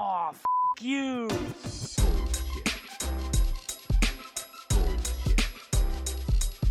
Oh, 0.00 0.30
f 0.32 0.44
you. 0.80 1.26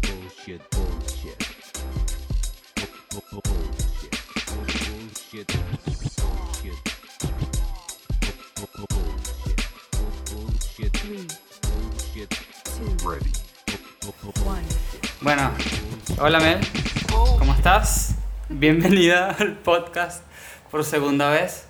Bullshit, 0.02 0.62
bullshit. 0.72 1.40
Bu- 3.12 3.22
bu- 3.32 3.42
Bullshit. 3.44 4.16
Bullshit. 4.48 5.48
Bullshit. 6.18 6.78
Bu- 8.56 8.68
bu- 8.78 8.88
Bullshit. 8.94 9.60
Bullshit. 10.32 10.94
Bullshit. 11.64 12.32
Ready. 13.06 13.32
Bu- 14.02 14.14
bu- 14.24 14.34
Bullshit. 14.44 15.22
Bueno, 15.22 15.52
hola 16.20 16.40
Mel, 16.40 16.60
¿cómo 17.40 17.54
estás? 17.54 18.16
Bienvenida 18.50 19.32
al 19.40 19.58
podcast 19.58 20.24
por 20.72 20.84
segunda 20.86 21.30
vez. 21.30 21.67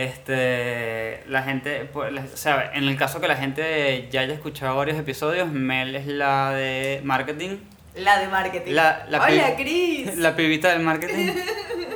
Este, 0.00 1.22
la 1.28 1.42
gente, 1.42 1.84
pues, 1.92 2.10
o 2.32 2.36
sea, 2.38 2.70
en 2.72 2.84
el 2.84 2.96
caso 2.96 3.20
que 3.20 3.28
la 3.28 3.36
gente 3.36 4.08
ya 4.10 4.22
haya 4.22 4.32
escuchado 4.32 4.74
varios 4.74 4.98
episodios, 4.98 5.52
Mel 5.52 5.94
es 5.94 6.06
la 6.06 6.52
de 6.52 7.02
marketing, 7.04 7.58
La 7.96 8.18
de 8.18 8.28
marketing. 8.28 8.72
La- 8.72 9.04
la 9.10 9.20
Hola, 9.22 9.56
Cris. 9.56 10.16
la 10.16 10.34
pibita 10.34 10.70
del 10.70 10.80
marketing. 10.80 11.32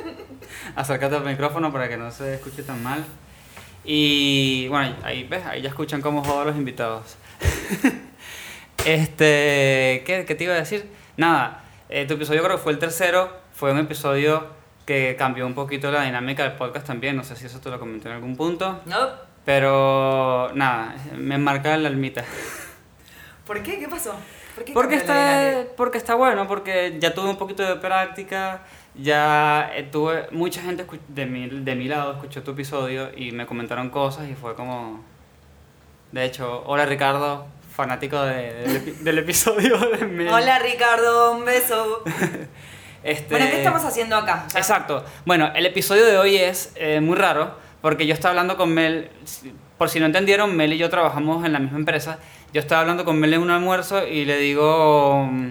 Acércate 0.75 1.15
al 1.15 1.25
micrófono 1.25 1.71
para 1.73 1.89
que 1.89 1.97
no 1.97 2.11
se 2.11 2.35
escuche 2.35 2.61
tan 2.61 2.83
mal. 2.83 3.03
Y 3.83 4.67
bueno, 4.67 4.95
ahí 5.03 5.23
ves, 5.23 5.43
ahí 5.47 5.63
ya 5.63 5.69
escuchan 5.69 6.01
cómo 6.01 6.23
jodan 6.23 6.45
los 6.45 6.55
invitados. 6.57 7.17
este, 8.85 10.03
¿qué, 10.05 10.25
qué 10.27 10.35
te 10.35 10.43
iba 10.43 10.53
a 10.53 10.57
decir? 10.57 10.87
Nada, 11.17 11.63
eh, 11.89 12.05
tu 12.05 12.13
episodio 12.13 12.43
creo 12.43 12.57
que 12.57 12.61
fue 12.61 12.71
el 12.71 12.77
tercero, 12.77 13.35
fue 13.51 13.71
un 13.71 13.79
episodio 13.79 14.47
que 14.85 15.15
cambió 15.17 15.45
un 15.47 15.53
poquito 15.55 15.89
la 15.91 16.03
dinámica 16.03 16.43
del 16.43 16.53
podcast 16.53 16.85
también, 16.87 17.15
no 17.15 17.23
sé 17.23 17.35
si 17.35 17.45
eso 17.47 17.59
te 17.59 17.69
lo 17.69 17.79
comenté 17.79 18.07
en 18.09 18.15
algún 18.15 18.35
punto, 18.37 18.81
¿No? 18.85 19.09
pero 19.43 20.51
nada, 20.53 20.95
me 21.15 21.37
marca 21.37 21.73
el 21.75 21.85
almita. 21.85 22.23
¿Por 23.45 23.61
qué? 23.63 23.79
¿Qué 23.79 23.87
pasó? 23.87 24.15
¿Por 24.55 24.63
qué 24.63 24.73
Porque 24.73 24.95
la 24.95 25.01
está, 25.01 25.75
porque 25.75 25.97
está 25.97 26.15
bueno, 26.15 26.47
porque 26.47 26.95
ya 26.99 27.13
tuve 27.13 27.29
un 27.29 27.37
poquito 27.37 27.63
de 27.63 27.75
práctica, 27.75 28.61
ya 28.95 29.69
eh, 29.75 29.83
tuve, 29.91 30.27
mucha 30.31 30.61
gente 30.61 30.85
de 31.09 31.25
mi, 31.25 31.47
de 31.49 31.75
mi 31.75 31.87
lado 31.87 32.13
escuchó 32.13 32.41
tu 32.43 32.51
episodio 32.51 33.09
y 33.15 33.31
me 33.31 33.45
comentaron 33.45 33.89
cosas 33.89 34.27
y 34.29 34.33
fue 34.35 34.55
como... 34.55 35.03
De 36.11 36.23
hecho, 36.23 36.63
hola 36.65 36.85
Ricardo, 36.85 37.45
fanático 37.75 38.21
de- 38.21 38.53
del 38.53 38.77
epi- 38.85 38.97
del 38.99 39.17
episodio 39.19 39.77
de 39.77 40.05
Mel. 40.05 40.29
Hola, 40.29 40.59
Ricardo. 40.59 41.33
Un 41.33 41.43
beso. 41.45 42.03
Este, 43.05 43.35
Bueno, 43.35 43.45
¿qué 43.51 43.57
estamos 43.57 43.83
haciendo 43.85 44.15
acá? 44.17 44.45
Ya- 44.51 44.59
Exacto. 44.59 45.05
Bueno, 45.25 45.51
el 45.55 45.65
episodio 45.67 46.05
de 46.05 46.17
hoy 46.17 46.37
es 46.37 46.73
eh, 46.75 46.99
muy 47.01 47.15
raro 47.15 47.55
porque 47.81 48.07
yo 48.07 48.13
estaba 48.15 48.31
hablando 48.31 48.57
con 48.57 48.73
Mel, 48.73 49.09
por 49.77 49.89
si 49.89 49.99
no 49.99 50.07
entendieron, 50.07 50.55
Mel 50.57 50.73
y 50.73 50.79
yo 50.79 50.89
trabajamos 50.89 51.45
en 51.45 51.53
la 51.53 51.59
misma 51.59 51.77
empresa. 51.77 52.17
Yo 52.51 52.59
estaba 52.61 52.81
hablando 52.81 53.05
con 53.05 53.19
Mel 53.19 53.33
en 53.35 53.41
un 53.41 53.51
almuerzo 53.51 54.07
y 54.07 54.25
le 54.25 54.37
digo, 54.39 55.27
mm, 55.31 55.49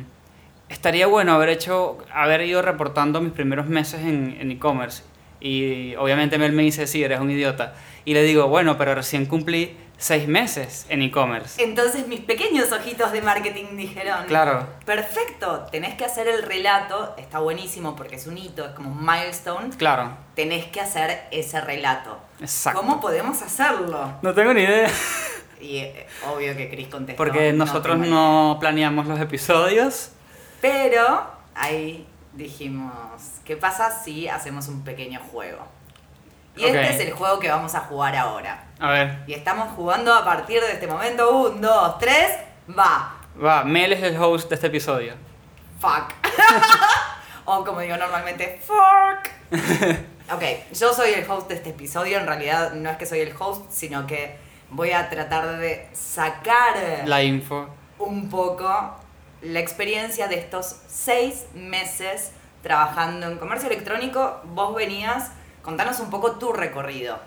estaría 0.69 1.07
bueno 1.07 1.33
haber 1.33 1.49
hecho, 1.51 1.99
haber 2.13 2.41
ido 2.43 2.61
reportando 2.61 3.21
mis 3.21 3.33
primeros 3.33 3.67
meses 3.67 4.01
en 4.01 4.37
en 4.41 4.51
e-commerce. 4.51 5.03
y 5.41 5.95
obviamente 5.97 6.39
Mel 6.39 6.53
me 6.53 6.63
dice, 6.63 6.87
sí, 6.89 7.05
eres 7.05 7.21
un 7.21 7.31
idiota. 7.31 7.75
Y 8.07 8.15
le 8.15 8.23
digo, 8.23 8.49
bueno, 8.49 8.77
pero 8.79 8.95
recién 8.95 9.27
cumplí 9.27 9.77
seis 9.97 10.27
meses 10.29 10.87
en 10.89 11.03
e-commerce. 11.03 11.63
Entonces 11.63 12.07
mis 12.09 12.21
pequeños 12.21 12.73
ojitos 12.73 13.13
de 13.13 13.23
marketing 13.23 13.77
dijeron... 13.77 14.27
Claro. 14.27 14.67
Perfecto, 14.85 15.67
tenés 15.71 15.95
que 15.95 16.05
hacer 16.05 16.29
el 16.29 16.43
relato, 16.43 17.15
está 17.17 17.39
buenísimo 17.39 17.95
porque 17.97 18.17
es 18.17 18.27
un 18.27 18.37
hito, 18.37 18.65
es 18.65 18.73
como 18.73 18.91
un 18.91 19.05
milestone. 19.05 19.71
Claro, 19.77 20.17
Tenés 20.35 20.67
que 20.67 20.81
hacer 20.81 21.27
ese 21.31 21.61
relato. 21.61 22.19
exacto. 22.41 22.81
¿Cómo 22.81 23.01
podemos 23.01 23.41
hacerlo? 23.43 24.15
No 24.23 24.35
tengo 24.35 24.53
ni 24.53 24.63
idea. 24.63 24.91
Y 25.61 25.79
eh, 25.79 26.07
obvio 26.31 26.55
que 26.57 26.69
Chris 26.69 26.89
contestó. 26.89 27.17
Porque 27.17 27.53
"No 27.53 27.65
nosotros 27.65 27.99
tengo 28.01 28.15
no 28.15 28.57
planeamos 28.61 29.07
los 29.07 29.19
episodios. 29.21 30.11
Pero 30.61 31.27
ahí 31.55 32.07
dijimos, 32.35 32.93
¿qué 33.45 33.57
pasa 33.57 33.91
si 34.05 34.29
hacemos 34.29 34.69
un 34.69 34.83
pequeño 34.85 35.21
juego? 35.31 35.59
Y 36.57 36.65
este 36.65 36.91
es 36.91 37.01
el 37.01 37.13
juego 37.13 37.39
que 37.39 37.49
vamos 37.49 37.75
a 37.75 37.81
jugar 37.81 38.15
ahora. 38.17 38.65
A 38.79 38.91
ver, 38.91 39.19
Y 39.27 39.35
estamos 39.35 39.71
jugando 39.75 40.13
a 40.15 40.25
partir 40.25 40.61
de 40.61 40.73
este 40.73 40.87
momento. 40.87 41.37
Un, 41.37 41.61
dos, 41.61 41.99
tres, 41.99 42.31
va. 42.69 43.17
va, 43.43 43.65
Mel 43.65 43.93
es 43.93 44.03
el 44.03 44.17
host 44.21 44.49
de 44.49 44.55
este 44.55 44.69
episodio. 44.69 45.15
Fuck. 45.81 46.13
o 47.45 47.65
como 47.65 47.81
digo 47.81 47.97
normalmente, 47.97 48.61
fuck. 48.65 49.31
ok, 50.33 50.43
yo 50.73 50.93
soy 50.95 51.13
el 51.13 51.29
host 51.31 51.49
de 51.49 51.55
este 51.55 51.71
episodio. 51.71 52.19
En 52.19 52.27
realidad 52.27 52.73
no 52.73 52.91
es 52.91 52.97
que 52.97 53.07
soy 53.07 53.21
el 53.21 53.35
host, 53.39 53.71
sino 53.71 54.07
que 54.07 54.37
voy 54.71 54.93
a 54.93 55.09
tratar 55.11 55.59
de 55.59 55.89
sacar 55.93 56.77
La 57.07 57.23
info. 57.23 57.69
un 57.99 58.29
poco 58.29 58.97
la 59.43 59.61
experiencia 59.61 60.27
de 60.27 60.37
estos 60.37 60.77
seis 60.89 61.47
meses 61.55 62.33
trabajando 62.63 63.27
en 63.27 63.39
comercio 63.39 63.69
electrónico. 63.69 64.41
Vos 64.45 64.75
venías, 64.75 65.31
contanos 65.65 65.99
un 66.01 66.11
poco 66.11 66.33
tu 66.33 66.53
recorrido. 66.53 67.19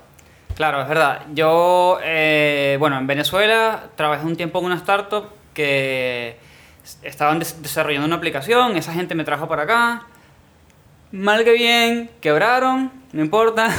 Claro, 0.56 0.82
es 0.82 0.88
verdad. 0.88 1.22
Yo, 1.34 2.00
eh, 2.04 2.78
bueno, 2.80 2.98
en 2.98 3.06
Venezuela 3.08 3.90
trabajé 3.96 4.26
un 4.26 4.36
tiempo 4.36 4.60
en 4.60 4.66
una 4.66 4.76
startup 4.76 5.26
que 5.54 6.38
estaban 7.04 7.40
des- 7.40 7.62
desarrollando 7.62 8.08
una 8.08 8.16
aplicación, 8.16 8.76
esa 8.78 8.94
gente 8.94 9.14
me 9.16 9.24
trajo 9.24 9.48
para 9.48 9.64
acá. 9.64 10.04
Mal 11.12 11.44
que 11.44 11.52
bien, 11.54 12.10
quebraron, 12.22 12.92
no 13.14 13.22
importa. 13.22 13.70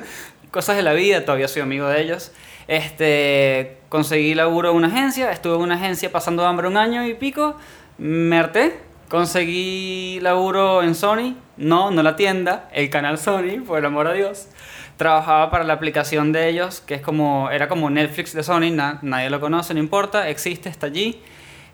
Cosas 0.50 0.76
de 0.76 0.82
la 0.82 0.92
vida, 0.92 1.24
todavía 1.24 1.48
soy 1.48 1.62
amigo 1.62 1.86
de 1.88 2.00
ellos. 2.00 2.32
Este, 2.68 3.78
conseguí 3.88 4.34
laburo 4.34 4.70
en 4.70 4.76
una 4.76 4.88
agencia, 4.88 5.30
estuve 5.30 5.54
en 5.56 5.60
una 5.62 5.76
agencia 5.76 6.10
pasando 6.10 6.44
hambre 6.46 6.66
un 6.68 6.76
año 6.76 7.06
y 7.06 7.14
pico, 7.14 7.56
me 7.98 8.38
harté, 8.38 8.78
conseguí 9.08 10.18
laburo 10.20 10.82
en 10.82 10.94
Sony, 10.94 11.34
no, 11.56 11.90
no 11.90 12.02
la 12.02 12.16
tienda, 12.16 12.68
el 12.72 12.90
canal 12.90 13.18
Sony, 13.18 13.62
por 13.66 13.78
el 13.78 13.84
amor 13.84 14.06
a 14.08 14.12
Dios. 14.12 14.48
Trabajaba 14.96 15.50
para 15.50 15.64
la 15.64 15.74
aplicación 15.74 16.32
de 16.32 16.48
ellos, 16.48 16.80
que 16.80 16.94
es 16.94 17.02
como, 17.02 17.50
era 17.50 17.68
como 17.68 17.90
Netflix 17.90 18.32
de 18.32 18.42
Sony, 18.42 18.70
na- 18.72 18.98
nadie 19.02 19.28
lo 19.30 19.40
conoce, 19.40 19.74
no 19.74 19.80
importa, 19.80 20.28
existe, 20.28 20.68
está 20.68 20.86
allí. 20.86 21.20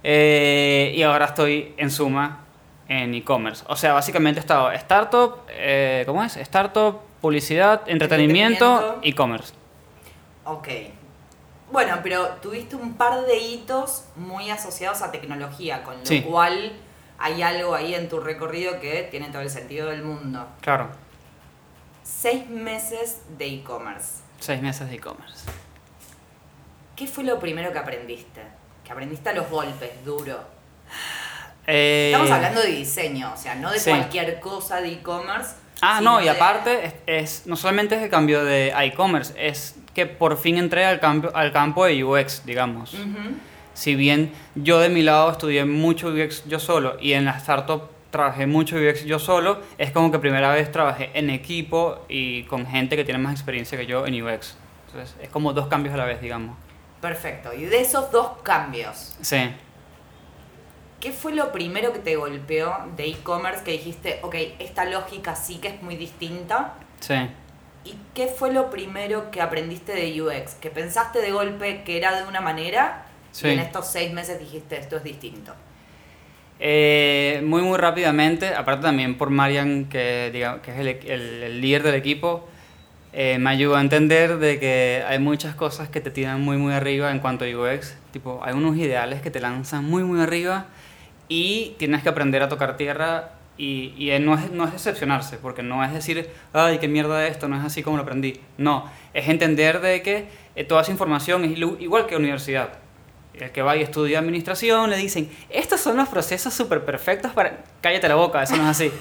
Eh, 0.03 0.93
y 0.97 1.03
ahora 1.03 1.27
estoy 1.27 1.75
en 1.77 1.91
suma 1.91 2.41
en 2.89 3.15
e-commerce. 3.15 3.65
O 3.69 3.77
sea, 3.77 3.93
básicamente 3.93 4.41
he 4.41 4.43
estado 4.43 4.73
startup, 4.73 5.37
eh, 5.51 6.03
¿cómo 6.07 6.23
es? 6.25 6.37
Startup, 6.37 6.99
publicidad, 7.21 7.83
entretenimiento, 7.87 8.99
e-commerce. 9.03 9.55
Ok. 10.45 10.69
Bueno, 11.71 12.01
pero 12.03 12.27
tuviste 12.43 12.75
un 12.77 12.95
par 12.95 13.23
de 13.25 13.39
hitos 13.39 14.05
muy 14.17 14.51
asociados 14.51 15.01
a 15.03 15.11
tecnología, 15.13 15.85
con 15.85 15.95
lo 16.01 16.05
Sí. 16.05 16.21
cual 16.23 16.73
hay 17.23 17.41
algo 17.43 17.75
ahí 17.75 17.95
en 17.95 18.09
tu 18.09 18.21
recorrido 18.21 18.81
que 18.81 19.07
tiene 19.11 19.29
todo 19.31 19.43
el 19.43 19.51
sentido 19.51 19.89
del 19.91 20.03
mundo. 20.03 20.47
Claro, 20.61 20.89
Seis 22.03 22.49
meses 22.49 23.21
de 23.39 23.47
e-commerce. 23.47 24.21
seis 24.41 24.61
meses 24.61 24.89
de 24.89 24.97
e-commerce. 24.97 25.47
¿Qué 26.97 27.07
fue 27.07 27.25
lo 27.25 27.39
primero 27.39 27.73
que 27.73 27.79
aprendiste? 27.79 28.43
Que 28.85 28.93
aprendiste 28.93 29.29
a 29.31 29.33
los 29.33 29.49
golpes, 29.49 29.91
duro. 30.05 30.39
Eh, 31.67 32.11
Estamos 32.13 32.31
hablando 32.31 32.61
de 32.61 32.69
diseño, 32.69 33.33
o 33.33 33.37
sea, 33.37 33.55
no 33.55 33.71
de 33.71 33.79
sí. 33.79 33.91
cualquier 33.91 34.41
cosa 34.41 34.81
de 34.81 34.93
e-commerce. 34.95 35.55
Ah, 35.81 36.01
no, 36.01 36.21
y 36.21 36.25
de- 36.25 36.31
aparte, 36.31 36.87
es, 36.87 36.95
es- 37.07 37.47
no 37.47 37.57
solamente 37.57 37.95
es 37.97 38.03
el 38.03 38.11
cambio 38.11 38.45
de 38.45 38.69
e-commerce, 38.71 39.33
es 39.37 39.77
que 39.95 40.07
por 40.07 40.37
fin 40.39 40.57
entré 40.59 40.85
al, 40.85 40.99
cambio, 41.01 41.35
al 41.37 41.53
campo 41.53 41.85
de 41.85 42.03
UX, 42.05 42.45
digamos. 42.45 42.95
Si 43.75 43.95
bien 43.95 44.33
yo 44.55 44.79
de 44.81 44.89
mi 44.89 45.03
lado 45.03 45.31
estudié 45.31 45.65
mucho 45.65 46.09
UX 46.09 46.45
yo 46.47 46.59
solo 46.59 46.97
y 47.01 47.13
en 47.15 47.25
la 47.25 47.33
startup 47.39 47.83
trabajé 48.11 48.47
mucho 48.47 48.77
UX 48.77 49.05
yo 49.05 49.19
solo, 49.19 49.61
es 49.79 49.91
como 49.91 50.13
que 50.13 50.19
primera 50.19 50.53
vez 50.53 50.71
trabajé 50.71 51.11
en 51.15 51.31
equipo 51.31 52.05
y 52.09 52.43
con 52.45 52.67
gente 52.67 52.97
que 52.97 53.05
tiene 53.05 53.19
más 53.19 53.33
experiencia 53.33 53.79
que 53.79 53.87
yo 53.87 54.07
en 54.07 54.23
UX. 54.23 54.57
Entonces, 54.87 55.17
es 55.23 55.31
como 55.31 55.55
dos 55.55 55.69
cambios 55.69 55.95
a 55.95 55.97
la 55.99 56.05
vez, 56.05 56.21
digamos. 56.21 56.57
Perfecto. 57.01 57.53
Y 57.55 57.65
de 57.65 57.81
esos 57.81 58.11
dos 58.13 58.29
cambios, 58.43 59.17
Sí. 59.23 59.51
¿qué 61.01 61.11
fue 61.13 61.33
lo 61.33 61.51
primero 61.51 61.93
que 61.93 61.99
te 61.99 62.15
golpeó 62.17 62.75
de 62.97 63.07
e-commerce 63.09 63.65
que 63.65 63.73
dijiste, 63.73 64.21
ok, 64.23 64.35
esta 64.59 64.85
lógica 64.85 65.35
sí 65.35 65.57
que 65.59 65.69
es 65.69 65.83
muy 65.83 65.97
distinta? 65.97 66.75
Sí. 67.01 67.15
¿Y 67.85 67.97
qué 68.15 68.29
fue 68.29 68.53
lo 68.53 68.71
primero 68.71 69.31
que 69.33 69.41
aprendiste 69.41 69.93
de 69.95 70.21
UX? 70.23 70.55
Que 70.55 70.71
pensaste 70.71 71.21
de 71.21 71.33
golpe 71.33 71.83
que 71.85 71.97
era 71.97 72.21
de 72.21 72.29
una 72.29 72.41
manera 72.41 73.07
Sí. 73.33 73.49
y 73.49 73.51
en 73.53 73.59
estos 73.61 73.87
seis 73.89 74.13
meses 74.13 74.39
dijiste 74.39 74.79
esto 74.79 74.97
es 74.97 75.05
distinto. 75.05 75.53
Eh, 76.61 77.43
muy, 77.45 77.63
muy 77.63 77.77
rápidamente, 77.77 78.55
aparte 78.55 78.83
también 78.85 79.17
por 79.19 79.31
Marian, 79.31 79.87
que, 79.87 80.31
diga- 80.33 80.61
que 80.61 80.71
es 80.73 80.79
el, 80.79 80.89
el- 80.89 81.43
el 81.43 81.61
líder 81.61 81.83
del 81.83 81.95
equipo, 81.97 82.49
eh, 83.13 83.39
me 83.39 83.51
ayudó 83.51 83.77
a 83.77 83.81
entender 83.81 84.39
de 84.39 84.61
que 84.61 85.03
hay 85.07 85.19
muchas 85.19 85.55
cosas 85.57 85.89
que 85.89 86.01
te 86.01 86.11
tiran 86.11 86.41
muy, 86.41 86.57
muy 86.57 86.73
arriba 86.73 87.11
en 87.11 87.19
cuanto 87.19 87.45
a 87.45 87.49
UX. 87.49 87.97
Tipo, 88.13 88.41
hay 88.45 88.55
unos 88.55 88.77
ideales 88.77 89.21
que 89.23 89.31
te 89.31 89.41
lanzan 89.41 89.85
muy, 89.85 90.05
muy 90.05 90.21
arriba 90.21 90.67
y 91.29 91.75
tienes 91.79 92.03
que 92.03 92.09
aprender 92.11 92.43
a 92.43 92.49
tocar 92.49 92.77
tierra 92.77 93.33
Y, 93.59 93.93
y 93.99 94.19
no, 94.19 94.35
es, 94.35 94.51
no 94.51 94.65
es 94.65 94.73
decepcionarse, 94.73 95.37
porque 95.37 95.63
no 95.63 95.85
es 95.85 95.93
decir, 95.93 96.29
ay, 96.55 96.79
qué 96.79 96.89
mierda 96.89 97.27
esto, 97.27 97.49
no 97.49 97.57
es 97.59 97.63
así 97.65 97.83
como 97.83 97.97
lo 97.99 98.03
aprendí. 98.03 98.41
No, 98.57 98.91
es 99.13 99.29
entender 99.29 99.81
de 99.81 100.01
que 100.03 100.27
eh, 100.57 100.65
toda 100.65 100.81
esa 100.83 100.91
información 100.91 101.45
es 101.45 101.59
igual 101.81 102.07
que 102.07 102.17
universidad. 102.17 102.71
El 103.35 103.51
que 103.51 103.63
va 103.63 103.77
y 103.77 103.83
estudia 103.83 104.19
administración 104.19 104.91
le 104.91 104.97
dicen, 104.97 105.31
estos 105.49 105.81
son 105.81 105.97
los 105.97 106.09
procesos 106.09 106.53
súper 106.53 106.85
perfectos 106.85 107.33
para... 107.33 107.65
Cállate 107.81 108.09
la 108.09 108.15
boca, 108.15 108.43
eso 108.43 108.57
no 108.57 108.65
es 108.65 108.69
así. 108.69 108.93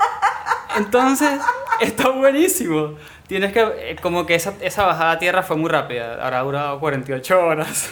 Entonces, 0.76 1.40
está 1.80 2.08
buenísimo. 2.08 2.96
Tienes 3.26 3.52
que, 3.52 3.60
eh, 3.60 3.96
como 4.00 4.26
que 4.26 4.34
esa, 4.34 4.54
esa 4.60 4.86
bajada 4.86 5.12
a 5.12 5.18
tierra 5.18 5.42
fue 5.42 5.56
muy 5.56 5.68
rápida, 5.68 6.24
habrá 6.24 6.40
durado 6.40 6.80
48 6.80 7.38
horas. 7.38 7.90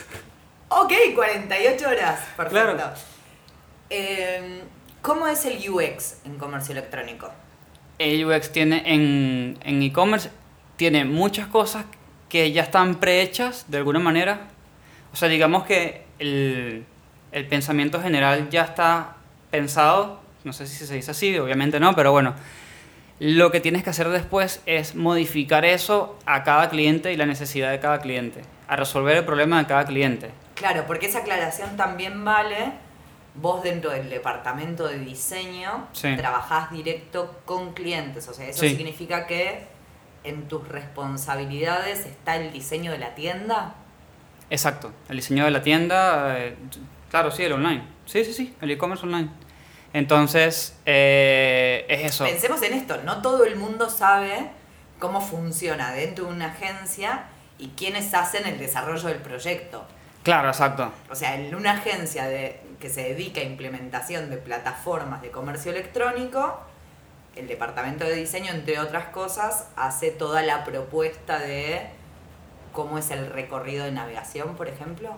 Ok, 0.71 0.93
48 1.15 1.89
horas. 1.89 2.21
Perfecto. 2.37 2.75
Claro. 2.75 2.95
Eh, 3.91 4.63
¿Cómo 5.01 5.27
es 5.27 5.45
el 5.47 5.71
UX 5.71 6.17
en 6.25 6.39
comercio 6.39 6.73
electrónico? 6.73 7.31
El 7.99 8.25
UX 8.25 8.51
tiene 8.53 8.83
en 8.85 9.59
en 9.63 9.83
e-commerce, 9.83 10.31
tiene 10.77 11.05
muchas 11.05 11.47
cosas 11.47 11.85
que 12.29 12.53
ya 12.53 12.63
están 12.63 12.97
prehechas 12.97 13.65
de 13.69 13.79
alguna 13.79 13.99
manera. 13.99 14.49
O 15.13 15.17
sea, 15.17 15.29
digamos 15.29 15.65
que 15.65 16.05
el, 16.19 16.85
el 17.33 17.47
pensamiento 17.47 18.01
general 18.01 18.49
ya 18.51 18.63
está 18.63 19.17
pensado, 19.51 20.21
no 20.45 20.53
sé 20.53 20.67
si 20.67 20.85
se 20.87 20.95
dice 20.95 21.11
así, 21.11 21.39
obviamente 21.39 21.81
no, 21.81 21.95
pero 21.95 22.13
bueno. 22.13 22.35
Lo 23.21 23.51
que 23.51 23.59
tienes 23.61 23.83
que 23.83 23.91
hacer 23.91 24.09
después 24.11 24.63
es 24.65 24.95
modificar 24.95 25.65
eso 25.65 26.17
a 26.25 26.45
cada 26.45 26.69
cliente 26.71 27.13
y 27.13 27.17
la 27.17 27.27
necesidad 27.27 27.73
de 27.73 27.81
cada 27.81 28.01
cliente, 28.01 28.43
a 28.69 28.77
resolver 28.77 29.17
el 29.17 29.25
problema 29.25 29.59
de 29.59 29.67
cada 29.67 29.85
cliente. 29.87 30.31
Claro, 30.55 30.85
porque 30.87 31.07
esa 31.07 31.19
aclaración 31.21 31.77
también 31.77 32.25
vale. 32.25 32.73
Vos 33.35 33.63
dentro 33.63 33.91
del 33.91 34.09
departamento 34.11 34.87
de 34.89 34.99
diseño 34.99 35.87
Sí. 35.93 36.15
trabajás 36.17 36.71
directo 36.73 37.41
con 37.45 37.73
clientes. 37.73 38.27
O 38.29 38.35
sea, 38.35 38.47
eso 38.49 38.63
Sí. 38.63 38.77
significa 38.77 39.27
que 39.27 39.65
en 40.25 40.47
tus 40.49 40.67
responsabilidades 40.69 42.05
está 42.07 42.37
el 42.37 42.53
diseño 42.53 42.91
de 42.93 42.99
la 42.99 43.15
tienda. 43.15 43.75
Exacto, 44.51 44.93
el 45.09 45.17
diseño 45.17 45.45
de 45.45 45.51
la 45.51 45.63
tienda, 45.63 46.39
eh, 46.39 46.57
claro, 47.11 47.31
sí, 47.31 47.43
el 47.43 47.53
online. 47.53 47.83
Sí, 48.07 48.25
sí, 48.25 48.33
sí, 48.33 48.57
el 48.61 48.71
e-commerce 48.71 49.05
online. 49.05 49.29
Entonces, 49.93 50.77
eh, 50.87 51.85
es 51.89 52.05
eso. 52.05 52.25
Pensemos 52.25 52.63
en 52.63 52.75
esto, 52.75 53.03
no 53.05 53.21
todo 53.23 53.45
el 53.45 53.57
mundo 53.57 53.91
sabe 53.91 54.51
cómo 54.99 55.21
funciona 55.21 55.93
dentro 55.93 56.27
de 56.27 56.33
una 56.33 56.47
agencia 56.47 57.25
y 57.59 57.69
quiénes 57.69 58.13
hacen 58.15 58.47
el 58.47 58.59
desarrollo 58.59 59.09
del 59.09 59.19
proyecto. 59.19 59.85
Claro, 60.23 60.49
exacto. 60.49 60.93
O 61.11 61.15
sea, 61.15 61.37
en 61.37 61.55
una 61.55 61.73
agencia 61.73 62.27
de, 62.27 62.61
que 62.81 62.89
se 62.89 63.03
dedica 63.03 63.41
a 63.41 63.45
implementación 63.45 64.31
de 64.31 64.37
plataformas 64.37 65.23
de 65.23 65.31
comercio 65.31 65.73
electrónico, 65.73 66.61
el 67.37 67.47
departamento 67.47 68.05
de 68.05 68.15
diseño, 68.15 68.53
entre 68.53 68.79
otras 68.79 69.07
cosas, 69.07 69.69
hace 69.77 70.11
toda 70.11 70.43
la 70.43 70.65
propuesta 70.65 71.39
de 71.39 71.89
cómo 72.73 72.99
es 72.99 73.11
el 73.11 73.31
recorrido 73.31 73.85
de 73.85 73.93
navegación, 73.93 74.55
por 74.57 74.69
ejemplo. 74.69 75.11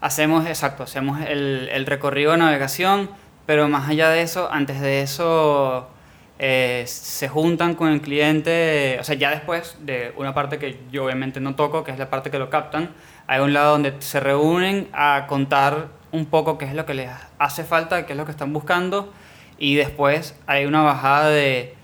Hacemos, 0.00 0.46
exacto, 0.46 0.82
hacemos 0.82 1.20
el, 1.20 1.68
el 1.72 1.86
recorrido 1.86 2.32
de 2.32 2.38
navegación, 2.38 3.10
pero 3.46 3.68
más 3.68 3.88
allá 3.88 4.08
de 4.10 4.22
eso, 4.22 4.48
antes 4.50 4.80
de 4.80 5.02
eso, 5.02 5.88
eh, 6.38 6.82
se 6.86 7.28
juntan 7.28 7.74
con 7.74 7.88
el 7.90 8.00
cliente, 8.00 8.96
o 9.00 9.04
sea, 9.04 9.14
ya 9.14 9.30
después 9.30 9.76
de 9.80 10.12
una 10.16 10.34
parte 10.34 10.58
que 10.58 10.80
yo 10.90 11.04
obviamente 11.04 11.38
no 11.38 11.54
toco, 11.54 11.84
que 11.84 11.92
es 11.92 11.98
la 11.98 12.10
parte 12.10 12.30
que 12.30 12.38
lo 12.40 12.50
captan, 12.50 12.90
hay 13.28 13.40
un 13.40 13.52
lado 13.52 13.72
donde 13.72 13.94
se 14.00 14.18
reúnen 14.18 14.88
a 14.92 15.26
contar 15.28 15.86
un 16.10 16.26
poco 16.26 16.58
qué 16.58 16.64
es 16.64 16.74
lo 16.74 16.84
que 16.84 16.94
les 16.94 17.10
hace 17.38 17.62
falta, 17.62 18.06
qué 18.06 18.14
es 18.14 18.16
lo 18.16 18.24
que 18.24 18.32
están 18.32 18.52
buscando, 18.52 19.12
y 19.56 19.76
después 19.76 20.36
hay 20.48 20.66
una 20.66 20.82
bajada 20.82 21.28
de, 21.28 21.76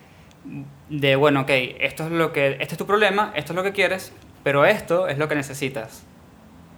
de 0.88 1.14
bueno, 1.14 1.42
ok, 1.42 1.50
esto 1.78 2.06
es 2.06 2.10
lo 2.10 2.32
que, 2.32 2.56
este 2.58 2.74
es 2.74 2.78
tu 2.78 2.86
problema, 2.86 3.32
esto 3.36 3.52
es 3.52 3.56
lo 3.56 3.62
que 3.62 3.72
quieres, 3.72 4.12
pero 4.48 4.64
esto 4.64 5.08
es 5.08 5.18
lo 5.18 5.28
que 5.28 5.34
necesitas. 5.34 6.04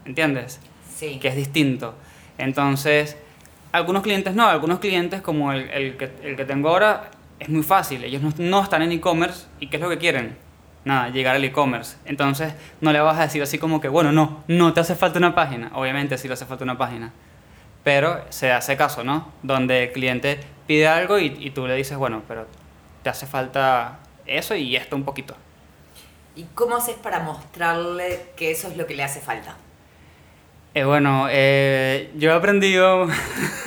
¿Entiendes? 0.05 0.59
Sí. 0.93 1.21
que 1.21 1.29
es 1.29 1.37
distinto. 1.37 1.95
Entonces, 2.37 3.17
algunos 3.71 4.03
clientes 4.03 4.35
no, 4.35 4.49
algunos 4.49 4.81
clientes 4.81 5.23
como 5.23 5.53
el, 5.53 5.71
el 5.71 5.97
que, 5.97 6.11
el 6.25 6.35
que 6.35 6.45
tengo 6.45 6.71
ahora 6.71 7.13
es 7.39 7.49
muy 7.49 7.63
fácil, 7.63 8.03
ellos 8.03 8.23
no, 8.23 8.33
no 8.39 8.61
están 8.61 8.83
en 8.83 8.91
e-commerce 8.91 9.47
y 9.61 9.69
¿qué 9.69 9.77
es 9.77 9.83
lo 9.83 9.89
que 9.89 9.99
quieren? 9.99 10.37
Nada, 10.85 11.11
llegar 11.11 11.37
al 11.37 11.45
e-commerce. 11.45 11.97
Entonces, 12.07 12.55
no 12.81 12.93
le 12.93 12.99
vas 12.99 13.17
a 13.21 13.23
decir 13.23 13.41
así 13.41 13.57
como 13.57 13.81
que, 13.81 13.87
bueno, 13.87 14.11
no, 14.11 14.43
no 14.49 14.73
te 14.73 14.81
hace 14.81 14.97
falta 14.97 15.21
una 15.21 15.37
página. 15.37 15.71
Obviamente 15.75 16.19
sí 16.19 16.27
le 16.27 16.35
hace 16.35 16.47
falta 16.47 16.65
una 16.65 16.77
página. 16.77 17.13
Pero 17.85 18.25
se 18.31 18.51
hace 18.51 18.77
caso, 18.77 19.05
¿no? 19.05 19.29
Donde 19.45 19.85
el 19.85 19.93
cliente 19.93 20.41
pide 20.67 20.89
algo 20.89 21.21
y, 21.21 21.37
y 21.39 21.51
tú 21.51 21.69
le 21.69 21.77
dices, 21.77 21.97
bueno, 21.97 22.23
pero 22.27 22.49
te 23.05 23.11
hace 23.11 23.29
falta 23.29 24.01
eso 24.27 24.57
y 24.57 24.75
esto 24.75 24.97
un 24.97 25.05
poquito. 25.05 25.37
¿Y 26.37 26.45
cómo 26.55 26.77
haces 26.77 26.97
para 26.97 27.21
mostrarle 27.21 28.27
que 28.37 28.51
eso 28.51 28.69
es 28.69 28.77
lo 28.77 28.87
que 28.87 28.95
le 28.95 29.03
hace 29.03 29.21
falta? 29.21 29.57
Eh, 30.75 30.85
bueno, 30.85 31.27
eh, 31.31 32.11
yo 32.17 32.31
he 32.31 32.35
aprendido 32.35 33.09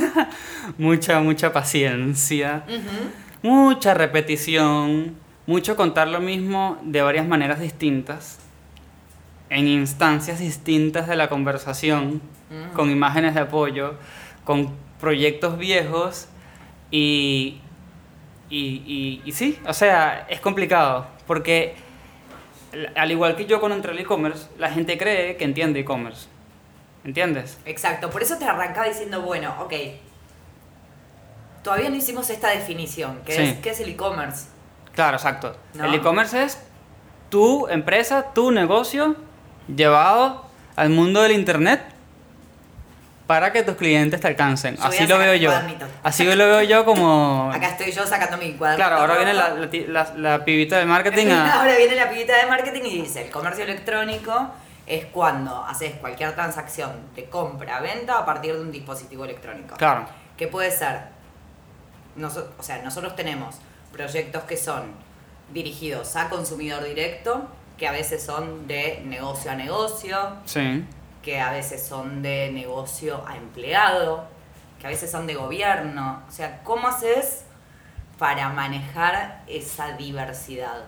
mucha, 0.78 1.20
mucha 1.20 1.52
paciencia, 1.52 2.64
mucha 3.42 3.94
repetición, 3.94 5.16
mucho 5.46 5.76
contar 5.76 6.08
lo 6.08 6.22
mismo 6.22 6.78
de 6.84 7.02
varias 7.02 7.28
maneras 7.28 7.60
distintas, 7.60 8.40
en 9.50 9.68
instancias 9.68 10.40
distintas 10.40 11.08
de 11.08 11.16
la 11.16 11.28
conversación, 11.30 12.22
Mm. 12.54 12.74
con 12.76 12.92
imágenes 12.92 13.34
de 13.34 13.40
apoyo, 13.42 13.96
con 14.44 14.72
proyectos 15.00 15.58
viejos 15.58 16.28
y, 16.92 17.58
y, 18.50 18.84
y, 18.86 19.22
y 19.26 19.32
sí, 19.32 19.58
o 19.66 19.74
sea, 19.74 20.28
es 20.30 20.40
complicado 20.40 21.08
porque 21.26 21.76
al 22.96 23.12
igual 23.12 23.36
que 23.36 23.46
yo 23.46 23.60
cuando 23.60 23.76
entré 23.76 23.92
al 23.92 24.00
e-commerce, 24.00 24.48
la 24.58 24.70
gente 24.72 24.98
cree 24.98 25.38
que 25.38 25.44
entiende 25.46 25.80
e-commerce. 25.82 26.28
¿Entiendes? 27.04 27.58
Exacto, 27.66 28.10
por 28.10 28.22
eso 28.24 28.38
te 28.38 28.46
arrancaba 28.46 28.88
diciendo, 28.88 29.22
bueno, 29.22 29.54
ok, 29.62 29.74
todavía 31.64 31.90
no 31.90 31.96
hicimos 31.96 32.30
esta 32.30 32.50
definición, 32.50 33.20
que 33.26 33.34
Sí. 33.34 33.42
es 33.42 33.58
qué 33.60 33.70
es 33.72 33.80
el 33.80 33.90
e-commerce. 33.90 34.48
Claro, 34.94 35.18
exacto. 35.18 35.56
¿No? 35.74 35.86
El 35.86 35.96
e-commerce 35.96 36.44
es 36.44 36.60
tu 37.30 37.68
empresa, 37.68 38.34
tu 38.34 38.52
negocio 38.52 39.16
llevado 39.74 40.46
al 40.76 40.90
mundo 40.90 41.22
del 41.24 41.32
internet 41.34 41.82
para 43.34 43.52
que 43.52 43.64
tus 43.64 43.76
clientes 43.76 44.22
te 44.22 44.28
alcancen. 44.28 44.76
Yo 44.76 44.84
Así 44.84 45.08
lo 45.08 45.18
veo 45.18 45.34
yo. 45.34 45.50
cuadernito. 45.50 45.88
Así 46.04 46.24
lo 46.24 46.36
veo 46.36 46.62
yo 46.62 46.86
como... 46.86 47.52
Acá 47.56 47.70
estoy 47.70 47.92
yo 47.92 48.06
sacando 48.06 48.38
mi 48.38 48.54
cuadro. 48.54 48.76
Claro, 48.76 48.98
ahora 48.98 49.16
viene 49.16 49.34
la, 49.34 49.50
la, 49.56 49.70
ti- 49.72 49.88
la- 49.88 50.14
la 50.18 50.46
pibita 50.46 50.78
del 50.78 50.86
marketing 50.88 51.32
a... 51.32 51.56
Ahora 51.62 51.76
viene 51.76 51.96
la 51.96 52.12
pibita 52.12 52.38
de 52.38 52.46
marketing 52.46 52.82
y 52.84 53.02
dice, 53.02 53.26
el 53.26 53.32
comercio 53.32 53.64
electrónico 53.64 54.52
es 54.86 55.06
cuando 55.06 55.66
haces 55.66 55.94
cualquier 55.96 56.36
transacción 56.36 56.92
de 57.16 57.26
compra, 57.26 57.80
venta 57.80 58.20
a 58.20 58.24
partir 58.28 58.54
de 58.54 58.62
un 58.62 58.72
dispositivo 58.72 59.26
electrónico. 59.26 59.78
Claro, 59.78 60.06
Que 60.38 60.48
puede 60.48 60.70
ser, 60.70 61.00
noso- 62.16 62.50
o 62.60 62.62
sea, 62.62 62.84
nosotros 62.84 63.16
tenemos 63.16 63.56
proyectos 63.92 64.44
que 64.44 64.58
son 64.58 64.92
dirigidos 65.52 66.16
a 66.18 66.30
consumidor 66.30 66.84
directo, 66.84 67.48
que 67.80 67.88
a 67.88 67.92
veces 67.92 68.22
son 68.24 68.68
de 68.68 69.02
negocio 69.06 69.50
a 69.50 69.56
negocio, 69.56 70.18
sí. 70.46 70.86
Que 71.24 71.40
a 71.40 71.52
veces 71.52 71.82
son 71.82 72.22
de 72.22 72.52
negocio 72.52 73.24
a 73.26 73.38
empleado, 73.38 74.28
que 74.80 74.88
a 74.88 74.90
veces 74.90 75.10
son 75.10 75.26
de 75.26 75.34
gobierno. 75.36 76.22
O 76.28 76.32
sea, 76.32 76.62
¿cómo 76.64 76.90
haces 76.90 77.46
para 78.20 78.50
manejar 78.50 79.42
esa 79.48 79.94
diversidad? 79.94 80.84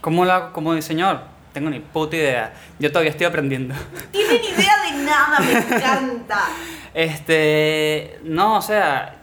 ¿Cómo 0.00 0.24
lo 0.24 0.32
hago 0.32 0.52
como 0.52 0.74
diseñador? 0.74 1.22
Tengo 1.52 1.70
ni 1.70 1.78
puta 1.80 2.16
idea. 2.16 2.52
Yo 2.78 2.90
todavía 2.90 3.12
estoy 3.12 3.26
aprendiendo. 3.26 3.74
Tienen 4.12 4.42
idea 4.42 4.74
de 4.84 5.02
nada, 5.04 5.38
me 5.40 5.52
encanta. 5.52 6.40
Este, 6.92 8.18
no, 8.24 8.56
o 8.56 8.62
sea, 8.62 9.14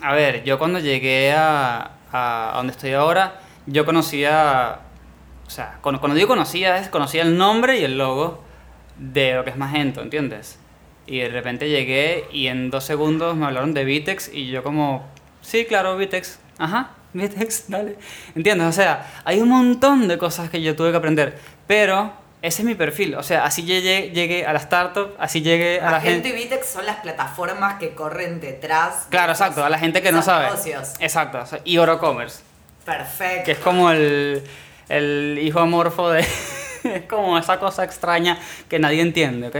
a 0.00 0.14
ver, 0.14 0.42
yo 0.42 0.58
cuando 0.58 0.78
llegué 0.78 1.34
a, 1.34 1.90
a 2.10 2.52
donde 2.54 2.72
estoy 2.72 2.94
ahora, 2.94 3.42
yo 3.66 3.84
conocía, 3.84 4.78
o 5.46 5.50
sea, 5.50 5.76
cuando, 5.82 6.00
cuando 6.00 6.16
digo 6.16 6.28
conocía, 6.28 6.78
es 6.78 6.88
conocía 6.88 7.20
el 7.20 7.36
nombre 7.36 7.78
y 7.78 7.84
el 7.84 7.98
logo 7.98 8.42
de 9.00 9.34
lo 9.34 9.44
que 9.44 9.50
es 9.50 9.56
Magento, 9.56 10.02
¿entiendes? 10.02 10.58
Y 11.06 11.18
de 11.18 11.28
repente 11.28 11.68
llegué 11.68 12.26
y 12.30 12.46
en 12.46 12.70
dos 12.70 12.84
segundos 12.84 13.34
me 13.34 13.46
hablaron 13.46 13.74
de 13.74 13.84
Vitex 13.84 14.30
y 14.32 14.50
yo 14.50 14.62
como, 14.62 15.08
sí, 15.40 15.64
claro, 15.64 15.96
Vitex, 15.96 16.38
ajá, 16.58 16.90
Vitex, 17.12 17.64
dale. 17.68 17.96
¿Entiendes? 18.36 18.68
O 18.68 18.72
sea, 18.72 19.22
hay 19.24 19.40
un 19.40 19.48
montón 19.48 20.06
de 20.06 20.18
cosas 20.18 20.50
que 20.50 20.62
yo 20.62 20.76
tuve 20.76 20.90
que 20.90 20.98
aprender, 20.98 21.38
pero 21.66 22.12
ese 22.42 22.62
es 22.62 22.66
mi 22.66 22.74
perfil, 22.74 23.14
o 23.16 23.22
sea, 23.22 23.44
así 23.44 23.64
llegué, 23.64 24.10
llegué 24.10 24.46
a 24.46 24.52
la 24.52 24.58
startup, 24.58 25.14
así 25.18 25.40
llegué 25.40 25.80
a 25.80 25.86
la 25.86 25.90
Magento 25.92 26.28
gente... 26.28 26.28
y 26.28 26.44
Vitex 26.44 26.68
son 26.68 26.86
las 26.86 26.96
plataformas 26.96 27.78
que 27.78 27.94
corren 27.94 28.38
detrás. 28.38 29.04
de 29.04 29.10
Claro, 29.10 29.32
exacto, 29.32 29.64
a 29.64 29.70
la 29.70 29.78
gente 29.78 30.02
que 30.02 30.12
no 30.12 30.22
sabe. 30.22 30.44
negocios. 30.44 30.92
Exacto, 31.00 31.42
y 31.64 31.78
Orocommerce, 31.78 32.42
Perfecto. 32.84 33.44
que 33.46 33.52
es 33.52 33.58
como 33.58 33.90
el, 33.90 34.42
el 34.90 35.40
hijo 35.42 35.58
amorfo 35.58 36.10
de... 36.10 36.24
es 36.84 37.02
como 37.06 37.38
esa 37.38 37.58
cosa 37.58 37.84
extraña 37.84 38.38
que 38.68 38.78
nadie 38.78 39.00
entiende, 39.02 39.48
¿ok? 39.48 39.56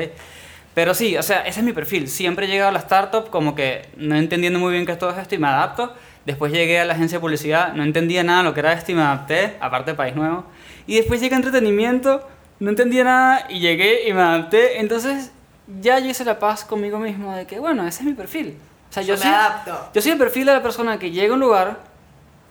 Pero 0.74 0.94
sí, 0.94 1.16
o 1.16 1.22
sea, 1.22 1.40
ese 1.46 1.60
es 1.60 1.66
mi 1.66 1.72
perfil. 1.72 2.08
Siempre 2.08 2.46
he 2.46 2.48
llegado 2.48 2.68
a 2.68 2.72
la 2.72 2.78
startup 2.78 3.28
como 3.30 3.54
que 3.54 3.88
no 3.96 4.14
entendiendo 4.16 4.58
muy 4.58 4.72
bien 4.72 4.86
qué 4.86 4.92
es 4.92 4.98
todo 4.98 5.10
esto 5.18 5.34
y 5.34 5.38
me 5.38 5.48
adapto. 5.48 5.92
Después 6.24 6.52
llegué 6.52 6.78
a 6.80 6.84
la 6.84 6.94
agencia 6.94 7.18
de 7.18 7.20
publicidad, 7.20 7.72
no 7.72 7.82
entendía 7.82 8.22
nada 8.22 8.38
de 8.38 8.44
lo 8.44 8.54
que 8.54 8.60
era 8.60 8.72
esto 8.72 8.92
y 8.92 8.94
me 8.94 9.02
adapté, 9.02 9.56
aparte 9.60 9.92
de 9.92 9.96
país 9.96 10.14
nuevo. 10.14 10.44
Y 10.86 10.96
después 10.96 11.20
llegué 11.20 11.34
a 11.34 11.38
entretenimiento, 11.38 12.26
no 12.60 12.70
entendía 12.70 13.04
nada 13.04 13.46
y 13.48 13.58
llegué 13.58 14.08
y 14.08 14.12
me 14.12 14.20
adapté. 14.22 14.80
Entonces 14.80 15.32
ya 15.80 15.98
yo 15.98 16.06
hice 16.06 16.24
la 16.24 16.38
paz 16.38 16.64
conmigo 16.64 16.98
mismo 16.98 17.34
de 17.34 17.46
que, 17.46 17.58
bueno, 17.58 17.86
ese 17.86 18.00
es 18.02 18.06
mi 18.06 18.12
perfil. 18.14 18.56
O 18.90 18.92
sea, 18.92 19.02
yo, 19.02 19.14
Yo 19.14 19.18
me 19.18 19.22
soy, 19.22 19.30
adapto. 19.32 19.90
yo 19.94 20.02
soy 20.02 20.12
el 20.12 20.18
perfil 20.18 20.46
de 20.46 20.52
la 20.52 20.62
persona 20.62 20.98
que 20.98 21.10
llega 21.10 21.32
a 21.32 21.34
un 21.34 21.40
lugar, 21.40 21.78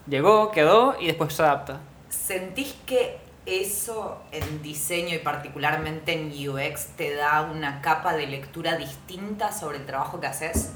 llegó, 0.07 0.51
quedó 0.51 0.95
y 0.99 1.07
después 1.07 1.33
se 1.33 1.43
adapta. 1.43 1.79
¿Sentís 2.09 2.75
que 2.85 3.17
eso 3.49 4.21
en 4.31 4.61
diseño 4.61 5.15
y 5.15 5.19
particularmente 5.19 6.13
en 6.13 6.31
UX 6.49 6.87
te 6.97 7.13
da 7.15 7.41
una 7.41 7.81
capa 7.81 8.13
de 8.13 8.27
lectura 8.27 8.77
distinta 8.77 9.51
sobre 9.51 9.77
el 9.79 9.85
trabajo 9.85 10.19
que 10.19 10.27
haces? 10.27 10.71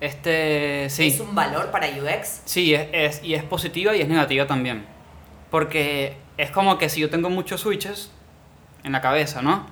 Este, 0.00 0.88
sí. 0.88 1.08
¿Es 1.08 1.20
un 1.20 1.34
valor 1.34 1.70
para 1.70 1.86
UX? 1.88 2.42
Sí, 2.44 2.74
es, 2.74 2.88
es- 2.92 3.24
y 3.24 3.34
es 3.34 3.42
positiva 3.42 3.94
y 3.94 4.00
es 4.00 4.08
negativa 4.08 4.46
también. 4.46 4.84
Porque 5.50 6.16
es 6.38 6.50
como 6.50 6.78
que 6.78 6.88
si 6.88 7.00
yo 7.00 7.10
tengo 7.10 7.28
muchos 7.28 7.60
switches 7.60 8.10
en 8.82 8.92
la 8.92 9.00
cabeza, 9.00 9.42
¿no? 9.42 9.66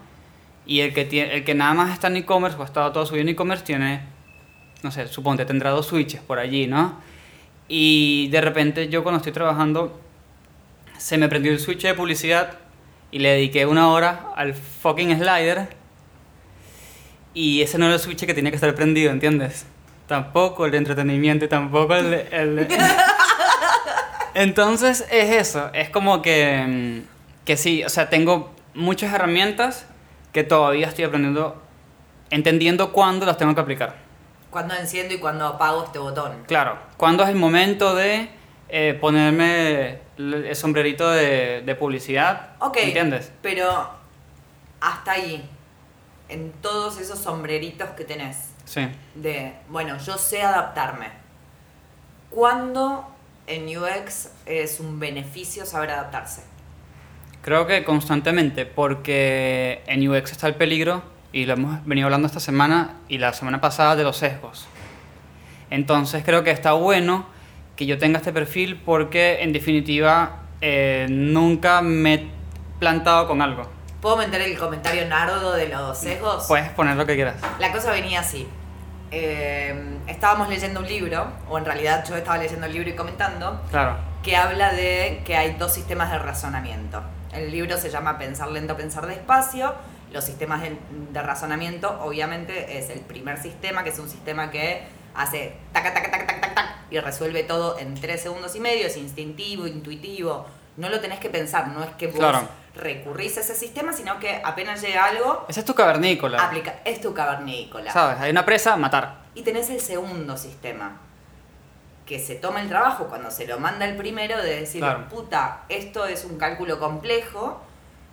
Y 0.67 0.81
el 0.81 0.93
que, 0.93 1.05
tiene, 1.07 1.35
el 1.35 1.45
que 1.45 1.55
nada 1.55 1.73
más 1.73 1.93
está 1.95 2.09
en 2.09 2.17
e-commerce 2.19 2.59
o 2.59 2.63
ha 2.63 2.67
estado 2.67 2.93
todo 2.93 3.07
subido 3.07 3.23
en 3.23 3.31
e-commerce 3.31 3.65
tiene, 3.65 4.03
no 4.83 4.91
sé, 4.91 5.07
suponte, 5.09 5.47
tendrá 5.47 5.71
dos 5.71 5.87
switches 5.87 6.21
por 6.21 6.39
allí, 6.39 6.67
¿no? 6.67 6.97
Y 7.69 8.29
de 8.29 8.41
repente 8.43 8.89
yo 8.89 9.03
cuando 9.03 9.17
estoy 9.19 9.33
trabajando, 9.33 9.99
se 10.99 11.17
me 11.17 11.29
prendió 11.29 11.53
el 11.53 11.61
switch 11.61 11.83
de 11.83 11.95
publicidad 11.95 12.59
y 13.11 13.21
le 13.21 13.31
dediqué 13.31 13.65
una 13.67 13.89
hora 13.89 14.33
al 14.37 14.55
fucking 14.55 15.17
slider. 15.17 15.69
Y 17.33 17.63
ese 17.63 17.79
no 17.79 17.87
era 17.87 17.95
el 17.95 18.01
switch 18.01 18.27
que 18.27 18.35
tenía 18.35 18.51
que 18.51 18.57
estar 18.57 18.75
prendido, 18.75 19.11
¿entiendes? 19.11 19.65
Tampoco 20.07 20.67
el 20.67 20.73
de 20.73 20.79
entretenimiento 20.79 21.45
y 21.45 21.49
tampoco 21.49 21.95
el 21.95 22.11
de... 22.11 22.29
el 22.33 22.69
Entonces 24.35 25.07
es 25.11 25.31
eso, 25.31 25.71
es 25.73 25.91
como 25.91 26.23
que, 26.23 26.65
mm, 27.05 27.45
que 27.45 27.57
sí, 27.57 27.83
o 27.85 27.89
sea, 27.89 28.09
tengo 28.09 28.53
muchas 28.75 29.13
herramientas 29.13 29.87
que 30.33 30.45
todavía 30.45 30.89
estoy 30.89 31.05
aprendiendo, 31.05 31.61
entendiendo 32.31 32.93
cuándo 32.93 33.27
las 33.27 33.37
tengo 33.37 33.55
que 33.55 33.61
aplicar. 33.61 33.97
¿Cuándo 34.51 34.75
enciendo 34.75 35.15
y 35.15 35.19
cuándo 35.19 35.47
apago 35.47 35.85
este 35.85 35.99
botón? 35.99 36.45
Claro, 36.47 36.79
cuándo 36.97 37.23
es 37.23 37.31
el 37.31 37.37
momento 37.37 37.95
de 37.95 38.29
eh, 38.69 38.97
ponerme 39.01 39.99
el 40.19 40.55
sombrerito 40.57 41.09
de, 41.09 41.63
de 41.65 41.75
publicidad, 41.75 42.51
Ok, 42.59 42.77
¿entiendes? 42.79 43.33
pero 43.41 43.89
hasta 44.81 45.13
ahí, 45.13 45.49
en 46.29 46.53
todos 46.61 47.01
esos 47.01 47.19
sombreritos 47.19 47.89
que 47.91 48.05
tenés, 48.05 48.51
Sí. 48.65 48.87
de, 49.15 49.55
bueno, 49.71 49.97
yo 49.99 50.19
sé 50.19 50.43
adaptarme. 50.43 51.07
¿Cuándo 52.31 53.09
en 53.47 53.67
UX 53.79 54.29
es 54.45 54.81
un 54.81 55.01
beneficio 55.01 55.65
saber 55.65 55.91
adaptarse? 55.93 56.43
Creo 57.43 57.67
que 57.67 57.85
constantemente, 57.85 58.67
porque 58.67 59.83
en 59.87 60.07
UX 60.07 60.33
está 60.33 60.49
el 60.49 60.55
peligro, 60.57 61.03
y 61.33 61.47
lo 61.47 61.55
hemos 61.55 61.85
venido 61.87 62.07
hablando 62.07 62.27
esta 62.27 62.41
semana 62.41 62.97
y 63.09 63.19
la 63.19 63.33
semana 63.33 63.61
pasada 63.61 63.97
de 63.97 64.03
los 64.03 64.17
sesgos. 64.17 64.67
Entonces 65.71 66.23
creo 66.25 66.43
que 66.45 66.51
está 66.51 66.73
bueno 66.73 67.27
que 67.79 67.87
yo 67.87 67.97
tenga 67.97 68.19
este 68.19 68.33
perfil 68.33 68.83
porque 68.85 69.41
en 69.41 69.53
definitiva 69.53 70.41
eh, 70.61 71.07
nunca 71.09 71.81
me 71.81 72.15
he 72.15 72.29
plantado 72.81 73.29
con 73.29 73.41
algo. 73.41 73.71
¿Puedo 74.01 74.17
meter 74.17 74.41
el 74.41 74.59
comentario 74.59 75.07
nardo 75.07 75.53
de 75.53 75.69
los 75.69 75.97
sesgos? 75.97 76.45
Puedes 76.49 76.69
poner 76.71 76.97
lo 76.97 77.07
que 77.07 77.15
quieras. 77.15 77.37
La 77.61 77.71
cosa 77.71 77.93
venía 77.93 78.19
así. 78.19 78.49
Eh, 79.13 79.99
estábamos 80.09 80.49
leyendo 80.49 80.81
un 80.81 80.87
libro, 80.87 81.29
o 81.49 81.57
en 81.57 81.65
realidad 81.65 82.05
yo 82.09 82.17
estaba 82.17 82.37
leyendo 82.39 82.67
el 82.67 82.73
libro 82.73 82.89
y 82.91 82.95
comentando, 82.95 83.63
Claro. 83.71 83.97
que 84.25 84.37
habla 84.37 84.73
de 84.73 85.23
que 85.25 85.37
hay 85.37 85.55
dos 85.55 85.73
sistemas 85.73 86.11
de 86.11 86.19
razonamiento. 86.19 87.01
El 87.33 87.53
libro 87.53 87.77
se 87.77 87.91
llama 87.91 88.19
Pensar 88.19 88.49
lento, 88.51 88.77
pensar 88.77 89.07
despacio. 89.07 89.73
Los 90.13 90.25
sistemas 90.25 90.63
de, 90.63 90.77
de 91.13 91.23
razonamiento, 91.23 92.01
obviamente, 92.03 92.77
es 92.79 92.91
el 92.91 93.01
primer 93.01 93.39
sistema, 93.41 93.85
que 93.85 93.91
es 93.91 93.99
un 94.01 94.09
sistema 94.09 94.51
que 94.51 94.83
hace 95.15 95.55
taca, 95.73 95.93
taca, 95.95 96.11
taca, 96.11 96.11
taca, 96.11 96.27
taca, 96.27 96.38
tac, 96.38 96.38
y 96.91 96.99
resuelve 97.01 97.43
todo 97.45 97.79
en 97.79 97.95
tres 97.95 98.23
segundos 98.23 98.55
y 98.57 98.61
medio, 98.61 98.87
es 98.87 98.97
instintivo, 98.97 99.67
intuitivo. 99.67 100.47
No 100.77 100.89
lo 100.89 101.01
tenés 101.01 101.19
que 101.19 101.29
pensar, 101.29 101.69
no 101.69 101.83
es 101.83 101.91
que 101.97 102.07
vos 102.07 102.17
Claro. 102.17 102.49
recurrís 102.75 103.37
a 103.37 103.41
ese 103.41 103.55
sistema, 103.55 103.93
sino 103.93 104.19
que 104.21 104.41
apenas 104.45 104.81
llega 104.81 105.05
algo, 105.07 105.45
Ese 105.49 105.61
es 105.61 105.67
tu 105.67 105.75
cavernícola. 105.75 106.41
aplica, 106.43 106.77
es 106.85 107.01
tu 107.01 107.13
cavernícola. 107.13 107.93
¿Sabes? 107.93 108.19
Hay 108.21 108.31
una 108.31 108.45
presa, 108.45 108.77
matar. 108.77 109.17
Y 109.35 109.43
tenés 109.43 109.71
el 109.71 109.81
segundo 109.81 110.37
sistema, 110.37 110.97
que 112.07 112.19
se 112.19 112.37
toma 112.37 112.63
el 112.63 112.69
trabajo 112.69 113.07
cuando 113.09 113.31
se 113.31 113.47
lo 113.47 113.59
manda 113.59 113.85
el 113.87 113.97
primero 113.97 114.39
de 114.41 114.61
decir, 114.61 114.81
Claro. 114.81 115.09
puta, 115.09 115.63
esto 115.69 116.07
es 116.07 116.25
un 116.25 116.39
cálculo 116.39 116.79
complejo, 116.79 117.61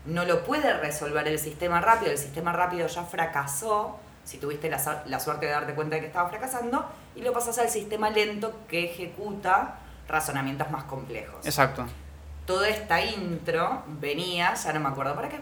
no 0.05 0.25
lo 0.25 0.43
puede 0.43 0.73
resolver 0.73 1.27
el 1.27 1.39
sistema 1.39 1.79
rápido, 1.81 2.11
el 2.11 2.17
sistema 2.17 2.51
rápido 2.51 2.87
ya 2.87 3.03
fracasó, 3.03 3.97
si 4.25 4.37
tuviste 4.37 4.69
la, 4.69 5.03
la 5.05 5.19
suerte 5.19 5.45
de 5.45 5.53
darte 5.53 5.73
cuenta 5.73 5.95
de 5.95 6.01
que 6.01 6.07
estaba 6.07 6.27
fracasando, 6.29 6.85
y 7.15 7.21
lo 7.21 7.31
pasas 7.31 7.57
al 7.59 7.69
sistema 7.69 8.09
lento 8.09 8.53
que 8.67 8.85
ejecuta 8.85 9.79
razonamientos 10.07 10.69
más 10.71 10.83
complejos. 10.83 11.45
Exacto. 11.45 11.85
Toda 12.45 12.67
esta 12.67 13.03
intro 13.03 13.83
venía, 13.99 14.53
ya 14.53 14.73
no 14.73 14.79
me 14.81 14.89
acuerdo 14.89 15.15
para 15.15 15.29
qué. 15.29 15.39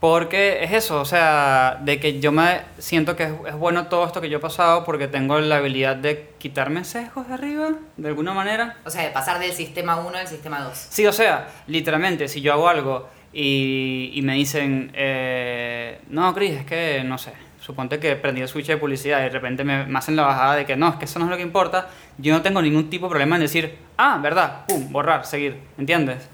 Porque 0.00 0.64
es 0.64 0.72
eso, 0.72 1.00
o 1.00 1.04
sea, 1.04 1.78
de 1.80 2.00
que 2.00 2.18
yo 2.18 2.32
me 2.32 2.62
siento 2.78 3.14
que 3.14 3.22
es, 3.22 3.32
es 3.46 3.54
bueno 3.54 3.86
todo 3.86 4.04
esto 4.04 4.20
que 4.20 4.28
yo 4.28 4.38
he 4.38 4.40
pasado 4.40 4.84
porque 4.84 5.06
tengo 5.06 5.38
la 5.38 5.58
habilidad 5.58 5.94
de 5.94 6.34
quitarme 6.38 6.82
sesgos 6.82 7.28
de 7.28 7.34
arriba, 7.34 7.70
de 7.96 8.08
alguna 8.08 8.34
manera. 8.34 8.78
O 8.84 8.90
sea, 8.90 9.02
de 9.02 9.10
pasar 9.10 9.38
del 9.38 9.52
sistema 9.52 9.96
1 10.00 10.18
al 10.18 10.26
sistema 10.26 10.60
2. 10.60 10.76
Sí, 10.76 11.06
o 11.06 11.12
sea, 11.12 11.48
literalmente, 11.68 12.26
si 12.26 12.40
yo 12.40 12.52
hago 12.52 12.68
algo 12.68 13.08
y, 13.32 14.10
y 14.14 14.22
me 14.22 14.34
dicen, 14.34 14.90
eh, 14.94 16.00
no, 16.08 16.34
Chris, 16.34 16.58
es 16.58 16.66
que, 16.66 17.04
no 17.04 17.16
sé, 17.16 17.32
suponte 17.62 17.98
que 18.00 18.16
prendí 18.16 18.40
el 18.42 18.48
switch 18.48 18.66
de 18.66 18.76
publicidad 18.76 19.20
y 19.20 19.22
de 19.22 19.28
repente 19.30 19.62
me, 19.64 19.86
me 19.86 19.98
hacen 19.98 20.16
la 20.16 20.24
bajada 20.24 20.56
de 20.56 20.66
que 20.66 20.76
no, 20.76 20.88
es 20.88 20.96
que 20.96 21.04
eso 21.04 21.18
no 21.20 21.26
es 21.26 21.30
lo 21.30 21.36
que 21.36 21.42
importa, 21.42 21.88
yo 22.18 22.34
no 22.34 22.42
tengo 22.42 22.60
ningún 22.60 22.90
tipo 22.90 23.06
de 23.06 23.10
problema 23.10 23.36
en 23.36 23.42
decir, 23.42 23.78
ah, 23.96 24.18
verdad, 24.20 24.66
pum, 24.66 24.90
borrar, 24.92 25.24
seguir, 25.24 25.60
¿entiendes? 25.78 26.28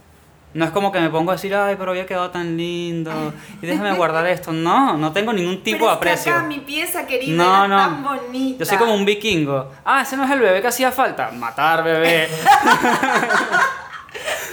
No 0.54 0.64
es 0.64 0.70
como 0.70 0.90
que 0.90 0.98
me 0.98 1.10
pongo 1.10 1.30
a 1.30 1.34
decir, 1.34 1.54
ay, 1.54 1.76
pero 1.78 1.90
había 1.90 2.06
quedado 2.06 2.30
tan 2.30 2.56
lindo 2.56 3.12
y 3.60 3.66
déjame 3.66 3.92
guardar 3.92 4.26
esto. 4.36 4.50
No, 4.50 4.96
no 4.96 5.12
tengo 5.12 5.30
ningún 5.34 5.62
tipo 5.62 5.80
Pero 5.80 5.90
de 5.90 5.96
aprecio. 5.96 6.32
acá 6.34 6.42
mi 6.44 6.60
pieza 6.60 7.06
querida 7.06 7.36
No, 7.36 7.64
era 7.66 7.68
no. 7.68 7.76
tan 7.76 8.02
bonita. 8.02 8.58
Yo 8.60 8.64
soy 8.64 8.78
como 8.78 8.94
un 8.94 9.04
vikingo. 9.04 9.70
Ah, 9.84 10.00
ese 10.00 10.16
no 10.16 10.24
es 10.24 10.30
el 10.30 10.40
bebé 10.40 10.62
que 10.62 10.68
hacía 10.68 10.90
falta. 10.90 11.30
Matar 11.32 11.84
bebé. 11.84 12.28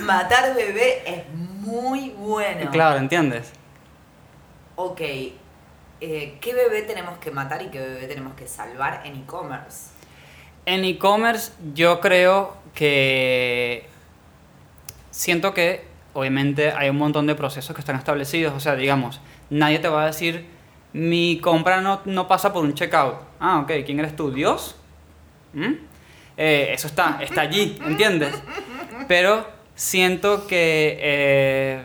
Matar 0.01 0.53
bebé 0.53 1.01
es 1.05 1.23
muy 1.33 2.09
bueno. 2.09 2.69
Claro, 2.71 2.97
¿entiendes? 2.97 3.53
Ok, 4.75 5.01
eh, 6.01 6.37
¿qué 6.41 6.53
bebé 6.53 6.81
tenemos 6.81 7.17
que 7.19 7.31
matar 7.31 7.61
y 7.61 7.67
qué 7.67 7.79
bebé 7.79 8.07
tenemos 8.07 8.33
que 8.35 8.47
salvar 8.47 9.01
en 9.05 9.15
e-commerce? 9.15 9.91
En 10.65 10.83
e-commerce 10.83 11.51
yo 11.73 11.99
creo 11.99 12.57
que 12.73 13.87
siento 15.11 15.53
que 15.53 15.85
obviamente 16.13 16.71
hay 16.71 16.89
un 16.89 16.97
montón 16.97 17.27
de 17.27 17.35
procesos 17.35 17.75
que 17.75 17.81
están 17.81 17.95
establecidos. 17.95 18.53
O 18.53 18.59
sea, 18.59 18.75
digamos, 18.75 19.21
nadie 19.49 19.79
te 19.79 19.87
va 19.87 20.03
a 20.03 20.07
decir 20.07 20.45
mi 20.93 21.39
compra 21.39 21.81
no, 21.81 22.01
no 22.05 22.27
pasa 22.27 22.53
por 22.53 22.63
un 22.63 22.73
checkout. 22.73 23.15
Ah, 23.39 23.59
ok, 23.59 23.71
¿quién 23.85 23.99
eres 23.99 24.15
tú? 24.15 24.31
¿Dios? 24.31 24.75
¿Mm? 25.53 25.73
Eh, 26.37 26.69
eso 26.71 26.87
está, 26.87 27.19
está 27.21 27.41
allí, 27.41 27.77
¿entiendes? 27.85 28.33
Pero 29.07 29.45
siento 29.75 30.47
que 30.47 30.97
eh, 31.01 31.83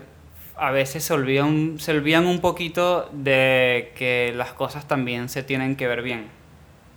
a 0.60 0.70
veces 0.70 1.02
se 1.04 1.14
olvidan, 1.14 1.76
se 1.78 1.92
olvidan 1.92 2.26
un 2.26 2.40
poquito 2.40 3.08
de 3.12 3.92
que 3.96 4.34
las 4.36 4.52
cosas 4.52 4.86
también 4.86 5.30
se 5.30 5.42
tienen 5.42 5.74
que 5.74 5.88
ver 5.88 6.02
bien. 6.02 6.26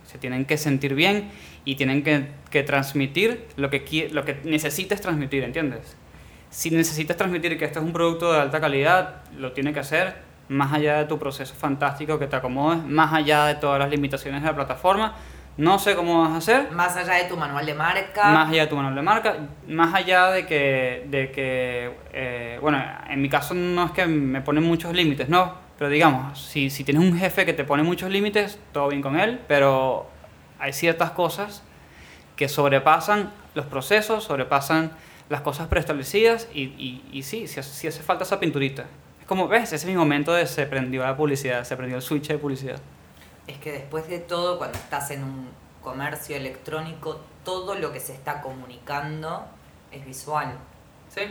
Se 0.04 0.18
tienen 0.18 0.44
que 0.44 0.58
sentir 0.58 0.94
bien 0.94 1.30
y 1.64 1.76
tienen 1.76 2.02
que, 2.04 2.26
que 2.50 2.62
transmitir 2.62 3.46
lo 3.56 3.70
que, 3.70 4.10
lo 4.12 4.24
que 4.26 4.38
necesites 4.44 5.00
transmitir, 5.00 5.42
¿entiendes? 5.44 5.96
Si 6.50 6.70
necesitas 6.70 7.16
transmitir 7.16 7.58
que 7.58 7.64
esto 7.64 7.78
es 7.78 7.86
un 7.86 7.94
producto 7.94 8.34
de 8.34 8.40
alta 8.40 8.60
calidad, 8.60 9.22
lo 9.38 9.52
tiene 9.52 9.72
que 9.72 9.80
hacer 9.80 10.14
más 10.48 10.74
allá 10.74 10.98
de 10.98 11.06
tu 11.06 11.18
proceso 11.18 11.54
fantástico 11.54 12.18
que 12.18 12.26
te 12.26 12.36
acomodes, 12.36 12.84
más 12.84 13.14
allá 13.14 13.46
de 13.46 13.54
todas 13.54 13.78
las 13.78 13.88
limitaciones 13.88 14.42
de 14.42 14.48
la 14.48 14.54
plataforma. 14.54 15.16
No 15.56 15.78
sé 15.78 15.94
cómo 15.94 16.22
vas 16.22 16.30
a 16.32 16.36
hacer, 16.38 16.72
Más 16.72 16.96
allá 16.96 17.14
de 17.14 17.24
tu 17.24 17.36
manual 17.36 17.64
de 17.64 17.74
marca. 17.74 18.30
más 18.32 18.48
allá 18.48 18.62
de 18.62 18.66
tu 18.68 18.74
manual 18.76 18.94
de 18.96 19.02
marca, 19.02 19.36
más 19.68 19.94
allá 19.94 20.30
de 20.32 20.46
que, 20.46 21.06
de 21.08 21.30
que 21.30 21.92
eh, 22.12 22.58
bueno, 22.60 22.82
en 23.08 23.22
mi 23.22 23.28
caso 23.28 23.54
no 23.54 23.84
es 23.86 23.92
que 23.92 24.04
me 24.06 24.40
ponen 24.40 24.64
muchos 24.64 24.92
límites, 24.92 25.28
no, 25.28 25.54
pero 25.78 25.90
digamos, 25.90 26.40
si, 26.40 26.70
si 26.70 26.82
tienes 26.82 27.02
un 27.04 27.16
jefe 27.16 27.46
que 27.46 27.52
te 27.52 27.62
pone 27.64 27.84
muchos 27.84 28.10
límites, 28.10 28.58
todo 28.72 28.88
bien 28.88 29.00
con 29.00 29.18
él, 29.18 29.40
pero 29.46 30.08
hay 30.58 30.72
ciertas 30.72 31.12
cosas 31.12 31.62
que 32.34 32.48
sobrepasan 32.48 33.30
los 33.54 33.66
procesos, 33.66 34.24
sobrepasan 34.24 34.90
las 35.28 35.40
cosas 35.42 35.68
preestablecidas 35.68 36.48
y, 36.52 36.62
y, 36.62 37.04
y 37.12 37.22
sí, 37.22 37.46
si, 37.46 37.60
hace- 37.60 37.70
si 37.72 37.86
hace 37.86 38.02
falta 38.02 38.24
esa 38.24 38.40
pinturita. 38.40 38.86
Es 39.20 39.26
como, 39.26 39.46
ves, 39.46 39.62
ese 39.64 39.76
es 39.76 39.84
mi 39.86 39.94
momento 39.94 40.32
de 40.32 40.46
se 40.48 40.66
prendió 40.66 41.04
la 41.04 41.16
publicidad, 41.16 41.62
se 41.62 41.76
prendió 41.76 41.96
el 41.96 42.02
switch 42.02 42.26
de 42.28 42.38
publicidad. 42.38 42.80
Es 43.46 43.58
que 43.58 43.72
después 43.72 44.08
de 44.08 44.18
todo, 44.18 44.58
cuando 44.58 44.78
estás 44.78 45.10
en 45.10 45.22
un 45.22 45.48
comercio 45.82 46.36
electrónico, 46.36 47.20
todo 47.44 47.74
lo 47.74 47.92
que 47.92 48.00
se 48.00 48.12
está 48.14 48.40
comunicando 48.40 49.44
es 49.92 50.04
visual. 50.06 50.52
Sí. 51.14 51.22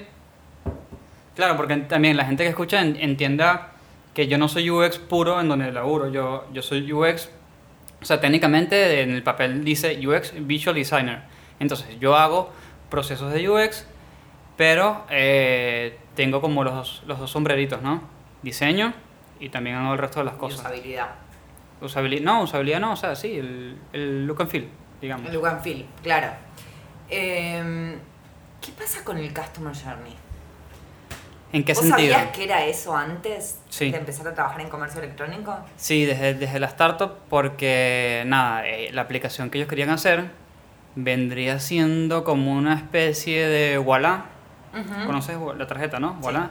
Claro, 1.36 1.58
porque 1.58 1.75
también 1.77 2.15
la 2.15 2.25
gente 2.25 2.43
que 2.43 2.50
escucha 2.50 2.82
en- 2.82 2.96
entienda 2.98 3.72
que 4.13 4.27
yo 4.27 4.38
no 4.38 4.48
soy 4.48 4.70
UX 4.70 5.00
puro 5.00 5.41
en 5.41 5.50
donde 5.50 5.72
laburo. 5.72 6.10
Yo, 6.12 6.46
yo 6.53 6.62
soy 6.62 6.91
UX, 6.93 7.29
o 8.01 8.05
sea, 8.05 8.22
técnicamente 8.22 9.01
en 9.01 9.12
el 9.12 9.24
papel 9.24 9.63
dice 9.65 10.00
UX 10.08 10.34
Visual 10.46 10.75
Designer. 10.75 11.24
Entonces, 11.60 12.00
yo 12.00 12.15
hago 12.15 12.51
procesos 12.91 13.34
de 13.34 13.50
UX, 13.50 13.88
pero 14.55 15.03
eh, 15.10 15.98
tengo 16.15 16.41
como 16.41 16.63
los, 16.63 17.01
los 17.08 17.17
dos 17.17 17.32
sombreritos, 17.32 17.82
¿no? 17.82 18.03
Diseño 18.43 18.93
y 19.39 19.50
también 19.50 19.77
hago 19.77 19.93
el 19.93 20.00
resto 20.00 20.20
de 20.20 20.25
las 20.25 20.36
cosas. 20.36 20.60
usabilidad. 20.60 21.10
Usabilidad, 21.84 22.24
no, 22.24 22.42
usabilidad 22.44 22.80
no, 22.80 22.94
o 22.94 22.96
sea, 22.96 23.16
sí, 23.16 23.38
el, 23.38 23.78
el 23.92 24.25
look 24.25 24.42
and 24.42 24.50
feel, 24.50 24.70
digamos. 25.02 25.28
El 25.28 25.34
look 25.34 25.48
and 25.48 25.62
feel, 25.62 25.86
claro. 26.02 26.32
Em, 27.10 27.96
¿Qué 28.62 28.72
pasa 28.78 29.04
con 29.04 29.18
el 29.18 29.34
Customer 29.34 29.74
Journey? 29.75 30.16
¿En 31.52 31.63
qué 31.63 31.74
¿Vos 31.74 31.84
sentido? 31.86 32.13
sabías 32.13 32.32
que 32.36 32.44
era 32.46 32.66
eso 32.66 32.96
antes 32.96 33.60
Sí. 33.70 33.92
de 33.92 33.98
empezar 33.98 34.28
a 34.28 34.34
trabajar 34.34 34.62
en 34.62 34.70
comercio 34.70 35.02
electrónico? 35.02 35.56
Sí, 35.75 36.06
desde, 36.06 36.34
desde 36.34 36.60
la 36.60 36.68
startup, 36.68 37.12
porque 37.30 38.24
nada, 38.25 38.66
eh, 38.68 38.90
la 38.92 39.02
aplicación 39.02 39.50
que 39.50 39.58
ellos 39.60 39.70
querían 39.70 39.90
hacer 39.92 40.32
vendría 40.96 41.60
siendo 41.60 42.24
como 42.24 42.54
una 42.54 42.75
especie 42.75 43.48
de 43.48 43.78
Walla. 43.78 44.25
Ujú. 44.74 45.06
¿Conoces 45.06 45.38
Wa- 45.38 45.54
la 45.56 45.68
tarjeta, 45.68 46.00
no? 46.00 46.18
Walla. 46.22 46.50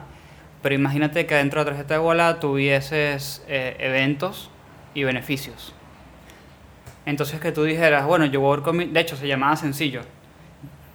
Pero 0.61 0.75
imagínate 0.75 1.25
que 1.25 1.35
dentro 1.35 1.59
de 1.59 1.65
la 1.71 1.75
tarjeta 1.75 1.95
de 1.95 1.99
Walla 1.99 2.39
tuvieses 2.39 3.43
eh, 3.47 3.75
eventos 3.79 4.49
y 4.93 5.03
beneficios. 5.03 5.73
Entonces 7.05 7.39
que 7.41 7.51
tú 7.51 7.63
dijeras, 7.63 8.05
bueno, 8.05 8.25
yo 8.25 8.39
voy 8.39 8.61
con 8.61 8.77
mi- 8.77 8.85
De 8.85 8.99
hecho, 8.99 9.15
se 9.17 9.27
llamaba 9.27 9.55
sencillo. 9.55 10.01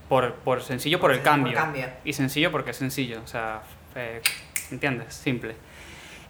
Por, 0.09 0.35
por 0.37 0.63
sencillo 0.63 0.99
por 1.01 1.11
el 1.13 1.19
Por 1.19 1.25
cambio. 1.25 1.59
Y 2.05 2.13
sencillo 2.15 2.51
porque 2.51 2.71
es 2.71 2.77
sencillo. 2.79 3.21
O 3.23 3.27
sea, 3.27 3.61
eh, 3.95 4.23
¿entiendes? 4.71 5.13
Simple. 5.15 5.53
Si 5.53 5.59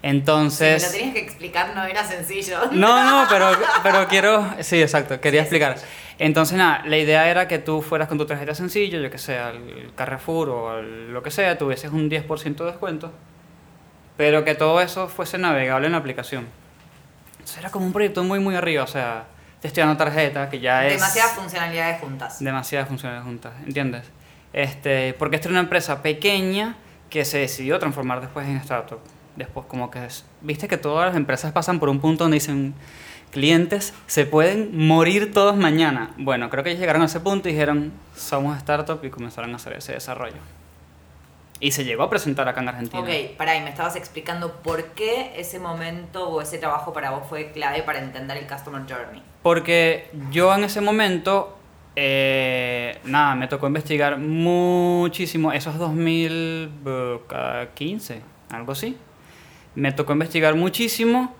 Entonces... 0.02 0.82
me 0.82 0.86
lo 0.88 0.92
tenías 0.92 1.14
que 1.14 1.20
explicar, 1.20 1.74
no 1.76 1.84
era 1.84 2.04
sencillo. 2.04 2.58
No, 2.72 3.04
no, 3.04 3.28
pero, 3.28 3.50
pero 3.82 4.08
quiero... 4.08 4.48
Sí, 4.60 4.80
exacto, 4.82 5.20
quería 5.20 5.42
Sí, 5.42 5.44
explicar. 5.46 5.76
Entonces, 6.18 6.58
nada, 6.58 6.82
la 6.86 6.98
idea 6.98 7.30
era 7.30 7.46
que 7.46 7.58
tú 7.60 7.80
fueras 7.82 8.08
con 8.08 8.18
tu 8.18 8.26
tarjeta 8.26 8.52
sencillo, 8.54 9.00
yo 9.00 9.08
que 9.10 9.18
sé, 9.18 9.38
al 9.38 9.92
Carrefour 9.94 10.48
o 10.48 10.70
al 10.70 11.12
lo 11.12 11.22
que 11.22 11.30
sea, 11.30 11.56
tuvieses 11.56 11.92
un 11.92 12.10
10% 12.10 12.56
de 12.56 12.64
descuento, 12.64 13.12
pero 14.16 14.44
que 14.44 14.56
todo 14.56 14.80
eso 14.80 15.06
fuese 15.06 15.38
navegable 15.38 15.86
en 15.86 15.92
la 15.92 15.98
aplicación. 15.98 16.48
Entonces 17.48 17.60
era 17.64 17.70
como 17.70 17.86
un 17.86 17.92
proyecto 17.94 18.22
muy, 18.24 18.40
muy 18.40 18.54
arriba, 18.56 18.84
o 18.84 18.86
sea, 18.86 19.24
te 19.62 19.68
estoy 19.68 19.80
dando 19.82 19.96
tarjeta, 19.96 20.50
que 20.50 20.60
ya 20.60 20.86
es... 20.86 20.92
Demasiadas 20.94 21.32
funcionalidades 21.32 21.98
juntas. 21.98 22.38
Demasiadas 22.44 22.88
funciones 22.88 23.22
juntas, 23.22 23.52
¿entiendes? 23.64 24.04
Este, 24.52 25.14
porque 25.14 25.36
esta 25.36 25.48
era 25.48 25.52
una 25.54 25.60
empresa 25.60 26.02
pequeña 26.02 26.76
que 27.08 27.24
se 27.24 27.38
decidió 27.38 27.78
transformar 27.78 28.20
después 28.20 28.46
en 28.46 28.58
startup. 28.58 28.98
Después 29.36 29.64
como 29.66 29.90
que, 29.90 30.04
es- 30.04 30.26
viste 30.42 30.68
que 30.68 30.76
todas 30.76 31.06
las 31.08 31.16
empresas 31.16 31.50
pasan 31.52 31.78
por 31.80 31.88
un 31.88 32.00
punto 32.00 32.24
donde 32.24 32.34
dicen, 32.34 32.74
clientes 33.30 33.94
se 34.06 34.26
pueden 34.26 34.76
morir 34.86 35.32
todos 35.32 35.56
mañana. 35.56 36.10
Bueno, 36.18 36.50
creo 36.50 36.62
que 36.62 36.68
ellos 36.70 36.80
llegaron 36.80 37.00
a 37.00 37.06
ese 37.06 37.20
punto 37.20 37.48
y 37.48 37.52
dijeron, 37.52 37.92
somos 38.14 38.58
startup 38.58 39.02
y 39.02 39.08
comenzaron 39.08 39.54
a 39.54 39.56
hacer 39.56 39.72
ese 39.72 39.92
desarrollo. 39.94 40.36
Y 41.60 41.72
se 41.72 41.84
llegó 41.84 42.04
a 42.04 42.10
presentar 42.10 42.48
acá 42.48 42.60
en 42.60 42.68
Argentina. 42.68 43.02
Ok, 43.02 43.08
pará, 43.36 43.56
y 43.56 43.62
me 43.62 43.70
estabas 43.70 43.96
explicando 43.96 44.52
por 44.62 44.92
qué 44.92 45.32
ese 45.36 45.58
momento 45.58 46.28
o 46.28 46.40
ese 46.40 46.58
trabajo 46.58 46.92
para 46.92 47.10
vos 47.10 47.24
fue 47.28 47.50
clave 47.50 47.82
para 47.82 47.98
entender 47.98 48.36
el 48.36 48.46
Customer 48.46 48.82
Journey. 48.88 49.20
Porque 49.42 50.08
yo 50.30 50.54
en 50.54 50.62
ese 50.64 50.80
momento, 50.80 51.58
eh, 51.96 53.00
nada, 53.04 53.34
me 53.34 53.48
tocó 53.48 53.66
investigar 53.66 54.18
muchísimo, 54.18 55.50
esos 55.52 55.76
2015, 55.78 58.22
algo 58.50 58.72
así. 58.72 58.96
Me 59.74 59.92
tocó 59.92 60.12
investigar 60.12 60.54
muchísimo 60.54 61.34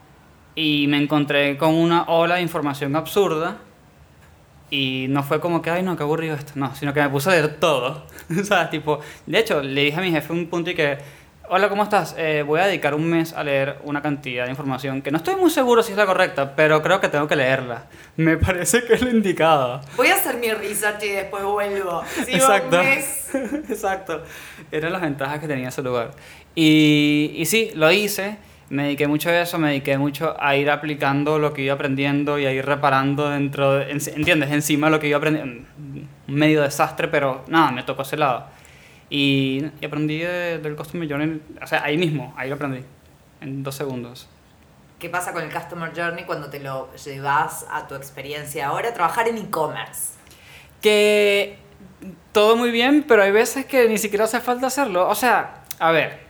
y 0.57 0.87
me 0.89 1.01
encontré 1.01 1.57
con 1.57 1.75
una 1.75 2.03
ola 2.05 2.35
de 2.37 2.43
información 2.43 2.95
absurda. 2.97 3.59
Y 4.71 5.07
no 5.09 5.23
fue 5.23 5.41
como 5.41 5.63
que, 5.63 5.71
ay, 5.71 5.83
no, 5.83 5.97
qué 5.97 6.03
aburrido 6.03 6.35
esto. 6.37 6.53
No, 6.55 6.75
sino 6.75 6.93
que 6.93 7.01
me 7.01 7.09
puse 7.09 7.31
a 7.31 7.33
leer 7.33 7.57
todo. 7.59 8.05
o 8.41 8.45
sea, 8.45 8.69
tipo, 8.69 9.01
de 9.27 9.39
hecho, 9.39 9.63
le 9.63 9.85
dije 9.85 9.99
a 9.99 10.03
mi 10.03 10.11
jefe 10.11 10.33
un 10.33 10.47
punto 10.47 10.71
y 10.71 10.75
que, 10.75 10.99
hola, 11.49 11.69
¿cómo 11.69 11.83
estás? 11.83 12.15
Eh, 12.19 12.43
voy 12.47 12.61
a 12.61 12.67
dedicar 12.67 12.95
un 12.95 13.09
mes 13.09 13.33
a 13.33 13.43
leer 13.43 13.79
una 13.85 14.03
cantidad 14.03 14.45
de 14.45 14.51
información 14.51 15.01
que 15.01 15.11
no 15.11 15.17
estoy 15.17 15.37
muy 15.37 15.51
seguro 15.51 15.83
si 15.83 15.93
es 15.93 15.99
la 15.99 16.05
correcta, 16.07 16.55
pero 16.55 16.83
creo 16.83 17.01
que 17.01 17.09
tengo 17.09 17.27
que 17.27 17.37
leerla. 17.37 17.87
Me 18.17 18.37
parece 18.37 18.85
que 18.85 18.95
es 18.95 19.03
lo 19.03 19.11
indicado. 19.11 19.81
Voy 19.97 20.09
a 20.09 20.17
hacer 20.17 20.37
mi 20.37 20.51
research 20.51 21.03
y 21.05 21.09
después 21.09 21.43
vuelvo. 21.45 22.03
Sigo 22.27 22.37
Exacto. 22.37 22.79
un 22.79 22.85
mes. 22.85 23.31
Exacto. 23.71 24.23
Eran 24.71 24.93
las 24.93 25.01
ventajas 25.01 25.39
que 25.41 25.49
tenía 25.49 25.69
ese 25.69 25.83
lugar. 25.83 26.11
Y, 26.55 27.33
y 27.37 27.47
sí, 27.47 27.71
lo 27.75 27.91
hice. 27.91 28.37
Me 28.71 28.83
dediqué 28.85 29.09
mucho 29.09 29.31
a 29.31 29.41
eso, 29.41 29.59
me 29.59 29.69
dediqué 29.69 29.97
mucho 29.97 30.37
a 30.39 30.55
ir 30.57 30.71
aplicando 30.71 31.39
lo 31.39 31.55
que 31.55 31.63
iba 31.63 31.75
aprendiendo 31.75 32.39
y 32.39 32.45
a 32.47 32.53
ir 32.53 32.67
reparando 32.67 33.31
dentro, 33.31 33.73
de- 33.75 33.91
en- 33.91 33.99
¿entiendes? 34.17 34.51
Encima 34.51 34.91
lo 34.91 35.01
que 35.01 35.09
iba 35.09 35.17
aprendiendo. 35.17 35.67
Medio 36.27 36.61
desastre, 36.63 37.09
pero 37.09 37.45
nada, 37.49 37.71
me 37.71 37.83
tocó 37.83 38.03
ese 38.03 38.19
lado. 38.19 38.45
Y, 39.09 39.65
y 39.81 39.87
aprendí 39.87 40.19
de- 40.19 40.59
del 40.59 40.77
Customer 40.77 41.09
Journey, 41.09 41.41
o 41.63 41.67
sea, 41.67 41.83
ahí 41.83 41.97
mismo, 41.97 42.35
ahí 42.37 42.51
lo 42.51 42.57
aprendí, 42.57 42.81
en 43.41 43.63
dos 43.63 43.75
segundos. 43.75 44.29
¿Qué 44.99 45.09
pasa 45.09 45.33
con 45.33 45.43
el 45.45 45.51
Customer 45.53 45.91
Journey 45.97 46.25
cuando 46.25 46.51
te 46.51 46.61
lo 46.61 46.93
llevas 46.97 47.65
a 47.71 47.87
tu 47.87 47.95
experiencia 47.95 48.67
ahora? 48.67 48.93
Trabajar 48.93 49.29
en 49.29 49.39
e-commerce. 49.39 50.19
que 50.83 51.57
todo 52.33 52.57
muy 52.57 52.71
bien, 52.71 53.05
pero 53.09 53.23
hay 53.23 53.33
veces 53.33 53.65
que 53.67 53.89
ni 53.89 53.99
siquiera 53.99 54.27
hace 54.27 54.41
falta 54.41 54.67
hacerlo. 54.69 55.09
O 55.09 55.15
sea, 55.15 55.63
a 55.81 55.91
ver, 55.91 56.21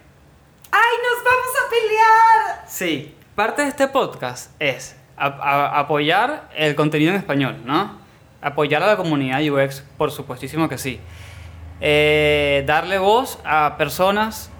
¡Ay, 0.71 0.97
nos 1.03 1.25
vamos 1.25 1.51
a 1.57 1.71
pelear! 1.71 2.65
sí, 2.67 3.15
parte 3.35 3.63
de 3.63 3.69
este 3.69 3.89
podcast 3.89 4.51
es 4.61 4.97
apoyar 5.17 6.49
el 6.57 6.75
contenido 6.75 7.11
en 7.11 7.17
español, 7.17 7.57
¿no? 7.65 7.99
Apoyar 8.41 8.83
a 8.83 8.87
la 8.87 8.97
comunidad 8.97 9.41
UX, 9.43 9.83
por 9.97 10.11
supuestísimo 10.11 10.69
que 10.69 10.79
sí. 10.79 11.01
Eh, 11.81 12.63
darle 12.67 12.99
voz 12.99 13.39
a 13.45 13.77
personas 13.77 14.51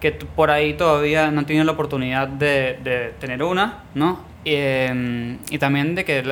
que 0.00 0.12
por 0.12 0.50
ahí 0.50 0.74
todavía 0.74 1.30
no 1.30 1.46
tienen 1.46 1.66
la 1.66 1.72
oportunidad 1.72 2.28
de, 2.28 3.14
tener 3.18 3.42
una, 3.42 3.84
¿no? 3.94 4.20
Eh, 4.44 5.38
y 5.50 5.58
también 5.58 5.94
de 5.94 6.04
que 6.04 6.22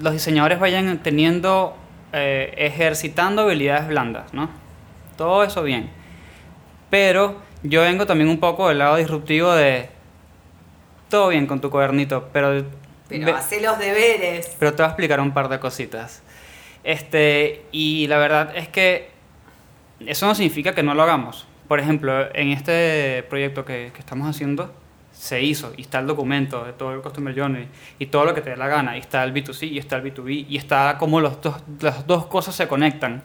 los 0.00 0.12
diseñadores 0.12 0.60
vayan 0.60 0.98
teniendo, 1.02 1.76
eh, 2.12 2.54
ejercitando 2.56 3.42
habilidades 3.42 3.88
blandas, 3.88 4.32
¿no? 4.32 4.48
Todo 5.16 5.42
eso 5.42 5.62
bien. 5.62 5.90
Pero 6.90 7.47
yo 7.62 7.82
vengo 7.82 8.06
también 8.06 8.28
un 8.30 8.38
poco 8.40 8.68
del 8.68 8.78
lado 8.78 8.96
disruptivo 8.96 9.52
de 9.52 9.88
todo 11.08 11.28
bien 11.28 11.46
con 11.46 11.60
tu 11.60 11.70
cuadernito, 11.70 12.28
pero 12.32 12.64
Pero 13.08 13.34
hace 13.34 13.60
los 13.60 13.78
deberes. 13.78 14.54
pero 14.58 14.72
te 14.72 14.82
voy 14.82 14.86
a 14.86 14.90
explicar 14.90 15.20
un 15.20 15.32
par 15.32 15.48
de 15.48 15.58
cositas. 15.58 16.22
Este, 16.84 17.64
y 17.72 18.06
la 18.06 18.18
verdad 18.18 18.56
es 18.56 18.68
que 18.68 19.10
eso 20.06 20.26
no 20.26 20.34
significa 20.34 20.74
que 20.74 20.82
no 20.82 20.94
lo 20.94 21.02
hagamos. 21.02 21.46
Por 21.66 21.80
ejemplo, 21.80 22.34
en 22.34 22.50
este 22.50 23.24
proyecto 23.28 23.64
que, 23.64 23.90
que 23.92 24.00
estamos 24.00 24.28
haciendo, 24.28 24.72
se 25.12 25.42
hizo 25.42 25.72
y 25.76 25.82
está 25.82 25.98
el 25.98 26.06
documento 26.06 26.64
de 26.64 26.72
todo 26.72 26.92
el 26.94 27.00
Customer 27.00 27.36
Journey 27.36 27.66
y 27.98 28.06
todo 28.06 28.24
lo 28.24 28.34
que 28.34 28.40
te 28.40 28.50
dé 28.50 28.56
la 28.56 28.68
gana. 28.68 28.96
Y 28.96 29.00
está 29.00 29.24
el 29.24 29.34
B2C 29.34 29.68
y 29.68 29.78
está 29.78 29.96
el 29.96 30.04
B2B 30.04 30.46
y 30.48 30.56
está 30.56 30.96
como 30.98 31.20
los 31.20 31.40
dos, 31.42 31.56
las 31.80 32.06
dos 32.06 32.26
cosas 32.26 32.54
se 32.54 32.68
conectan. 32.68 33.22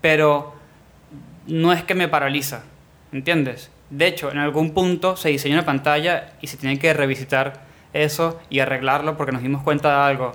Pero 0.00 0.54
no 1.46 1.72
es 1.72 1.82
que 1.82 1.94
me 1.94 2.06
paraliza, 2.08 2.62
¿entiendes? 3.12 3.70
De 3.90 4.06
hecho, 4.06 4.30
en 4.30 4.38
algún 4.38 4.74
punto 4.74 5.16
se 5.16 5.30
diseña 5.30 5.54
una 5.56 5.64
pantalla 5.66 6.32
y 6.40 6.46
se 6.48 6.56
tiene 6.56 6.78
que 6.78 6.92
revisitar 6.92 7.60
eso 7.92 8.38
y 8.50 8.60
arreglarlo 8.60 9.16
porque 9.16 9.32
nos 9.32 9.42
dimos 9.42 9.62
cuenta 9.62 9.88
de 9.88 10.10
algo. 10.10 10.32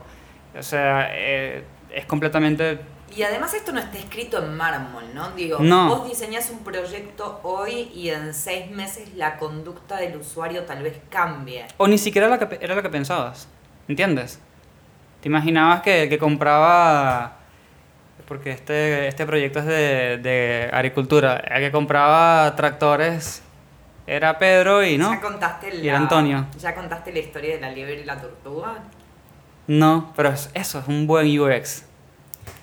O 0.57 0.63
sea, 0.63 1.09
eh, 1.11 1.63
es 1.93 2.05
completamente... 2.05 2.79
Y 3.15 3.21
además 3.21 3.53
esto 3.53 3.71
no 3.71 3.79
está 3.79 3.99
escrito 3.99 4.43
en 4.43 4.57
mármol, 4.57 5.03
¿no? 5.13 5.29
Digo, 5.31 5.59
No. 5.59 5.87
vos 5.87 6.09
diseñás 6.09 6.49
un 6.49 6.63
proyecto 6.63 7.39
hoy 7.43 7.91
y 7.93 8.09
en 8.09 8.33
seis 8.33 8.71
meses 8.71 9.13
la 9.15 9.37
conducta 9.37 9.97
del 9.97 10.17
usuario 10.17 10.63
tal 10.63 10.81
vez 10.81 10.97
cambie. 11.11 11.65
O 11.77 11.87
ni 11.87 11.99
siquiera 11.99 12.27
la 12.27 12.39
que 12.39 12.47
pe- 12.47 12.59
era 12.59 12.73
lo 12.73 12.81
que 12.81 12.89
pensabas, 12.89 13.47
¿entiendes? 13.87 14.39
Te 15.21 15.27
imaginabas 15.29 15.81
que 15.83 16.03
el 16.03 16.09
que 16.09 16.17
compraba... 16.17 17.37
Porque 18.33 18.49
este, 18.49 19.07
este 19.07 19.27
proyecto 19.27 19.59
es 19.59 19.65
de, 19.65 20.17
de 20.17 20.67
agricultura. 20.73 21.35
El 21.35 21.61
que 21.61 21.71
compraba 21.71 22.55
tractores 22.55 23.43
era 24.07 24.39
Pedro 24.39 24.83
y 24.83 24.97
no. 24.97 25.13
¿Ya 25.13 25.21
contaste 25.21 25.71
la, 25.71 25.75
Y 25.83 25.87
era 25.87 25.97
Antonio. 25.99 26.47
¿Ya 26.59 26.73
contaste 26.73 27.13
la 27.13 27.19
historia 27.19 27.53
de 27.53 27.61
la 27.61 27.69
liebre 27.69 28.01
y 28.01 28.03
la 28.05 28.19
tortuga? 28.19 28.79
No, 29.67 30.11
pero 30.15 30.29
es- 30.29 30.49
eso 30.55 30.79
es 30.79 30.87
un 30.87 31.05
buen 31.05 31.27
UX. 31.39 31.83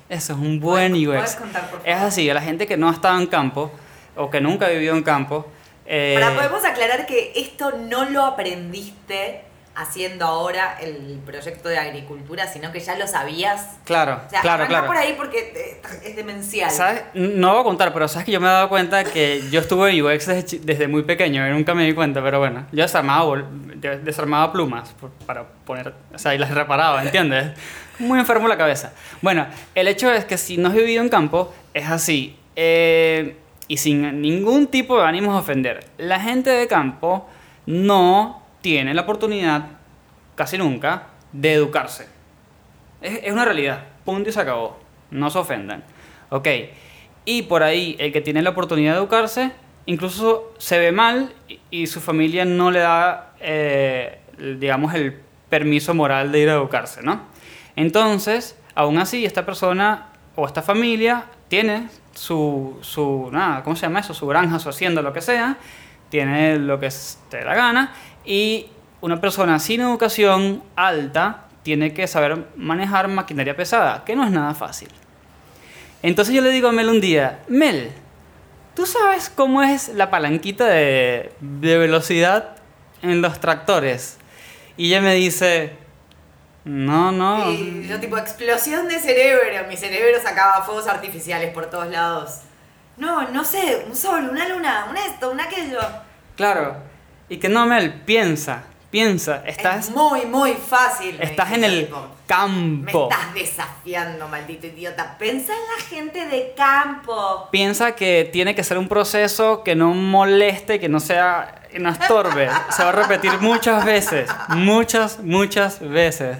Eso 0.09 0.33
es 0.33 0.39
un 0.41 0.59
buen 0.59 0.91
¿Puedes- 0.91 1.07
UX. 1.09 1.17
puedes 1.19 1.37
contar, 1.37 1.61
por 1.71 1.79
favor? 1.83 1.89
Es 1.89 1.99
así, 2.03 2.29
a 2.29 2.35
la 2.35 2.43
gente 2.43 2.67
que 2.67 2.77
no 2.77 2.89
ha 2.89 2.93
estado 2.93 3.21
en 3.21 3.29
campo 3.29 3.71
o 4.17 4.29
que 4.29 4.41
nunca 4.41 4.67
ha 4.67 4.71
vivido 4.71 4.97
en 4.97 5.05
campo. 5.05 5.47
eh, 5.87 6.15
Ahora, 6.21 6.35
podemos 6.35 6.65
aclarar 6.65 7.07
que 7.07 7.33
esto 7.37 7.71
no 7.79 8.07
lo 8.07 8.25
aprendiste 8.25 9.43
haciendo 9.75 10.25
ahora 10.27 10.77
el 10.81 11.21
proyecto 11.25 11.69
de 11.69 11.79
agricultura, 11.79 12.47
sino 12.47 12.71
que 12.73 12.81
ya 12.81 12.99
lo 12.99 13.07
sabías. 13.07 13.79
Claro, 13.85 14.21
O 14.27 14.31
sea, 14.31 14.41
claro, 14.43 14.67
claro. 14.67 14.87
por 14.87 14.97
ahí 14.97 15.15
porque 15.17 15.81
es 16.05 16.17
demencial. 16.17 16.71
¿Sabes? 16.71 17.03
No 17.15 17.53
voy 17.53 17.61
a 17.61 17.65
contar, 17.65 17.93
pero 17.93 18.07
sabes 18.09 18.27
que 18.27 18.33
yo 18.33 18.41
me 18.41 18.47
he 18.49 18.51
dado 18.51 18.69
cuenta 18.69 19.05
que 19.05 19.43
yo 19.51 19.61
estuve 19.61 19.91
en 19.93 20.05
UX 20.05 20.27
desde, 20.27 20.59
desde 20.59 20.89
muy 20.89 21.03
pequeño 21.05 21.47
y 21.47 21.51
nunca 21.53 21.75
me 21.75 21.85
di 21.87 21.95
cuenta, 21.95 22.23
pero 22.23 22.39
bueno, 22.41 22.67
yo 22.73 22.83
desarmaba, 22.83 23.45
yo 23.81 23.99
desarmaba 24.01 24.53
plumas 24.53 24.91
por- 25.01 25.11
para 25.25 25.45
poner, 25.45 25.95
o 26.15 26.19
sea, 26.19 26.35
y 26.35 26.39
las 26.39 26.51
reparaba, 26.51 27.03
¿entiendes? 27.03 27.53
Muy 27.99 28.19
enfermo 28.19 28.49
la 28.49 28.57
cabeza. 28.59 28.93
Bueno, 29.23 29.47
el 29.75 29.87
hecho 29.89 30.13
es 30.13 30.25
que 30.25 30.37
si 30.37 30.57
no 30.57 30.69
has 30.69 30.75
vivido 30.75 31.03
en 31.03 31.09
campo, 31.09 31.53
es 31.75 31.89
así. 31.89 32.37
eh, 32.57 33.37
y 33.69 33.77
sin 33.77 34.21
ningún 34.21 34.67
tipo 34.67 34.99
de 35.01 35.07
ánimos 35.07 35.33
de 35.35 35.41
ofender. 35.41 35.87
La 35.97 36.19
gente 36.19 36.51
de 36.51 36.67
campo 36.67 37.29
no 37.67 38.40
tiene 38.61 38.95
la 38.95 39.03
oportunidad, 39.03 39.67
casi 40.35 40.59
nunca, 40.59 41.09
de 41.33 41.55
educarse. 41.55 42.07
Es, 43.01 43.33
una 43.33 43.45
realidad. 43.45 43.85
Punto 44.05 44.29
y 44.29 44.33
se 44.33 44.41
acabó. 44.41 44.79
No 45.11 45.31
se 45.31 45.39
ofendan. 45.39 45.85
Ok. 46.31 46.49
Y 47.25 47.43
por 47.43 47.63
ahí, 47.63 47.97
el 47.99 48.13
que 48.13 48.21
tiene 48.21 48.43
la 48.43 48.51
oportunidad 48.51 48.93
de 48.93 48.99
educarse, 48.99 49.53
incluso 49.87 50.53
se 50.59 50.79
ve 50.79 50.93
mal 50.93 51.33
y, 51.71 51.87
su 51.87 52.01
familia 52.01 52.45
no 52.45 52.71
le 52.71 52.81
da, 52.81 53.33
eh, 53.41 54.21
digamos, 54.39 54.95
el 54.95 55.21
permiso 55.49 55.95
moral 55.95 56.33
de 56.33 56.41
ir 56.41 56.49
a 56.49 56.55
educarse, 56.55 57.03
¿no? 57.03 57.23
Entonces, 57.77 58.57
aún 58.75 58.99
así, 58.99 59.25
esta 59.25 59.45
persona 59.45 60.09
o 60.37 60.47
esta 60.47 60.63
familia 60.63 61.25
tiene 61.49 61.89
su, 62.13 62.79
su 62.83 63.29
nada, 63.33 63.63
¿cómo 63.63 63.77
se 63.77 63.83
llama 63.83 64.01
eso? 64.01 64.15
Su 64.15 64.27
granja, 64.27 64.59
su 64.59 64.69
hacienda, 64.69 65.03
lo 65.03 65.13
que 65.13 65.21
sea, 65.21 65.59
tiene 66.09 66.59
lo 66.59 66.79
que 66.79 66.89
te 67.29 67.45
la 67.45 67.55
gana 67.55 67.93
y 68.25 68.67
una 69.01 69.21
persona 69.21 69.59
sin 69.59 69.81
educación 69.81 70.63
alta 70.77 71.45
tiene 71.63 71.93
que 71.93 72.07
saber 72.07 72.47
manejar 72.57 73.09
maquinaria 73.09 73.57
pesada, 73.57 74.05
que 74.05 74.17
no 74.17 74.25
es 74.25 74.31
nada 74.31 74.55
fácil. 74.55 74.89
Entonces 76.03 76.35
yo 76.35 76.43
le 76.43 76.51
digo 76.51 76.69
a 76.69 76.73
Mel 76.73 76.89
un 76.89 77.01
día, 77.01 77.41
Mel, 77.49 77.91
¿tú 78.75 78.87
sabes 78.87 79.31
cómo 79.31 79.63
es 79.63 79.89
la 79.89 80.11
palanquita 80.11 80.67
de, 80.67 81.33
de 81.41 81.79
velocidad 81.79 82.57
en 83.03 83.21
los 83.21 83.41
tractores? 83.41 84.19
Y 84.77 84.87
ella 84.87 85.03
me 85.03 85.15
dice, 85.15 85.77
no, 86.65 87.13
no. 87.13 87.51
Y 87.51 87.87
yo 87.89 87.99
tipo, 88.01 88.17
explosión 88.17 88.89
de 88.89 88.99
cerebro. 88.99 89.67
Mi 89.69 89.77
cerebro 89.77 90.21
sacaba 90.23 90.63
fuegos 90.65 90.87
artificiales 90.87 91.53
por 91.53 91.67
todos 91.67 91.89
lados. 91.89 92.41
No, 92.97 93.29
no 93.31 93.45
sé, 93.45 93.85
un 93.87 93.97
sol, 93.97 94.29
una 94.31 94.49
luna, 94.49 94.87
un 94.91 94.97
esto, 94.97 95.31
un 95.31 95.41
aquello. 95.41 95.81
Claro. 96.37 96.90
Y 97.31 97.39
que 97.39 97.49
no, 97.49 97.65
Mel, 97.65 97.95
piensa, 98.05 98.65
piensa, 98.91 99.45
estás, 99.47 99.89
es 99.89 99.95
muy, 99.95 100.27
muy 100.27 100.53
fácil. 100.53 101.17
me 101.17 101.25
estás 101.25 101.53
en 101.53 101.63
el 101.63 101.87
tipo. 101.87 102.01
Me 102.01 102.27
campo. 102.27 103.09
estás 103.11 103.35
desafiando, 103.35 104.27
maldito 104.27 104.67
idiota. 104.67 105.17
Pensa 105.17 105.53
en 105.53 105.61
la 105.61 105.85
gente 105.85 106.27
de 106.27 106.53
campo. 106.57 107.49
Piensa 107.53 107.95
que 107.95 108.29
tiene 108.33 108.57
que 108.57 108.65
ser 108.65 108.79
un 108.79 108.89
proceso 108.89 109.63
que 109.63 109.77
no 109.77 109.95
moleste, 109.95 110.81
que 110.81 110.89
no 110.89 110.99
sea, 110.99 111.63
no 111.79 111.89
estorbe. 111.89 112.51
Se 112.71 112.83
va 112.83 112.89
a 112.89 112.93
repetir 112.93 113.31
muchas 113.41 113.85
veces, 113.85 114.29
muchas, 114.49 115.21
muchas 115.21 115.79
veces. 115.81 116.39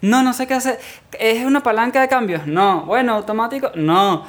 No, 0.00 0.22
no 0.22 0.32
sé 0.32 0.46
qué 0.46 0.54
hacer. 0.54 0.80
¿Es 1.18 1.44
una 1.44 1.62
palanca 1.62 2.00
de 2.00 2.08
cambios? 2.08 2.46
No. 2.46 2.86
Bueno, 2.86 3.12
automático? 3.12 3.70
No. 3.74 4.26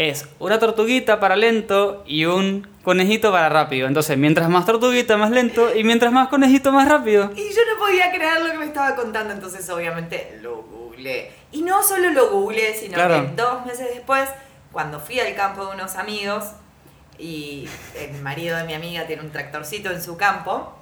Es 0.00 0.28
una 0.38 0.60
tortuguita 0.60 1.18
para 1.18 1.34
lento 1.34 2.04
y 2.06 2.24
un 2.24 2.68
conejito 2.84 3.32
para 3.32 3.48
rápido. 3.48 3.88
Entonces, 3.88 4.16
mientras 4.16 4.48
más 4.48 4.64
tortuguita, 4.64 5.16
más 5.16 5.32
lento. 5.32 5.74
Y 5.74 5.82
mientras 5.82 6.12
más 6.12 6.28
conejito, 6.28 6.70
más 6.70 6.86
rápido. 6.86 7.32
Y 7.34 7.52
yo 7.52 7.60
no 7.74 7.80
podía 7.80 8.12
creer 8.12 8.40
lo 8.44 8.52
que 8.52 8.58
me 8.58 8.66
estaba 8.66 8.94
contando, 8.94 9.34
entonces 9.34 9.68
obviamente 9.70 10.38
lo 10.40 10.62
googleé. 10.62 11.32
Y 11.50 11.62
no 11.62 11.82
solo 11.82 12.10
lo 12.10 12.30
googleé, 12.30 12.74
sino 12.74 12.94
Claro. 12.94 13.26
que 13.26 13.42
dos 13.42 13.66
meses 13.66 13.88
después, 13.92 14.28
cuando 14.70 15.00
fui 15.00 15.18
al 15.18 15.34
campo 15.34 15.66
de 15.66 15.74
unos 15.74 15.96
amigos, 15.96 16.44
y 17.18 17.68
el 17.96 18.22
marido 18.22 18.56
de 18.56 18.62
mi 18.62 18.74
amiga 18.74 19.04
tiene 19.08 19.22
un 19.22 19.32
tractorcito 19.32 19.90
en 19.90 20.00
su 20.00 20.16
campo, 20.16 20.78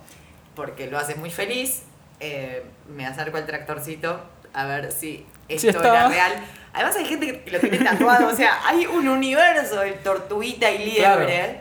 porque 0.54 0.90
lo 0.90 0.98
hace 0.98 1.14
muy 1.14 1.30
feliz, 1.30 1.84
eh, 2.20 2.66
me 2.94 3.06
acerco 3.06 3.38
al 3.38 3.46
tractorcito 3.46 4.20
a 4.52 4.66
ver 4.66 4.92
si 4.92 5.24
esto 5.48 5.68
estaba. 5.68 5.98
era 5.98 6.08
real. 6.08 6.32
Además 6.72 6.96
hay 6.96 7.04
gente 7.06 7.40
que 7.42 7.50
lo 7.50 7.58
tiene 7.60 7.78
tatuado, 7.78 8.28
o 8.28 8.34
sea, 8.36 8.60
hay 8.66 8.86
un 8.86 9.08
universo 9.08 9.80
de 9.80 9.92
tortuguita 9.92 10.70
y 10.70 10.78
liebre 10.92 11.26
Claro. 11.26 11.60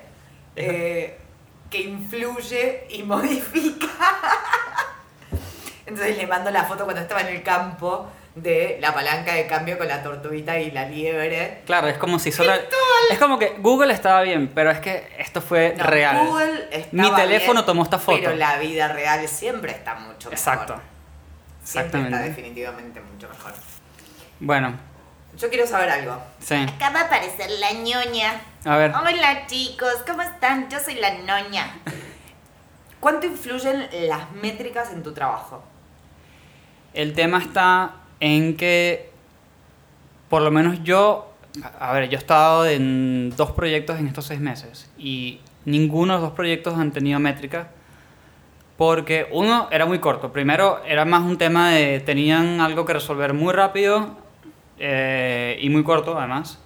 eh, 0.58 1.18
que 1.70 1.82
influye 1.82 2.86
y 2.90 3.04
modifica. 3.04 3.88
Entonces 5.86 6.18
le 6.18 6.28
mando 6.28 6.50
la 6.52 6.64
foto 6.64 6.84
cuando 6.84 7.02
estaba 7.02 7.22
en 7.22 7.28
el 7.28 7.44
campo 7.44 8.08
de 8.34 8.78
la 8.82 8.94
palanca 8.94 9.34
de 9.34 9.48
cambio 9.48 9.78
con 9.78 9.88
la 9.88 10.02
tortuguita 10.04 10.60
y 10.60 10.72
la 10.72 10.86
liebre. 10.90 11.62
Claro, 11.66 11.88
es 11.88 11.98
como 11.98 12.20
si 12.20 12.32
solo... 12.32 12.52
Es 13.10 13.18
como 13.20 13.38
que 13.40 13.56
Google 13.60 13.94
estaba 13.94 14.22
bien, 14.24 14.50
pero 14.54 14.72
es 14.72 14.80
que 14.80 15.08
esto 15.20 15.42
fue 15.42 15.76
No, 15.78 15.84
real. 15.86 16.28
Google 16.28 16.68
estaba 16.72 16.90
Mi 17.10 17.16
teléfono 17.16 17.54
bien, 17.62 17.66
tomó 17.66 17.84
esta 17.84 18.00
foto. 18.00 18.18
Pero 18.20 18.36
la 18.36 18.58
vida 18.58 18.88
real 18.90 19.26
siempre 19.30 19.72
está 19.72 19.96
mucho 19.96 20.30
mejor. 20.30 20.34
Exacto. 20.34 20.82
Siempre 21.64 22.02
está 22.04 22.20
definitivamente 22.20 23.00
mucho 23.00 23.30
mejor. 23.30 23.54
Bueno, 24.40 24.74
Yo 25.38 25.50
quiero 25.50 25.68
saber 25.68 25.90
algo. 25.90 26.18
sí. 26.40 26.56
Acaba 26.56 27.00
de 27.00 27.06
aparecer 27.06 27.50
la 27.60 27.72
ñoña. 27.74 28.42
A 28.66 28.78
ver. 28.78 28.92
Hola 28.92 29.46
chicos, 29.48 30.04
¿cómo 30.08 30.22
están? 30.22 30.70
Yo 30.70 30.80
soy 30.80 30.96
la 30.96 31.14
ñoña. 31.20 31.68
¿Cuánto 33.00 33.28
influyen 33.28 33.88
las 34.08 34.32
métricas 34.32 34.92
en 34.92 35.04
tu 35.04 35.14
trabajo? 35.14 35.64
El 36.94 37.14
tema 37.14 37.40
está 37.40 37.96
en 38.20 38.56
que, 38.56 39.12
por 40.30 40.42
lo 40.42 40.52
menos 40.52 40.82
yo, 40.84 41.34
a 41.80 41.92
ver, 41.92 42.10
yo 42.10 42.18
he 42.18 42.22
estado 42.22 42.66
en 42.66 43.32
dos 43.36 43.52
proyectos 43.52 44.00
en 44.00 44.08
estos 44.08 44.26
seis 44.26 44.40
meses 44.40 44.90
y 44.98 45.42
ninguno 45.66 46.14
de 46.14 46.20
los 46.20 46.30
dos 46.30 46.36
proyectos 46.36 46.78
han 46.78 46.92
tenido 46.92 47.20
métrica 47.20 47.68
porque 48.78 49.28
uno 49.32 49.68
era 49.72 49.86
muy 49.86 50.00
corto. 50.00 50.32
Primero 50.32 50.82
era 50.86 51.06
más 51.06 51.24
un 51.24 51.38
tema 51.38 51.72
de, 51.72 52.00
tenían 52.00 52.60
algo 52.62 52.86
que 52.86 52.94
resolver 52.94 53.34
muy 53.34 53.54
rápido 53.54 54.25
eh, 54.80 55.58
y 55.62 55.70
muy 55.70 55.84
corto 55.84 56.18
además 56.18 56.60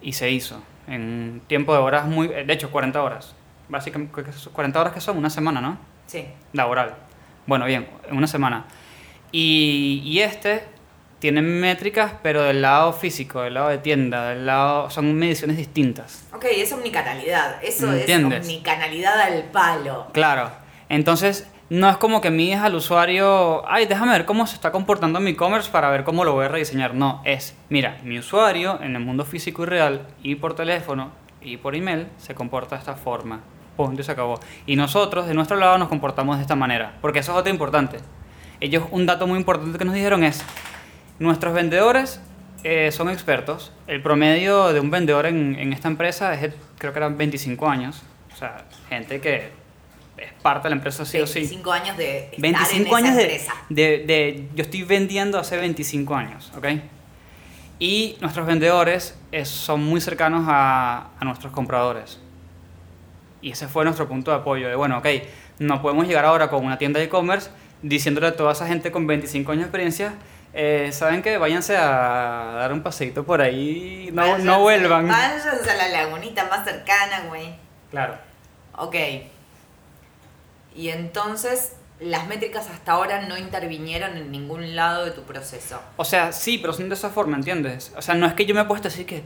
y 0.00 0.12
se 0.12 0.30
hizo 0.30 0.62
en 0.86 1.42
tiempo 1.46 1.72
de 1.72 1.80
horas 1.80 2.06
muy, 2.06 2.28
de 2.28 2.52
hecho 2.52 2.70
40 2.70 3.02
horas. 3.02 3.34
Básicamente, 3.68 4.22
40 4.52 4.80
horas 4.80 4.92
que 4.92 5.00
son 5.00 5.18
una 5.18 5.28
semana, 5.30 5.60
¿no? 5.60 5.78
Sí. 6.06 6.24
laboral. 6.54 6.94
Bueno, 7.46 7.66
bien, 7.66 7.86
en 8.08 8.16
una 8.16 8.26
semana. 8.26 8.64
Y, 9.30 10.00
y 10.04 10.20
este 10.20 10.62
tiene 11.18 11.42
métricas, 11.42 12.12
pero 12.22 12.42
del 12.44 12.62
lado 12.62 12.92
físico, 12.92 13.42
del 13.42 13.54
lado 13.54 13.68
de 13.68 13.78
tienda, 13.78 14.30
del 14.30 14.46
lado 14.46 14.88
son 14.88 15.14
mediciones 15.14 15.56
distintas. 15.56 16.24
Ok, 16.32 16.46
es 16.50 16.72
omnicanalidad. 16.72 17.62
Eso 17.62 17.92
¿Entiendes? 17.92 18.40
es 18.40 18.46
omnicanalidad 18.46 19.20
al 19.20 19.42
palo. 19.44 20.06
Claro. 20.12 20.50
Entonces, 20.88 21.46
no 21.70 21.90
es 21.90 21.98
como 21.98 22.22
que 22.22 22.30
mides 22.30 22.60
al 22.60 22.74
usuario, 22.74 23.62
ay, 23.68 23.84
déjame 23.84 24.12
ver 24.12 24.24
cómo 24.24 24.46
se 24.46 24.54
está 24.54 24.72
comportando 24.72 25.20
mi 25.20 25.32
e-commerce 25.32 25.70
para 25.70 25.90
ver 25.90 26.02
cómo 26.02 26.24
lo 26.24 26.32
voy 26.32 26.46
a 26.46 26.48
rediseñar. 26.48 26.94
No, 26.94 27.20
es, 27.24 27.54
mira, 27.68 27.98
mi 28.04 28.18
usuario 28.18 28.80
en 28.82 28.96
el 28.96 29.04
mundo 29.04 29.24
físico 29.26 29.64
y 29.64 29.66
real 29.66 30.06
y 30.22 30.36
por 30.36 30.54
teléfono 30.54 31.10
y 31.42 31.58
por 31.58 31.74
email 31.74 32.06
se 32.16 32.34
comporta 32.34 32.76
de 32.76 32.80
esta 32.80 32.94
forma. 32.94 33.40
Punto 33.76 34.00
y 34.00 34.04
se 34.04 34.12
acabó. 34.12 34.40
Y 34.66 34.76
nosotros, 34.76 35.26
de 35.26 35.34
nuestro 35.34 35.58
lado, 35.58 35.76
nos 35.76 35.88
comportamos 35.88 36.36
de 36.36 36.42
esta 36.42 36.56
manera. 36.56 36.94
Porque 37.02 37.18
eso 37.18 37.32
es 37.32 37.38
otro 37.38 37.52
importante. 37.52 37.98
Ellos, 38.60 38.84
un 38.90 39.04
dato 39.04 39.26
muy 39.26 39.38
importante 39.38 39.78
que 39.78 39.84
nos 39.84 39.94
dijeron 39.94 40.24
es, 40.24 40.42
nuestros 41.18 41.52
vendedores 41.52 42.20
eh, 42.64 42.90
son 42.92 43.10
expertos. 43.10 43.72
El 43.86 44.02
promedio 44.02 44.72
de 44.72 44.80
un 44.80 44.90
vendedor 44.90 45.26
en, 45.26 45.54
en 45.58 45.74
esta 45.74 45.88
empresa 45.88 46.32
es, 46.32 46.54
creo 46.78 46.92
que 46.92 46.98
eran 46.98 47.18
25 47.18 47.68
años. 47.68 48.02
O 48.32 48.36
sea, 48.36 48.64
gente 48.88 49.20
que 49.20 49.57
es 50.20 50.32
parte 50.42 50.64
de 50.64 50.70
la 50.70 50.76
empresa 50.76 51.04
sí 51.04 51.20
o 51.20 51.26
sí. 51.26 51.40
25 51.40 51.72
años 51.72 51.96
de 51.96 52.18
estar 52.24 52.40
25 52.40 52.76
en 52.78 52.86
esa 52.86 52.96
años 52.96 53.16
de, 53.16 53.22
empresa. 53.22 53.54
de, 53.68 53.82
de- 54.06 54.48
Yo 54.54 54.62
estoy 54.62 54.82
vendiendo 54.82 55.38
hace 55.38 55.56
25 55.56 56.14
años, 56.14 56.52
¿ok? 56.56 56.66
Y 57.78 58.16
nuestros 58.20 58.46
vendedores 58.46 59.16
son 59.44 59.84
muy 59.84 60.00
cercanos 60.00 60.44
a, 60.48 61.10
a 61.18 61.24
nuestros 61.24 61.52
compradores. 61.52 62.18
Y 63.40 63.52
ese 63.52 63.68
fue 63.68 63.84
nuestro 63.84 64.08
punto 64.08 64.32
de 64.32 64.38
apoyo. 64.38 64.68
De 64.68 64.74
bueno, 64.74 64.98
ok, 64.98 65.06
no 65.60 65.80
podemos 65.80 66.06
llegar 66.08 66.24
ahora 66.24 66.48
con 66.50 66.64
una 66.64 66.76
tienda 66.78 66.98
de 66.98 67.06
e-commerce 67.06 67.50
diciéndole 67.82 68.26
a 68.26 68.36
toda 68.36 68.52
esa 68.52 68.66
gente 68.66 68.90
con 68.90 69.06
25 69.06 69.52
años 69.52 69.60
de 69.62 69.66
experiencia, 69.66 70.14
eh, 70.52 70.88
¿saben 70.92 71.22
que 71.22 71.38
Váyanse 71.38 71.76
a 71.76 72.54
dar 72.58 72.72
un 72.72 72.82
paseíto 72.82 73.22
por 73.24 73.40
ahí, 73.40 74.10
no, 74.12 74.22
Váyanse- 74.22 74.42
no 74.42 74.60
vuelvan. 74.60 75.06
Váyanse 75.06 75.48
a 75.70 75.74
la 75.76 75.88
lagunita 75.88 76.46
más 76.50 76.64
cercana, 76.64 77.26
güey. 77.28 77.54
Claro. 77.92 78.16
Ok. 78.76 78.96
Y 80.78 80.90
entonces, 80.90 81.72
las 81.98 82.28
métricas 82.28 82.68
hasta 82.70 82.92
ahora 82.92 83.26
no 83.26 83.36
intervinieron 83.36 84.16
en 84.16 84.30
ningún 84.30 84.76
lado 84.76 85.04
de 85.04 85.10
tu 85.10 85.22
proceso. 85.22 85.80
O 85.96 86.04
sea, 86.04 86.30
sí, 86.30 86.58
pero 86.58 86.72
son 86.72 86.88
de 86.88 86.94
esa 86.94 87.10
forma, 87.10 87.36
¿entiendes? 87.36 87.92
O 87.96 88.00
sea, 88.02 88.14
no 88.14 88.26
es 88.26 88.34
que 88.34 88.46
yo 88.46 88.54
me 88.54 88.60
he 88.60 88.64
puesto 88.64 88.86
así 88.88 89.04
que... 89.04 89.24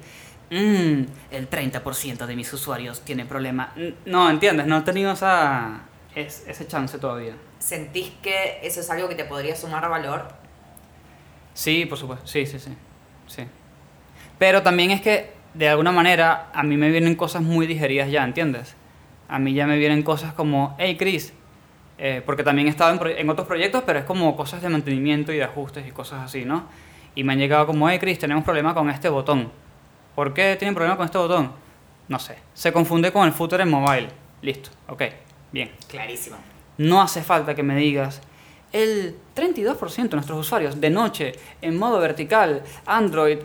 "Mm, 0.51 1.05
el 1.31 1.49
30% 1.51 2.27
de 2.27 2.37
mis 2.37 2.51
usuarios 2.53 3.03
tiene 3.03 3.27
problema. 3.27 3.73
N- 3.77 3.95
No, 4.07 4.31
¿entiendes? 4.31 4.67
No 4.67 4.79
he 4.79 4.81
tenido 4.81 5.12
esa... 5.12 5.83
es, 6.15 6.45
ese 6.49 6.67
chance 6.67 6.99
todavía. 6.99 7.35
¿Sentís 7.59 8.11
que 8.23 8.59
eso 8.62 8.81
es 8.81 8.88
algo 8.91 9.09
que 9.11 9.15
te 9.15 9.25
podría 9.27 9.55
sumar 9.55 9.87
valor? 9.91 10.29
Sí, 11.55 11.85
por 11.87 11.99
supuesto. 11.99 12.27
Sí, 12.27 12.47
sí, 12.47 12.59
sí. 12.59 12.71
sí. 13.27 13.45
Pero 14.38 14.62
también 14.62 14.91
es 14.91 15.01
que, 15.03 15.33
de 15.55 15.69
alguna 15.69 15.93
manera, 15.93 16.51
a 16.55 16.62
mí 16.62 16.77
me 16.79 16.88
vienen 16.91 17.15
cosas 17.15 17.43
muy 17.43 17.67
digeridas 17.67 18.11
ya, 18.11 18.25
¿entiendes? 18.25 18.75
A 19.29 19.38
mí 19.38 19.53
ya 19.55 19.67
me 19.67 19.77
vienen 19.79 20.03
cosas 20.03 20.33
como, 20.35 20.75
hey, 20.79 20.97
Chris, 20.99 21.33
eh, 22.05 22.21
porque 22.27 22.43
también 22.43 22.67
he 22.67 22.71
estado 22.71 23.07
en, 23.07 23.17
en 23.17 23.31
otros 23.31 23.47
proyectos, 23.47 23.85
pero 23.87 24.01
es 24.01 24.05
como 24.05 24.35
cosas 24.35 24.61
de 24.61 24.69
mantenimiento 24.69 25.33
y 25.33 25.37
de 25.37 25.45
ajustes 25.45 25.87
y 25.87 25.93
cosas 25.93 26.25
así, 26.25 26.45
¿no? 26.45 26.65
Y 27.15 27.23
me 27.23 27.33
han 27.33 27.38
llegado 27.38 27.65
como, 27.65 27.88
hey, 27.88 28.01
Chris, 28.01 28.19
tenemos 28.19 28.43
problema 28.43 28.75
con 28.75 28.91
este 28.91 29.09
botón. 29.09 29.53
¿Por 30.17 30.35
qué 30.35 30.57
tienen 30.59 30.75
problema 30.75 30.97
con 30.97 31.05
este 31.05 31.19
botón? 31.19 31.53
No 32.09 32.19
sé. 32.19 32.38
Se 32.55 32.73
confunde 32.73 33.12
con 33.12 33.25
el 33.25 33.33
footer 33.33 33.61
en 33.61 33.71
mobile. 33.71 34.09
Listo. 34.41 34.71
Ok. 34.88 35.05
Bien. 35.53 35.71
Clarísimo. 35.87 36.38
No 36.77 37.01
hace 37.01 37.23
falta 37.23 37.55
que 37.55 37.62
me 37.62 37.77
digas 37.77 38.21
el 38.73 39.15
32% 39.37 40.09
de 40.09 40.17
nuestros 40.17 40.41
usuarios 40.41 40.81
de 40.81 40.91
noche 40.91 41.33
en 41.61 41.79
modo 41.79 42.01
vertical, 42.01 42.65
Android, 42.85 43.38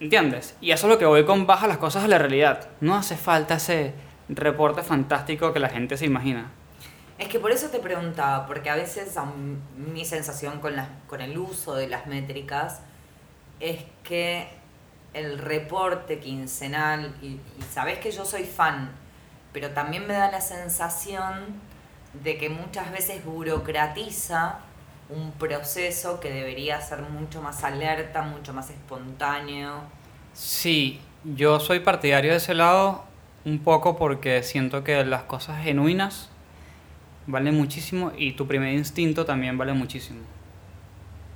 ¿entiendes? 0.00 0.56
Y 0.62 0.70
eso 0.70 0.86
es 0.86 0.92
lo 0.94 0.98
que 0.98 1.04
voy 1.04 1.26
con 1.26 1.46
baja 1.46 1.66
las 1.66 1.76
cosas 1.76 2.04
a 2.04 2.08
la 2.08 2.16
realidad. 2.16 2.70
No 2.80 2.96
hace 2.96 3.18
falta 3.18 3.56
ese 3.56 3.92
reporte 4.30 4.82
fantástico 4.82 5.52
que 5.52 5.58
la 5.58 5.68
gente 5.68 5.98
se 5.98 6.06
imagina. 6.06 6.50
Es 7.18 7.28
que 7.28 7.40
por 7.40 7.50
eso 7.50 7.68
te 7.68 7.80
preguntaba, 7.80 8.46
porque 8.46 8.70
a 8.70 8.76
veces 8.76 9.16
mi 9.76 10.04
sensación 10.04 10.60
con, 10.60 10.76
las, 10.76 10.88
con 11.08 11.20
el 11.20 11.36
uso 11.36 11.74
de 11.74 11.88
las 11.88 12.06
métricas 12.06 12.80
es 13.58 13.82
que 14.04 14.48
el 15.14 15.38
reporte 15.38 16.20
quincenal, 16.20 17.16
y, 17.20 17.26
y 17.26 17.62
sabes 17.72 17.98
que 17.98 18.12
yo 18.12 18.24
soy 18.24 18.44
fan, 18.44 18.92
pero 19.52 19.70
también 19.70 20.06
me 20.06 20.14
da 20.14 20.30
la 20.30 20.40
sensación 20.40 21.60
de 22.22 22.38
que 22.38 22.48
muchas 22.48 22.92
veces 22.92 23.24
burocratiza 23.24 24.60
un 25.08 25.32
proceso 25.32 26.20
que 26.20 26.30
debería 26.30 26.80
ser 26.80 27.00
mucho 27.00 27.42
más 27.42 27.64
alerta, 27.64 28.22
mucho 28.22 28.52
más 28.52 28.70
espontáneo. 28.70 29.80
Sí, 30.34 31.00
yo 31.24 31.58
soy 31.58 31.80
partidario 31.80 32.30
de 32.30 32.36
ese 32.36 32.54
lado 32.54 33.04
un 33.44 33.58
poco 33.60 33.96
porque 33.96 34.42
siento 34.42 34.84
que 34.84 35.04
las 35.04 35.22
cosas 35.22 35.62
genuinas 35.62 36.30
valen 37.28 37.54
muchísimo 37.54 38.10
y 38.16 38.32
tu 38.32 38.46
primer 38.46 38.72
instinto 38.72 39.24
también 39.24 39.56
vale 39.56 39.74
muchísimo. 39.74 40.20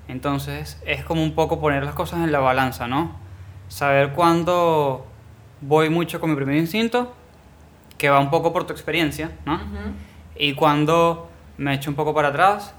Entonces 0.09 0.83
es 0.85 1.05
como 1.05 1.22
un 1.22 1.35
poco 1.35 1.61
poner 1.61 1.85
las 1.85 1.94
cosas 1.94 2.20
en 2.24 2.33
la 2.33 2.40
balanza, 2.40 2.88
¿no? 2.88 3.14
Saber 3.68 4.12
cuándo 4.12 5.07
voy 5.61 5.90
mucho 5.90 6.18
con 6.18 6.31
mi 6.31 6.37
primer 6.37 6.57
instinto, 6.57 7.14
que 7.98 8.09
va 8.11 8.18
un 8.18 8.31
poco 8.31 8.52
por 8.52 8.64
tu 8.64 8.72
experiencia, 8.72 9.31
¿no? 9.44 9.61
Y 10.35 10.55
cuando 10.55 11.31
me 11.59 11.74
echo 11.74 11.90
un 11.90 11.96
poco 11.96 12.14
para 12.14 12.28
atrás, 12.28 12.74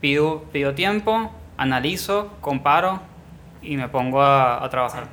pido, 0.00 0.44
pido 0.52 0.74
tiempo, 0.74 1.32
analizo, 1.56 2.30
comparo 2.40 3.00
y 3.62 3.76
me 3.78 3.88
pongo 3.88 4.22
a, 4.22 4.62
a 4.62 4.68
trabajar. 4.68 5.08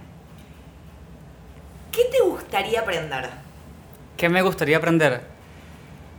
¿Qué 1.92 2.02
te 2.12 2.22
gustaría 2.24 2.82
aprender? 2.82 3.30
¿Qué 4.18 4.30
me 4.30 4.42
gustaría 4.42 4.78
aprender? 4.78 5.31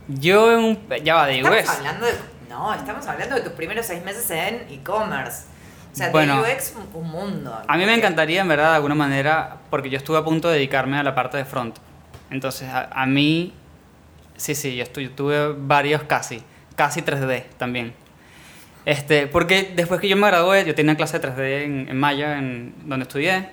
Yo 0.07 0.51
en 0.53 0.59
un... 0.59 0.79
Ya 1.03 1.15
va, 1.15 1.27
de 1.27 1.37
Estamos 1.39 1.59
UX. 1.59 1.69
hablando 1.69 2.05
de. 2.05 2.13
No, 2.49 2.73
estamos 2.73 3.07
hablando 3.07 3.35
de 3.35 3.41
tus 3.41 3.53
primeros 3.53 3.85
seis 3.85 4.03
meses 4.03 4.29
en 4.31 4.65
e-commerce. 4.69 5.45
O 5.91 5.95
sea, 5.95 6.09
Bueno. 6.11 6.41
de 6.43 6.53
UX 6.53 6.73
un- 6.75 7.01
un 7.01 7.09
mundo. 7.09 7.61
A 7.67 7.77
mí 7.77 7.85
me 7.85 7.93
encantaría, 7.95 8.41
en 8.41 8.47
verdad, 8.47 8.71
de 8.71 8.75
alguna 8.75 8.95
manera, 8.95 9.57
porque 9.69 9.89
yo 9.89 9.97
estuve 9.97 10.17
a 10.17 10.23
punto 10.23 10.47
de 10.49 10.55
dedicarme 10.55 10.97
a 10.97 11.03
la 11.03 11.15
parte 11.15 11.37
de 11.37 11.45
front. 11.45 11.77
Entonces, 12.29 12.69
a, 12.69 12.89
a 12.91 13.05
mí... 13.05 13.53
Sí, 14.35 14.55
sí, 14.55 14.75
yo, 14.75 14.83
estuve, 14.83 15.09
tuve 15.09 15.53
varios 15.57 16.03
casi. 16.03 16.43
Casi 16.75 17.01
3D 17.01 17.43
también. 17.57 17.93
Este, 18.85 19.27
porque 19.27 19.71
después 19.75 20.01
que 20.01 20.09
yo 20.09 20.17
me 20.17 20.27
gradué, 20.27 20.65
yo 20.65 20.75
tenía 20.75 20.95
clase 20.97 21.19
de 21.19 21.27
3D 21.29 21.63
en, 21.63 21.87
en 21.89 21.97
Maya, 21.99 22.37
en 22.39 22.73
donde 22.85 23.03
estudié, 23.03 23.49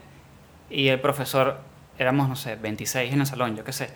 y 0.70 0.88
el 0.88 0.98
profesor, 1.00 1.60
éramos, 1.98 2.28
no 2.28 2.34
sé, 2.36 2.56
26 2.56 3.12
en 3.12 3.20
el 3.20 3.26
salón, 3.26 3.54
yo 3.56 3.62
qué 3.62 3.72
sé. 3.72 3.90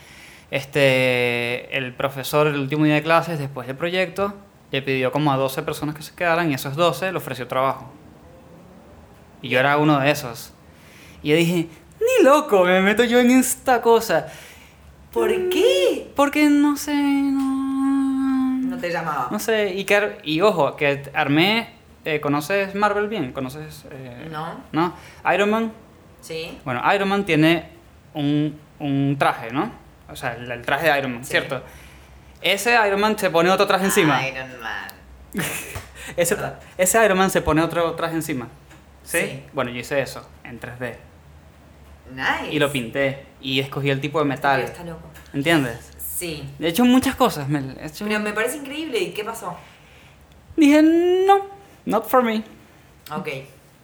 Este, 0.51 1.77
el 1.77 1.95
profesor, 1.95 2.47
el 2.47 2.59
último 2.59 2.85
día 2.85 2.95
de 2.95 3.03
clases, 3.03 3.39
después 3.39 3.67
del 3.67 3.77
proyecto, 3.77 4.35
le 4.71 4.83
pidió 4.83 5.11
como 5.13 5.33
a 5.33 5.37
12 5.37 5.63
personas 5.63 5.95
que 5.95 6.03
se 6.03 6.15
quedaran, 6.15 6.51
y 6.51 6.55
esos 6.55 6.77
12 6.77 7.13
le 7.13 7.19
ofreció 7.19 7.47
trabajo. 7.49 7.91
Y 9.43 9.49
yo 9.49 9.59
era 9.61 9.77
uno 9.79 9.99
de 10.01 10.11
esos. 10.11 10.53
Y 11.23 11.31
yo 11.31 11.37
dije, 11.37 11.69
ni 12.01 12.25
loco, 12.25 12.65
me 12.65 12.81
meto 12.81 13.05
yo 13.05 13.19
en 13.21 13.31
esta 13.31 13.81
cosa. 13.83 14.27
¿Por 15.13 15.31
qué? 15.49 16.11
Porque 16.17 16.49
no 16.49 16.77
sé, 16.77 16.95
no... 16.95 17.65
No 18.69 18.79
te 18.79 18.91
llamaba. 18.91 19.29
No 19.31 19.39
sé, 19.39 19.75
y, 19.75 19.85
que 19.85 20.19
y 20.25 20.41
ojo, 20.41 20.77
que 20.77 21.03
armé, 21.15 21.71
eh, 22.05 22.21
¿conoces 22.21 22.75
Marvel 22.75 23.09
bien? 23.09 23.33
¿Conoces? 23.33 23.85
eh, 23.91 24.29
No. 24.31 24.57
¿No? 24.73 24.95
Iron 25.33 25.51
Man. 25.51 25.73
Sí. 26.21 26.59
Bueno, 26.65 26.83
Iron 26.95 27.09
Man 27.09 27.25
tiene 27.25 27.69
un, 28.15 28.59
un 28.81 29.17
traje, 29.19 29.53
¿no? 29.53 29.71
O 30.11 30.17
sea, 30.17 30.35
el, 30.35 30.51
el 30.51 30.63
traje 30.63 30.91
de 30.91 30.99
Iron 30.99 31.13
Man, 31.15 31.25
Sí. 31.25 31.31
¿cierto? 31.33 31.63
Ese 32.43 32.75
Iron 32.87 33.01
Man 33.01 33.19
se 33.19 33.31
pone 33.31 33.51
otro 33.51 33.67
traje 33.67 33.87
encima. 33.87 34.27
Iron 34.27 34.61
Man. 34.61 34.91
Ese, 36.17 36.37
ese 36.77 37.03
Iron 37.05 37.17
Man 37.17 37.31
se 37.31 37.41
pone 37.41 37.63
otro 37.63 37.93
traje 37.95 38.15
encima. 38.15 38.49
¿Sí? 39.05 39.19
Sí. 39.21 39.43
Bueno, 39.55 39.71
yo 39.71 39.81
hice 39.81 40.01
eso 40.03 40.29
en 40.45 40.61
3D. 40.61 40.97
Nice. 42.15 42.53
Y 42.55 42.59
lo 42.59 42.71
pinté. 42.71 43.25
Y 43.41 43.61
escogí 43.61 43.89
el 43.89 44.01
tipo 44.01 44.19
de 44.19 44.27
metal. 44.27 44.61
Este 44.61 44.73
Está 44.73 44.85
loco. 44.85 45.09
¿Entiendes? 45.33 45.93
Sí. 45.99 46.47
He 46.61 46.69
hecho 46.69 46.85
muchas 46.85 47.17
cosas. 47.17 47.49
me- 47.49 47.73
he 47.81 47.87
hecho- 47.87 48.05
Pero 48.07 48.21
me 48.21 48.33
parece 48.35 48.59
increíble. 48.59 48.99
¿Y 48.99 49.11
qué 49.13 49.25
pasó? 49.25 49.57
Dije, 50.57 50.83
no, 50.83 51.47
not 51.87 52.07
for 52.07 52.23
me. 52.23 52.45
Ok. 53.11 53.29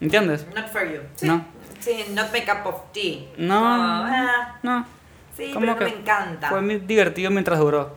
¿Entiendes? 0.00 0.46
Not 0.54 0.68
for 0.68 0.87
you. 0.92 1.00
Sí. 1.16 1.26
No. 1.26 1.44
Sí, 1.80 2.04
not 2.11 2.30
my 2.33 2.42
cup 2.42 2.66
of 2.66 2.92
tea. 2.92 3.20
No. 3.38 3.59
Como, 3.61 3.66
ah, 3.74 4.59
No. 4.62 4.87
Sí, 5.46 5.50
¿Cómo 5.53 5.66
pero 5.66 5.79
que 5.79 5.85
me 5.85 6.00
encanta. 6.00 6.48
Fue 6.48 6.61
muy 6.62 6.76
divertido 6.79 7.31
mientras 7.31 7.59
duró. 7.59 7.96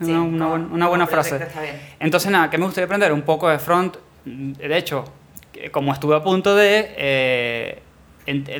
Sí, 0.00 0.10
una, 0.10 0.20
una 0.22 0.38
como- 0.38 0.50
buen- 0.50 0.62
una 0.64 0.72
como 0.72 0.88
buena 0.88 1.06
frase. 1.06 1.36
está 1.36 1.62
bien. 1.62 1.80
Entonces, 2.00 2.30
nada, 2.30 2.50
¿qué 2.50 2.58
me 2.58 2.64
gustaría 2.64 2.86
aprender? 2.86 3.12
Un 3.12 3.22
poco 3.22 3.48
de 3.48 3.58
front. 3.58 3.96
De 4.24 4.76
hecho, 4.76 5.04
que 5.52 5.70
como 5.70 5.92
estuve 5.92 6.16
a 6.16 6.22
punto 6.22 6.54
de. 6.56 6.92
eh, 6.96 7.82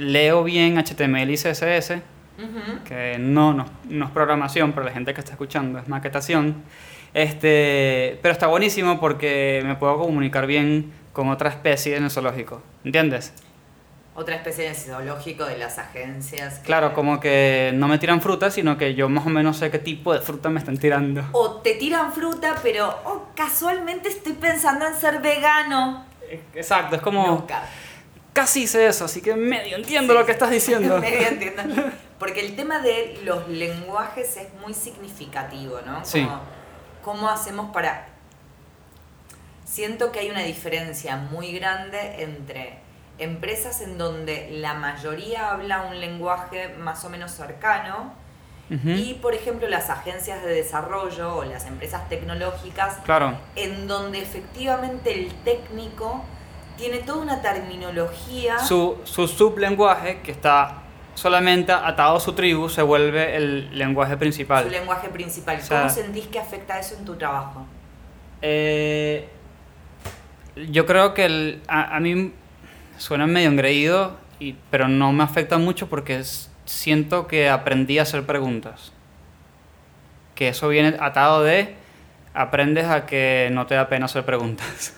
leo 0.00 0.42
bien 0.44 0.76
HTML 0.78 1.30
y 1.30 1.36
CSS, 1.36 2.00
que 2.84 3.16
no, 3.20 3.52
no, 3.54 3.66
no 3.88 4.04
es 4.06 4.10
programación 4.10 4.72
para 4.72 4.86
la 4.86 4.92
gente 4.92 5.14
que 5.14 5.20
está 5.20 5.32
escuchando, 5.32 5.78
es 5.78 5.88
maquetación. 5.88 6.62
Este, 7.14 8.18
pero 8.22 8.32
está 8.32 8.46
buenísimo 8.46 8.98
porque 8.98 9.62
me 9.64 9.74
puedo 9.76 9.98
comunicar 9.98 10.46
bien 10.46 10.90
con 11.12 11.28
otra 11.28 11.50
especie 11.50 11.96
en 11.96 12.04
el 12.04 12.10
zoológico. 12.10 12.62
¿Entiendes? 12.84 13.32
Otra 14.14 14.36
especie 14.36 14.68
de 14.68 14.74
zoológico 14.74 15.44
de 15.46 15.56
las 15.56 15.78
agencias. 15.78 16.58
que- 16.58 16.66
Claro, 16.66 16.92
como 16.92 17.18
que 17.18 17.72
no 17.74 17.88
me 17.88 17.98
tiran 17.98 18.20
fruta, 18.20 18.50
sino 18.50 18.76
que 18.76 18.94
yo 18.94 19.08
más 19.08 19.24
o 19.26 19.30
menos 19.30 19.56
sé 19.56 19.70
qué 19.70 19.78
tipo 19.78 20.12
de 20.12 20.20
fruta 20.20 20.50
me 20.50 20.58
están 20.60 20.76
tirando. 20.76 21.24
O 21.32 21.62
te 21.62 21.74
tiran 21.76 22.12
fruta, 22.12 22.56
pero 22.62 22.94
oh, 23.06 23.28
casualmente 23.34 24.10
estoy 24.10 24.34
pensando 24.34 24.86
en 24.86 24.94
ser 24.94 25.20
vegano. 25.22 26.04
Exacto, 26.54 26.96
es 26.96 27.02
como... 27.02 27.26
Nunca. 27.26 27.62
Casi 28.34 28.62
hice 28.62 28.86
eso, 28.86 29.04
así 29.06 29.20
que 29.22 29.34
medio 29.34 29.76
entiendo 29.76 30.12
lo 30.14 30.24
que 30.26 30.32
estás 30.32 30.50
diciendo. 30.50 30.98
Medio 31.00 31.28
entiendo. 31.28 31.62
Porque 32.18 32.40
el 32.40 32.54
tema 32.54 32.80
de 32.80 33.18
los 33.24 33.48
lenguajes 33.48 34.36
es 34.36 34.48
muy 34.62 34.74
significativo, 34.74 35.80
¿no? 35.86 36.04
Sí. 36.04 36.22
Como, 36.22 36.40
¿Cómo 37.02 37.28
hacemos 37.30 37.72
para...? 37.72 38.06
Siento 39.64 40.12
que 40.12 40.20
hay 40.20 40.30
una 40.30 40.42
diferencia 40.42 41.16
muy 41.16 41.52
grande 41.52 42.22
entre 42.22 42.78
empresas 43.18 43.80
en 43.82 43.98
donde 43.98 44.48
la 44.52 44.74
mayoría 44.74 45.50
habla 45.52 45.82
un 45.82 46.00
lenguaje 46.00 46.74
más 46.78 47.04
o 47.04 47.10
menos 47.10 47.30
cercano 47.32 48.20
y, 48.86 49.14
por 49.20 49.34
ejemplo, 49.34 49.68
las 49.68 49.90
agencias 49.90 50.42
de 50.42 50.48
desarrollo 50.54 51.36
o 51.36 51.44
las 51.44 51.66
empresas 51.66 52.08
tecnológicas 52.08 52.96
Claro, 53.04 53.36
en 53.54 53.86
donde 53.86 54.22
efectivamente 54.22 55.12
el 55.12 55.30
técnico 55.44 56.24
tiene 56.78 56.98
toda 57.00 57.18
una 57.20 57.42
terminología. 57.42 58.58
su, 58.60 58.98
su 59.04 59.28
sublenguaje, 59.28 60.22
que 60.22 60.32
está 60.32 60.78
solamente 61.14 61.70
atado 61.70 62.16
a 62.16 62.20
su 62.20 62.32
tribu, 62.32 62.70
se 62.70 62.80
vuelve 62.80 63.36
el 63.36 63.76
lenguaje 63.78 64.16
principal. 64.16 64.64
su 64.64 64.70
lenguaje 64.70 65.10
principal. 65.10 65.58
O 65.58 65.60
sea- 65.62 65.78
¿Cómo 65.82 65.90
sentís 65.90 66.28
que 66.28 66.38
afecta 66.38 66.78
eso 66.78 66.94
en 66.96 67.04
tu 67.04 67.16
trabajo? 67.16 67.66
Eh, 68.40 69.28
yo 70.70 70.86
creo 70.86 71.12
que 71.12 71.26
el- 71.26 71.62
a, 71.68 71.96
a 71.96 72.00
mí 72.00 72.32
suena 73.02 73.26
medio 73.26 73.48
engreído, 73.48 74.16
y, 74.38 74.54
pero 74.70 74.86
no 74.88 75.12
me 75.12 75.24
afecta 75.24 75.58
mucho 75.58 75.88
porque 75.88 76.18
es- 76.18 76.50
siento 76.64 77.26
que 77.26 77.48
aprendí 77.48 77.98
a 77.98 78.02
hacer 78.02 78.24
preguntas. 78.24 78.92
Que 80.36 80.48
eso 80.48 80.68
viene 80.68 80.96
atado 81.00 81.42
de 81.42 81.74
aprendes 82.34 82.86
a 82.86 83.04
que 83.06 83.48
no 83.52 83.66
te 83.66 83.74
da 83.74 83.88
pena 83.88 84.06
hacer 84.06 84.24
preguntas. 84.24 84.94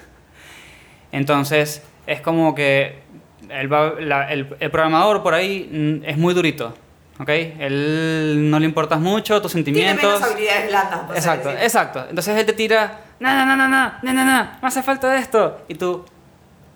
Entonces 1.12 1.82
es 2.06 2.20
como 2.20 2.54
que 2.54 3.00
el, 3.48 3.72
va- 3.72 3.94
la- 3.98 4.30
el- 4.32 4.54
el 4.60 4.70
programador 4.70 5.22
por 5.22 5.34
ahí 5.34 5.68
mm, 6.02 6.08
es 6.08 6.16
muy 6.18 6.34
durito. 6.34 6.74
¿Ok? 7.20 7.28
Él 7.28 8.50
no 8.50 8.58
le 8.58 8.66
importas 8.66 8.98
mucho, 8.98 9.40
tus 9.40 9.52
Tiene 9.52 9.64
sentimientos. 9.66 10.14
menos 10.20 10.32
habilidades 10.32 10.68
blandas. 10.68 11.00
Exacto, 11.16 11.48
decir. 11.48 11.64
exacto. 11.64 12.06
Entonces 12.08 12.36
él 12.36 12.44
te 12.44 12.52
tira, 12.54 13.00
no, 13.20 13.32
no, 13.32 13.46
no, 13.46 13.56
no, 13.56 13.68
no, 13.68 13.92
no, 14.02 14.12
no, 14.12 14.24
no, 14.24 14.48
hace 14.62 14.82
falta 14.82 15.16
esto. 15.16 15.64
Y 15.68 15.76
tú, 15.76 16.04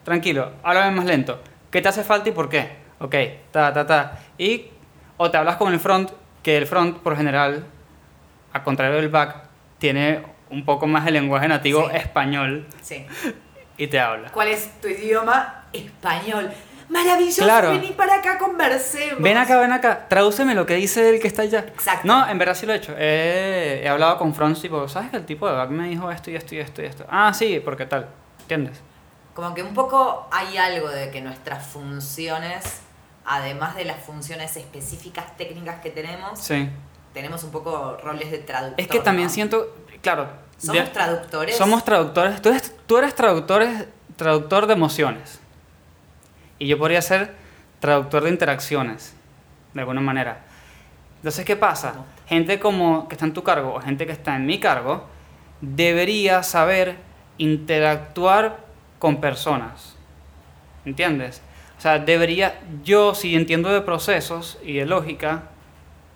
tranquilo, 0.09 0.53
háblame 0.62 0.97
más 0.97 1.05
lento. 1.05 1.40
¿Qué 1.71 1.81
te 1.83 1.88
hace 1.88 2.03
falta 2.03 2.29
y 2.29 2.33
por 2.33 2.49
qué? 2.49 2.68
Ok, 2.99 3.14
ta, 3.53 3.73
ta, 3.73 3.87
ta. 3.87 4.18
Y, 4.38 4.66
o 5.18 5.31
te 5.31 5.37
hablas 5.37 5.57
con 5.57 5.73
el 5.73 5.79
front, 5.79 6.11
que 6.42 6.57
el 6.57 6.66
front, 6.66 6.99
por 6.99 7.16
general, 7.16 7.64
a 8.53 8.62
contrario 8.64 8.97
del 8.97 9.09
back, 9.09 9.37
tiene 9.79 10.23
un 10.51 10.64
poco 10.64 10.87
más 10.87 11.05
de 11.05 11.11
lenguaje 11.11 11.47
nativo 11.47 11.88
Sí. 11.90 11.97
español 11.97 12.66
Sí. 12.81 13.07
y 13.77 13.87
te 13.87 14.01
habla. 14.01 14.31
¿Cuál 14.33 14.49
es 14.49 14.81
tu 14.81 14.88
idioma? 14.88 15.64
Español. 15.73 16.51
Maravilloso, 16.88 17.44
Claro. 17.44 17.71
vení 17.73 17.88
para 17.92 18.14
acá, 18.14 18.38
conversemos. 18.38 19.21
Ven 19.21 19.37
acá, 19.37 19.61
ven 19.61 19.73
acá, 19.73 20.07
tradúceme 20.09 20.55
lo 20.55 20.64
que 20.64 20.75
dice 20.77 21.11
el 21.11 21.21
que 21.21 21.29
está 21.29 21.42
allá. 21.42 21.59
Exacto. 21.68 22.07
No, 22.09 22.27
en 22.27 22.38
verdad 22.38 22.55
sí 22.55 22.64
lo 22.64 22.73
he 22.73 22.77
hecho. 22.77 22.94
He, 22.99 23.83
he 23.85 23.88
hablado 23.88 24.16
con 24.16 24.35
fronts 24.35 24.62
tipo, 24.62 24.88
¿sabes 24.88 25.11
que 25.11 25.18
el 25.18 25.27
tipo 25.27 25.47
de 25.47 25.55
back 25.55 25.68
me 25.68 25.87
dijo 25.87 26.11
esto 26.11 26.31
y 26.31 26.37
esto 26.37 26.55
y 26.55 26.59
esto 26.61 26.81
y 26.81 26.87
esto? 26.87 27.05
Ah, 27.11 27.35
sí, 27.35 27.61
porque 27.62 27.85
tal. 27.85 28.09
¿Entiendes? 28.40 28.81
Como 29.38 29.55
que 29.55 29.62
un 29.62 29.72
poco 29.72 30.27
hay 30.33 30.57
algo 30.57 30.88
de 30.88 31.12
que 31.12 31.20
nuestras 31.20 31.64
funciones, 31.64 32.81
además 33.24 33.77
de 33.77 33.85
las 33.85 34.03
funciones 34.03 34.57
específicas 34.57 35.37
técnicas 35.37 35.77
que 35.81 35.90
tenemos, 35.90 36.40
Sí. 36.40 36.68
tenemos 37.14 37.44
un 37.44 37.53
poco 37.53 37.96
roles 38.03 38.33
de 38.33 38.38
traductor. 38.38 38.81
Es 38.81 38.88
que 38.88 38.98
también 38.98 39.29
¿no? 39.29 39.33
siento, 39.33 39.77
claro, 40.03 40.29
Somos 40.57 40.83
de- 40.87 40.90
traductores. 40.90 41.57
somos 41.57 41.85
traductores. 41.85 42.42
Tú 42.42 42.48
eres, 42.48 42.74
tú 42.88 42.98
eres 42.98 43.14
traductor, 43.14 43.64
traductor 44.16 44.66
de 44.66 44.72
emociones. 44.72 45.38
Y 46.59 46.66
yo 46.66 46.77
podría 46.77 47.01
ser 47.01 47.37
traductor 47.79 48.24
de 48.24 48.31
interacciones, 48.31 49.14
de 49.72 49.81
alguna 49.83 50.01
manera. 50.01 50.46
Entonces, 51.18 51.44
¿qué 51.44 51.55
pasa? 51.55 51.94
Gente 52.27 52.59
como 52.59 53.07
que 53.07 53.14
está 53.14 53.24
en 53.27 53.35
tu 53.35 53.44
cargo 53.44 53.74
o 53.74 53.81
gente 53.81 54.05
que 54.05 54.11
está 54.11 54.35
en 54.35 54.46
mi 54.46 54.59
cargo 54.59 55.05
debería 55.61 56.42
saber 56.42 56.96
interactuar 57.38 58.66
con 58.99 59.21
personas. 59.21 59.97
¿Entiendes? 60.85 61.43
O 61.77 61.81
sea, 61.81 61.99
debería, 61.99 62.59
yo 62.83 63.15
si 63.15 63.37
entiendo 63.37 63.69
de 63.73 63.81
procesos 63.83 64.59
y 64.65 64.75
de 64.75 64.87
lógica, 64.87 65.45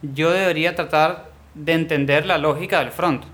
yo 0.03 0.31
debería 0.31 0.75
tratar 0.75 1.31
de 1.55 1.73
entender 1.75 2.27
la 2.27 2.39
lógica 2.39 2.81
del 2.81 2.91
front. 2.91 3.25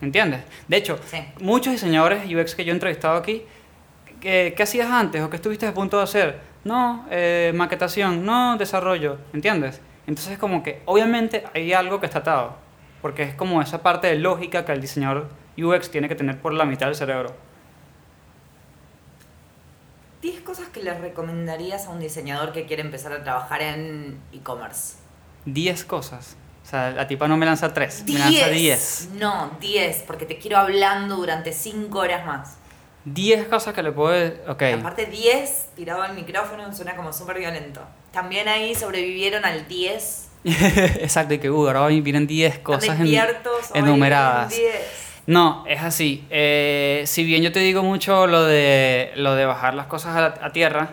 ¿Entiendes? 0.00 0.42
De 0.68 0.76
hecho, 0.76 0.98
Sí. 1.06 1.18
muchos 1.40 1.72
diseñadores 1.72 2.24
UX 2.32 2.54
que 2.54 2.64
yo 2.64 2.70
he 2.72 2.74
entrevistado 2.74 3.16
aquí, 3.16 3.42
¿qué, 4.20 4.54
qué 4.56 4.62
hacías 4.62 4.90
antes 4.90 5.20
o 5.22 5.28
qué 5.28 5.36
estuviste 5.36 5.66
a 5.66 5.74
punto 5.74 5.98
de 5.98 6.04
hacer? 6.04 6.40
No, 6.64 7.06
eh, 7.10 7.52
maquetación, 7.54 8.24
no, 8.24 8.56
desarrollo, 8.56 9.18
¿entiendes? 9.32 9.80
Entonces 10.06 10.38
como 10.38 10.62
que 10.62 10.80
obviamente 10.86 11.44
hay 11.54 11.72
algo 11.72 12.00
que 12.00 12.06
está 12.06 12.20
atado, 12.20 12.56
porque 13.02 13.22
es 13.22 13.34
como 13.34 13.60
esa 13.62 13.82
parte 13.82 14.06
de 14.06 14.16
lógica 14.16 14.64
que 14.64 14.72
el 14.72 14.80
diseñador 14.80 15.28
UX 15.58 15.90
tiene 15.90 16.08
que 16.08 16.14
tener 16.14 16.38
por 16.38 16.52
la 16.54 16.64
mitad 16.64 16.86
del 16.86 16.94
cerebro. 16.94 17.34
10 20.22 20.40
cosas 20.42 20.68
que 20.68 20.82
le 20.82 20.92
recomendarías 20.98 21.86
a 21.86 21.90
un 21.90 22.00
diseñador 22.00 22.52
que 22.52 22.66
quiere 22.66 22.82
empezar 22.82 23.12
a 23.12 23.22
trabajar 23.22 23.62
en 23.62 24.20
e-commerce. 24.32 24.94
10 25.46 25.84
cosas. 25.84 26.36
O 26.64 26.68
sea, 26.70 26.90
la 26.90 27.06
tipa 27.06 27.26
no 27.26 27.36
me 27.36 27.46
lanza 27.46 27.72
3, 27.72 28.04
me 28.06 28.18
lanza 28.18 28.48
10. 28.48 29.08
No, 29.14 29.50
10, 29.60 30.04
porque 30.06 30.26
te 30.26 30.38
quiero 30.38 30.58
hablando 30.58 31.16
durante 31.16 31.52
5 31.52 31.98
horas 31.98 32.26
más. 32.26 32.56
10 33.06 33.48
cosas 33.48 33.72
que 33.72 33.82
le 33.82 33.92
puedo... 33.92 34.30
Ok. 34.46 34.62
Aparte 34.78 35.06
10, 35.06 35.68
tirado 35.74 36.02
al 36.02 36.14
micrófono, 36.14 36.72
suena 36.74 36.94
como 36.96 37.12
súper 37.14 37.38
violento. 37.38 37.80
También 38.12 38.46
ahí 38.46 38.74
sobrevivieron 38.74 39.44
al 39.46 39.66
10. 39.66 40.28
Exacto, 40.44 41.32
y 41.34 41.38
que 41.38 41.50
uh, 41.50 41.66
ahora 41.66 41.86
vienen 41.86 42.26
10 42.26 42.52
Están 42.52 42.62
cosas 42.64 43.00
en- 43.00 43.06
enumeradas. 43.74 44.48
vienen 44.50 44.72
10. 44.72 45.09
No, 45.26 45.64
es 45.66 45.80
así. 45.82 46.24
Eh, 46.30 47.04
si 47.06 47.24
bien 47.24 47.42
yo 47.42 47.52
te 47.52 47.60
digo 47.60 47.82
mucho 47.82 48.26
lo 48.26 48.44
de, 48.44 49.12
lo 49.16 49.34
de 49.34 49.44
bajar 49.44 49.74
las 49.74 49.86
cosas 49.86 50.34
a, 50.40 50.52
tierra, 50.52 50.90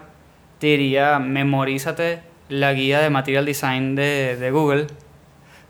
te 0.59 0.67
diría, 0.67 1.19
memorízate 1.19 2.21
la 2.49 2.73
guía 2.73 2.99
de 2.99 3.09
Material 3.09 3.45
Design 3.45 3.95
de, 3.95 4.35
de 4.37 4.51
Google. 4.51 4.87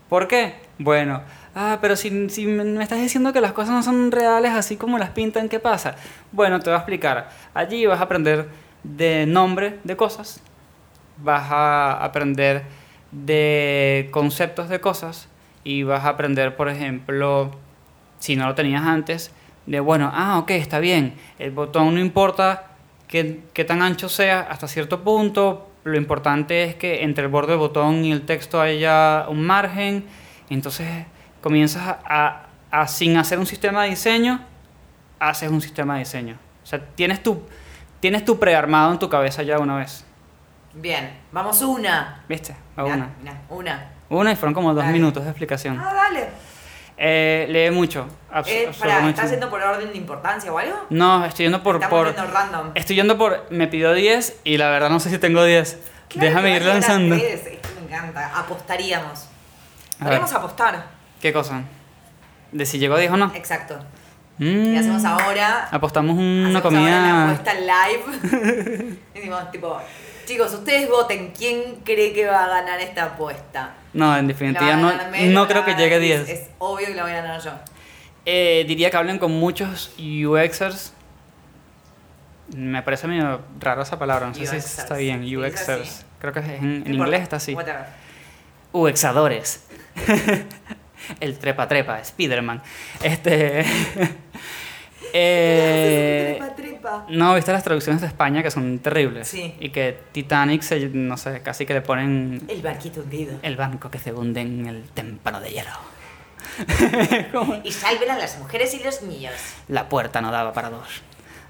¿Por 0.08 0.28
qué? 0.28 0.54
Bueno, 0.78 1.22
ah, 1.54 1.78
pero 1.80 1.96
si, 1.96 2.30
si 2.30 2.46
me 2.46 2.64
me 2.64 2.82
estás 2.82 3.00
diciendo 3.00 3.32
que 3.32 3.40
las 3.40 3.52
cosas 3.52 3.74
no 3.74 3.82
son 3.82 4.12
reales 4.12 4.52
así 4.52 4.76
como 4.76 4.98
las 4.98 5.10
pintan, 5.10 5.48
¿qué 5.48 5.60
pasa? 5.60 5.96
Bueno, 6.32 6.60
te 6.60 6.70
voy 6.70 6.74
a 6.74 6.78
explicar. 6.78 7.30
Allí 7.54 7.84
vas 7.86 8.00
a 8.00 8.04
aprender 8.04 8.48
de 8.84 9.26
nombre 9.26 9.78
de 9.84 9.96
cosas, 9.96 10.40
vas 11.18 11.50
a 11.50 12.04
aprender 12.04 12.64
de 13.10 14.08
conceptos 14.12 14.68
de 14.68 14.80
cosas 14.80 15.28
y 15.64 15.82
vas 15.82 16.04
a 16.04 16.10
aprender, 16.10 16.56
por 16.56 16.68
ejemplo, 16.68 17.50
si 18.18 18.36
no 18.36 18.46
lo 18.46 18.54
tenías 18.54 18.82
antes, 18.82 19.32
de 19.66 19.80
bueno, 19.80 20.10
ah, 20.14 20.38
ok, 20.38 20.50
está 20.52 20.78
bien, 20.78 21.14
el 21.38 21.50
botón 21.50 21.94
no 21.94 22.00
importa 22.00 22.64
qué, 23.06 23.40
qué 23.52 23.64
tan 23.64 23.82
ancho 23.82 24.08
sea 24.08 24.40
hasta 24.50 24.66
cierto 24.68 25.02
punto, 25.02 25.70
lo 25.84 25.96
importante 25.96 26.64
es 26.64 26.74
que 26.74 27.02
entre 27.04 27.24
el 27.24 27.30
borde 27.30 27.52
del 27.52 27.58
botón 27.58 28.04
y 28.04 28.12
el 28.12 28.22
texto 28.26 28.60
haya 28.60 29.26
un 29.28 29.44
margen, 29.44 30.04
entonces 30.50 30.86
comienzas 31.42 31.86
a, 31.86 31.98
a- 32.04 32.44
a, 32.82 32.86
sin 32.88 33.16
hacer 33.16 33.38
un 33.38 33.46
sistema 33.46 33.84
de 33.84 33.90
diseño, 33.90 34.40
haces 35.18 35.50
un 35.50 35.60
sistema 35.62 35.94
de 35.94 36.00
diseño. 36.00 36.36
O 36.62 36.66
sea, 36.66 36.80
tienes 36.94 37.22
tu, 37.22 37.42
tienes 38.00 38.24
tu 38.26 38.38
prearmado 38.38 38.92
en 38.92 38.98
tu 38.98 39.08
cabeza 39.08 39.42
ya 39.42 39.58
una 39.58 39.76
vez, 39.76 40.04
Bien, 40.74 41.10
vamos 41.32 41.60
una. 41.62 42.22
¿viste? 42.28 42.54
A 42.76 42.84
una. 42.84 43.08
mirá, 43.20 43.40
una. 43.48 43.86
Una 44.10 44.32
y 44.32 44.36
fueron 44.36 44.52
como 44.54 44.74
dos 44.74 44.84
Dale. 44.84 44.92
minutos 44.92 45.24
de 45.24 45.30
explicación. 45.30 45.78
Ah, 45.78 45.92
dale. 45.94 46.28
Eh, 46.98 47.46
lee 47.48 47.70
mucho. 47.70 48.08
abs- 48.32 48.48
Eh, 48.48 48.64
absolutamente. 48.68 49.10
¿estás 49.10 49.30
yendo 49.30 49.48
por 49.50 49.62
orden 49.62 49.90
de 49.90 49.96
importancia 49.96 50.52
o 50.52 50.58
algo? 50.58 50.86
No, 50.90 51.24
estoy 51.24 51.44
yendo 51.46 51.62
por... 51.62 51.78
Por 51.88 52.06
yendo 52.08 52.26
random. 52.26 52.70
Estoy 52.74 52.96
yendo 52.96 53.16
por... 53.16 53.46
Me 53.50 53.68
pidió 53.68 53.92
10 53.94 54.40
y 54.44 54.56
la 54.58 54.68
verdad 54.70 54.90
no 54.90 54.98
sé 55.00 55.10
si 55.10 55.18
tengo 55.18 55.44
10. 55.44 55.78
Claro 56.08 56.26
Déjame 56.28 56.56
ir 56.56 56.62
lanzando. 56.64 57.14
10, 57.14 57.46
Esto 57.46 57.68
me 57.80 57.86
encanta. 57.94 58.32
Apostaríamos. 58.38 59.26
Podríamos 60.00 60.32
apostar. 60.32 60.86
¿Qué 61.20 61.32
cosa? 61.32 61.62
¿De 62.52 62.66
si 62.66 62.78
llegó 62.78 62.94
a 62.96 62.98
10 62.98 63.12
o 63.12 63.16
no? 63.16 63.32
Exacto. 63.34 63.78
Mm, 64.38 64.74
Y 64.74 64.78
hacemos 64.78 65.04
ahora. 65.04 65.68
Apostamos 65.70 66.16
una 66.16 66.58
hacemos 66.58 66.64
ahora 66.64 66.78
comida... 66.90 67.24
apuesta 67.30 67.54
live. 67.54 68.96
y 69.14 69.18
decimos, 69.18 69.50
tipo, 69.50 69.80
chicos, 70.26 70.52
ustedes 70.54 70.88
voten. 70.88 71.32
¿Quién 71.36 71.80
cree 71.84 72.12
que 72.12 72.26
va 72.26 72.44
a 72.44 72.48
ganar 72.48 72.80
esta 72.80 73.04
apuesta? 73.04 73.74
No, 73.98 74.16
en 74.16 74.28
¿La 74.28 74.32
definitiva 74.32 74.76
no, 74.76 74.92
Mel 75.10 75.34
no 75.34 75.48
creo 75.48 75.64
que 75.64 75.72
llegue 75.72 75.96
a 75.96 75.98
ganar 75.98 76.00
10. 76.00 76.20
Liz? 76.20 76.28
Es 76.28 76.48
obvio 76.58 76.86
que 76.86 76.94
la 76.94 77.02
voy 77.02 77.10
a 77.10 77.16
ganar 77.16 77.40
yo. 77.40 77.50
Eh, 78.24 78.64
diría 78.68 78.92
que 78.92 78.96
hablen 78.96 79.18
con 79.18 79.32
muchos 79.32 79.92
UXers. 79.98 80.92
Me 82.54 82.80
parece 82.82 83.08
medio 83.08 83.40
raro 83.58 83.82
esa 83.82 83.98
palabra, 83.98 84.28
no 84.28 84.34
sé 84.34 84.46
si 84.46 84.80
está 84.80 84.96
bien. 84.98 85.24
UXers. 85.24 86.06
Creo 86.20 86.32
que 86.32 86.38
es 86.38 86.48
en, 86.48 86.84
inglés 86.94 87.22
está 87.22 87.36
así. 87.36 87.54
whatever. 87.54 87.86
UXadores. 88.70 89.66
El 91.20 91.36
trepa 91.36 91.66
trepa, 91.66 92.04
Spiderman. 92.04 92.62
Este. 93.02 93.64
eh, 95.12 96.36
Trepa, 96.38 96.54
trepa. 96.56 97.06
no, 97.10 97.34
viste 97.34 97.52
las 97.52 97.62
traducciones 97.64 98.00
de 98.00 98.06
España 98.08 98.42
que 98.42 98.50
son 98.50 98.78
terribles. 98.78 99.28
Sí. 99.28 99.54
Y 99.60 99.70
que 99.70 99.96
Titanic, 100.12 100.62
se, 100.62 100.80
no 100.88 101.16
sé, 101.16 101.40
casi 101.42 101.66
que 101.66 101.74
le 101.74 101.80
ponen 101.82 102.42
El 102.48 102.62
barquito 102.62 103.00
hundido. 103.00 103.38
el 103.42 103.56
banco 103.56 103.90
que 103.90 103.98
se 103.98 104.12
hunde 104.12 104.40
en 104.40 104.66
el 104.66 104.82
témpano 104.90 105.40
de 105.40 105.50
hielo. 105.50 105.70
Y 107.64 107.72
salven 107.72 108.10
a 108.10 108.18
las 108.18 108.38
mujeres 108.38 108.74
y 108.74 108.82
los 108.82 109.02
niños. 109.02 109.34
La 109.68 109.88
puerta 109.88 110.20
no 110.20 110.30
daba 110.32 110.52
para 110.52 110.70
dos. 110.70 110.88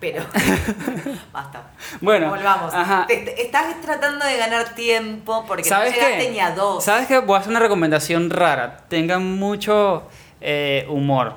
Pero. 0.01 0.23
Basta. 1.33 1.71
Bueno, 2.01 2.31
Volvamos. 2.31 2.73
ajá. 2.73 3.05
Te- 3.09 3.17
te- 3.19 3.43
estás 3.43 3.81
tratando 3.81 4.25
de 4.27 4.37
ganar 4.37 4.75
tiempo 4.75 5.45
porque 5.47 5.63
no 5.65 5.69
¿Sabes 5.77 5.95
llegaste 5.95 6.19
qué? 6.27 6.31
ni 6.31 6.41
a 6.41 6.53
dos. 6.53 6.85
¿Sabes 6.85 7.07
qué? 7.09 7.19
Voy 7.19 7.37
a 7.37 7.39
hacer 7.41 7.51
una 7.51 7.59
recomendación 7.61 8.31
rara. 8.31 8.85
Tengan 8.89 9.25
mucho 9.39 10.09
eh, 10.41 10.87
humor. 10.89 11.35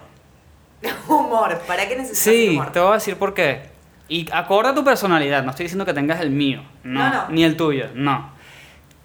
Humor. 1.07 1.59
¿Para 1.67 1.87
qué 1.87 1.95
necesitas 1.95 2.19
Sí, 2.33 2.49
humor? 2.49 2.71
te 2.71 2.79
voy 2.79 2.91
a 2.91 2.93
decir 2.95 3.15
por 3.17 3.33
qué. 3.33 3.69
Y 4.07 4.27
acorde 4.31 4.69
a 4.69 4.73
tu 4.75 4.83
personalidad, 4.83 5.43
no 5.43 5.51
estoy 5.51 5.65
diciendo 5.65 5.85
que 5.85 5.93
tengas 5.93 6.19
el 6.19 6.31
mío, 6.31 6.63
no, 6.83 6.99
No, 6.99 7.09
no. 7.09 7.29
ni 7.29 7.43
el 7.43 7.55
tuyo, 7.55 7.87
no. 7.95 8.31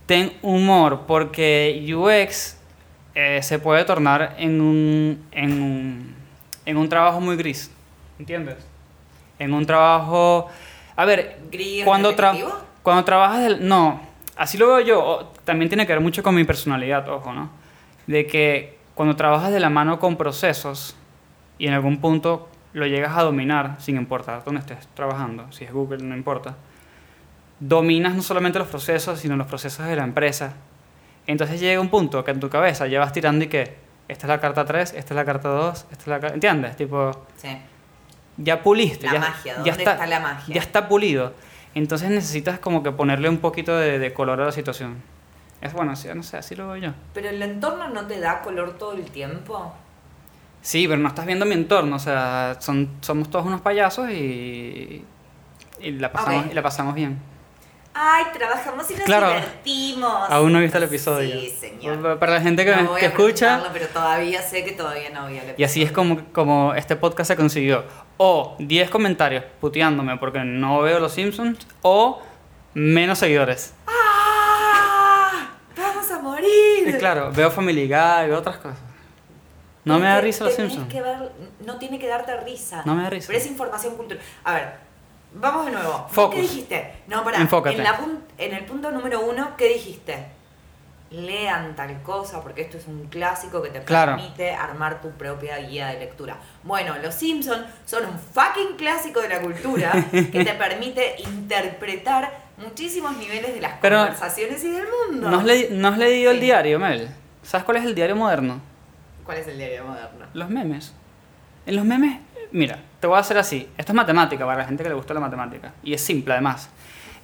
Ten 0.07 0.33
humor, 0.43 1.03
porque 1.07 1.85
UX 1.95 2.57
eh, 3.15 3.41
se 3.43 3.59
puede 3.59 3.85
tornar 3.85 4.35
en 4.39 4.61
un, 4.61 5.27
en 5.33 5.63
un, 5.63 6.15
en 6.65 6.77
un 6.77 6.89
trabajo 6.89 7.21
muy 7.21 7.37
gris, 7.37 7.71
¿entiendes? 8.19 8.57
En 9.39 9.53
un 9.55 9.65
trabajo... 9.67 10.49
A 10.97 11.05
ver, 11.05 11.39
¿Gris 11.53 11.85
cuando, 11.85 12.17
tra- 12.17 12.37
cuando 12.83 13.05
trabajas 13.05 13.43
del... 13.43 13.67
No, 13.69 14.01
así 14.37 14.59
lo 14.59 14.69
veo 14.69 14.81
yo, 14.81 15.05
o- 15.05 15.25
también 15.45 15.69
tiene 15.69 15.87
que 15.87 15.93
ver 15.93 16.01
mucho 16.03 16.23
con 16.23 16.35
mi 16.35 16.43
personalidad, 16.45 17.09
ojo, 17.09 17.33
¿no? 17.33 17.51
De 18.09 18.27
que 18.27 18.77
cuando 18.95 19.15
trabajas 19.15 19.53
de 19.53 19.61
la 19.61 19.71
mano 19.71 19.99
con 20.01 20.17
procesos 20.17 20.97
y 21.59 21.67
en 21.67 21.75
algún 21.75 21.99
punto 22.01 22.49
lo 22.73 22.87
llegas 22.87 23.17
a 23.17 23.23
dominar, 23.23 23.77
sin 23.79 23.97
importar 23.97 24.43
dónde 24.45 24.61
estés 24.61 24.87
trabajando, 24.95 25.51
si 25.53 25.65
es 25.65 25.73
Google, 25.73 26.03
no 26.05 26.15
importa, 26.17 26.55
dominas 27.61 28.15
no 28.15 28.23
solamente 28.23 28.59
los 28.59 28.69
procesos, 28.69 29.19
sino 29.21 29.37
los 29.37 29.47
procesos 29.47 29.87
de 29.87 29.97
la 29.97 30.05
empresa. 30.05 30.53
Entonces 31.27 31.59
llega 31.61 31.81
un 31.81 31.89
punto 31.89 32.23
que 32.25 32.31
en 32.31 32.41
tu 32.41 32.49
cabeza 32.51 32.87
ya 32.87 33.01
vas 33.01 33.13
tirando 33.13 33.45
y 33.45 33.49
que 33.49 33.77
esta 34.09 34.27
es 34.27 34.29
la 34.29 34.41
carta 34.41 34.65
3, 34.65 34.93
esta 34.95 35.15
es 35.15 35.17
la 35.17 35.25
carta 35.25 35.49
2, 35.49 35.87
esta 35.91 35.95
es 36.03 36.07
la 36.07 36.21
carta... 36.21 36.35
¿Entiendes? 36.35 36.77
Tipo, 36.77 37.27
Sí. 37.37 37.49
ya 38.37 38.63
puliste. 38.63 39.07
La 39.07 39.13
ya, 39.15 39.19
magia, 39.21 39.53
ya 39.53 39.57
¿dónde 39.57 39.71
está 39.71 40.07
la 40.07 40.21
magia? 40.21 40.55
Ya 40.55 40.61
está 40.61 40.89
pulido. 40.89 41.33
Entonces 41.75 42.11
necesitas 42.11 42.59
como 42.59 42.83
que 42.83 42.93
ponerle 42.93 43.29
un 43.29 43.39
poquito 43.39 43.77
de, 43.77 43.99
de 43.99 44.13
color 44.15 44.41
a 44.41 44.47
la 44.47 44.53
situación. 44.53 45.03
Es 45.61 45.73
bueno, 45.73 45.93
así, 45.93 46.09
no 46.15 46.23
sé, 46.23 46.37
así 46.37 46.55
lo 46.55 46.69
veo 46.69 46.77
yo. 46.77 46.91
Pero 47.15 47.31
el 47.31 47.43
entorno 47.43 47.89
no 47.89 48.07
te 48.07 48.21
da 48.21 48.43
color 48.43 48.79
todo 48.79 48.93
el 48.93 49.05
tiempo. 49.11 49.75
Sí, 50.67 50.89
pero 50.89 51.01
no 51.01 51.07
estás 51.07 51.25
viendo 51.27 51.47
mi 51.47 51.53
entorno, 51.55 51.95
o 51.95 51.99
sea, 52.01 52.57
son, 52.59 52.91
somos 53.01 53.31
todos 53.31 53.47
unos 53.47 53.61
payasos 53.61 54.11
y, 54.11 55.05
y, 55.79 55.93
la, 55.93 56.11
pasamos, 56.11 56.47
Ok. 56.47 56.51
y 56.51 56.55
la 56.55 56.63
pasamos 56.63 56.95
bien. 56.97 57.21
Ay, 57.95 58.25
trabajamos 58.37 58.91
y 58.91 58.95
nos 58.95 59.05
Claro. 59.05 59.29
divertimos. 59.29 60.29
Aún 60.29 60.53
no 60.53 60.59
he 60.59 60.63
visto 60.63 60.77
el 60.79 60.83
episodio. 60.85 61.39
Sí, 61.41 61.51
señor. 61.61 62.19
Para 62.19 62.33
la 62.35 62.41
gente 62.41 62.65
que, 62.65 62.75
No 62.75 62.89
voy 62.89 62.99
que 62.99 63.07
a 63.07 63.11
escucha, 63.11 63.63
pero 63.73 63.87
todavía 63.87 64.43
sé 64.43 64.65
que 64.65 64.73
todavía 64.73 65.11
no 65.11 65.29
vi 65.29 65.39
el 65.39 65.55
y 65.57 65.63
así 65.63 65.85
es 65.85 65.93
como, 65.93 66.21
como 66.33 66.75
este 66.75 66.97
podcast 66.97 67.29
se 67.29 67.37
consiguió. 67.37 67.85
O 68.17 68.57
10 68.59 68.91
comentarios 68.91 69.45
puteándome 69.61 70.17
porque 70.17 70.41
no 70.41 70.81
veo 70.83 70.99
Los 70.99 71.13
Simpsons, 71.13 71.65
o 71.83 72.21
menos 72.75 73.21
seguidores. 73.21 73.73
¡Ah! 73.87 75.47
¡Vamos 75.77 76.11
a 76.11 76.19
morir! 76.19 76.89
Y 76.89 76.93
claro, 76.99 77.31
veo 77.33 77.53
Family 77.53 77.83
Guy, 77.87 78.27
veo 78.29 78.39
otras 78.39 78.57
cosas. 78.57 78.79
No 79.87 79.99
me 79.99 80.07
da 80.07 80.21
risa 80.21 80.45
Los 80.45 80.55
Simpsons. 80.55 80.89
que 80.93 81.01
ver- 81.01 81.33
no 81.65 81.79
tiene 81.79 81.99
que 81.99 82.07
darte 82.09 82.37
risa. 82.41 82.83
No 82.85 82.95
me 82.95 83.05
da 83.05 83.11
risa. 83.11 83.29
Pero 83.29 83.39
es 83.39 83.47
información 83.47 83.97
cultural. 83.97 84.23
A 84.45 84.53
ver, 84.55 84.73
vamos 85.33 85.65
de 85.67 85.73
nuevo. 85.73 85.91
¿Vos 85.93 86.13
Focus. 86.13 86.35
¿Qué 86.35 86.41
dijiste? 86.43 86.93
No, 87.07 87.25
pará. 87.25 87.39
Enfócate. 87.41 87.77
En, 87.77 87.83
la 87.85 87.97
pun- 87.99 88.19
en 88.37 88.53
el 88.53 88.65
punto 88.67 88.91
número 88.91 89.21
uno, 89.21 89.57
¿qué 89.57 89.69
dijiste? 89.69 90.27
Lean 91.11 91.77
tal 91.77 92.03
cosa, 92.03 92.43
porque 92.43 92.63
esto 92.63 92.79
es 92.79 92.89
un 92.89 93.07
clásico 93.07 93.63
que 93.63 93.69
te 93.71 93.81
Claro. 93.83 94.17
permite 94.17 94.51
armar 94.53 95.01
tu 95.01 95.11
propia 95.13 95.57
guía 95.59 95.87
de 95.87 96.01
lectura. 96.01 96.37
Bueno, 96.65 96.97
Los 97.01 97.15
Simpsons 97.15 97.65
son 97.85 98.07
un 98.07 98.19
fucking 98.19 98.77
clásico 98.77 99.21
de 99.21 99.29
la 99.29 99.41
cultura 99.41 99.93
que 100.11 100.45
te 100.45 100.55
permite 100.55 101.15
interpretar 101.23 102.33
muchísimos 102.57 103.17
niveles 103.19 103.55
de 103.55 103.61
las 103.61 103.75
Pero- 103.81 103.99
conversaciones 103.99 104.65
y 104.65 104.71
del 104.73 104.85
mundo. 105.09 105.31
¿No 105.31 105.39
has, 105.39 105.45
leí- 105.45 105.69
no 105.71 105.89
has 105.89 105.99
leído 105.99 106.33
el 106.33 106.41
diario, 106.41 106.81
Mel? 106.81 107.09
¿Sabes 107.45 107.65
cuál 107.65 107.77
es 107.77 107.85
el 107.85 107.95
diario 107.95 108.17
moderno? 108.17 108.61
¿Cuál 109.27 109.39
es 109.39 109.49
el 109.49 109.59
diario 109.59 109.85
moderno? 109.85 110.27
Los 110.35 110.49
memes. 110.49 110.95
En 111.67 111.75
los 111.75 111.85
memes, 111.85 112.21
mira, 112.53 112.79
te 113.01 113.09
voy 113.09 113.17
a 113.17 113.21
hacer 113.21 113.37
así. 113.37 113.69
Esto 113.77 113.91
es 113.91 113.97
matemática 113.97 114.47
para 114.47 114.59
la 114.59 114.65
gente 114.65 114.85
que 114.85 114.89
le 114.89 114.95
gusta 114.95 115.13
la 115.15 115.21
matemática. 115.21 115.75
Y 115.83 115.95
es 115.95 116.01
simple 116.01 116.33
además. 116.33 116.71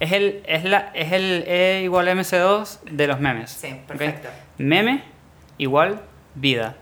Es 0.01 0.11
el, 0.11 0.43
es 0.45 0.65
la, 0.65 0.91
es 0.93 1.13
el 1.13 1.45
E 1.47 1.81
igual 1.83 2.09
MC2 2.09 2.81
de 2.81 3.07
los 3.07 3.21
memes. 3.21 3.51
Sí, 3.51 3.79
perfecto. 3.87 4.27
Meme 4.57 5.01
igual 5.57 6.01
vida. 6.35 6.75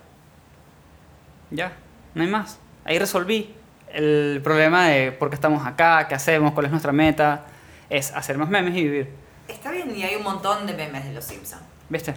Ya, 1.51 1.73
no 2.15 2.23
hay 2.23 2.29
más. 2.29 2.59
Ahí 2.83 2.97
resolví 2.97 3.53
el 3.93 4.41
problema 4.43 4.87
de 4.87 5.11
por 5.11 5.29
qué 5.29 5.35
estamos 5.35 5.67
acá, 5.67 6.07
qué 6.07 6.15
hacemos, 6.15 6.53
cuál 6.53 6.65
es 6.65 6.71
nuestra 6.71 6.91
meta. 6.91 7.45
Es 7.91 8.11
hacer 8.15 8.39
más 8.39 8.49
memes 8.49 8.75
y 8.75 8.83
vivir. 8.83 9.09
Está 9.47 9.69
bien, 9.69 9.95
y 9.95 10.01
hay 10.01 10.15
un 10.15 10.23
montón 10.23 10.65
de 10.65 10.73
memes 10.73 11.05
de 11.05 11.13
Los 11.13 11.25
Simpsons. 11.25 11.61
¿Viste? 11.89 12.15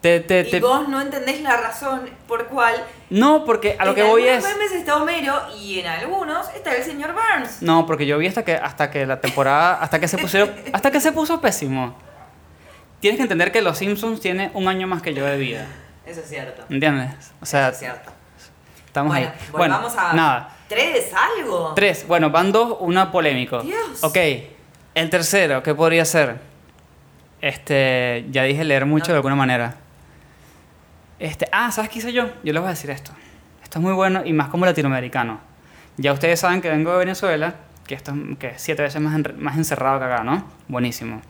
Te, 0.00 0.20
te, 0.20 0.40
Y 0.40 0.50
te- 0.50 0.60
vos 0.60 0.88
no 0.88 0.98
entendés 1.00 1.42
la 1.42 1.58
razón 1.58 2.08
por 2.26 2.46
cual 2.46 2.74
No, 3.10 3.44
porque 3.44 3.76
a 3.78 3.84
lo 3.84 3.90
en 3.90 3.96
que 3.96 4.02
voy 4.02 4.26
algunos 4.28 4.50
es... 4.50 4.56
memes 4.58 4.72
está 4.72 4.96
Homero 4.96 5.34
y 5.60 5.80
en 5.80 5.86
algunos 5.86 6.48
está 6.54 6.74
el 6.74 6.82
señor 6.82 7.12
Burns. 7.12 7.60
No, 7.60 7.84
porque 7.84 8.06
yo 8.06 8.16
vi 8.16 8.26
hasta 8.26 8.42
que 8.42 8.54
hasta 8.54 8.90
que 8.90 9.04
la 9.04 9.20
temporada 9.20 9.74
hasta 9.74 10.00
que 10.00 10.08
se 10.08 10.16
pusieron 10.16 10.50
hasta 10.72 10.90
que 10.90 11.00
se 11.00 11.12
puso 11.12 11.38
pésimo. 11.42 11.94
Tienes 13.00 13.18
que 13.18 13.22
entender 13.24 13.52
que 13.52 13.60
Los 13.60 13.76
Simpsons 13.78 14.20
tiene 14.20 14.50
un 14.54 14.68
año 14.68 14.86
más 14.86 15.02
que 15.02 15.12
yo 15.12 15.24
de 15.26 15.36
vida, 15.36 15.66
Eso 16.06 16.20
es 16.20 16.28
cierto. 16.28 16.62
¿entiendes? 16.70 17.32
O 17.42 17.46
sea, 17.46 17.64
Eso 17.68 17.72
es 17.72 17.78
cierto. 17.80 18.10
estamos 18.86 19.12
bueno, 19.12 19.28
ahí. 19.28 19.48
Bueno, 19.52 19.74
a 19.98 20.12
nada. 20.14 20.56
tres, 20.68 21.10
algo. 21.14 21.72
Tres, 21.74 22.06
bueno, 22.06 22.30
van 22.30 22.52
dos, 22.52 22.76
una 22.80 23.10
polémico. 23.12 23.60
Dios. 23.62 24.02
Ok, 24.02 24.16
el 24.94 25.10
tercero, 25.10 25.62
¿qué 25.62 25.74
podría 25.74 26.04
ser? 26.06 26.36
Este, 27.40 28.26
ya 28.30 28.42
dije 28.44 28.64
leer 28.64 28.84
mucho 28.86 29.08
No. 29.08 29.12
de 29.12 29.16
alguna 29.16 29.34
manera. 29.34 29.74
Este, 31.20 31.46
ah, 31.52 31.70
¿sabes 31.70 31.90
qué 31.90 31.98
hice 32.00 32.12
yo? 32.12 32.26
Yo 32.42 32.52
les 32.52 32.60
voy 32.60 32.66
a 32.66 32.70
decir 32.70 32.90
esto. 32.90 33.12
Esto 33.62 33.78
es 33.78 33.82
muy 33.84 33.92
bueno 33.92 34.22
y 34.24 34.32
más 34.32 34.48
como 34.48 34.64
latinoamericano. 34.66 35.38
Ya 35.96 36.12
ustedes 36.12 36.40
saben 36.40 36.60
que 36.62 36.68
vengo 36.70 36.90
de 36.92 36.98
Venezuela, 36.98 37.54
que 37.86 37.94
esto 37.94 38.12
es 38.12 38.38
que 38.38 38.48
es 38.48 38.60
siete 38.62 38.82
veces 38.82 39.00
más, 39.00 39.14
enre- 39.14 39.36
más 39.36 39.56
encerrado 39.56 39.98
que 39.98 40.06
acá, 40.06 40.24
¿no? 40.24 40.44
Buenísimo. 40.66 41.20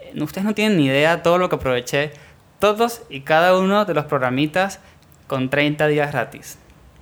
Eh, 0.00 0.20
Ustedes 0.22 0.44
no 0.44 0.54
tienen 0.54 0.76
ni 0.76 0.86
idea 0.86 1.22
todo 1.22 1.38
lo 1.38 1.48
que 1.48 1.54
aproveché, 1.56 2.12
todos 2.58 3.02
y 3.08 3.20
cada 3.20 3.56
uno 3.56 3.84
de 3.84 3.94
los 3.94 4.04
programitas 4.06 4.80
con 5.28 5.48
30 5.50 5.86
días 5.86 6.10
gratis. 6.12 6.58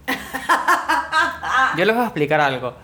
Yo 1.77 1.85
les 1.85 1.95
voy 1.95 2.05
a 2.05 2.09
explicar 2.09 2.41
algo. 2.41 2.75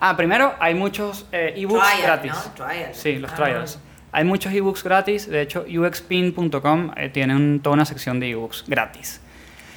Ah, 0.00 0.16
primero 0.16 0.54
hay 0.60 0.74
muchos 0.74 1.26
eh, 1.32 1.54
ebooks 1.56 1.84
Trial, 1.84 2.02
gratis. 2.02 2.32
¿no? 2.32 2.66
Trial. 2.66 2.94
Sí, 2.94 3.18
los 3.18 3.32
Ah. 3.32 3.34
trials. 3.34 3.78
Hay 4.12 4.24
muchos 4.24 4.52
ebooks 4.52 4.82
gratis. 4.84 5.28
De 5.28 5.42
hecho, 5.42 5.64
uxpin.com 5.68 6.92
eh, 6.96 7.08
tiene 7.10 7.36
un- 7.36 7.60
toda 7.60 7.74
una 7.74 7.84
sección 7.84 8.18
de 8.20 8.30
ebooks 8.30 8.64
gratis. 8.66 9.20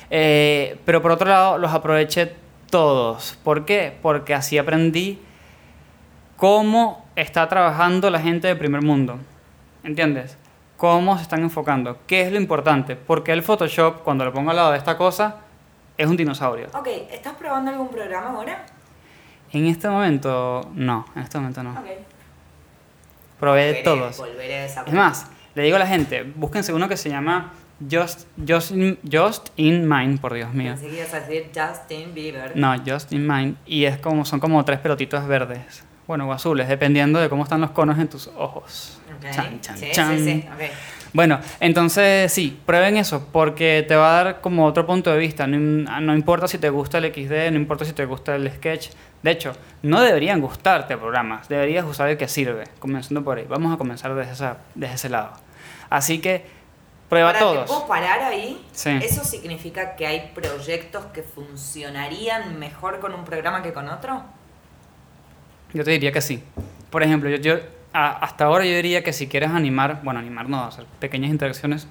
Eh, 0.10 0.78
pero 0.86 1.02
por 1.02 1.12
otro 1.12 1.28
lado, 1.30 1.58
los 1.58 1.72
aproveché 1.74 2.34
todos. 2.70 3.38
¿Por 3.44 3.66
qué? 3.66 3.98
Porque 4.02 4.34
así 4.34 4.58
aprendí 4.58 5.20
cómo 6.38 7.06
está 7.16 7.48
trabajando 7.48 8.10
la 8.10 8.20
gente 8.20 8.48
de 8.48 8.56
primer 8.56 8.82
mundo. 8.82 9.18
¿Entiendes? 9.84 10.38
Cómo 10.78 11.16
se 11.18 11.24
están 11.24 11.42
enfocando. 11.42 12.00
¿Qué 12.08 12.22
es 12.22 12.32
lo 12.32 12.38
importante? 12.40 12.96
Porque 12.96 13.32
el 13.34 13.44
Photoshop, 13.44 14.02
cuando 14.04 14.26
lo 14.26 14.34
pongo 14.34 14.50
al 14.52 14.56
lado 14.56 14.72
de 14.72 14.78
esta 14.78 14.98
cosa, 14.98 15.38
es 15.98 16.08
un 16.08 16.18
dinosaurio. 16.18 16.68
Ok, 16.74 16.88
¿estás 17.12 17.34
probando 17.36 17.72
algún 17.72 17.90
programa 17.90 18.30
ahora? 18.30 18.66
En 19.52 19.66
este 19.68 19.88
momento, 19.90 20.70
no. 20.74 21.06
En 21.16 21.22
este 21.24 21.38
momento 21.38 21.62
no. 21.64 21.72
Ok. 21.72 21.86
Probé 23.42 23.74
Volveré- 23.74 23.84
todos. 23.84 24.18
Volveré 24.18 24.56
a 24.60 24.66
esa 24.66 24.84
Es 24.84 24.94
más, 24.94 25.26
le 25.56 25.64
digo 25.64 25.76
a 25.76 25.80
la 25.80 25.88
gente, 25.88 26.24
búsquense 26.24 26.72
uno 26.72 26.88
que 26.88 26.96
se 26.96 27.10
llama 27.10 27.52
Just, 27.92 28.28
Just, 28.48 28.72
in, 28.72 28.98
Just 29.12 29.50
in 29.58 29.90
Mind, 29.90 30.22
por 30.22 30.34
Dios 30.34 30.54
mío. 30.54 30.72
Pensé 30.74 30.88
que 30.88 30.98
ibas 30.98 31.14
a 31.14 31.20
decir 31.20 31.50
Justin 31.54 32.14
Bieber. 32.14 32.56
No, 32.56 32.74
Just 32.86 33.12
in 33.12 33.28
Mind. 33.28 33.58
Y 33.66 33.84
es 33.86 33.98
como, 33.98 34.24
son 34.24 34.40
como 34.40 34.64
tres 34.64 34.80
pelotitos 34.80 35.28
verdes. 35.28 35.84
Bueno, 36.08 36.30
o 36.30 36.32
azules, 36.34 36.68
dependiendo 36.68 37.20
de 37.20 37.28
cómo 37.30 37.44
están 37.44 37.60
los 37.62 37.72
conos 37.72 37.98
en 38.00 38.08
tus 38.08 38.28
ojos. 38.38 39.00
Ok. 39.18 39.32
Chan, 39.32 39.62
chan, 39.62 39.78
sí, 39.78 39.90
chan. 39.92 40.18
sí, 40.18 40.24
sí. 40.24 40.48
ok. 40.48 40.72
Bueno, 41.14 41.40
entonces 41.60 42.32
sí, 42.32 42.58
prueben 42.66 42.96
eso, 42.96 43.28
porque 43.32 43.84
te 43.86 43.96
va 43.96 44.20
a 44.20 44.24
dar 44.24 44.42
como 44.42 44.66
otro 44.66 44.86
punto 44.86 45.12
de 45.12 45.18
vista. 45.18 45.46
No, 45.46 45.58
no 46.00 46.16
importa 46.16 46.48
si 46.48 46.58
te 46.58 46.70
gusta 46.70 47.00
el 47.00 47.14
XD, 47.14 47.52
no 47.52 47.58
importa 47.58 47.84
si 47.84 47.94
te 47.94 48.06
gusta 48.06 48.36
el 48.36 48.50
sketch. 48.50 48.90
De 49.22 49.32
hecho, 49.32 49.54
no 49.84 50.02
deberían 50.02 50.40
gustarte 50.42 50.98
programas, 50.98 51.50
deberías 51.50 51.86
usar 51.86 52.10
el 52.10 52.18
que 52.18 52.28
sirve, 52.28 52.64
comenzando 52.80 53.24
por 53.24 53.38
ahí. 53.38 53.46
Vamos 53.48 53.74
a 53.74 53.78
comenzar 53.78 54.16
desde, 54.16 54.32
esa, 54.32 54.58
desde 54.74 54.96
ese 54.96 55.10
lado. 55.10 55.34
Así 55.90 56.20
que, 56.20 56.46
prueba 57.10 57.28
Ahora, 57.28 57.40
¿te 57.40 57.46
todos. 57.46 57.68
puedo 57.68 57.88
parar 57.88 58.22
ahí? 58.22 58.66
Sí. 58.72 58.90
¿Eso 59.04 59.24
significa 59.26 59.96
que 59.98 60.08
hay 60.08 60.32
proyectos 60.34 61.06
que 61.08 61.24
funcionarían 61.24 62.58
mejor 62.58 63.00
con 63.00 63.14
un 63.14 63.26
programa 63.26 63.62
que 63.62 63.74
con 63.74 63.90
otro? 63.90 64.24
Yo 65.74 65.84
te 65.84 65.92
diría 65.92 66.12
que 66.12 66.22
sí. 66.22 66.42
Por 66.90 67.04
ejemplo, 67.04 67.30
yo, 67.30 67.38
yo 67.38 67.60
a- 67.94 68.12
hasta 68.24 68.46
ahora 68.46 68.66
yo 68.66 68.72
diría 68.76 69.04
que 69.04 69.14
si 69.14 69.28
quieres 69.28 69.50
animar, 69.52 70.02
bueno, 70.04 70.20
animar 70.20 70.48
no, 70.50 70.64
hacer 70.64 70.86
pequeñas 71.00 71.30
interacciones 71.32 71.88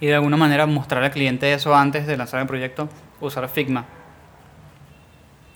y 0.00 0.06
de 0.06 0.14
alguna 0.14 0.36
manera 0.36 0.66
mostrar 0.66 1.02
al 1.02 1.10
cliente 1.10 1.52
eso 1.52 1.74
antes 1.74 2.06
de 2.06 2.16
lanzar 2.16 2.40
el 2.40 2.46
proyecto, 2.46 2.88
usar 3.20 3.48
Figma. 3.48 3.84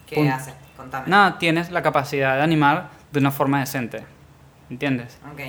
¿Qué 0.06 0.16
Pun- 0.16 0.28
hace? 0.30 0.54
Contame. 0.76 1.08
Nada, 1.08 1.38
tienes 1.38 1.70
la 1.70 1.82
capacidad 1.82 2.36
de 2.36 2.42
animar 2.42 2.88
de 3.12 3.20
una 3.20 3.30
forma 3.30 3.60
decente. 3.60 4.02
¿Entiendes? 4.70 5.18
Ok. 5.32 5.40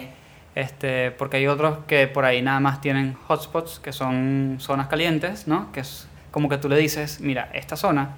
Este, 0.55 1.11
porque 1.11 1.37
hay 1.37 1.47
otros 1.47 1.79
que 1.87 2.07
por 2.07 2.25
ahí 2.25 2.41
nada 2.41 2.59
más 2.59 2.81
tienen 2.81 3.15
hotspots, 3.27 3.79
que 3.79 3.93
son 3.93 4.57
zonas 4.59 4.87
calientes, 4.87 5.47
¿no? 5.47 5.71
Que 5.71 5.79
es 5.79 6.07
como 6.31 6.49
que 6.49 6.57
tú 6.57 6.67
le 6.67 6.75
dices, 6.77 7.21
mira, 7.21 7.49
esta 7.53 7.77
zona, 7.77 8.09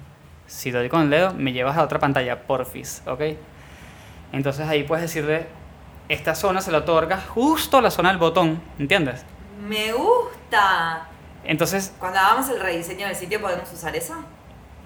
si 0.46 0.72
le 0.72 0.78
doy 0.78 0.88
con 0.88 1.02
el 1.02 1.10
dedo, 1.10 1.32
me 1.34 1.52
llevas 1.52 1.76
a 1.76 1.82
otra 1.84 1.98
pantalla, 2.00 2.42
porfis, 2.46 3.02
¿ok? 3.06 3.20
Entonces 4.32 4.66
ahí 4.66 4.82
puedes 4.82 5.02
decirle, 5.02 5.46
esta 6.08 6.34
zona 6.34 6.60
se 6.60 6.70
la 6.70 6.78
otorga 6.78 7.20
justo 7.20 7.78
a 7.78 7.82
la 7.82 7.90
zona 7.90 8.10
del 8.10 8.18
botón, 8.18 8.60
¿entiendes? 8.78 9.24
Me 9.66 9.92
gusta. 9.92 11.08
Entonces, 11.44 11.94
Cuando 11.98 12.18
hagamos 12.18 12.48
el 12.50 12.60
rediseño 12.60 13.06
del 13.06 13.16
sitio, 13.16 13.40
¿podemos 13.40 13.70
usar 13.72 13.94
eso? 13.96 14.14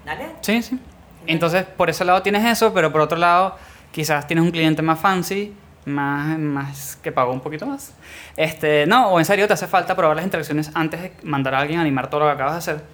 ¿Dale? 0.05 0.27
sí, 0.41 0.61
sí. 0.61 0.79
Entonces, 1.27 1.65
por 1.65 1.89
ese 1.89 2.05
lado 2.05 2.21
tienes 2.21 2.45
eso, 2.45 2.73
pero 2.73 2.91
por 2.91 3.01
otro 3.01 3.17
lado, 3.17 3.55
quizás 3.91 4.25
tienes 4.25 4.43
un 4.43 4.51
cliente 4.51 4.81
más 4.81 4.99
fancy, 4.99 5.53
más, 5.85 6.39
más 6.39 6.95
que 6.97 7.11
pagó 7.11 7.31
un 7.33 7.41
poquito 7.41 7.65
más. 7.65 7.93
Este, 8.37 8.85
no, 8.87 9.09
o 9.09 9.19
en 9.19 9.25
serio 9.25 9.45
te 9.45 9.53
hace 9.53 9.67
falta 9.67 9.95
probar 9.95 10.15
las 10.15 10.25
interacciones 10.25 10.71
antes 10.73 11.01
de 11.01 11.13
mandar 11.23 11.55
a 11.55 11.59
alguien 11.59 11.79
a 11.79 11.81
animar 11.81 12.09
todo 12.09 12.21
lo 12.21 12.25
que 12.27 12.31
acabas 12.31 12.53
de 12.53 12.57
hacer. 12.57 12.85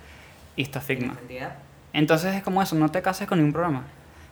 Y 0.56 0.64
está 0.64 0.82
Figma. 0.82 1.16
Entonces 1.94 2.36
es 2.36 2.44
como 2.44 2.62
eso, 2.62 2.76
no 2.76 2.90
te 2.90 3.02
cases 3.02 3.28
con 3.28 3.38
ningún 3.38 3.54
programa. 3.54 3.84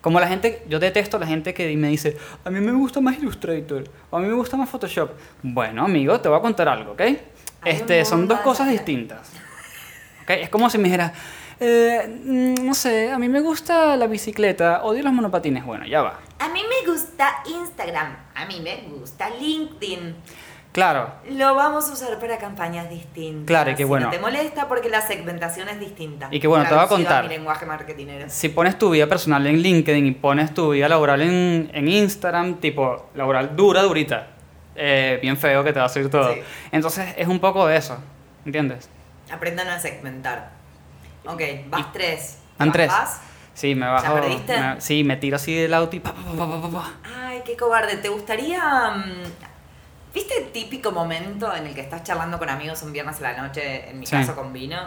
Como 0.04 0.20
la 0.20 0.28
gente, 0.28 0.62
yo 0.68 0.80
detesto 0.80 1.16
a 1.16 1.20
la 1.22 1.26
gente 1.26 1.54
que 1.54 1.78
me 1.78 1.88
dice, 1.88 2.18
a 2.44 2.50
mí 2.50 2.60
me 2.60 2.74
gusta 2.74 3.00
más 3.00 3.18
Illustrator, 3.20 3.86
o 4.10 4.18
a 4.18 4.20
mí 4.20 4.28
me 4.28 4.34
gusta 4.34 4.58
más 4.58 4.70
Photoshop. 4.70 5.12
Bueno, 5.42 5.86
amigo, 5.86 6.20
te 6.20 6.28
voy 6.28 6.38
a 6.38 6.42
contar 6.42 6.68
algo, 6.68 6.92
¿ok? 6.92 7.02
Este, 7.64 8.04
son 8.04 8.28
dos 8.28 8.42
cosas 8.42 8.68
distintas. 8.68 9.32
¿Ok? 10.24 10.32
Es 10.32 10.50
como 10.50 10.70
si 10.70 10.78
me 10.78 10.90
dijera, 10.90 11.14
eh, 11.58 12.06
mm, 12.06 12.66
no 12.66 12.74
sé, 12.74 13.14
a 13.14 13.18
mí 13.18 13.30
me 13.30 13.40
gusta 13.40 13.96
la 13.96 14.08
bicicleta, 14.08 14.84
odio 14.84 15.04
los 15.04 15.14
monopatines. 15.14 15.64
Bueno, 15.66 15.86
ya 15.86 16.02
va. 16.02 16.20
A 16.40 16.50
mí 16.50 16.60
me 16.68 16.92
gusta 16.92 17.42
Instagram. 17.46 18.18
A 18.36 18.46
mí 18.46 18.60
me 18.60 18.82
gusta 18.90 19.30
LinkedIn. 19.30 20.16
Claro, 20.74 21.12
Lo 21.30 21.54
vamos 21.54 21.88
a 21.88 21.94
usar 21.94 22.20
para 22.20 22.38
campañas 22.40 22.90
distintas. 22.90 23.46
Claro, 23.46 23.70
y 23.70 23.74
que 23.76 23.84
Si 23.84 23.84
bueno. 23.84 24.08
No 24.08 24.12
te 24.12 24.20
molesta 24.20 24.68
porque 24.68 24.90
la 24.90 25.02
segmentación 25.02 25.70
es 25.70 25.80
distinta. 25.80 26.28
Y 26.32 26.40
que 26.40 26.48
bueno, 26.48 26.66
te 26.68 26.74
voy 26.74 26.84
a 26.84 26.88
contar. 26.88 27.24
mi 27.26 27.30
lenguaje 27.30 27.66
marketinero. 27.68 28.26
si 28.28 28.50
pones 28.50 28.78
tu 28.80 28.90
vida 28.90 29.06
personal 29.08 29.46
en 29.46 29.60
LinkedIn 29.60 30.06
y 30.08 30.12
pones 30.14 30.52
tu 30.54 30.72
vida 30.72 30.90
laboral 30.90 31.22
en, 31.22 31.70
en 31.74 31.88
Instagram, 31.88 32.56
tipo 32.56 33.10
laboral 33.14 33.56
dura, 33.56 33.84
durita, 33.84 34.30
eh, 34.76 35.20
bien 35.22 35.38
feo 35.38 35.64
que 35.64 35.72
te 35.74 35.80
va 35.80 35.86
a 35.86 35.90
salir 35.90 36.10
todo. 36.10 36.34
Sí. 36.34 36.42
Entonces 36.72 37.14
es 37.18 37.28
un 37.28 37.40
poco 37.40 37.68
de 37.68 37.78
eso, 37.78 38.00
¿entiendes? 38.44 38.90
Aprendan 39.32 39.68
a 39.68 39.80
segmentar. 39.80 40.50
Ok, 41.26 41.42
vas 41.70 41.82
Y- 41.82 41.86
tres. 41.94 42.40
Van 42.58 42.72
tres. 42.72 42.88
¿Vas? 42.88 43.22
Sí, 43.54 43.76
me 43.76 43.86
bajo. 43.86 44.12
perdiste? 44.16 44.60
me- 44.60 44.82
sí, 44.82 45.04
me 45.04 45.18
tiro 45.18 45.36
así 45.36 45.54
del 45.54 45.76
auto 45.76 45.96
y 45.96 46.00
pa, 46.00 46.14
pa, 46.14 46.22
pa, 46.36 46.48
pa, 46.50 46.62
pa, 46.64 46.70
pa. 46.70 46.92
Ay, 47.28 47.42
qué 47.46 47.56
cobarde. 47.56 47.98
¿Te 47.98 48.10
gustaría... 48.10 48.90
mm, 48.90 49.53
¿Viste 50.14 50.38
el 50.38 50.52
típico 50.52 50.92
momento 50.92 51.54
en 51.56 51.66
el 51.68 51.74
que 51.74 51.82
estás 51.82 52.04
charlando 52.04 52.38
con 52.38 52.50
amigos 52.50 52.82
un 52.84 52.94
viernes 52.94 53.18
a 53.20 53.22
la 53.34 53.42
noche, 53.42 53.90
en 53.90 54.00
mi 54.00 54.06
Sí. 54.06 54.12
caso 54.12 54.36
con 54.36 54.54
vino, 54.54 54.78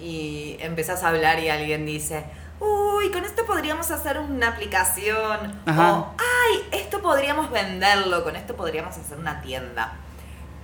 y 0.00 0.56
empezás 0.60 1.02
a 1.04 1.08
hablar 1.10 1.38
y 1.38 1.48
alguien 1.48 1.86
dice, 1.86 2.24
uy, 2.58 3.10
con 3.12 3.24
esto 3.24 3.46
podríamos 3.46 3.90
hacer 3.92 4.18
una 4.18 4.48
aplicación, 4.48 5.60
Ajá. 5.64 5.92
o, 5.92 6.14
ay, 6.18 6.58
esto 6.72 7.00
podríamos 7.00 7.50
venderlo, 7.52 8.24
con 8.24 8.34
esto 8.34 8.56
podríamos 8.56 8.96
hacer 8.98 9.16
una 9.18 9.40
tienda. 9.42 9.92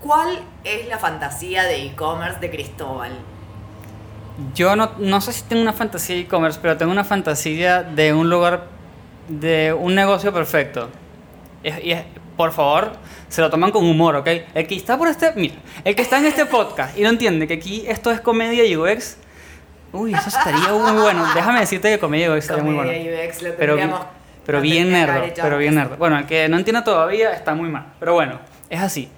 ¿Cuál 0.00 0.40
es 0.64 0.88
la 0.88 0.98
fantasía 0.98 1.62
de 1.64 1.86
e-commerce 1.86 2.40
de 2.40 2.50
Cristóbal? 2.50 3.12
Yo 4.54 4.74
no, 4.76 4.92
no 4.98 5.20
sé 5.20 5.32
si 5.32 5.42
tengo 5.42 5.62
una 5.62 5.72
fantasía 5.72 6.16
de 6.16 6.22
e-commerce, 6.22 6.58
pero 6.62 6.76
tengo 6.76 6.90
una 6.92 7.04
fantasía 7.04 7.82
de 7.84 8.12
un 8.12 8.28
lugar, 8.30 8.66
de 9.28 9.72
un 9.72 9.94
negocio 9.94 10.32
perfecto. 10.32 10.88
Es- 11.62 11.82
y 11.84 11.92
es- 11.92 12.04
por 12.38 12.52
favor, 12.52 12.92
se 13.28 13.42
lo 13.42 13.50
toman 13.50 13.70
con 13.72 13.84
humor, 13.84 14.16
¿ok? 14.16 14.28
El 14.54 14.66
que 14.66 14.76
está 14.76 14.96
por 14.96 15.08
este, 15.08 15.32
mira, 15.36 15.56
el 15.84 15.94
que 15.94 16.02
está 16.02 16.18
en 16.18 16.24
este 16.24 16.46
podcast 16.46 16.96
y 16.96 17.02
no 17.02 17.10
entiende 17.10 17.46
que 17.46 17.54
aquí 17.54 17.84
esto 17.86 18.10
es 18.10 18.20
comedia 18.22 18.64
y 18.64 18.76
UX, 18.76 19.18
uy, 19.92 20.14
eso 20.14 20.28
estaría 20.28 20.70
muy 20.72 21.02
bueno. 21.02 21.26
Déjame 21.34 21.60
decirte 21.60 21.90
que 21.90 21.98
comedia 21.98 22.26
y 22.28 22.30
UX 22.30 22.38
estaría 22.38 22.62
muy 22.62 22.74
bueno. 22.74 22.90
Comedia 22.90 23.24
y 23.24 23.28
UX 23.28 23.42
lo 23.42 23.54
Pero, 23.56 23.76
pero 24.46 24.60
bien 24.62 24.94
hecho 24.94 25.42
pero 25.42 25.58
bien 25.58 25.74
nerdo. 25.74 25.96
Bueno, 25.98 26.16
el 26.16 26.24
que 26.26 26.48
no 26.48 26.56
entienda 26.56 26.82
todavía 26.84 27.32
está 27.32 27.54
muy 27.54 27.68
mal, 27.68 27.86
pero 27.98 28.14
bueno, 28.14 28.38
es 28.70 28.80
así. 28.80 29.10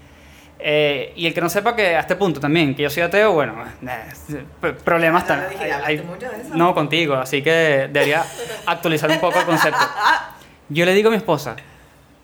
Eh, 0.63 1.13
y 1.17 1.27
el 1.27 1.33
que 1.35 1.41
no 1.41 1.49
sepa 1.49 1.75
que 1.77 1.97
a 1.97 2.01
este 2.01 2.17
punto 2.17 2.39
también, 2.41 2.75
que 2.75 2.83
yo 2.83 2.91
soy 2.91 3.03
ateo, 3.03 3.33
bueno, 3.33 3.55
eh, 3.87 4.45
p- 4.61 4.73
problemas 4.75 5.23
No, 5.23 5.29
tan- 5.29 5.49
dije, 5.51 5.65
hay- 5.65 5.71
¿hablaste 5.71 5.93
hay- 6.01 6.03
mucho 6.03 6.29
de 6.31 6.41
eso? 6.43 6.55
No, 6.55 6.75
contigo, 6.75 7.15
así 7.15 7.43
que 7.43 7.89
debería 7.91 8.25
actualizar 8.67 9.11
un 9.11 9.21
poco 9.21 9.39
el 9.41 9.47
concepto. 9.47 9.79
Yo 10.69 10.85
le 10.85 10.93
digo 10.95 11.09
a 11.09 11.11
mi 11.13 11.17
esposa, 11.17 11.57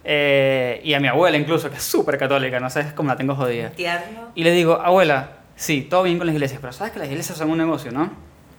eh, 0.09 0.81
y 0.85 0.95
a 0.95 1.01
mi 1.01 1.09
abuela 1.09 1.37
incluso, 1.37 1.69
que 1.69 1.77
es 1.79 1.83
súper 1.83 2.17
católica, 2.17 2.61
no 2.61 2.71
sé 2.71 2.93
cómo 2.95 3.09
la 3.09 3.17
tengo 3.17 3.35
jodida. 3.35 3.71
Tierno. 3.71 4.31
Y 4.37 4.45
le 4.45 4.53
digo, 4.53 4.75
abuela, 4.81 5.31
sí, 5.57 5.83
todo 5.83 6.05
bien 6.05 6.17
con 6.19 6.29
las 6.29 6.35
iglesias, 6.35 6.61
pero 6.61 6.73
sabes 6.73 6.93
que 6.93 7.01
las 7.01 7.09
iglesias 7.09 7.37
son 7.37 7.51
un 7.51 7.59
negocio, 7.59 7.91
¿no? 7.91 8.11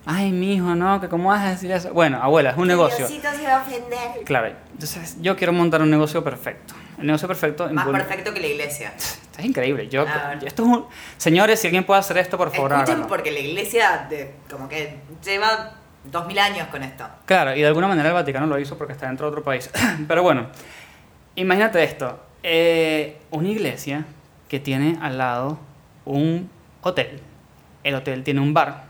Ay, 0.06 0.32
mi 0.32 0.56
hijo, 0.56 0.76
no, 0.76 1.00
que 1.02 1.08
cómo 1.10 1.30
vas 1.30 1.46
a 1.46 1.50
decir 1.52 1.72
eso. 1.72 1.94
Bueno, 1.94 2.22
abuela, 2.22 2.52
es 2.52 2.58
un 2.58 2.68
negocio. 2.68 3.08
Diosito 3.08 3.30
se 3.34 3.44
va 3.44 3.58
a 3.58 3.62
ofender. 3.62 4.24
Claro, 4.26 4.54
entonces 4.72 5.18
yo 5.22 5.36
quiero 5.38 5.54
montar 5.54 5.82
un 5.82 5.90
negocio 5.90 6.24
perfecto. 6.24 6.74
El 7.00 7.08
negocio 7.08 7.28
perfecto. 7.28 7.70
Más 7.72 7.86
invol- 7.86 7.92
perfecto 7.92 8.34
que 8.34 8.40
la 8.42 8.48
iglesia. 8.48 8.94
Esto 8.98 9.40
es 9.40 9.46
increíble. 9.46 9.88
Yo, 9.88 10.06
esto 10.46 10.64
es 10.64 10.68
un- 10.68 10.86
Señores, 11.18 11.60
si 11.62 11.68
alguien 11.68 11.84
puede 11.86 12.00
hacer 12.00 12.18
esto, 12.18 12.38
por 12.38 12.52
favor, 12.52 12.72
Escuchen 12.72 12.90
háganlo. 12.94 13.08
porque 13.08 13.32
la 13.32 13.40
iglesia 13.40 14.06
de- 14.10 14.34
como 14.50 14.68
que 14.70 14.98
lleva 15.24 15.74
dos 16.06 16.26
mil 16.26 16.40
años 16.40 16.68
con 16.70 16.84
esto. 16.84 17.06
Claro, 17.26 17.54
y 17.56 17.60
de 17.62 17.68
alguna 17.68 17.88
manera 17.90 18.08
el 18.10 18.16
Vaticano 18.16 18.48
lo 18.48 18.58
hizo 18.60 18.78
porque 18.78 18.94
está 18.94 19.08
dentro 19.08 19.28
de 19.28 19.32
otro 19.32 19.44
país. 19.44 19.70
Pero 20.08 20.24
bueno, 20.24 20.48
imagínate 21.38 21.84
esto. 21.84 22.20
eh, 22.44 23.18
una 23.32 23.50
iglesia 23.50 24.06
que 24.48 24.60
tiene 24.60 24.98
al 25.02 25.18
lado 25.18 25.58
un 26.06 26.50
hotel. 26.82 27.20
El 27.84 27.96
hotel 27.96 28.24
tiene 28.24 28.40
un 28.42 28.54
bar. 28.54 28.86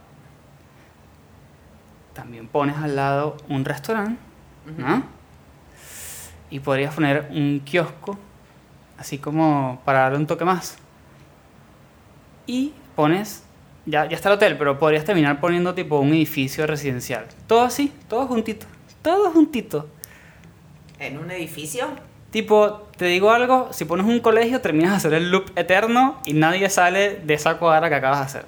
También 2.14 2.48
pones 2.48 2.76
al 2.76 2.96
lado 2.96 3.36
un 3.48 3.64
restaurante, 3.64 4.20
¿no? 4.76 5.04
Y 6.50 6.60
podrías 6.60 6.94
poner 6.94 7.28
un 7.30 7.60
kiosco, 7.64 8.18
así 8.96 9.18
como 9.18 9.80
para 9.84 10.00
darle 10.00 10.18
un 10.18 10.26
toque 10.26 10.44
más. 10.44 10.78
Y 12.46 12.72
pones, 12.96 13.44
ya, 13.86 14.06
ya 14.08 14.16
está 14.16 14.30
el 14.30 14.36
hotel, 14.36 14.56
pero 14.56 14.78
podrías 14.78 15.04
terminar 15.04 15.40
poniendo 15.40 15.74
tipo 15.74 15.98
un 16.00 16.08
edificio 16.08 16.66
residencial. 16.66 17.26
Todo 17.46 17.62
así, 17.62 17.92
todo 18.08 18.26
juntito, 18.26 18.66
todo 19.02 19.30
juntito. 19.30 19.88
En 20.98 21.18
un 21.18 21.30
edificio. 21.30 21.88
Tipo, 22.30 22.88
te 22.96 23.06
digo 23.06 23.30
algo, 23.30 23.68
si 23.72 23.84
pones 23.86 24.04
un 24.06 24.20
colegio 24.20 24.60
terminas 24.60 24.90
de 24.90 24.96
hacer 24.98 25.14
el 25.14 25.30
loop 25.30 25.50
eterno 25.56 26.18
y 26.26 26.34
nadie 26.34 26.68
sale 26.68 27.20
de 27.24 27.34
esa 27.34 27.56
cuadra 27.58 27.88
que 27.88 27.94
acabas 27.94 28.18
de 28.18 28.24
hacer. 28.26 28.44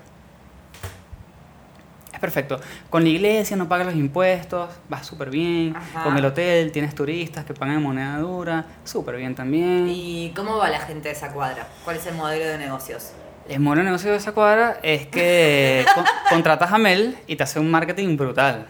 Es 2.12 2.18
perfecto. 2.20 2.60
Con 2.90 3.02
la 3.04 3.08
iglesia 3.08 3.56
no 3.56 3.68
pagas 3.68 3.86
los 3.86 3.94
impuestos, 3.96 4.68
vas 4.90 5.06
súper 5.06 5.30
bien. 5.30 5.74
Ajá. 5.74 6.02
Con 6.04 6.18
el 6.18 6.24
hotel 6.26 6.72
tienes 6.72 6.94
turistas 6.94 7.44
que 7.46 7.54
pagan 7.54 7.76
en 7.76 7.82
moneda 7.82 8.18
dura, 8.18 8.66
súper 8.84 9.16
bien 9.16 9.34
también. 9.34 9.86
¿Y 9.88 10.32
cómo 10.36 10.58
va 10.58 10.68
la 10.68 10.80
gente 10.80 11.08
de 11.08 11.14
esa 11.14 11.32
cuadra? 11.32 11.66
¿Cuál 11.84 11.96
es 11.96 12.06
el 12.06 12.14
modelo 12.14 12.44
de 12.44 12.58
negocios? 12.58 13.12
El 13.48 13.60
mono 13.60 13.82
negocio 13.82 14.10
de 14.10 14.18
esa 14.18 14.32
cuadra 14.32 14.78
es 14.82 15.06
que 15.06 15.86
con- 15.94 16.04
contratas 16.28 16.70
a 16.72 16.76
Mel 16.78 17.16
y 17.26 17.36
te 17.36 17.44
hace 17.44 17.58
un 17.58 17.70
marketing 17.70 18.16
brutal. 18.18 18.66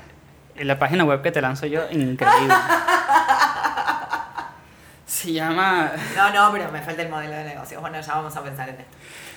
En 0.55 0.69
la 0.69 0.79
página 0.79 1.05
web 1.05 1.21
que 1.23 1.33
te 1.33 1.41
lanzo 1.41 1.67
yo, 1.67 1.81
increíble. 1.91 2.55
Se 5.21 5.33
llama... 5.33 5.93
No, 6.17 6.31
no, 6.33 6.53
pero 6.53 6.71
me 6.73 6.81
falta 6.81 7.03
el 7.03 7.09
modelo 7.09 7.35
de 7.35 7.45
negocios. 7.45 7.81
Bueno, 7.81 8.01
ya 8.01 8.15
vamos 8.15 8.35
a 8.37 8.43
pensar 8.43 8.69
en 8.69 8.77
esto. 8.81 8.97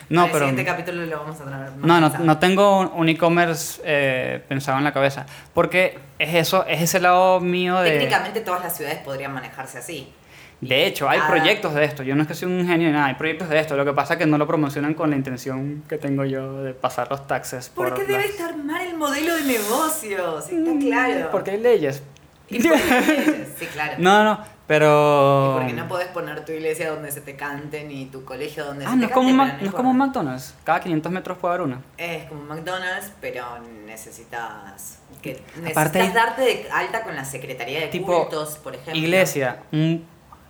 No, 0.10 0.22
En 0.22 0.26
el 0.28 0.32
pero... 0.34 0.46
siguiente 0.48 0.72
capítulo 0.72 1.06
lo 1.06 1.20
vamos 1.20 1.40
a 1.42 1.44
tener. 1.46 1.60
más 1.60 1.76
No, 1.78 2.00
no, 2.02 2.10
no 2.20 2.38
tengo 2.40 2.82
un- 2.90 3.10
e-commerce 3.10 3.82
eh, 3.86 4.44
pensado 4.48 4.78
en 4.78 4.84
la 4.84 4.94
cabeza. 4.94 5.26
Porque 5.54 5.98
es 6.20 6.34
eso, 6.36 6.66
es 6.68 6.82
ese 6.82 7.00
lado 7.00 7.40
mío 7.40 7.80
de... 7.80 7.92
Técnicamente 7.92 8.42
todas 8.42 8.62
las 8.64 8.76
ciudades 8.78 9.00
podrían 9.00 9.34
manejarse 9.34 9.78
así. 9.80 10.14
De 10.62 10.86
hecho, 10.86 11.10
hay 11.10 11.20
Ah. 11.22 11.28
proyectos 11.28 11.74
de 11.74 11.84
esto. 11.84 12.04
Yo 12.04 12.16
no 12.16 12.22
es 12.22 12.28
que 12.28 12.34
soy 12.36 12.48
un 12.50 12.66
genio 12.66 12.88
ni 12.88 12.94
nada, 12.94 13.08
hay 13.08 13.16
proyectos 13.16 13.50
de 13.50 13.60
esto. 13.60 13.76
Lo 13.76 13.84
que 13.84 13.92
pasa 13.94 14.14
es 14.14 14.20
que 14.20 14.26
no 14.26 14.38
lo 14.38 14.48
promocionan 14.48 14.94
con 14.94 15.10
la 15.10 15.16
intención 15.18 15.84
que 15.90 15.98
tengo 15.98 16.24
yo 16.24 16.64
de 16.64 16.74
pasar 16.74 17.10
los 17.10 17.28
taxes. 17.28 17.68
por 17.70 17.90
Porque 17.90 18.04
debe 18.06 18.22
las- 18.24 18.32
estar 18.32 18.56
mal 18.56 18.82
el 18.82 18.96
modelo 18.96 19.36
de 19.36 19.44
negocios, 19.44 20.50
está 20.50 20.80
claro. 20.80 21.28
Mm, 21.28 21.32
Porque 21.32 21.52
hay 21.52 21.60
leyes. 21.60 22.04
Y 22.50 22.62
porque 22.62 22.82
hay 22.84 23.08
leyes, 23.18 23.48
sí, 23.58 23.66
claro. 23.68 23.94
No, 24.00 24.24
no, 24.24 24.40
pero... 24.68 25.52
Y 25.52 25.60
porque 25.60 25.74
no 25.74 25.88
podés 25.88 26.08
poner 26.08 26.46
tu 26.46 26.52
iglesia 26.52 26.92
donde 26.92 27.12
se 27.12 27.22
te 27.22 27.36
cante, 27.36 27.84
ni 27.84 28.06
tu 28.06 28.24
colegio 28.24 28.66
donde 28.66 28.86
Ah, 28.86 28.90
se 28.92 28.96
no 28.96 29.02
te 29.02 29.06
es, 29.08 29.12
como 29.14 29.28
cante. 29.28 29.32
un, 29.44 29.48
Mac- 29.48 29.62
no 29.62 29.68
es 29.68 29.74
como 29.74 29.90
un 29.92 29.98
McDonald's. 29.98 30.56
Cada 30.64 30.80
500 30.80 31.12
metros 31.12 31.38
puede 31.38 31.54
haber 31.56 31.68
una. 31.68 31.82
Es 31.98 32.26
como 32.26 32.42
un 32.42 32.48
McDonald's, 32.48 33.12
pero 33.22 33.44
necesitas 33.86 35.00
que 35.22 35.42
necesitas 35.56 35.72
Aparte 35.72 36.02
hay- 36.02 36.12
darte 36.12 36.42
de 36.42 36.68
alta 36.72 37.04
con 37.04 37.16
la 37.16 37.26
Secretaría 37.26 37.80
de 37.82 37.88
Tipo, 37.88 38.22
Cultos, 38.22 38.58
por 38.58 38.74
ejemplo. 38.76 38.96
Iglesia, 38.96 39.64
un- 39.72 40.06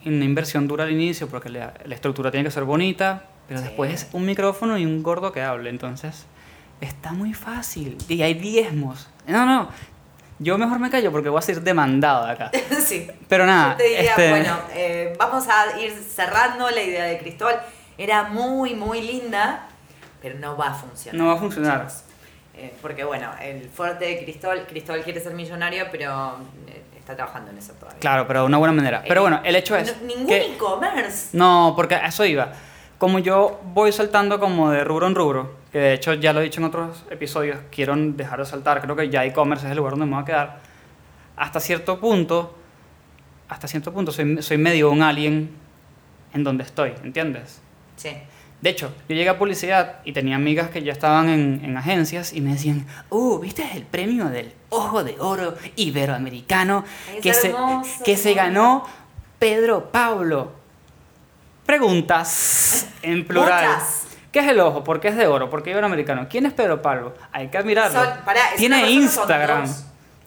una 0.05 0.25
inversión 0.25 0.67
dura 0.67 0.83
al 0.83 0.91
inicio 0.91 1.27
porque 1.29 1.49
la, 1.49 1.73
la 1.85 1.95
estructura 1.95 2.29
tiene 2.31 2.43
que 2.45 2.51
ser 2.51 2.63
bonita, 2.65 3.25
pero 3.47 3.59
Sí. 3.61 3.67
después 3.67 3.93
es 3.93 4.09
un 4.13 4.25
micrófono 4.25 4.77
y 4.77 4.85
un 4.85 5.01
gordo 5.03 5.31
que 5.31 5.41
hable. 5.41 5.69
Entonces, 5.69 6.25
está 6.81 7.13
muy 7.13 7.33
fácil. 7.33 7.97
Y 8.09 8.21
hay 8.21 8.33
diezmos. 8.33 9.09
No, 9.27 9.45
no. 9.45 9.69
Yo 10.39 10.57
mejor 10.57 10.79
me 10.79 10.89
callo 10.89 11.11
porque 11.11 11.29
voy 11.29 11.39
a 11.39 11.41
ser 11.41 11.61
demandado 11.61 12.25
de 12.25 12.31
acá. 12.33 12.51
sí. 12.83 13.09
Pero 13.27 13.45
nada, 13.45 13.71
Yo 13.71 13.77
te 13.77 13.83
diría, 13.83 14.09
este- 14.11 14.29
bueno, 14.29 14.57
eh, 14.73 15.15
vamos 15.17 15.45
a 15.47 15.79
ir 15.79 15.91
cerrando 15.93 16.69
la 16.69 16.81
idea 16.81 17.05
de 17.05 17.17
Cristóbal. 17.19 17.61
Era 17.97 18.23
muy, 18.23 18.73
muy 18.75 19.01
linda, 19.01 19.67
pero 20.21 20.37
no 20.39 20.57
va 20.57 20.67
a 20.69 20.73
funcionar. 20.73 21.19
No 21.21 21.27
va 21.27 21.33
a 21.33 21.37
funcionar. 21.37 21.87
Eh, 22.55 22.73
porque 22.81 23.03
bueno, 23.03 23.29
el 23.41 23.69
fuerte 23.69 24.05
de 24.05 24.23
Cristóbal, 24.23 24.65
Cristóbal 24.67 25.03
quiere 25.03 25.19
ser 25.21 25.33
millonario, 25.33 25.85
pero 25.91 26.37
eh, 26.67 26.83
está 26.97 27.15
trabajando 27.15 27.51
en 27.51 27.57
eso 27.57 27.73
todavía. 27.73 27.99
Claro, 27.99 28.27
pero 28.27 28.41
de 28.41 28.45
una 28.47 28.57
buena 28.57 28.73
manera. 28.73 29.03
Pero 29.07 29.21
Eh, 29.21 29.23
bueno, 29.23 29.41
el 29.43 29.55
hecho 29.55 29.75
es 29.75 29.95
no- 30.01 30.07
ningún 30.07 30.31
e-commerce. 30.31 31.29
No, 31.33 31.73
porque 31.75 31.95
a 31.95 32.07
eso 32.07 32.25
iba. 32.25 32.51
Como 32.97 33.19
yo 33.19 33.59
voy 33.63 33.91
saltando 33.91 34.39
como 34.39 34.71
de 34.71 34.83
rubro 34.83 35.07
en 35.07 35.15
rubro, 35.15 35.55
que 35.73 35.79
de 35.79 35.93
hecho 35.93 36.13
ya 36.13 36.33
lo 36.33 36.39
he 36.39 36.43
dicho 36.43 36.59
en 36.59 36.65
otros 36.65 37.03
episodios, 37.09 37.57
quiero 37.71 37.95
dejar 37.97 38.37
de 38.37 38.45
saltar, 38.45 38.79
creo 38.79 38.95
que 38.95 39.09
ya 39.09 39.25
e-commerce 39.25 39.65
es 39.65 39.71
el 39.71 39.77
lugar 39.77 39.93
donde 39.93 40.05
me 40.05 40.13
voy 40.13 40.21
a 40.21 40.25
quedar. 40.25 40.59
Hasta 41.35 41.59
cierto 41.59 41.99
punto, 41.99 42.55
hasta 43.49 43.67
cierto 43.67 43.91
punto 43.91 44.11
soy, 44.11 44.39
soy 44.43 44.59
medio 44.59 44.91
un 44.91 45.01
alien 45.01 45.49
en 46.31 46.43
donde 46.43 46.63
estoy, 46.63 46.93
¿entiendes? 47.03 47.59
Sí. 47.95 48.11
De 48.61 48.69
hecho, 48.69 48.93
yo 49.09 49.15
llegué 49.15 49.29
a 49.29 49.39
publicidad 49.39 49.95
y 50.05 50.13
tenía 50.13 50.35
amigas 50.35 50.69
que 50.69 50.83
ya 50.83 50.91
estaban 50.91 51.27
en, 51.27 51.61
en 51.65 51.75
agencias 51.75 52.33
y 52.33 52.41
me 52.41 52.51
decían, 52.51 52.85
uh, 53.09 53.39
¿viste 53.39 53.67
el 53.73 53.83
premio 53.83 54.25
del 54.25 54.53
Ojo 54.69 55.03
de 55.03 55.15
Oro 55.19 55.55
Iberoamericano 55.75 56.85
Es 57.15 57.21
que, 57.21 57.33
se, 57.33 57.53
que 58.05 58.15
se 58.15 58.35
ganó 58.35 58.85
Pedro 59.39 59.91
Pablo? 59.91 60.51
Preguntas 61.65 62.87
en 63.01 63.25
plural. 63.25 63.65
Muchas. 63.65 64.02
¿Qué 64.33 64.39
es 64.39 64.47
el 64.47 64.59
ojo? 64.59 64.83
¿Por 64.83 64.99
qué 64.99 65.09
es 65.09 65.15
de 65.15 65.27
oro? 65.27 65.49
¿Por 65.51 65.61
qué 65.63 65.69
iberoamericano? 65.69 66.27
¿Quién 66.27 66.47
es 66.47 66.53
Pedro 66.53 66.81
Pablo? 66.81 67.13
Hay 67.31 67.49
que 67.49 67.57
admirarlo. 67.59 68.03
Son- 68.03 68.17
pará, 68.25 68.49
¿es 68.51 68.55
Tiene 68.57 68.89
Instagram. 68.91 69.67
dos? 69.67 69.83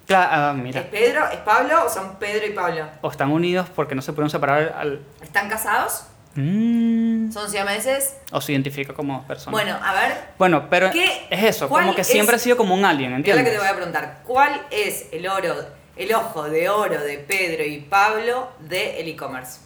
Claro, 0.07 0.29
ah, 0.33 0.53
mira. 0.57 0.81
¿Es 0.83 0.87
Pedro? 0.87 1.29
¿Es 1.29 1.39
Pablo 1.39 1.85
o 1.85 1.89
son 1.91 2.15
Pedro 2.21 2.47
y 2.47 2.51
Pablo? 2.51 2.87
O 3.01 3.11
están 3.11 3.33
unidos 3.33 3.67
porque 3.75 3.97
no 3.97 4.03
se 4.03 4.13
pudieron 4.13 4.31
separar 4.31 4.75
al... 4.79 5.01
¿Están 5.21 5.49
casados? 5.51 6.05
Mm, 6.37 7.33
¿Son 7.33 7.51
siameses? 7.51 8.15
o 8.31 8.41
se 8.41 8.53
identifica 8.53 8.93
como 8.95 9.27
persona. 9.27 9.51
Bueno, 9.51 9.77
a 9.83 9.93
ver, 9.95 10.13
Bueno, 10.39 10.67
pero 10.71 10.91
¿Qué- 10.93 11.27
es 11.31 11.43
eso, 11.45 11.69
como 11.69 11.93
que 11.95 12.03
es- 12.03 12.07
siempre 12.07 12.37
ha 12.37 12.39
sido 12.39 12.57
como 12.57 12.75
un 12.75 12.85
alien, 12.85 13.11
¿qué 13.25 13.31
es 13.31 13.37
lo 13.37 13.41
¿entiendes? 13.41 13.45
que 13.47 13.51
te 13.53 13.59
voy 13.59 13.69
a 13.69 13.75
preguntar? 13.75 14.19
¿Cuál 14.25 14.63
es 14.71 15.07
el 15.13 15.27
oro, 15.27 15.55
el 15.97 16.15
ojo 16.15 16.45
de 16.45 16.69
oro 16.69 17.01
de 17.03 17.19
Pedro 17.19 17.65
y 17.65 17.79
Pablo 17.81 18.51
de 18.61 19.01
el 19.01 19.09
e-commerce? 19.09 19.61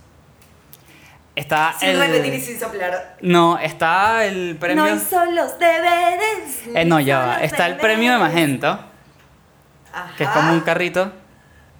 Está 1.36 1.74
Sin 1.78 1.90
el... 1.90 2.00
repetir 2.00 2.34
y 2.34 2.40
sin 2.40 2.58
soplar. 2.58 3.16
No, 3.20 3.58
está 3.58 4.24
el 4.24 4.56
premio... 4.56 4.84
No 4.84 4.94
hizo 4.94 5.24
los 5.26 5.58
deberes. 5.58 6.62
Eh, 6.74 6.84
no, 6.84 7.00
ya 7.00 7.18
va. 7.20 7.36
Está 7.42 7.66
el 7.66 7.76
premio 7.76 8.12
de 8.12 8.18
deberes. 8.18 8.34
Magento, 8.34 8.68
Ajá. 9.92 10.16
que 10.16 10.24
es 10.24 10.30
como 10.30 10.52
un 10.52 10.60
carrito. 10.60 11.12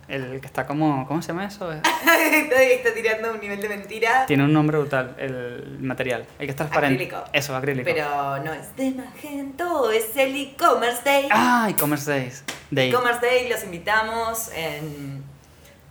El 0.08 0.40
que 0.40 0.46
está 0.46 0.66
como... 0.66 1.06
¿Cómo 1.06 1.22
se 1.22 1.28
llama 1.28 1.44
eso? 1.44 1.70
está, 1.72 2.62
está 2.62 2.94
tirando 2.94 3.32
un 3.32 3.40
nivel 3.40 3.60
de 3.60 3.68
mentira. 3.68 4.26
Tiene 4.26 4.44
un 4.44 4.52
nombre 4.52 4.78
brutal, 4.78 5.14
el 5.18 5.78
material. 5.80 6.26
El 6.38 6.46
que 6.46 6.50
es 6.50 6.56
transparente. 6.56 7.04
Acrílico. 7.04 7.30
Eso, 7.32 7.54
acrílico. 7.54 7.84
Pero 7.84 8.38
no 8.42 8.52
es 8.52 8.74
de 8.76 8.90
Magento, 8.92 9.90
es 9.90 10.16
el 10.16 10.34
e-commerce 10.34 11.02
day. 11.04 11.28
Ah, 11.30 11.68
e-commerce 11.70 12.10
days. 12.10 12.44
Day. 12.70 12.88
E-commerce 12.88 13.20
day 13.20 13.48
los 13.48 13.62
invitamos 13.62 14.50
en 14.54 15.22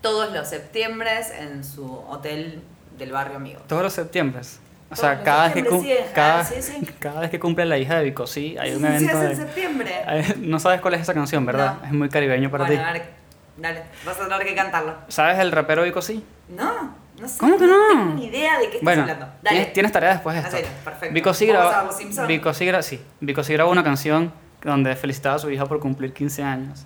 todos 0.01 0.34
los 0.34 0.47
septiembres 0.49 1.32
en 1.38 1.64
su 1.64 1.86
hotel 2.10 2.62
del 3.00 3.12
barrio 3.12 3.38
amigo. 3.38 3.62
Todos 3.68 3.82
los 3.84 3.93
septiembre. 3.93 4.41
O 4.91 4.95
sea, 4.95 5.22
cada 5.24 5.45
vez, 5.45 5.54
que 5.54 5.66
cum- 5.66 5.86
cada, 6.16 6.43
sí, 6.43 6.62
sí. 6.62 6.86
cada 7.00 7.22
vez 7.22 7.30
que 7.30 7.39
cumple 7.39 7.66
la 7.66 7.78
hija 7.78 7.97
de 8.00 8.06
Vico, 8.06 8.26
sí, 8.28 8.58
hay 8.60 8.72
un 8.74 8.82
Sí, 8.82 8.88
sí, 8.88 8.88
evento 9.06 9.18
es 9.18 9.24
en 9.24 9.30
de... 9.30 9.36
septiembre. 9.36 9.91
No 10.38 10.60
sabes 10.60 10.82
cuál 10.82 10.95
es 10.95 11.02
esa 11.02 11.14
canción, 11.14 11.45
¿verdad? 11.45 11.78
No. 11.82 11.86
Es 11.88 11.93
muy 11.93 12.10
caribeño 12.10 12.50
para 12.50 12.66
bueno, 12.66 12.82
ti. 12.82 12.88
a 12.89 12.93
ver, 12.93 13.10
dale, 13.58 13.84
vas 14.06 14.20
a 14.20 14.28
tener 14.28 14.45
que 14.47 14.56
cantarlo. 14.56 14.95
¿Sabes 15.08 15.38
el 15.39 15.52
rapero 15.52 15.84
Vico 15.84 16.02
sí? 16.02 16.24
No, 16.50 16.95
no 17.22 17.28
sé. 17.28 17.38
¿Cómo 17.38 17.58
que 17.58 17.68
no? 17.68 17.78
tengo 17.89 18.06
ni 18.16 18.26
idea 18.26 18.54
de 18.58 18.62
qué 18.66 18.78
estás 18.78 18.82
Bueno, 18.84 19.02
hablando. 19.04 19.26
Dale. 19.43 19.50
tienes, 19.58 19.74
tienes 19.74 19.91
tarea 19.91 20.10
después 20.14 20.34
de 20.36 20.41
esto. 20.41 20.56
Hacelo, 20.58 20.72
perfecto. 20.84 21.14
Vico 21.14 21.34
sí 21.36 21.52
¿Vamos 21.52 21.70
grabó, 21.72 21.91
Simpson? 21.91 22.28
Vico 22.28 22.54
sí 22.56 22.66
gra- 22.66 22.82
sí, 22.82 23.00
Vico 23.20 23.43
sí 23.43 23.54
grabó 23.54 23.72
una 23.72 23.84
canción 23.84 24.34
donde 24.64 24.95
felicitaba 24.95 25.36
a 25.36 25.39
su 25.39 25.52
hija 25.52 25.68
por 25.68 25.80
cumplir 25.80 26.14
15 26.14 26.41
años. 26.43 26.86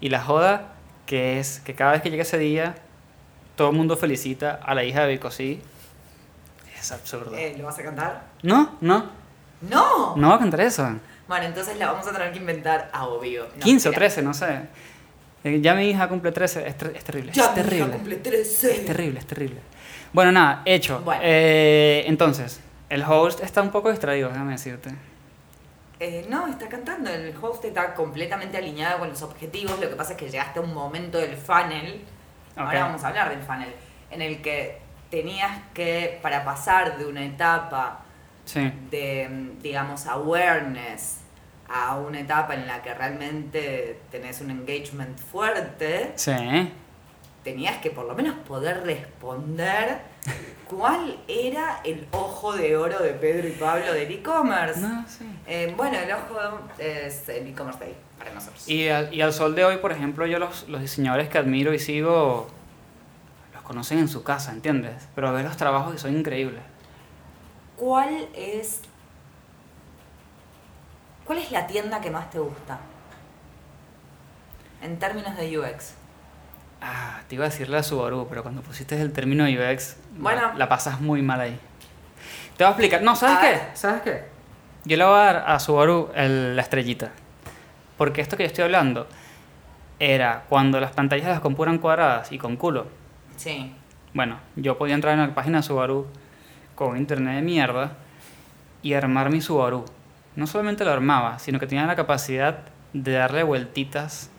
Y 0.00 0.08
la 0.10 0.20
joda 0.22 0.74
que 1.06 1.40
es 1.40 1.58
que 1.58 1.74
cada 1.74 1.90
vez 1.92 2.02
que 2.02 2.10
llega 2.10 2.22
ese 2.22 2.38
día, 2.38 2.76
todo 3.56 3.70
el 3.70 3.76
mundo 3.76 3.96
felicita 3.96 4.60
a 4.62 4.74
la 4.74 4.84
hija 4.84 5.02
de 5.02 5.12
Vico 5.12 5.30
sí. 5.30 5.60
Es 6.78 6.92
absurdo. 6.92 7.36
Eh, 7.36 7.54
¿Lo 7.58 7.66
vas 7.66 7.78
a 7.78 7.82
cantar? 7.82 8.22
No, 8.42 8.76
no, 8.80 9.10
¡No! 9.62 10.16
no 10.16 10.28
va 10.30 10.36
a 10.36 10.38
cantar 10.38 10.60
eso. 10.62 10.88
Bueno, 11.28 11.44
entonces 11.46 11.76
la 11.76 11.92
vamos 11.92 12.06
a 12.06 12.12
tener 12.12 12.32
que 12.32 12.38
inventar 12.38 12.88
a 12.92 13.06
obvio. 13.06 13.44
No, 13.56 13.60
15 13.64 13.88
o 13.88 13.92
mentira. 13.92 14.08
13, 14.08 14.22
no 14.22 14.34
sé. 14.34 14.60
Eh, 15.44 15.60
Ya 15.60 15.74
mi 15.74 15.88
hija 15.90 16.08
cumple 16.08 16.32
13, 16.32 16.66
es, 16.66 16.76
ter- 16.78 16.96
es 16.96 17.04
terrible. 17.04 17.32
Ya, 17.32 17.44
es 17.44 17.48
mi 17.50 17.60
hija 17.60 17.62
terrible. 17.68 17.92
cumple 17.92 18.16
13. 18.16 18.74
Es 18.76 18.86
terrible, 18.86 19.18
es 19.20 19.26
terrible. 19.26 19.60
Bueno, 20.12 20.32
nada, 20.32 20.62
hecho. 20.64 21.00
Bueno. 21.00 21.20
Eh, 21.24 22.04
entonces, 22.06 22.60
el 22.88 23.02
host 23.04 23.40
está 23.44 23.62
un 23.62 23.70
poco 23.70 23.90
distraído, 23.90 24.28
déjame 24.30 24.52
decirte. 24.52 24.90
Eh, 26.00 26.26
no, 26.30 26.46
está 26.48 26.68
cantando. 26.68 27.10
El 27.10 27.34
host 27.40 27.64
está 27.66 27.94
completamente 27.94 28.56
alineado 28.56 29.00
con 29.00 29.10
los 29.10 29.20
objetivos. 29.22 29.78
Lo 29.78 29.88
que 29.90 29.96
pasa 29.96 30.12
es 30.12 30.18
que 30.18 30.30
llegaste 30.30 30.58
a 30.58 30.62
un 30.62 30.72
momento 30.74 31.18
del 31.18 31.36
funnel. 31.36 32.00
Ahora 32.56 32.84
vamos 32.84 33.02
a 33.04 33.08
hablar 33.08 33.30
del 33.30 33.42
funnel. 33.42 33.72
En 34.10 34.22
el 34.22 34.42
que 34.42 34.78
tenías 35.10 35.50
que, 35.74 36.18
para 36.22 36.44
pasar 36.44 36.98
de 36.98 37.06
una 37.06 37.24
etapa 37.24 38.00
Sí. 38.44 38.72
de, 38.90 39.52
digamos, 39.62 40.06
awareness 40.06 41.18
a 41.68 41.96
una 41.96 42.20
etapa 42.20 42.54
en 42.54 42.66
la 42.66 42.82
que 42.82 42.92
realmente 42.94 44.00
tenés 44.10 44.40
un 44.40 44.50
engagement 44.50 45.16
fuerte, 45.18 46.12
Sí. 46.16 46.32
tenías 47.44 47.78
que 47.78 47.90
por 47.90 48.06
lo 48.06 48.14
menos 48.14 48.34
poder 48.46 48.82
responder 48.84 50.00
cuál 50.68 51.16
era 51.28 51.80
el 51.84 52.06
ojo 52.10 52.52
de 52.52 52.76
oro 52.76 52.98
de 52.98 53.10
Pedro 53.10 53.46
y 53.48 53.52
Pablo 53.52 53.92
del 53.92 54.10
e-commerce. 54.10 54.80
No, 54.80 55.04
sí. 55.08 55.24
Eh, 55.46 55.72
bueno, 55.76 55.96
el 55.98 56.10
ojo 56.12 56.36
es 56.78 57.28
el 57.28 57.46
e-commerce 57.48 57.78
day 57.84 57.94
para 58.20 58.32
nosotros. 58.32 58.68
Y 58.68 58.88
al, 58.88 59.12
y 59.12 59.20
al 59.22 59.32
sol 59.32 59.54
de 59.56 59.64
hoy, 59.64 59.78
por 59.78 59.90
ejemplo, 59.92 60.24
yo 60.26 60.38
los, 60.38 60.68
los 60.68 60.80
diseñadores 60.80 61.28
que 61.28 61.38
admiro 61.38 61.74
y 61.74 61.78
sigo, 61.80 62.48
los 63.52 63.62
conocen 63.62 63.98
en 63.98 64.08
su 64.08 64.22
casa, 64.22 64.52
¿entiendes? 64.52 65.08
Pero 65.16 65.32
ver 65.32 65.44
los 65.44 65.56
trabajos 65.56 65.94
y 65.94 65.98
son 65.98 66.16
increíbles. 66.16 66.62
¿Cuál 67.76 68.28
es 68.34 68.82
cuál 71.24 71.38
es 71.38 71.50
la 71.50 71.66
tienda 71.66 72.00
que 72.00 72.10
más 72.10 72.30
te 72.30 72.38
gusta? 72.38 72.78
En 74.82 74.98
términos 74.98 75.36
de 75.36 75.58
UX. 75.58 75.94
Ah, 76.82 77.20
te 77.28 77.34
iba 77.34 77.44
a 77.44 77.48
decir 77.48 77.68
la 77.68 77.82
Subaru, 77.82 78.26
pero 78.28 78.42
cuando 78.42 78.62
pusiste 78.62 79.00
el 79.00 79.12
término 79.12 79.44
UX, 79.44 79.96
Bueno. 80.16 80.48
la, 80.52 80.54
la 80.54 80.68
pasas 80.68 81.00
muy 81.00 81.20
mal 81.22 81.40
ahí. 81.40 81.58
Te 82.56 82.64
voy 82.64 82.68
a 82.68 82.70
explicar. 82.70 83.02
No, 83.02 83.14
¿sabes 83.16 83.36
A 83.36 83.40
qué? 83.40 83.46
ver. 83.48 83.70
¿Sabes 83.74 84.02
qué? 84.02 84.24
Yo 84.84 84.96
le 84.96 85.04
voy 85.04 85.14
a 85.14 85.24
dar 85.24 85.44
a 85.46 85.60
Subaru 85.60 86.10
el- 86.14 86.56
la 86.56 86.62
estrellita. 86.62 87.10
Porque 88.00 88.22
esto 88.22 88.38
que 88.38 88.44
yo 88.44 88.46
estoy 88.46 88.64
hablando 88.64 89.06
era 89.98 90.44
cuando 90.48 90.80
las 90.80 90.92
pantallas 90.92 91.26
de 91.26 91.32
las 91.32 91.40
compu 91.40 91.64
eran 91.64 91.76
cuadradas 91.76 92.32
y 92.32 92.38
con 92.38 92.56
culo. 92.56 92.86
Sí. 93.36 93.74
Bueno, 94.14 94.38
yo 94.56 94.78
podía 94.78 94.94
entrar 94.94 95.12
en 95.12 95.20
la 95.20 95.34
página 95.34 95.58
de 95.58 95.64
Subaru 95.64 96.06
con 96.74 96.96
internet 96.96 97.34
de 97.34 97.42
mierda 97.42 97.92
y 98.80 98.94
armar 98.94 99.28
mi 99.28 99.42
Subaru. 99.42 99.84
No 100.34 100.46
solamente 100.46 100.82
lo 100.82 100.92
armaba, 100.92 101.38
sino 101.40 101.60
que 101.60 101.66
tenía 101.66 101.84
la 101.84 101.94
capacidad 101.94 102.60
de 102.94 103.12
darle 103.12 103.42
vueltitas, 103.42 104.30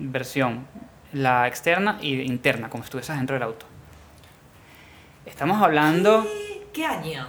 versión, 0.00 0.66
la 1.12 1.46
externa 1.46 1.96
y 2.02 2.22
interna, 2.22 2.70
como 2.70 2.82
si 2.82 2.86
estuvieses 2.88 3.16
dentro 3.16 3.34
del 3.34 3.44
auto. 3.44 3.66
Estamos 5.26 5.62
hablando, 5.62 6.24
¿Qué, 6.24 6.66
qué 6.72 6.86
año? 6.86 7.28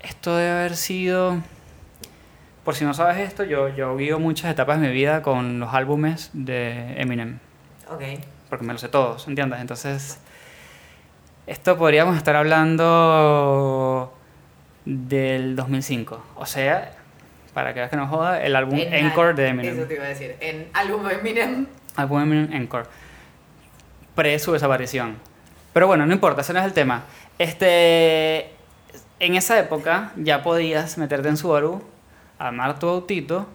esto 0.00 0.34
debe 0.34 0.50
haber 0.58 0.74
sido, 0.74 1.36
por 2.68 2.74
si 2.74 2.84
no 2.84 2.92
sabes 2.92 3.16
esto, 3.16 3.44
yo, 3.44 3.70
yo 3.70 3.96
guío 3.96 4.18
muchas 4.18 4.50
etapas 4.50 4.78
de 4.78 4.88
mi 4.88 4.92
vida 4.92 5.22
con 5.22 5.58
los 5.58 5.72
álbumes 5.72 6.28
de 6.34 7.00
Eminem 7.00 7.38
Ok. 7.90 8.02
porque 8.50 8.62
me 8.66 8.74
lo 8.74 8.78
sé 8.78 8.90
todos, 8.90 9.26
¿entiendes? 9.26 9.58
Entonces, 9.62 10.18
esto 11.46 11.78
podríamos 11.78 12.14
estar 12.18 12.36
hablando 12.36 14.12
del 14.84 15.56
2005. 15.56 16.22
O 16.36 16.44
sea, 16.44 16.92
para 17.54 17.72
que 17.72 17.80
veas 17.80 17.88
que 17.90 17.96
no 17.96 18.06
joda, 18.06 18.42
el 18.42 18.54
álbum 18.54 18.78
En 18.78 18.92
Encore 19.06 19.30
al- 19.30 19.36
de 19.36 19.44
Eso 19.46 19.54
Eminem. 19.60 19.88
te 19.88 19.94
iba 19.94 20.04
a 20.04 20.08
decir. 20.08 20.36
En 20.40 20.68
álbum 20.74 21.08
Eminem. 21.08 21.66
Álbum 21.96 22.20
Eminem 22.20 22.52
Encore. 22.52 22.84
Pre 24.14 24.38
su 24.38 24.52
desaparición. 24.52 25.16
Pero 25.72 25.86
bueno, 25.86 26.04
no 26.04 26.12
importa, 26.12 26.42
ese 26.42 26.52
no 26.52 26.58
es 26.58 26.66
el 26.66 26.74
tema. 26.74 27.04
Este, 27.38 28.50
en 29.20 29.36
esa 29.36 29.58
época 29.58 30.12
ya 30.16 30.42
podías 30.42 30.98
meterte 30.98 31.30
en 31.30 31.38
Subaru, 31.38 31.82
armar 32.38 32.78
tu 32.78 32.88
autito. 32.88 33.46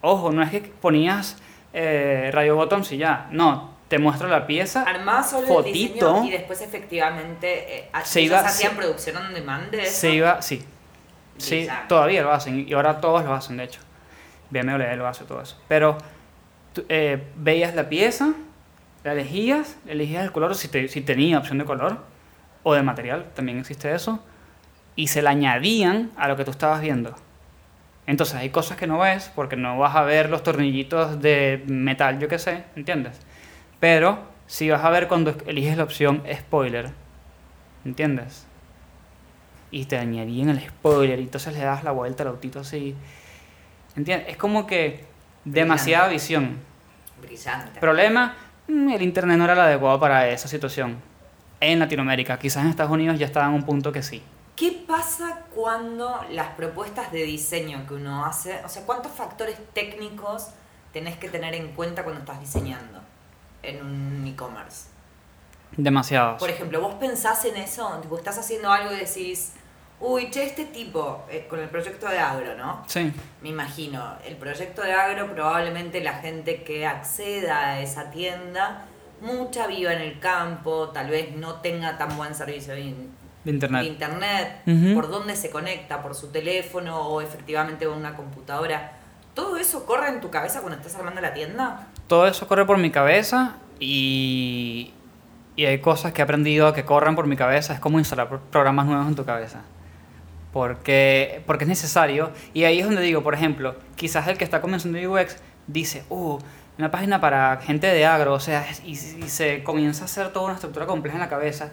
Ojo, 0.00 0.30
no 0.32 0.42
es 0.42 0.50
que 0.50 0.60
ponías 0.60 1.36
eh, 1.72 2.30
radio 2.32 2.56
buttons 2.56 2.90
y 2.92 2.98
ya. 2.98 3.28
No, 3.30 3.74
te 3.88 3.98
muestro 3.98 4.28
la 4.28 4.46
pieza. 4.46 4.82
Armás 4.82 5.30
solo 5.30 5.42
el 5.42 5.48
Fotito. 5.48 6.12
diseño 6.14 6.24
y 6.26 6.30
después 6.30 6.60
efectivamente 6.62 7.78
eh, 7.78 7.90
Se 8.04 8.20
iba- 8.22 8.40
hacían 8.40 8.72
se- 8.72 8.76
producción 8.76 9.16
on 9.16 9.34
demand 9.34 9.70
de 9.70 9.82
eso. 9.82 10.00
Se 10.00 10.10
iba, 10.12 10.40
sí. 10.42 10.64
Sí, 11.36 11.66
Ya. 11.66 11.86
todavía 11.88 12.22
lo 12.22 12.32
hacen 12.32 12.66
y 12.68 12.72
ahora 12.72 13.00
todos 13.00 13.24
lo 13.24 13.32
hacen, 13.34 13.56
de 13.56 13.64
hecho. 13.64 13.80
BMW 14.50 14.96
lo 14.96 15.06
hace 15.06 15.24
todo 15.24 15.40
eso. 15.42 15.56
Pero 15.68 15.98
eh, 16.88 17.22
veías 17.36 17.74
la 17.74 17.88
pieza, 17.88 18.32
la 19.04 19.12
elegías, 19.12 19.76
elegías 19.86 20.24
el 20.24 20.32
color 20.32 20.54
si, 20.54 20.68
te- 20.68 20.88
si 20.88 21.00
tenía 21.00 21.38
opción 21.38 21.58
de 21.58 21.64
color 21.64 21.98
o 22.62 22.74
de 22.74 22.82
material, 22.82 23.26
también 23.34 23.58
existe 23.58 23.92
eso, 23.94 24.20
y 24.96 25.08
se 25.08 25.22
la 25.22 25.30
añadían 25.30 26.10
a 26.16 26.28
lo 26.28 26.36
que 26.36 26.44
tú 26.44 26.50
estabas 26.50 26.80
viendo. 26.80 27.14
Entonces 28.08 28.34
hay 28.34 28.50
cosas 28.50 28.76
que 28.76 28.88
no 28.88 28.98
ves 28.98 29.30
porque 29.36 29.54
no 29.54 29.78
vas 29.78 29.94
a 29.94 30.02
ver 30.02 30.30
los 30.30 30.42
tornillitos 30.42 31.22
de 31.22 31.62
metal, 31.68 32.18
yo 32.18 32.26
qué 32.26 32.40
sé, 32.40 32.64
¿entiendes? 32.74 33.20
Pero 33.78 34.18
sí 34.48 34.68
vas 34.68 34.84
a 34.84 34.90
ver 34.90 35.06
cuando 35.06 35.36
eliges 35.46 35.76
la 35.76 35.84
opción 35.84 36.24
spoiler, 36.34 36.90
¿entiendes? 37.84 38.48
y 39.70 39.84
te 39.84 39.98
añadían 39.98 40.48
el 40.48 40.60
spoiler 40.60 41.18
y 41.18 41.24
entonces 41.24 41.54
le 41.54 41.60
das 41.60 41.84
la 41.84 41.92
vuelta 41.92 42.22
al 42.22 42.30
autito 42.30 42.60
así. 42.60 42.94
¿Entiendes? 43.96 44.28
Es 44.30 44.36
como 44.36 44.66
que 44.66 45.04
demasiada 45.44 46.08
visión. 46.08 46.58
Brillante. 47.20 47.80
Problema, 47.80 48.36
mm, 48.68 48.90
el 48.90 49.02
internet 49.02 49.36
no 49.36 49.44
era 49.44 49.54
el 49.54 49.60
adecuado 49.60 49.98
para 50.00 50.28
esa 50.28 50.48
situación. 50.48 50.96
En 51.60 51.78
Latinoamérica, 51.80 52.38
quizás 52.38 52.64
en 52.64 52.70
Estados 52.70 52.92
Unidos 52.92 53.18
ya 53.18 53.26
estaba 53.26 53.46
en 53.46 53.54
un 53.54 53.64
punto 53.64 53.92
que 53.92 54.02
sí. 54.02 54.22
¿Qué 54.58 54.72
pasa 54.72 55.44
cuando 55.54 56.20
las 56.30 56.48
propuestas 56.54 57.12
de 57.12 57.22
diseño 57.22 57.86
que 57.86 57.94
uno 57.94 58.24
hace, 58.24 58.60
o 58.64 58.68
sea, 58.68 58.84
cuántos 58.84 59.12
factores 59.12 59.56
técnicos 59.72 60.48
tenés 60.92 61.16
que 61.16 61.28
tener 61.28 61.54
en 61.54 61.68
cuenta 61.74 62.02
cuando 62.02 62.22
estás 62.22 62.40
diseñando 62.40 63.00
en 63.62 63.86
un 63.86 64.26
e-commerce? 64.26 64.88
Demasiados. 65.76 66.40
Por 66.40 66.50
ejemplo, 66.50 66.80
vos 66.80 66.94
pensás 66.94 67.44
en 67.44 67.56
eso, 67.56 67.88
tipo, 68.02 68.18
estás 68.18 68.36
haciendo 68.36 68.68
algo 68.72 68.92
y 68.92 68.96
decís, 68.96 69.52
uy, 70.00 70.28
che, 70.32 70.42
este 70.42 70.64
tipo, 70.64 71.24
eh, 71.30 71.46
con 71.48 71.60
el 71.60 71.68
proyecto 71.68 72.08
de 72.08 72.18
agro, 72.18 72.56
¿no? 72.56 72.82
Sí. 72.88 73.12
Me 73.42 73.50
imagino, 73.50 74.16
el 74.26 74.36
proyecto 74.36 74.82
de 74.82 74.92
agro 74.92 75.32
probablemente 75.32 76.00
la 76.00 76.14
gente 76.14 76.64
que 76.64 76.84
acceda 76.84 77.68
a 77.68 77.80
esa 77.80 78.10
tienda, 78.10 78.86
mucha 79.20 79.68
viva 79.68 79.92
en 79.92 80.00
el 80.00 80.18
campo, 80.18 80.88
tal 80.88 81.10
vez 81.10 81.36
no 81.36 81.60
tenga 81.60 81.96
tan 81.96 82.16
buen 82.16 82.34
servicio 82.34 82.74
de, 82.74 83.08
De 83.50 83.54
internet. 83.54 83.82
de 83.82 83.88
internet, 83.88 84.94
por 84.94 85.08
dónde 85.08 85.34
se 85.36 85.48
conecta, 85.50 86.02
por 86.02 86.14
su 86.14 86.28
teléfono 86.28 87.00
o 87.08 87.20
efectivamente 87.22 87.86
con 87.86 87.96
una 87.96 88.14
computadora. 88.14 88.92
¿Todo 89.34 89.56
eso 89.56 89.86
corre 89.86 90.08
en 90.08 90.20
tu 90.20 90.30
cabeza 90.30 90.60
cuando 90.60 90.78
estás 90.78 90.94
armando 90.96 91.20
la 91.20 91.32
tienda? 91.32 91.86
Todo 92.08 92.26
eso 92.26 92.46
corre 92.46 92.66
por 92.66 92.76
mi 92.78 92.90
cabeza 92.90 93.54
y, 93.80 94.92
y 95.56 95.64
hay 95.66 95.78
cosas 95.80 96.12
que 96.12 96.20
he 96.20 96.24
aprendido 96.24 96.72
que 96.72 96.84
corran 96.84 97.14
por 97.16 97.26
mi 97.26 97.36
cabeza. 97.36 97.72
Es 97.72 97.80
como 97.80 97.98
instalar 97.98 98.28
pro- 98.28 98.40
programas 98.50 98.86
nuevos 98.86 99.06
en 99.06 99.14
tu 99.14 99.24
cabeza. 99.24 99.60
Porque, 100.52 101.42
porque 101.46 101.64
es 101.64 101.68
necesario. 101.68 102.30
Y 102.54 102.64
ahí 102.64 102.80
es 102.80 102.84
donde 102.86 103.02
digo, 103.02 103.22
por 103.22 103.34
ejemplo, 103.34 103.76
quizás 103.96 104.26
el 104.28 104.38
que 104.38 104.44
está 104.44 104.60
comenzando 104.60 104.98
UX 104.98 105.36
dice, 105.66 106.04
uh, 106.08 106.38
una 106.78 106.90
página 106.90 107.20
para 107.20 107.58
gente 107.58 107.86
de 107.86 108.06
agro, 108.06 108.32
o 108.34 108.40
sea, 108.40 108.66
y, 108.84 108.92
y 108.92 108.94
se 108.94 109.62
comienza 109.62 110.02
a 110.02 110.04
hacer 110.06 110.32
toda 110.32 110.46
una 110.46 110.54
estructura 110.54 110.86
compleja 110.86 111.16
en 111.16 111.22
la 111.22 111.28
cabeza 111.28 111.70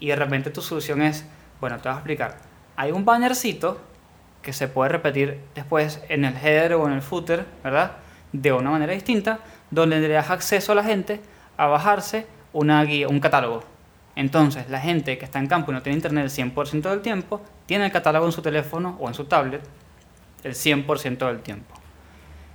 y 0.00 0.08
de 0.08 0.16
repente 0.16 0.50
tu 0.50 0.62
solución 0.62 1.02
es, 1.02 1.24
bueno, 1.60 1.76
te 1.78 1.88
voy 1.88 1.94
a 1.94 1.98
explicar. 1.98 2.36
Hay 2.76 2.92
un 2.92 3.04
bannercito 3.04 3.80
que 4.42 4.52
se 4.52 4.68
puede 4.68 4.90
repetir 4.90 5.40
después 5.54 6.00
en 6.08 6.24
el 6.24 6.36
header 6.36 6.74
o 6.74 6.86
en 6.86 6.94
el 6.94 7.02
footer, 7.02 7.44
¿verdad? 7.64 7.92
De 8.32 8.52
una 8.52 8.70
manera 8.70 8.92
distinta, 8.92 9.40
donde 9.70 10.00
le 10.00 10.08
das 10.08 10.30
acceso 10.30 10.72
a 10.72 10.74
la 10.74 10.84
gente 10.84 11.20
a 11.56 11.66
bajarse 11.66 12.26
una 12.52 12.82
guía, 12.84 13.08
un 13.08 13.20
catálogo. 13.20 13.64
Entonces, 14.16 14.68
la 14.68 14.80
gente 14.80 15.18
que 15.18 15.24
está 15.24 15.38
en 15.38 15.46
campo 15.46 15.70
y 15.70 15.74
no 15.74 15.82
tiene 15.82 15.96
internet 15.96 16.24
el 16.24 16.30
100% 16.30 16.90
del 16.90 17.02
tiempo, 17.02 17.40
tiene 17.66 17.86
el 17.86 17.92
catálogo 17.92 18.26
en 18.26 18.32
su 18.32 18.42
teléfono 18.42 18.96
o 19.00 19.08
en 19.08 19.14
su 19.14 19.24
tablet 19.24 19.62
el 20.42 20.54
100% 20.54 21.26
del 21.26 21.40
tiempo. 21.40 21.77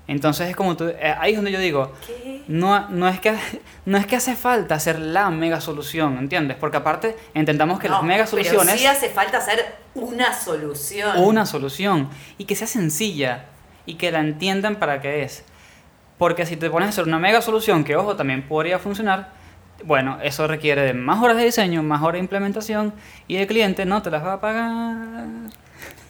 Entonces, 0.07 0.49
es 0.49 0.55
como 0.55 0.75
tú, 0.75 0.85
eh, 0.87 1.15
ahí 1.17 1.31
es 1.31 1.37
donde 1.37 1.51
yo 1.51 1.59
digo, 1.59 1.93
¿Qué? 2.05 2.43
no, 2.47 2.89
no, 2.89 3.07
es 3.07 3.21
que, 3.21 3.33
no 3.85 3.97
es 3.97 4.05
que 4.05 4.17
hace 4.17 4.35
falta 4.35 4.75
hacer 4.75 4.99
la 4.99 5.29
mega 5.29 5.61
solución, 5.61 6.17
¿entiendes? 6.17 6.57
Porque 6.59 6.77
aparte 6.77 7.15
entendamos 7.33 7.79
que 7.79 7.87
No, 7.87 7.95
las 7.95 8.03
mega 8.03 8.25
Pero 8.25 8.43
soluciones 8.43 8.79
sí 8.79 8.85
hace 8.85 9.09
falta 9.09 9.37
hacer 9.37 9.75
una 9.95 10.33
solución. 10.33 11.19
una 11.19 11.45
solución 11.45 12.09
y 12.37 12.45
que 12.45 12.55
sea 12.55 12.67
sencilla 12.67 13.45
y 13.85 13.95
que 13.95 14.11
la 14.11 14.19
entiendan 14.19 14.75
para 14.75 14.99
qué 14.99 15.23
es. 15.23 15.45
Porque 16.17 16.45
si 16.45 16.57
te 16.57 16.69
pones 16.69 16.87
a 16.87 16.89
hacer 16.89 17.05
una 17.05 17.19
mega 17.19 17.41
solución 17.41 17.83
que, 17.83 17.95
ojo, 17.95 18.15
también 18.15 18.43
podría 18.43 18.79
funcionar, 18.79 19.29
bueno, 19.85 20.19
eso 20.21 20.47
requiere 20.47 20.81
de 20.81 20.93
más 20.93 21.21
horas 21.23 21.37
de 21.37 21.45
diseño, 21.45 21.81
más 21.81 22.01
horas 22.01 22.13
de 22.13 22.19
implementación 22.19 22.93
y 23.27 23.37
el 23.37 23.47
cliente 23.47 23.85
no 23.85 24.01
te 24.01 24.11
las 24.11 24.23
va 24.23 24.33
a 24.33 24.41
pagar. 24.41 25.25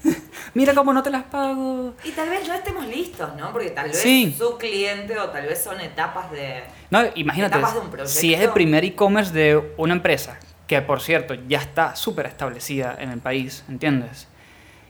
Mira 0.53 0.73
cómo 0.75 0.93
no 0.93 1.01
te 1.01 1.09
las 1.09 1.23
pago. 1.23 1.93
Y 2.03 2.11
tal 2.11 2.29
vez 2.29 2.47
no 2.47 2.53
estemos 2.53 2.85
listos, 2.87 3.35
¿no? 3.35 3.51
Porque 3.51 3.69
tal 3.71 3.87
vez 3.87 3.97
Sí. 3.99 4.35
su 4.37 4.57
cliente 4.57 5.17
o 5.17 5.29
tal 5.29 5.45
vez 5.47 5.63
son 5.63 5.79
etapas 5.79 6.31
de... 6.31 6.63
No, 6.89 7.01
imagínate, 7.15 7.57
Etapas 7.57 7.73
de 7.75 7.79
un 7.79 7.89
proyecto. 7.89 8.11
si 8.11 8.33
es 8.33 8.41
el 8.41 8.49
primer 8.51 8.83
e-commerce 8.83 9.31
de 9.33 9.73
una 9.77 9.93
empresa, 9.93 10.37
que 10.67 10.81
por 10.81 11.01
cierto 11.01 11.33
ya 11.47 11.59
está 11.59 11.95
súper 11.95 12.25
establecida 12.27 12.95
en 12.99 13.09
el 13.11 13.19
país, 13.19 13.63
¿entiendes? 13.69 14.27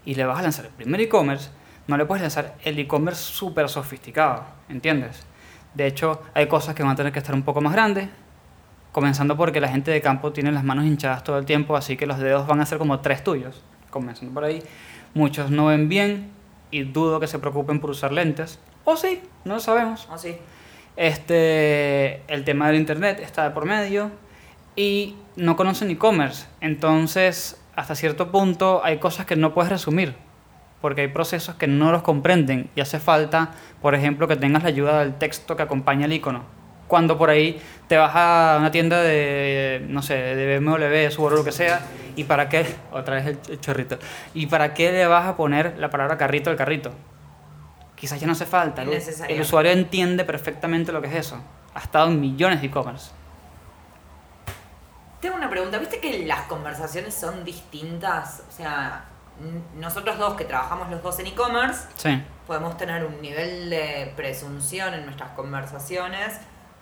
Y 0.05 0.15
le 0.15 0.25
vas 0.25 0.39
a 0.39 0.41
lanzar 0.41 0.65
el 0.65 0.71
primer 0.71 0.99
e-commerce, 1.01 1.49
no 1.87 1.97
le 1.97 2.05
puedes 2.05 2.21
lanzar 2.21 2.55
el 2.63 2.77
e-commerce 2.79 3.21
súper 3.21 3.69
sofisticado, 3.69 4.45
¿entiendes? 4.69 5.23
De 5.73 5.87
hecho, 5.87 6.21
hay 6.33 6.47
cosas 6.47 6.75
que 6.75 6.83
van 6.83 6.91
a 6.91 6.95
tener 6.95 7.11
que 7.13 7.19
estar 7.19 7.33
un 7.35 7.43
poco 7.43 7.61
más 7.61 7.73
grandes, 7.73 8.09
comenzando 8.91 9.35
porque 9.37 9.59
la 9.59 9.67
gente 9.69 9.91
de 9.91 10.01
campo 10.01 10.31
tiene 10.33 10.51
las 10.51 10.63
manos 10.63 10.85
hinchadas 10.85 11.23
todo 11.23 11.37
el 11.37 11.45
tiempo, 11.45 11.75
así 11.75 11.97
que 11.97 12.05
los 12.05 12.19
dedos 12.19 12.45
van 12.47 12.61
a 12.61 12.65
ser 12.65 12.77
como 12.77 12.99
tres 12.99 13.23
tuyos, 13.23 13.63
comenzando 13.89 14.33
por 14.33 14.43
ahí. 14.43 14.61
Muchos 15.13 15.51
no 15.51 15.67
ven 15.67 15.89
bien 15.89 16.31
y 16.71 16.83
dudo 16.83 17.19
que 17.19 17.27
se 17.27 17.39
preocupen 17.39 17.79
por 17.79 17.91
usar 17.91 18.11
lentes. 18.11 18.59
O 18.83 18.97
sí, 18.97 19.21
no 19.45 19.55
lo 19.55 19.59
sabemos. 19.59 20.07
¿O 20.11 20.17
sí? 20.17 20.37
Este, 20.95 22.21
el 22.31 22.43
tema 22.43 22.67
del 22.67 22.77
internet 22.77 23.19
está 23.19 23.43
de 23.43 23.51
por 23.51 23.65
medio 23.65 24.11
y 24.75 25.15
no 25.35 25.55
conocen 25.55 25.91
e-commerce. 25.91 26.47
Entonces, 26.61 27.61
hasta 27.75 27.95
cierto 27.95 28.31
punto 28.31 28.81
hay 28.83 28.97
cosas 28.97 29.25
que 29.25 29.35
no 29.35 29.53
puedes 29.53 29.71
resumir 29.71 30.15
porque 30.83 30.99
hay 30.99 31.07
procesos 31.07 31.55
que 31.55 31.65
no 31.65 31.93
los 31.93 32.01
comprenden 32.01 32.69
y 32.75 32.81
hace 32.81 32.99
falta, 32.99 33.51
por 33.81 33.95
ejemplo, 33.95 34.27
que 34.27 34.35
tengas 34.35 34.63
la 34.63 34.67
ayuda 34.67 34.99
del 34.99 35.13
texto 35.13 35.55
que 35.55 35.63
acompaña 35.63 36.07
el 36.07 36.11
icono. 36.11 36.43
Cuando 36.87 37.17
por 37.17 37.29
ahí 37.29 37.61
te 37.87 37.97
vas 37.97 38.11
a 38.15 38.57
una 38.59 38.71
tienda 38.71 39.01
de, 39.01 39.85
no 39.87 40.01
sé, 40.01 40.15
de 40.15 40.59
BMW, 40.59 41.09
Subaru, 41.11 41.37
lo 41.37 41.43
que 41.43 41.51
sea, 41.51 41.81
y 42.15 42.25
para 42.25 42.49
qué, 42.49 42.65
otra 42.91 43.15
vez 43.15 43.37
el, 43.49 43.59
chorrito, 43.59 43.97
y 44.33 44.47
para 44.47 44.73
qué 44.73 44.91
le 44.91 45.07
vas 45.07 45.25
a 45.25 45.35
poner 45.35 45.77
la 45.77 45.89
palabra 45.89 46.17
carrito 46.17 46.49
al 46.49 46.55
carrito. 46.55 46.91
Quizás 47.95 48.19
ya 48.19 48.27
no 48.27 48.33
hace 48.33 48.45
falta. 48.45 48.81
El, 48.81 49.01
el 49.29 49.41
usuario 49.41 49.71
entiende 49.71 50.25
perfectamente 50.25 50.91
lo 50.91 51.01
que 51.01 51.07
es 51.07 51.15
eso. 51.15 51.41
Ha 51.73 51.79
estado 51.79 52.09
en 52.09 52.19
millones 52.19 52.61
de 52.61 52.67
e-commerce. 52.67 53.11
Tengo 55.21 55.37
una 55.37 55.49
pregunta. 55.49 55.77
¿Viste 55.77 55.99
que 55.99 56.25
las 56.25 56.41
conversaciones 56.41 57.13
son 57.13 57.45
distintas? 57.45 58.43
O 58.49 58.51
sea, 58.51 59.05
nosotros 59.79 60.17
dos 60.17 60.33
que 60.35 60.43
trabajamos 60.43 60.89
los 60.89 61.01
dos 61.01 61.17
en 61.19 61.27
e-commerce, 61.27 61.87
Sí. 61.95 62.21
podemos 62.45 62.75
tener 62.77 63.05
un 63.05 63.21
nivel 63.21 63.69
de 63.69 64.11
presunción 64.17 64.93
en 64.93 65.05
nuestras 65.05 65.29
conversaciones. 65.31 66.33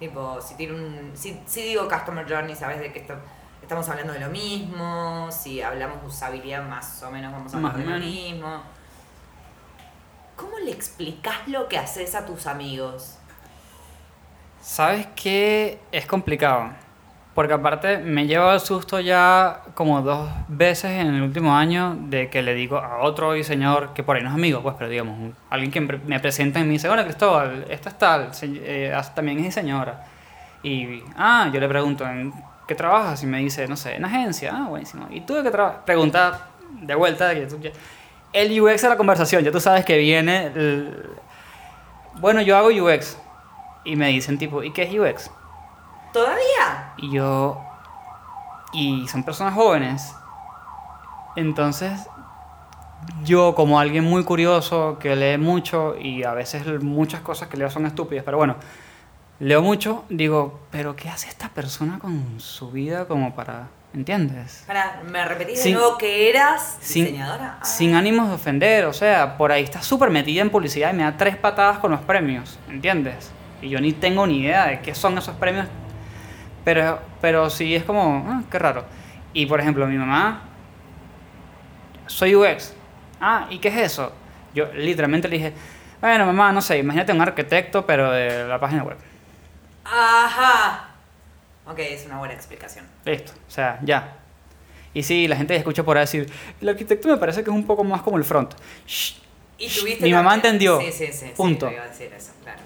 Tipo, 0.02 0.42
si, 0.42 0.56
tiene 0.56 0.74
un, 0.74 1.12
si, 1.14 1.40
si 1.46 1.62
digo 1.62 1.88
Customer 1.88 2.28
Journey, 2.28 2.56
sabes 2.56 2.80
de 2.80 2.92
que 2.92 3.02
esto- 3.02 3.20
estamos 3.62 3.88
hablando 3.88 4.14
de 4.14 4.20
lo 4.20 4.30
mismo. 4.30 5.30
Si 5.32 5.62
hablamos 5.62 6.02
de 6.02 6.08
usabilidad, 6.08 6.68
más 6.68 7.04
o 7.04 7.12
menos 7.12 7.32
vamos 7.32 7.54
a 7.54 7.58
hablar 7.58 7.74
Más 7.74 7.86
de 7.86 7.88
lo 7.92 8.00
mismo. 8.00 8.64
¿Cómo 10.36 10.58
le 10.58 10.72
explicas 10.72 11.48
lo 11.48 11.68
que 11.70 11.78
haces 11.78 12.16
a 12.16 12.26
tus 12.26 12.48
amigos? 12.48 13.20
¿Sabes 14.60 15.06
qué? 15.16 15.80
Es 15.92 16.08
complicado. 16.08 16.72
Porque 17.34 17.54
aparte 17.54 18.00
me 18.00 18.28
lleva 18.28 18.54
el 18.54 18.60
susto 18.60 19.00
ya 19.00 19.62
como 19.74 20.02
dos 20.02 20.30
veces 20.50 20.92
en 20.92 21.16
el 21.16 21.22
último 21.22 21.56
año 21.56 21.96
de 21.98 22.30
que 22.30 22.42
le 22.42 22.54
digo 22.54 22.78
a 22.78 23.00
otro 23.04 23.32
diseñador, 23.32 23.94
que 23.94 24.04
por 24.04 24.18
ahí 24.18 24.24
no 24.24 24.30
es 24.30 24.36
amigo, 24.36 24.62
pues, 24.62 24.76
pero 24.78 24.90
digamos, 24.90 25.34
alguien 25.50 25.72
que 25.72 25.80
me 25.80 26.20
presenta 26.20 26.60
y 26.60 26.64
me 26.64 26.72
dice, 26.74 26.90
hola 26.90 27.06
Cristóbal, 27.06 27.66
esta 27.70 27.90
es 27.90 27.98
tal, 27.98 28.32
eh, 28.42 29.02
también 29.16 29.38
es 29.40 29.46
diseñadora. 29.46 30.04
Y, 30.62 31.02
ah, 31.16 31.50
yo 31.54 31.60
le 31.62 31.70
pregunto, 31.70 32.06
¿en 32.06 32.34
qué 32.68 32.76
trabajas? 32.76 33.24
Y 33.24 33.28
me 33.28 33.40
dice, 33.40 33.66
no 33.66 33.78
sé, 33.78 33.96
en 33.96 34.04
agencia, 34.04 34.52
ah, 34.54 34.68
buenísimo. 34.68 35.08
¿Y 35.10 35.22
tú 35.22 35.36
de 35.36 35.44
qué 35.44 35.52
trabajas? 35.52 35.84
Pregunta 35.86 36.50
de 36.82 36.96
vuelta, 36.96 37.32
el 37.32 38.62
UX 38.62 38.82
de 38.82 38.90
la 38.90 38.98
conversación, 38.98 39.42
ya 39.42 39.52
tú 39.52 39.62
sabes 39.62 39.86
que 39.86 39.98
viene, 39.98 40.52
bueno, 42.20 42.42
yo 42.42 42.58
hago 42.58 42.68
UX. 42.68 43.18
Y 43.86 43.96
me 43.96 44.10
dicen 44.10 44.38
tipo, 44.38 44.64
¿y 44.64 44.72
qué 44.72 44.84
es 44.84 44.94
UX? 44.94 45.32
¿Todavía? 46.14 46.94
Y 46.98 47.12
yo. 47.12 47.60
Y 48.74 49.08
son 49.08 49.24
personas 49.24 49.54
jóvenes. 49.54 50.16
Entonces, 51.36 52.08
yo, 53.24 53.56
como 53.56 53.80
alguien 53.80 54.04
muy 54.04 54.24
curioso, 54.24 54.98
que 55.00 55.16
lee 55.16 55.38
mucho 55.38 55.96
y 55.98 56.24
a 56.24 56.34
veces 56.34 56.66
muchas 56.84 57.22
cosas 57.22 57.48
que 57.48 57.58
leo 57.58 57.70
son 57.70 57.86
estúpidas, 57.86 58.24
pero 58.26 58.38
bueno, 58.38 58.56
leo 59.40 59.62
mucho, 59.62 60.04
digo, 60.10 60.60
¿pero 60.72 60.96
qué 60.96 61.10
hace 61.10 61.30
esta 61.30 61.50
persona 61.50 62.00
con 62.00 62.40
su 62.40 62.72
vida 62.72 63.06
como 63.08 63.34
para. 63.34 63.68
¿Entiendes? 63.94 64.64
Para, 64.68 65.02
¿me 65.06 65.26
repetís 65.26 65.58
de 65.58 65.64
Sin- 65.64 65.74
nuevo 65.74 65.98
que 65.98 66.30
eras 66.30 66.78
Sin, 66.80 67.04
diseñadora? 67.08 67.58
Ah. 67.60 67.66
sin 67.66 67.94
ánimos 67.94 68.30
de 68.30 68.36
ofender, 68.36 68.86
o 68.86 68.94
sea, 68.94 69.36
por 69.38 69.52
ahí 69.52 69.64
está 69.64 69.82
súper 69.82 70.10
metida 70.10 70.42
en 70.42 70.50
publicidad 70.50 70.94
y 70.94 70.96
me 70.96 71.04
da 71.04 71.18
tres 71.18 71.36
patadas 71.36 71.78
con 71.80 71.92
los 71.92 72.00
premios, 72.00 72.58
¿entiendes? 72.70 73.32
Y 73.62 73.68
yo 73.68 73.82
ni 73.82 73.92
tengo 73.92 74.26
ni 74.26 74.40
idea 74.44 74.68
de 74.68 74.80
qué 74.80 74.96
son 74.96 75.18
esos 75.18 75.36
premios, 75.36 75.68
pero, 76.64 77.00
pero 77.22 77.50
sí 77.50 77.76
es 77.76 77.84
como, 77.84 78.26
ah, 78.30 78.44
qué 78.50 78.60
raro. 78.60 78.86
Y 79.34 79.46
por 79.46 79.60
ejemplo, 79.60 79.86
mi 79.88 79.98
mamá, 79.98 80.44
soy 82.08 82.36
UX. 82.36 82.74
Ah, 83.20 83.48
¿y 83.50 83.60
qué 83.60 83.70
es 83.70 83.78
eso? 83.78 84.12
Yo 84.54 84.72
literalmente 84.74 85.28
le 85.28 85.38
dije, 85.38 85.54
bueno, 86.02 86.26
mamá, 86.26 86.52
no 86.52 86.62
sé, 86.62 86.80
imagínate 86.80 87.12
un 87.14 87.22
arquitecto, 87.22 87.86
pero 87.86 88.12
de 88.12 88.48
la 88.48 88.60
página 88.60 88.84
web. 88.84 88.98
Ajá. 89.86 90.88
Ok, 91.66 91.80
es 91.80 92.06
una 92.06 92.18
buena 92.18 92.34
explicación. 92.34 92.86
Listo, 93.06 93.32
o 93.48 93.52
sea, 93.52 93.80
ya. 93.84 94.16
Y 94.94 95.04
sí, 95.04 95.28
la 95.28 95.38
gente 95.38 95.56
escucha 95.56 95.84
por 95.84 95.98
ahí 95.98 96.04
decir, 96.04 96.30
el 96.60 96.70
arquitecto 96.70 97.08
me 97.08 97.18
parece 97.18 97.44
que 97.44 97.50
es 97.50 97.56
un 97.56 97.66
poco 97.66 97.84
más 97.84 98.02
como 98.02 98.18
el 98.18 98.24
front. 98.26 98.54
Shh, 98.86 99.14
Y 99.58 99.68
shh, 99.68 100.02
mi 100.02 100.12
mamá 100.12 100.36
entendió. 100.36 100.82
Sí, 100.82 100.92
sí, 100.92 101.08
sí. 101.08 101.28
sí, 101.28 101.34
Punto. 101.38 101.68
te 101.68 101.76
iba 101.76 101.84
a 101.84 101.88
decir 101.88 102.12
eso, 102.14 102.32
claro. 102.44 102.60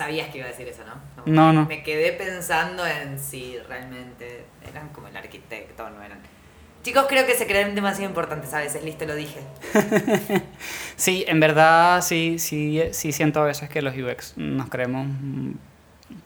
Sabías 0.00 0.30
que 0.30 0.38
iba 0.38 0.46
a 0.46 0.50
decir 0.50 0.66
eso, 0.66 0.80
¿no? 0.86 0.94
No, 1.26 1.52
no. 1.52 1.66
Me 1.66 1.82
quedé 1.82 2.14
pensando 2.14 2.86
en 2.86 3.18
si 3.18 3.58
realmente 3.68 4.46
eran 4.66 4.88
como 4.94 5.08
el 5.08 5.16
arquitecto 5.18 5.84
o 5.84 5.90
no 5.90 6.02
eran. 6.02 6.18
Chicos, 6.82 7.04
creo 7.06 7.26
que 7.26 7.34
se 7.34 7.46
creen 7.46 7.74
demasiado 7.74 8.08
importantes 8.08 8.54
a 8.54 8.60
veces, 8.60 8.82
listo, 8.82 9.04
lo 9.04 9.14
dije. 9.14 9.40
Sí, 10.96 11.26
en 11.28 11.38
verdad 11.38 12.00
sí, 12.00 12.38
sí, 12.38 12.82
sí 12.92 13.12
siento 13.12 13.42
a 13.42 13.44
veces 13.44 13.68
que 13.68 13.82
los 13.82 13.94
UX 13.94 14.38
nos 14.38 14.70
creemos 14.70 15.06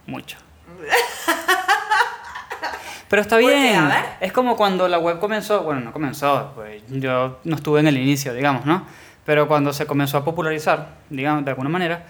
mucho. 0.06 0.36
Pero 3.08 3.22
está 3.22 3.38
bien. 3.38 3.74
A 3.74 3.88
ver. 3.88 4.04
Es 4.20 4.32
como 4.32 4.56
cuando 4.56 4.86
la 4.86 5.00
web 5.00 5.18
comenzó, 5.18 5.64
bueno, 5.64 5.80
no 5.80 5.92
comenzó, 5.92 6.52
pues 6.54 6.80
yo 6.88 7.40
no 7.42 7.56
estuve 7.56 7.80
en 7.80 7.88
el 7.88 7.98
inicio, 7.98 8.32
digamos, 8.34 8.66
¿no? 8.66 8.86
Pero 9.26 9.48
cuando 9.48 9.72
se 9.72 9.84
comenzó 9.84 10.18
a 10.18 10.24
popularizar, 10.24 10.90
digamos, 11.10 11.44
de 11.44 11.50
alguna 11.50 11.70
manera, 11.70 12.04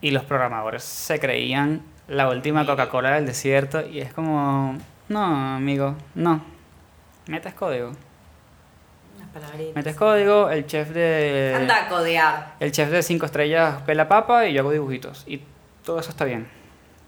y 0.00 0.10
los 0.10 0.24
programadores 0.24 0.82
se 0.84 1.18
creían 1.20 1.82
la 2.06 2.28
última 2.28 2.64
Coca-Cola 2.64 3.10
del 3.12 3.26
desierto, 3.26 3.86
y 3.86 4.00
es 4.00 4.12
como, 4.12 4.76
no, 5.08 5.56
amigo, 5.56 5.94
no. 6.14 6.42
Metes 7.26 7.54
código. 7.54 7.92
Metes 9.74 9.94
código, 9.94 10.48
el 10.50 10.66
chef 10.66 10.88
de... 10.90 11.54
Anda 11.56 11.84
a 11.84 11.88
codear. 11.88 12.54
El 12.60 12.72
chef 12.72 12.90
de 12.90 13.02
cinco 13.02 13.26
estrellas 13.26 13.82
pela 13.82 14.08
papa 14.08 14.46
y 14.46 14.54
yo 14.54 14.60
hago 14.62 14.70
dibujitos. 14.72 15.24
Y 15.26 15.42
todo 15.84 16.00
eso 16.00 16.10
está 16.10 16.24
bien. 16.24 16.48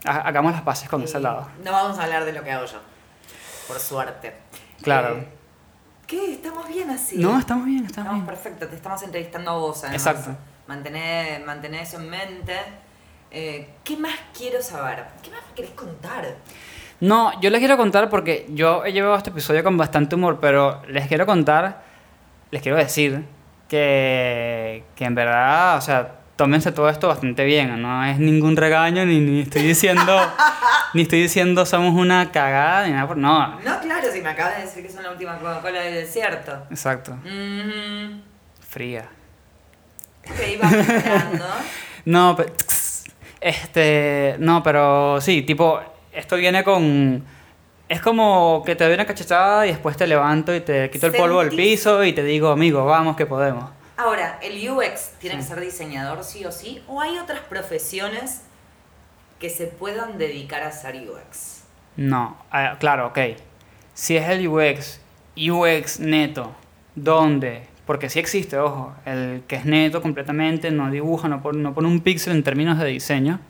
Ha- 0.04 0.20
Hagamos 0.20 0.52
las 0.52 0.62
paces 0.62 0.88
con 0.88 1.02
ese 1.02 1.18
Y 1.18 1.22
lado. 1.22 1.48
No 1.64 1.72
vamos 1.72 1.98
a 1.98 2.04
hablar 2.04 2.24
de 2.24 2.32
lo 2.32 2.42
que 2.44 2.52
hago 2.52 2.66
yo. 2.66 2.78
Por 3.66 3.78
suerte. 3.80 4.34
Claro. 4.82 5.16
Eh, 5.16 5.28
¿Qué? 6.06 6.32
¿Estamos 6.34 6.68
bien 6.68 6.90
así? 6.90 7.18
No, 7.18 7.38
estamos 7.38 7.64
bien, 7.66 7.86
estamos 7.86 8.06
Estamos 8.12 8.14
bien. 8.14 8.26
perfecto, 8.26 8.68
te 8.68 8.76
estamos 8.76 9.02
entrevistando 9.02 9.50
a 9.52 9.54
vos, 9.54 9.82
además. 9.84 10.06
Exacto. 10.06 10.36
Mantener, 10.66 11.44
mantener 11.44 11.82
eso 11.82 11.96
en 11.98 12.10
mente. 12.10 12.54
Eh, 13.30 13.68
¿Qué 13.84 13.96
más 13.96 14.14
quiero 14.36 14.60
saber? 14.62 15.04
¿Qué 15.22 15.30
más 15.30 15.40
me 15.48 15.54
querés 15.54 15.70
contar? 15.72 16.36
No, 17.00 17.38
yo 17.40 17.48
les 17.50 17.60
quiero 17.60 17.76
contar 17.76 18.08
porque 18.10 18.46
yo 18.50 18.84
he 18.84 18.92
llevado 18.92 19.16
este 19.16 19.30
episodio 19.30 19.62
con 19.64 19.76
bastante 19.76 20.16
humor, 20.16 20.38
pero 20.40 20.82
les 20.88 21.06
quiero 21.06 21.24
contar, 21.26 21.82
les 22.50 22.60
quiero 22.60 22.76
decir 22.76 23.24
que, 23.68 24.84
que 24.96 25.04
en 25.04 25.14
verdad, 25.14 25.78
o 25.78 25.80
sea, 25.80 26.16
tómense 26.36 26.72
todo 26.72 26.88
esto 26.90 27.08
bastante 27.08 27.44
bien. 27.44 27.80
No 27.80 28.04
es 28.04 28.18
ningún 28.18 28.56
regaño, 28.56 29.06
ni, 29.06 29.20
ni 29.20 29.40
estoy 29.42 29.62
diciendo, 29.62 30.20
ni 30.94 31.02
estoy 31.02 31.22
diciendo 31.22 31.64
somos 31.64 31.94
una 31.94 32.30
cagada, 32.32 32.86
ni 32.86 32.92
nada 32.92 33.06
por. 33.06 33.16
No, 33.16 33.60
No, 33.60 33.80
claro, 33.80 34.08
si 34.12 34.20
me 34.20 34.30
acabas 34.30 34.56
de 34.56 34.62
decir 34.64 34.82
que 34.84 34.92
son 34.92 35.02
la 35.04 35.12
última 35.12 35.38
Coca-Cola 35.38 35.80
del 35.80 35.94
desierto. 35.94 36.66
exacto. 36.70 37.14
Mhm. 37.24 38.22
Fría. 38.68 39.08
Ok, 40.28 40.60
vamos. 40.60 40.86
No, 42.06 42.34
pero, 42.34 42.50
este, 43.40 44.36
no, 44.38 44.62
pero 44.62 45.20
sí, 45.20 45.42
tipo, 45.42 45.80
esto 46.12 46.36
viene 46.36 46.62
con, 46.62 47.24
es 47.88 48.00
como 48.00 48.62
que 48.64 48.76
te 48.76 48.84
doy 48.84 48.94
una 48.94 49.06
cachetada 49.06 49.66
y 49.66 49.70
después 49.70 49.96
te 49.96 50.06
levanto 50.06 50.54
y 50.54 50.60
te 50.60 50.90
quito 50.90 51.06
el 51.06 51.12
polvo 51.12 51.40
del 51.40 51.56
piso 51.56 52.04
y 52.04 52.12
te 52.12 52.22
digo, 52.22 52.50
amigo, 52.50 52.84
vamos 52.84 53.16
que 53.16 53.26
podemos. 53.26 53.70
Ahora, 53.96 54.38
¿el 54.42 54.70
UX 54.70 55.10
tiene 55.18 55.36
que 55.36 55.42
ser 55.42 55.60
diseñador 55.60 56.24
sí 56.24 56.44
o 56.44 56.52
sí? 56.52 56.82
¿O 56.88 57.00
hay 57.00 57.18
otras 57.18 57.40
profesiones 57.40 58.42
que 59.38 59.50
se 59.50 59.66
puedan 59.66 60.18
dedicar 60.18 60.62
a 60.62 60.72
ser 60.72 60.96
UX? 60.96 61.64
No, 61.96 62.38
ah, 62.50 62.76
claro, 62.78 63.08
ok. 63.08 63.18
Si 63.92 64.16
es 64.16 64.28
el 64.28 64.46
UX, 64.48 65.00
UX 65.36 66.00
neto, 66.00 66.54
¿dónde? 66.94 67.69
Porque 67.90 68.08
sí 68.08 68.20
existe, 68.20 68.56
ojo, 68.56 68.94
el 69.04 69.42
que 69.48 69.56
es 69.56 69.64
neto 69.64 70.00
completamente, 70.00 70.70
no 70.70 70.92
dibuja, 70.92 71.26
no 71.26 71.42
pone, 71.42 71.58
no 71.58 71.74
pone 71.74 71.88
un 71.88 72.02
píxel 72.02 72.36
en 72.36 72.44
términos 72.44 72.78
de 72.78 72.86
diseño. 72.86 73.40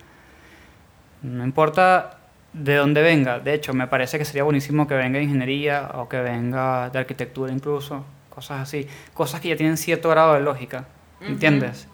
No 1.20 1.45
importa 1.45 2.20
de 2.55 2.76
dónde 2.76 3.03
venga. 3.03 3.38
De 3.38 3.53
hecho, 3.53 3.74
me 3.74 3.86
parece 3.86 4.16
que 4.16 4.24
sería 4.24 4.43
buenísimo 4.43 4.88
que 4.88 4.95
venga 4.95 5.18
de 5.18 5.24
ingeniería 5.24 5.91
o 5.93 6.09
que 6.09 6.22
venga 6.22 6.88
de 6.88 6.99
arquitectura 6.99 7.53
incluso, 7.53 8.03
cosas 8.30 8.62
así. 8.62 8.88
Cosas 9.12 9.43
que 9.43 9.49
ya 9.49 9.57
tienen 9.57 9.76
cierto 9.76 10.09
grado 10.09 10.32
de 10.32 10.41
lógica. 10.41 10.86
¿entiendes? 11.20 11.86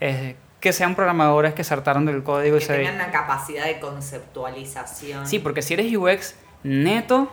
Eh, 0.00 0.36
que 0.60 0.72
sean 0.72 0.94
programadores 0.94 1.52
que 1.52 1.62
saltaron 1.62 2.06
del 2.06 2.22
código 2.22 2.56
Que 2.56 2.64
y 2.64 2.66
se... 2.68 2.74
tengan 2.74 2.94
una 2.94 3.10
capacidad 3.10 3.66
de 3.66 3.78
conceptualización. 3.80 5.26
Sí, 5.26 5.40
porque 5.40 5.60
si 5.60 5.74
eres 5.74 5.94
UX 5.94 6.36
neto, 6.62 7.30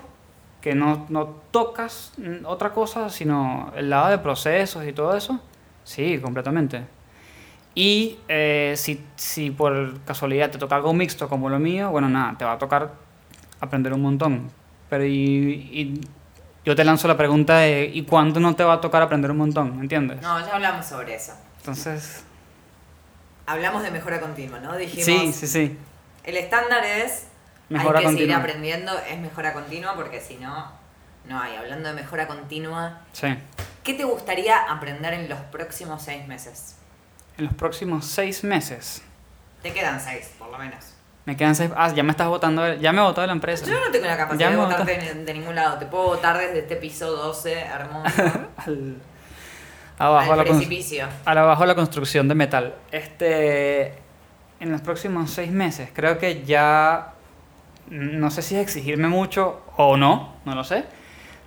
que 0.61 0.75
no, 0.75 1.05
no 1.09 1.25
tocas 1.51 2.13
otra 2.45 2.71
cosa, 2.71 3.09
sino 3.09 3.71
el 3.75 3.89
lado 3.89 4.09
de 4.09 4.17
procesos 4.17 4.85
y 4.85 4.93
todo 4.93 5.15
eso, 5.15 5.39
sí, 5.83 6.19
completamente. 6.19 6.83
Y 7.75 8.17
eh, 8.27 8.73
si, 8.75 9.03
si 9.15 9.51
por 9.51 9.99
casualidad 10.01 10.51
te 10.51 10.57
toca 10.57 10.75
algo 10.75 10.93
mixto 10.93 11.29
como 11.29 11.49
lo 11.49 11.59
mío, 11.59 11.91
bueno, 11.91 12.09
nada, 12.09 12.37
te 12.37 12.45
va 12.45 12.53
a 12.53 12.57
tocar 12.57 12.91
aprender 13.61 13.93
un 13.93 14.01
montón. 14.01 14.51
Pero 14.89 15.05
y, 15.05 15.11
y 15.11 16.01
yo 16.65 16.75
te 16.75 16.83
lanzo 16.83 17.07
la 17.07 17.15
pregunta 17.15 17.57
de 17.59 17.89
¿y 17.93 18.03
cuándo 18.03 18.39
no 18.39 18.55
te 18.55 18.63
va 18.63 18.73
a 18.73 18.81
tocar 18.81 19.01
aprender 19.01 19.31
un 19.31 19.37
montón? 19.37 19.79
¿Entiendes? 19.79 20.21
No, 20.21 20.39
ya 20.39 20.55
hablamos 20.55 20.85
sobre 20.85 21.15
eso. 21.15 21.33
Entonces, 21.59 22.23
Hablamos 23.49 23.81
de 23.81 23.89
mejora 23.89 24.21
continua, 24.21 24.59
¿no? 24.59 24.77
Dijimos, 24.77 25.05
sí, 25.05 25.33
sí, 25.33 25.47
sí. 25.47 25.77
el 26.23 26.37
estándar 26.37 26.85
es 26.85 27.23
Mejora 27.69 27.99
hay 27.99 28.05
que 28.05 28.11
seguir 28.11 28.27
continua. 28.27 28.37
aprendiendo, 28.37 28.99
es 29.09 29.19
mejora 29.19 29.53
continua, 29.53 29.93
porque 29.95 30.19
si 30.21 30.35
no, 30.37 30.71
no 31.25 31.39
hay. 31.39 31.55
Hablando 31.55 31.89
de 31.89 31.95
mejora 31.95 32.27
continua, 32.27 33.01
Sí. 33.13 33.27
¿qué 33.83 33.93
te 33.93 34.03
gustaría 34.03 34.57
aprender 34.71 35.13
en 35.13 35.29
los 35.29 35.39
próximos 35.39 36.01
seis 36.01 36.27
meses? 36.27 36.75
En 37.37 37.45
los 37.45 37.53
próximos 37.53 38.05
seis 38.05 38.43
meses. 38.43 39.03
Te 39.61 39.71
quedan 39.73 39.99
seis, 39.99 40.31
por 40.39 40.49
lo 40.49 40.57
menos. 40.57 40.95
Me 41.25 41.37
quedan 41.37 41.53
seis... 41.53 41.69
Ah, 41.75 41.93
ya 41.93 42.01
me 42.01 42.11
estás 42.11 42.27
votando, 42.27 42.73
ya 42.75 42.91
me 42.91 43.01
votó 43.01 43.21
de 43.21 43.27
la 43.27 43.33
empresa. 43.33 43.65
Yo 43.65 43.79
no 43.79 43.91
tengo 43.91 44.05
la 44.07 44.17
capacidad 44.17 44.49
de 44.49 44.55
votarte 44.55 44.97
de, 44.97 45.13
de 45.25 45.33
ningún 45.33 45.53
lado. 45.53 45.77
Te 45.77 45.85
puedo 45.85 46.05
votar 46.05 46.37
desde 46.37 46.59
este 46.59 46.75
piso 46.77 47.11
12, 47.11 47.53
hermoso, 47.59 48.23
al, 48.57 48.95
abajo, 49.99 50.33
a 50.33 50.35
la, 50.37 50.43
precipicio. 50.43 51.07
al 51.25 51.37
abajo 51.37 51.65
la 51.65 51.75
construcción 51.75 52.27
de 52.27 52.35
metal. 52.35 52.75
Este, 52.91 53.93
en 54.59 54.71
los 54.71 54.81
próximos 54.81 55.29
seis 55.29 55.51
meses, 55.51 55.89
creo 55.93 56.17
que 56.17 56.43
ya, 56.45 57.13
no 57.89 58.31
sé 58.31 58.41
si 58.41 58.55
es 58.55 58.61
exigirme 58.61 59.07
mucho 59.07 59.61
o 59.77 59.97
no, 59.97 60.33
no 60.45 60.55
lo 60.55 60.63
sé, 60.63 60.85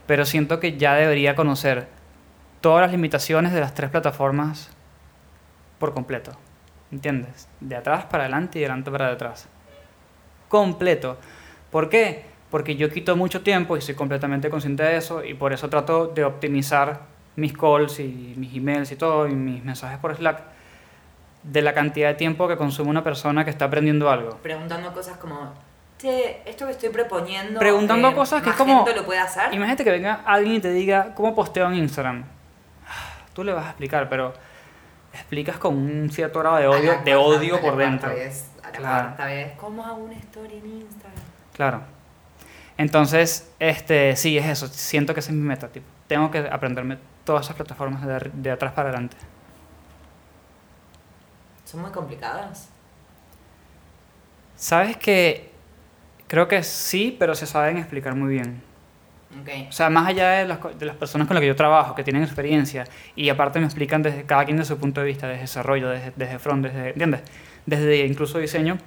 pero 0.06 0.24
siento 0.24 0.60
que 0.60 0.76
ya 0.76 0.94
debería 0.94 1.36
conocer 1.36 1.88
todas 2.60 2.82
las 2.82 2.92
limitaciones 2.92 3.52
de 3.52 3.60
las 3.60 3.74
tres 3.74 3.90
plataformas 3.90 4.70
por 5.78 5.94
completo. 5.94 6.32
¿Entiendes? 6.90 7.48
De 7.60 7.76
atrás 7.76 8.04
para 8.04 8.24
adelante 8.24 8.58
y 8.58 8.60
de 8.60 8.66
adelante 8.66 8.90
para 8.90 9.10
detrás. 9.10 9.48
Completo. 10.48 11.16
¿Por 11.70 11.88
qué? 11.88 12.26
Porque 12.50 12.76
yo 12.76 12.90
quito 12.90 13.16
mucho 13.16 13.42
tiempo 13.42 13.76
y 13.76 13.80
soy 13.80 13.94
completamente 13.94 14.50
consciente 14.50 14.82
de 14.82 14.96
eso 14.96 15.24
y 15.24 15.34
por 15.34 15.52
eso 15.52 15.70
trato 15.70 16.08
de 16.08 16.24
optimizar 16.24 17.00
mis 17.36 17.54
calls 17.54 17.98
y 17.98 18.34
mis 18.36 18.54
emails 18.54 18.92
y 18.92 18.96
todo 18.96 19.26
y 19.26 19.34
mis 19.34 19.64
mensajes 19.64 19.98
por 19.98 20.14
Slack 20.14 20.42
de 21.42 21.62
la 21.62 21.72
cantidad 21.72 22.08
de 22.08 22.14
tiempo 22.14 22.46
que 22.46 22.56
consume 22.56 22.90
una 22.90 23.02
persona 23.02 23.44
que 23.44 23.50
está 23.50 23.64
aprendiendo 23.64 24.10
algo. 24.10 24.36
Preguntando 24.42 24.92
cosas 24.92 25.16
como, 25.16 25.54
che, 26.02 26.42
esto 26.44 26.66
que 26.66 26.72
estoy 26.72 26.88
proponiendo. 26.90 27.58
Preguntando 27.60 28.08
eh, 28.08 28.14
cosas 28.14 28.42
que 28.42 28.48
¿más 28.50 28.56
es 28.56 28.58
como- 28.58 28.84
gente 28.84 29.00
lo 29.00 29.06
puede 29.06 29.20
hacer? 29.20 29.54
Imagínate 29.54 29.84
que 29.84 29.90
venga 29.90 30.20
alguien 30.26 30.56
y 30.56 30.60
te 30.60 30.70
diga 30.72 31.14
cómo 31.14 31.34
posteo 31.34 31.68
en 31.68 31.74
Instagram. 31.76 32.24
Tú 33.32 33.44
le 33.44 33.52
vas 33.52 33.64
a 33.66 33.68
explicar, 33.70 34.08
pero 34.08 34.34
explicas 35.14 35.56
con 35.58 35.76
un 35.76 36.10
cierto 36.10 36.40
grado 36.40 36.56
de 36.56 36.66
odio, 36.66 36.80
de 36.80 36.88
cuarta- 36.96 37.18
odio 37.18 37.60
por 37.60 37.76
dentro. 37.76 38.10
vez, 38.10 38.50
a 38.62 38.66
la 38.66 38.72
Claro. 38.72 39.02
cuarta 39.08 39.24
vez, 39.26 39.52
¿cómo 39.58 39.84
hago 39.86 39.96
una 40.04 40.14
story 40.14 40.56
en 40.58 40.66
Instagram? 40.82 41.22
Claro. 41.54 41.82
Entonces, 42.78 43.50
este, 43.58 44.16
sí, 44.16 44.36
es 44.38 44.46
eso. 44.46 44.66
Siento 44.66 45.14
que 45.14 45.20
esa 45.20 45.30
es 45.30 45.36
mi 45.36 45.46
meta. 45.46 45.68
Tipo, 45.68 45.86
tengo 46.08 46.30
que 46.30 46.38
aprenderme 46.38 46.98
todas 47.24 47.44
esas 47.46 47.54
plataformas 47.56 48.04
de, 48.04 48.30
de 48.32 48.50
atrás 48.50 48.72
para 48.72 48.88
adelante. 48.88 49.16
¿Son 51.64 51.80
muy 51.80 51.90
complicadas? 51.90 52.68
Sabes 54.56 54.96
que 54.96 55.51
creo 56.32 56.48
que 56.48 56.62
sí, 56.62 57.14
pero 57.18 57.34
se 57.34 57.46
saben 57.46 57.76
explicar 57.76 58.14
muy 58.14 58.30
bien. 58.30 58.62
Ok. 59.38 59.68
O 59.68 59.72
sea, 59.72 59.90
más 59.90 60.08
allá 60.08 60.30
de 60.30 60.46
las, 60.46 60.60
de 60.78 60.86
las 60.86 60.96
personas 60.96 61.28
con 61.28 61.34
las 61.34 61.42
que 61.42 61.46
yo 61.46 61.54
trabajo, 61.54 61.94
que 61.94 62.04
tienen 62.04 62.22
experiencia, 62.22 62.84
y 63.14 63.28
aparte 63.28 63.58
me 63.58 63.66
explican 63.66 64.02
desde 64.02 64.24
cada 64.24 64.46
quien 64.46 64.56
de 64.56 64.64
su 64.64 64.78
punto 64.78 65.02
de 65.02 65.08
vista, 65.08 65.28
desde 65.28 65.42
desarrollo, 65.42 65.90
desde, 65.90 66.14
desde 66.16 66.38
front, 66.38 66.64
desde, 66.64 66.88
¿entiendes? 66.88 67.20
Desde 67.66 68.06
incluso 68.06 68.38
diseño, 68.38 68.78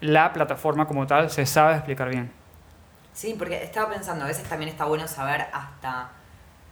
la 0.00 0.32
plataforma 0.32 0.88
como 0.88 1.06
tal 1.06 1.30
se 1.30 1.46
sabe 1.46 1.76
explicar 1.76 2.08
bien. 2.08 2.32
Sí, 3.12 3.36
porque 3.38 3.62
estaba 3.62 3.90
pensando, 3.90 4.24
a 4.24 4.26
veces 4.26 4.42
también 4.48 4.68
está 4.68 4.86
bueno 4.86 5.06
saber 5.06 5.46
hasta 5.52 6.10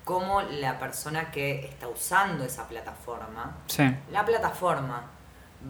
cómo 0.03 0.42
la 0.42 0.80
persona 0.80 1.30
que 1.30 1.66
está 1.66 1.86
usando 1.86 2.45
esa 2.45 2.66
plataforma, 2.66 3.59
Sí, 3.66 3.84
la 4.11 4.24
plataforma 4.24 5.05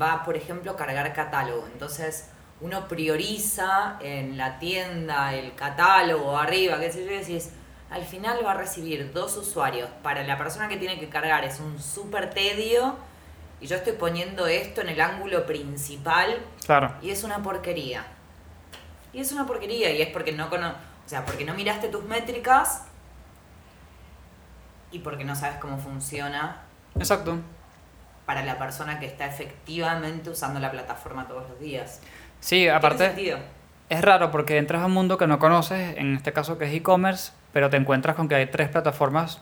va, 0.00 0.24
por 0.24 0.34
ejemplo, 0.34 0.70
a 0.70 0.76
cargar 0.76 1.12
catálogo. 1.12 1.68
Entonces, 1.70 2.30
uno 2.60 2.88
prioriza 2.88 3.98
en 4.00 4.36
la 4.36 4.58
tienda 4.58 5.34
el 5.34 5.54
catálogo 5.54 6.36
arriba, 6.38 6.78
qué 6.80 6.90
sé 6.90 7.04
yo, 7.04 7.12
y 7.12 7.18
decís, 7.18 7.50
al 7.90 8.04
final 8.04 8.40
va 8.44 8.52
a 8.52 8.54
recibir 8.54 9.12
dos 9.12 9.36
usuarios. 9.36 9.88
Para 10.02 10.22
la 10.24 10.38
persona 10.38 10.68
que 10.68 10.76
tiene 10.76 10.98
que 10.98 11.08
cargar 11.08 11.44
es 11.44 11.60
un 11.60 11.80
súper 11.80 12.30
tedio 12.30 12.96
y 13.60 13.66
yo 13.66 13.76
estoy 13.76 13.94
poniendo 13.94 14.46
esto 14.46 14.80
en 14.80 14.88
el 14.88 15.00
ángulo 15.00 15.46
principal 15.46 16.38
claro. 16.64 16.94
y 17.02 17.10
es 17.10 17.24
una 17.24 17.42
porquería. 17.42 18.04
Y 19.12 19.20
es 19.20 19.30
una 19.30 19.46
porquería 19.46 19.90
y 19.90 20.02
es 20.02 20.08
porque 20.08 20.32
no 20.32 20.50
cono 20.50 20.74
o 21.04 21.08
sea, 21.08 21.24
porque 21.24 21.44
no 21.44 21.54
miraste 21.54 21.88
tus 21.88 22.04
métricas 22.04 22.82
y 24.90 25.00
porque 25.00 25.24
no 25.24 25.36
sabes 25.36 25.58
cómo 25.58 25.78
funciona 25.78 26.62
Exacto. 26.94 27.36
para 28.24 28.44
la 28.44 28.58
persona 28.58 28.98
que 28.98 29.06
está 29.06 29.26
efectivamente 29.26 30.30
usando 30.30 30.60
la 30.60 30.70
plataforma 30.70 31.28
todos 31.28 31.48
los 31.48 31.60
días. 31.60 32.00
Sí, 32.44 32.56
¿Tiene 32.56 32.72
aparte 32.72 33.38
es 33.88 34.02
raro 34.02 34.30
porque 34.30 34.58
entras 34.58 34.82
a 34.82 34.86
un 34.86 34.92
mundo 34.92 35.16
que 35.16 35.26
no 35.26 35.38
conoces, 35.38 35.96
en 35.96 36.14
este 36.14 36.34
caso 36.34 36.58
que 36.58 36.66
es 36.66 36.74
e-commerce, 36.74 37.32
pero 37.54 37.70
te 37.70 37.78
encuentras 37.78 38.16
con 38.16 38.28
que 38.28 38.34
hay 38.34 38.44
tres 38.48 38.68
plataformas, 38.68 39.40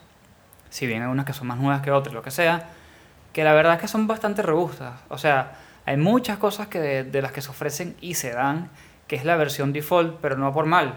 si 0.70 0.86
bien 0.86 1.02
hay 1.02 1.08
unas 1.08 1.26
que 1.26 1.32
son 1.32 1.48
más 1.48 1.58
nuevas 1.58 1.82
que 1.82 1.90
otras, 1.90 2.14
lo 2.14 2.22
que 2.22 2.30
sea, 2.30 2.68
que 3.32 3.42
la 3.42 3.54
verdad 3.54 3.74
es 3.74 3.80
que 3.80 3.88
son 3.88 4.06
bastante 4.06 4.42
robustas. 4.42 5.00
O 5.08 5.18
sea, 5.18 5.50
hay 5.84 5.96
muchas 5.96 6.38
cosas 6.38 6.68
que 6.68 6.78
de, 6.78 7.02
de 7.02 7.22
las 7.22 7.32
que 7.32 7.42
se 7.42 7.50
ofrecen 7.50 7.96
y 8.00 8.14
se 8.14 8.30
dan, 8.30 8.70
que 9.08 9.16
es 9.16 9.24
la 9.24 9.34
versión 9.34 9.72
default, 9.72 10.20
pero 10.20 10.36
no 10.36 10.52
por 10.52 10.66
mal. 10.66 10.94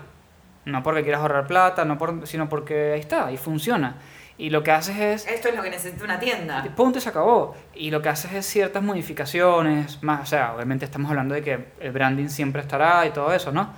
No 0.66 0.84
porque 0.84 1.02
quieras 1.02 1.22
ahorrar 1.22 1.48
plata, 1.48 1.86
no 1.86 1.98
por, 1.98 2.28
sino 2.28 2.50
porque 2.50 2.94
ahí 2.94 3.00
está, 3.00 3.32
y 3.32 3.38
funciona. 3.38 3.96
Y 4.38 4.50
lo 4.50 4.64
que 4.64 4.72
haces 4.72 4.98
es 4.98 5.28
Esto 5.28 5.48
es 5.48 5.56
lo 5.56 5.64
que 5.64 5.70
necesita 5.70 6.04
una 6.04 6.20
tienda. 6.20 6.64
Punto 6.76 6.98
y 6.98 7.02
se 7.02 7.10
acabó. 7.10 7.56
Y 7.74 7.90
lo 7.90 8.02
que 8.02 8.10
haces 8.10 8.34
es 8.34 8.46
ciertas 8.46 8.84
modificaciones, 8.84 10.04
más, 10.04 10.24
o 10.24 10.26
sea, 10.26 10.54
obviamente 10.54 10.84
estamos 10.84 11.10
hablando 11.10 11.36
de 11.36 11.42
que 11.42 11.66
el 11.80 11.92
branding 11.92 12.28
siempre 12.28 12.62
estará 12.62 13.06
y 13.06 13.12
todo 13.12 13.34
eso, 13.34 13.52
¿no? 13.52 13.70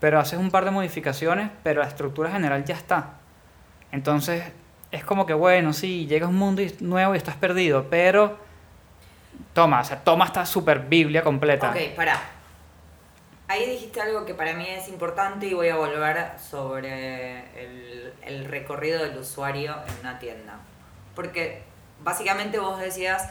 Pero 0.00 0.18
haces 0.18 0.38
un 0.38 0.50
par 0.50 0.64
de 0.64 0.70
modificaciones, 0.70 1.50
pero 1.62 1.82
la 1.82 1.88
estructura 1.88 2.30
general 2.30 2.64
ya 2.64 2.74
está. 2.74 3.14
Entonces, 3.92 4.42
es 4.90 5.04
como 5.04 5.26
que, 5.26 5.34
bueno, 5.34 5.72
sí, 5.72 6.06
llega 6.06 6.26
un 6.26 6.36
mundo 6.36 6.62
nuevo 6.80 7.14
y 7.14 7.18
estás 7.18 7.36
perdido, 7.36 7.86
pero 7.90 8.38
toma, 9.52 9.80
o 9.80 9.84
sea, 9.84 10.02
toma 10.02 10.24
esta 10.24 10.46
super 10.46 10.80
Biblia 10.80 11.22
completa. 11.22 11.70
Ok, 11.70 11.94
pará. 11.94 12.35
Ahí 13.48 13.70
dijiste 13.70 14.00
algo 14.00 14.24
que 14.26 14.34
para 14.34 14.54
mí 14.54 14.66
es 14.68 14.88
importante 14.88 15.46
y 15.46 15.54
voy 15.54 15.68
a 15.68 15.76
volver 15.76 16.32
sobre 16.38 17.64
el, 17.64 18.12
el 18.22 18.44
recorrido 18.46 19.02
del 19.02 19.16
usuario 19.18 19.76
en 19.86 20.00
una 20.00 20.18
tienda. 20.18 20.58
Porque 21.14 21.62
básicamente 22.02 22.58
vos 22.58 22.78
decías, 22.80 23.30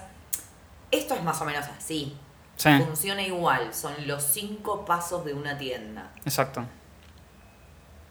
esto 0.91 1.15
es 1.15 1.23
más 1.23 1.41
o 1.41 1.45
menos 1.45 1.65
así. 1.67 2.17
Sí, 2.55 2.69
Funciona 2.85 3.21
igual, 3.21 3.73
son 3.73 3.93
los 4.07 4.23
cinco 4.23 4.85
pasos 4.85 5.25
de 5.25 5.33
una 5.33 5.57
tienda. 5.57 6.11
exacto. 6.23 6.63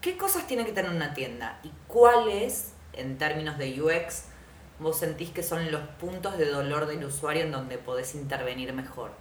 ¿Qué 0.01 0.17
cosas 0.17 0.45
tiene 0.45 0.65
que 0.67 0.71
tener 0.71 0.91
una 0.91 1.15
tienda? 1.15 1.59
¿Y 1.63 1.71
cuáles, 1.87 2.73
en 2.93 3.17
términos 3.17 3.57
de 3.57 3.81
UX, 3.81 4.25
vos 4.77 4.99
sentís 4.99 5.31
que 5.31 5.41
son 5.41 5.71
los 5.71 5.81
puntos 5.99 6.37
de 6.37 6.45
dolor 6.45 6.85
del 6.85 7.03
usuario 7.05 7.41
en 7.43 7.51
donde 7.51 7.79
podés 7.79 8.13
intervenir 8.13 8.71
mejor? 8.73 9.13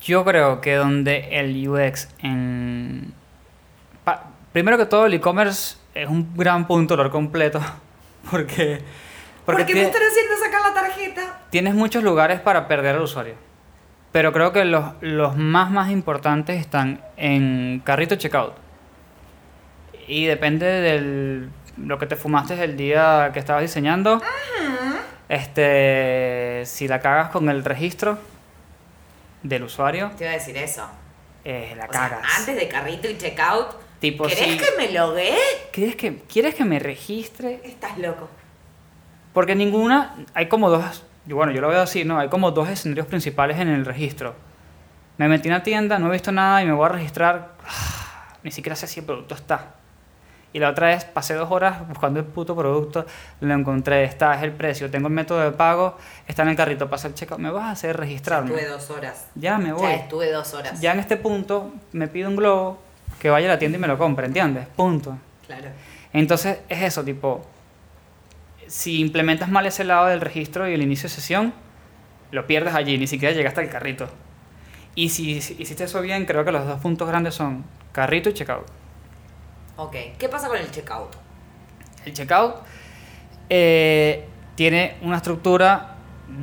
Yo 0.00 0.24
creo 0.24 0.60
que 0.60 0.74
donde 0.74 1.28
el 1.40 1.68
UX 1.68 2.08
en... 2.20 3.12
pa- 4.04 4.24
primero 4.52 4.76
que 4.78 4.86
todo 4.86 5.06
el 5.06 5.14
e-commerce 5.14 5.76
es 5.94 6.08
un 6.08 6.36
gran 6.36 6.66
punto 6.66 6.94
de 6.94 6.98
dolor 6.98 7.12
completo 7.12 7.60
porque, 8.30 8.82
porque, 9.44 9.74
me 9.74 9.82
están 9.82 10.02
haciendo 10.02 10.36
sacar 10.42 10.60
la 10.62 10.74
tarjeta. 10.74 11.40
tienes 11.50 11.74
muchos 11.74 12.02
lugares 12.04 12.40
para 12.40 12.68
perder 12.68 12.96
al 12.96 13.02
usuario. 13.02 13.34
Pero 14.12 14.32
creo 14.32 14.52
que 14.52 14.64
los, 14.64 14.84
los 15.00 15.36
más 15.36 15.70
más 15.70 15.90
importantes 15.90 16.58
están 16.60 17.00
en 17.16 17.82
carrito 17.84 18.16
checkout. 18.16 18.54
Y 20.08 20.24
depende 20.26 20.66
de 20.66 21.48
lo 21.76 21.98
que 21.98 22.06
te 22.06 22.16
fumaste 22.16 22.62
el 22.62 22.76
día 22.76 23.30
que 23.34 23.40
estabas 23.40 23.62
diseñando. 23.62 24.22
Este, 25.28 26.62
si 26.66 26.86
la 26.88 27.00
cagas 27.00 27.30
con 27.30 27.48
el 27.48 27.64
registro 27.64 28.18
del 29.48 29.62
usuario, 29.64 30.10
Te 30.16 30.24
iba 30.24 30.32
a 30.32 30.36
decir 30.36 30.56
eso. 30.56 30.86
eh, 31.44 31.74
la 31.76 31.84
O 31.86 31.92
sea, 31.92 32.08
cagas. 32.10 32.38
antes 32.38 32.56
de 32.56 32.68
carrito 32.68 33.08
y 33.08 33.16
checkout, 33.18 33.76
Tipo, 34.00 34.24
¿querés 34.24 34.38
sí. 34.44 34.58
que 34.58 34.66
me 34.76 34.92
logué? 34.92 35.34
¿Quieres 35.72 35.96
que, 35.96 36.18
¿Quieres 36.24 36.54
que 36.54 36.64
me 36.64 36.78
registre? 36.78 37.60
Estás 37.64 37.96
loco. 37.98 38.28
Porque 39.32 39.54
ninguna, 39.54 40.14
hay 40.34 40.48
como 40.48 40.68
dos, 40.70 41.04
bueno, 41.24 41.52
yo 41.52 41.60
lo 41.62 41.68
veo 41.68 41.80
así, 41.80 42.04
¿no? 42.04 42.18
Hay 42.18 42.28
como 42.28 42.50
dos 42.50 42.68
escenarios 42.68 43.06
principales 43.06 43.58
en 43.58 43.68
el 43.68 43.84
registro. 43.86 44.34
Me 45.18 45.28
metí 45.28 45.48
en 45.48 45.54
una 45.54 45.62
tienda, 45.62 45.98
no 45.98 46.08
he 46.08 46.12
visto 46.12 46.30
nada 46.30 46.62
y 46.62 46.66
me 46.66 46.72
voy 46.72 46.84
a 46.86 46.88
registrar, 46.90 47.54
ah, 47.66 48.36
ni 48.42 48.50
siquiera 48.50 48.76
sé 48.76 48.86
si 48.86 49.00
el 49.00 49.06
producto 49.06 49.34
está. 49.34 49.75
Y 50.56 50.58
la 50.58 50.70
otra 50.70 50.94
es, 50.94 51.04
pasé 51.04 51.34
dos 51.34 51.50
horas 51.50 51.86
buscando 51.86 52.18
el 52.18 52.24
puto 52.24 52.56
producto, 52.56 53.04
lo 53.40 53.52
encontré, 53.52 54.04
está, 54.04 54.34
es 54.36 54.42
el 54.42 54.52
precio, 54.52 54.90
tengo 54.90 55.08
el 55.08 55.12
método 55.12 55.40
de 55.40 55.50
pago, 55.50 55.98
está 56.26 56.44
en 56.44 56.48
el 56.48 56.56
carrito, 56.56 56.88
pasa 56.88 57.08
el 57.08 57.14
checkout, 57.14 57.38
me 57.38 57.50
vas 57.50 57.64
a 57.64 57.70
hacer 57.72 57.94
registrarme. 57.94 58.54
Estuve 58.54 58.66
dos 58.66 58.88
horas. 58.88 59.26
Ya 59.34 59.58
me 59.58 59.74
voy. 59.74 59.82
Ya 59.82 59.94
estuve 59.96 60.32
dos 60.32 60.54
horas. 60.54 60.80
Ya 60.80 60.94
en 60.94 61.00
este 61.00 61.18
punto 61.18 61.74
me 61.92 62.08
pido 62.08 62.30
un 62.30 62.36
globo 62.36 62.78
que 63.18 63.28
vaya 63.28 63.50
a 63.50 63.52
la 63.52 63.58
tienda 63.58 63.76
y 63.76 63.80
me 63.82 63.86
lo 63.86 63.98
compre, 63.98 64.28
¿entiendes? 64.28 64.66
Punto. 64.68 65.18
Claro. 65.46 65.68
Entonces 66.14 66.60
es 66.70 66.82
eso, 66.84 67.04
tipo, 67.04 67.44
si 68.66 68.98
implementas 69.00 69.50
mal 69.50 69.66
ese 69.66 69.84
lado 69.84 70.06
del 70.06 70.22
registro 70.22 70.66
y 70.66 70.72
el 70.72 70.80
inicio 70.80 71.10
de 71.10 71.14
sesión, 71.16 71.52
lo 72.30 72.46
pierdes 72.46 72.74
allí, 72.74 72.96
ni 72.96 73.06
siquiera 73.06 73.34
llegaste 73.34 73.60
al 73.60 73.68
carrito. 73.68 74.08
Y 74.94 75.10
si 75.10 75.42
si 75.42 75.54
hiciste 75.58 75.84
eso 75.84 76.00
bien, 76.00 76.24
creo 76.24 76.46
que 76.46 76.52
los 76.52 76.66
dos 76.66 76.80
puntos 76.80 77.06
grandes 77.06 77.34
son 77.34 77.62
carrito 77.92 78.30
y 78.30 78.32
checkout. 78.32 78.85
Ok. 79.76 79.94
¿Qué 80.18 80.28
pasa 80.28 80.48
con 80.48 80.56
el 80.56 80.70
checkout? 80.70 81.16
El 82.04 82.14
checkout 82.14 82.56
eh, 83.50 84.26
tiene 84.54 84.96
una 85.02 85.16
estructura 85.16 85.96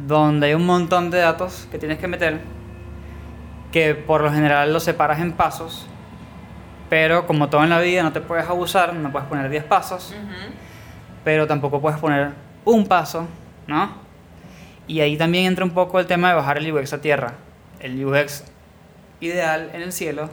donde 0.07 0.47
hay 0.47 0.53
un 0.53 0.65
montón 0.65 1.09
de 1.09 1.19
datos 1.19 1.67
que 1.71 1.79
tienes 1.79 1.97
que 1.97 2.07
meter, 2.07 2.41
que 3.71 3.95
por 3.95 4.21
lo 4.21 4.31
general 4.31 4.71
los 4.71 4.84
separas 4.84 5.19
en 5.19 5.34
pasos, 5.34 5.88
pero 6.89 7.25
como 7.25 7.49
todo 7.49 7.63
en 7.63 7.71
la 7.71 7.79
vida 7.79 8.03
no 8.03 8.13
te 8.13 8.21
puedes 8.21 8.47
abusar, 8.47 8.93
no 8.93 9.11
puedes 9.11 9.27
poner 9.27 9.49
10 9.49 9.63
pasos. 9.65 10.13
pero 11.23 11.47
tampoco 11.47 11.81
puedes 11.81 11.99
poner 11.99 12.31
un 12.65 12.86
paso, 12.86 13.27
¿no? 13.65 13.91
Y 14.88 14.99
ahí 14.99 15.17
también 15.17 15.45
entra 15.45 15.63
un 15.63 15.71
poco 15.71 15.99
el 15.99 16.05
tema 16.05 16.29
de 16.29 16.36
bajar 16.36 16.57
el 16.57 16.71
UX 16.71 16.93
a 16.93 17.01
tierra. 17.01 17.34
El 17.79 18.05
UX 18.05 18.43
ideal 19.21 19.71
en 19.73 19.81
el 19.81 19.93
cielo, 19.93 20.29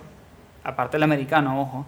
aparte 0.65 0.97
del 0.97 1.05
americano, 1.05 1.61
ojo, 1.61 1.87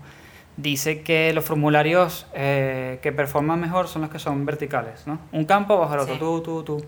dice 0.57 1.03
que 1.03 1.33
los 1.33 1.45
formularios 1.45 2.27
eh, 2.35 2.99
que 3.03 3.13
performan 3.13 3.61
mejor 3.61 3.89
son 3.89 4.03
los 4.03 4.11
que 4.11 4.19
son 4.19 4.45
verticales, 4.45 5.07
¿no? 5.07 5.19
Un 5.33 5.45
campo 5.45 5.79
bajo 5.79 5.95
el 5.95 6.01
otro, 6.01 6.15
Sí. 6.15 6.21
tú, 6.21 6.41
tú, 6.43 6.63
tú. 6.63 6.85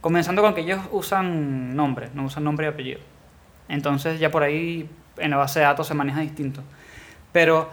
Comenzando 0.00 0.42
con 0.42 0.54
que 0.54 0.60
ellos 0.62 0.80
usan 0.92 1.74
nombre, 1.76 2.08
no 2.14 2.24
usan 2.24 2.44
nombre 2.44 2.66
y 2.66 2.68
apellido. 2.70 3.00
Entonces 3.68 4.20
ya 4.20 4.30
por 4.30 4.42
ahí 4.42 4.88
en 5.16 5.30
la 5.30 5.36
base 5.36 5.58
de 5.60 5.64
datos 5.66 5.86
se 5.86 5.94
maneja 5.94 6.20
distinto. 6.20 6.62
Pero 7.32 7.68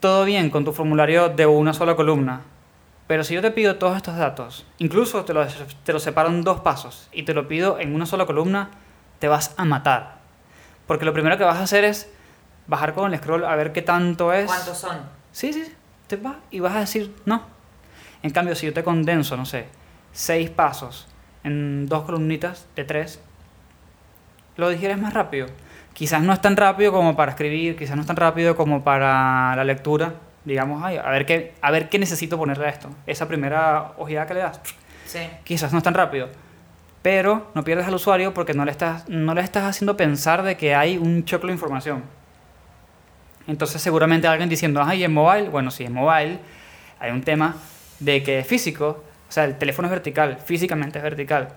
todo 0.00 0.24
bien 0.24 0.50
con 0.50 0.64
tu 0.64 0.72
formulario 0.72 1.28
de 1.28 1.46
una 1.46 1.72
sola 1.72 1.96
columna. 1.96 2.42
Pero 3.08 3.24
si 3.24 3.34
yo 3.34 3.40
te 3.42 3.50
pido 3.50 3.76
todos 3.76 3.96
estos 3.96 4.16
datos, 4.16 4.66
incluso 4.78 5.24
te 5.24 5.32
lo, 5.34 5.44
te 5.84 5.92
lo 5.92 5.98
separo 5.98 6.28
en 6.28 6.42
dos 6.44 6.60
pasos 6.60 7.08
y 7.12 7.22
te 7.22 7.34
lo 7.34 7.48
pido 7.48 7.78
en 7.80 7.94
una 7.94 8.06
sola 8.06 8.26
columna, 8.26 8.70
te 9.18 9.28
vas 9.28 9.54
a 9.56 9.64
matar. 9.64 10.18
Porque 10.86 11.04
lo 11.04 11.12
primero 11.12 11.36
que 11.38 11.44
vas 11.44 11.56
a 11.56 11.62
hacer 11.62 11.84
es 11.84 12.12
bajar 12.68 12.94
con 12.94 13.12
el 13.12 13.18
scroll 13.18 13.44
a 13.44 13.56
ver 13.56 13.72
qué 13.72 13.82
tanto 13.82 14.32
es. 14.32 14.46
¿Cuántos 14.46 14.78
son? 14.78 14.98
Sí, 15.32 15.52
sí, 15.52 15.64
te 16.06 16.16
vas 16.16 16.36
y 16.50 16.60
vas 16.60 16.76
a 16.76 16.80
decir 16.80 17.14
no. 17.24 17.42
En 18.22 18.30
cambio, 18.30 18.54
si 18.54 18.66
yo 18.66 18.72
te 18.72 18.84
condenso, 18.84 19.36
no 19.36 19.44
sé, 19.46 19.66
seis 20.12 20.50
pasos 20.50 21.06
en 21.44 21.86
dos 21.86 22.04
columnitas 22.04 22.66
de 22.76 22.84
tres, 22.84 23.20
lo 24.56 24.68
digieres 24.68 24.98
más 24.98 25.14
rápido. 25.14 25.46
Quizás 25.94 26.22
no 26.22 26.32
es 26.32 26.40
tan 26.40 26.56
rápido 26.56 26.92
como 26.92 27.16
para 27.16 27.32
escribir, 27.32 27.76
quizás 27.76 27.96
no 27.96 28.02
es 28.02 28.06
tan 28.08 28.16
rápido 28.16 28.54
como 28.56 28.82
para 28.84 29.54
la 29.56 29.64
lectura. 29.64 30.14
Digamos, 30.44 30.82
ay, 30.84 30.96
a 30.96 31.08
ver 31.10 31.26
qué, 31.26 31.54
a 31.60 31.70
ver 31.70 31.88
qué 31.88 31.98
necesito 31.98 32.38
ponerle 32.38 32.66
a 32.66 32.70
esto. 32.70 32.88
Esa 33.06 33.26
primera 33.28 33.92
ojeada 33.98 34.26
que 34.26 34.34
le 34.34 34.40
das, 34.40 34.60
Sí. 35.06 35.18
quizás 35.44 35.72
no 35.72 35.78
es 35.78 35.84
tan 35.84 35.94
rápido. 35.94 36.28
Pero 37.02 37.50
no 37.54 37.64
pierdes 37.64 37.86
al 37.86 37.94
usuario 37.94 38.34
porque 38.34 38.54
no 38.54 38.64
le 38.64 38.70
estás, 38.70 39.08
no 39.08 39.34
le 39.34 39.40
estás 39.42 39.64
haciendo 39.64 39.96
pensar 39.96 40.42
de 40.42 40.56
que 40.56 40.74
hay 40.74 40.98
un 40.98 41.24
choclo 41.24 41.48
de 41.48 41.54
información. 41.54 42.02
Entonces 43.48 43.82
seguramente 43.82 44.28
alguien 44.28 44.48
diciendo, 44.48 44.80
ay, 44.84 45.02
en 45.04 45.12
mobile, 45.12 45.48
bueno, 45.48 45.70
sí, 45.72 45.84
en 45.84 45.92
mobile 45.94 46.38
hay 47.00 47.10
un 47.10 47.22
tema 47.22 47.56
de 47.98 48.22
que 48.22 48.38
es 48.40 48.46
físico, 48.46 49.02
o 49.28 49.32
sea, 49.32 49.44
el 49.44 49.56
teléfono 49.58 49.86
es 49.88 49.90
vertical, 49.90 50.38
físicamente 50.44 50.98
es 50.98 51.02
vertical. 51.02 51.48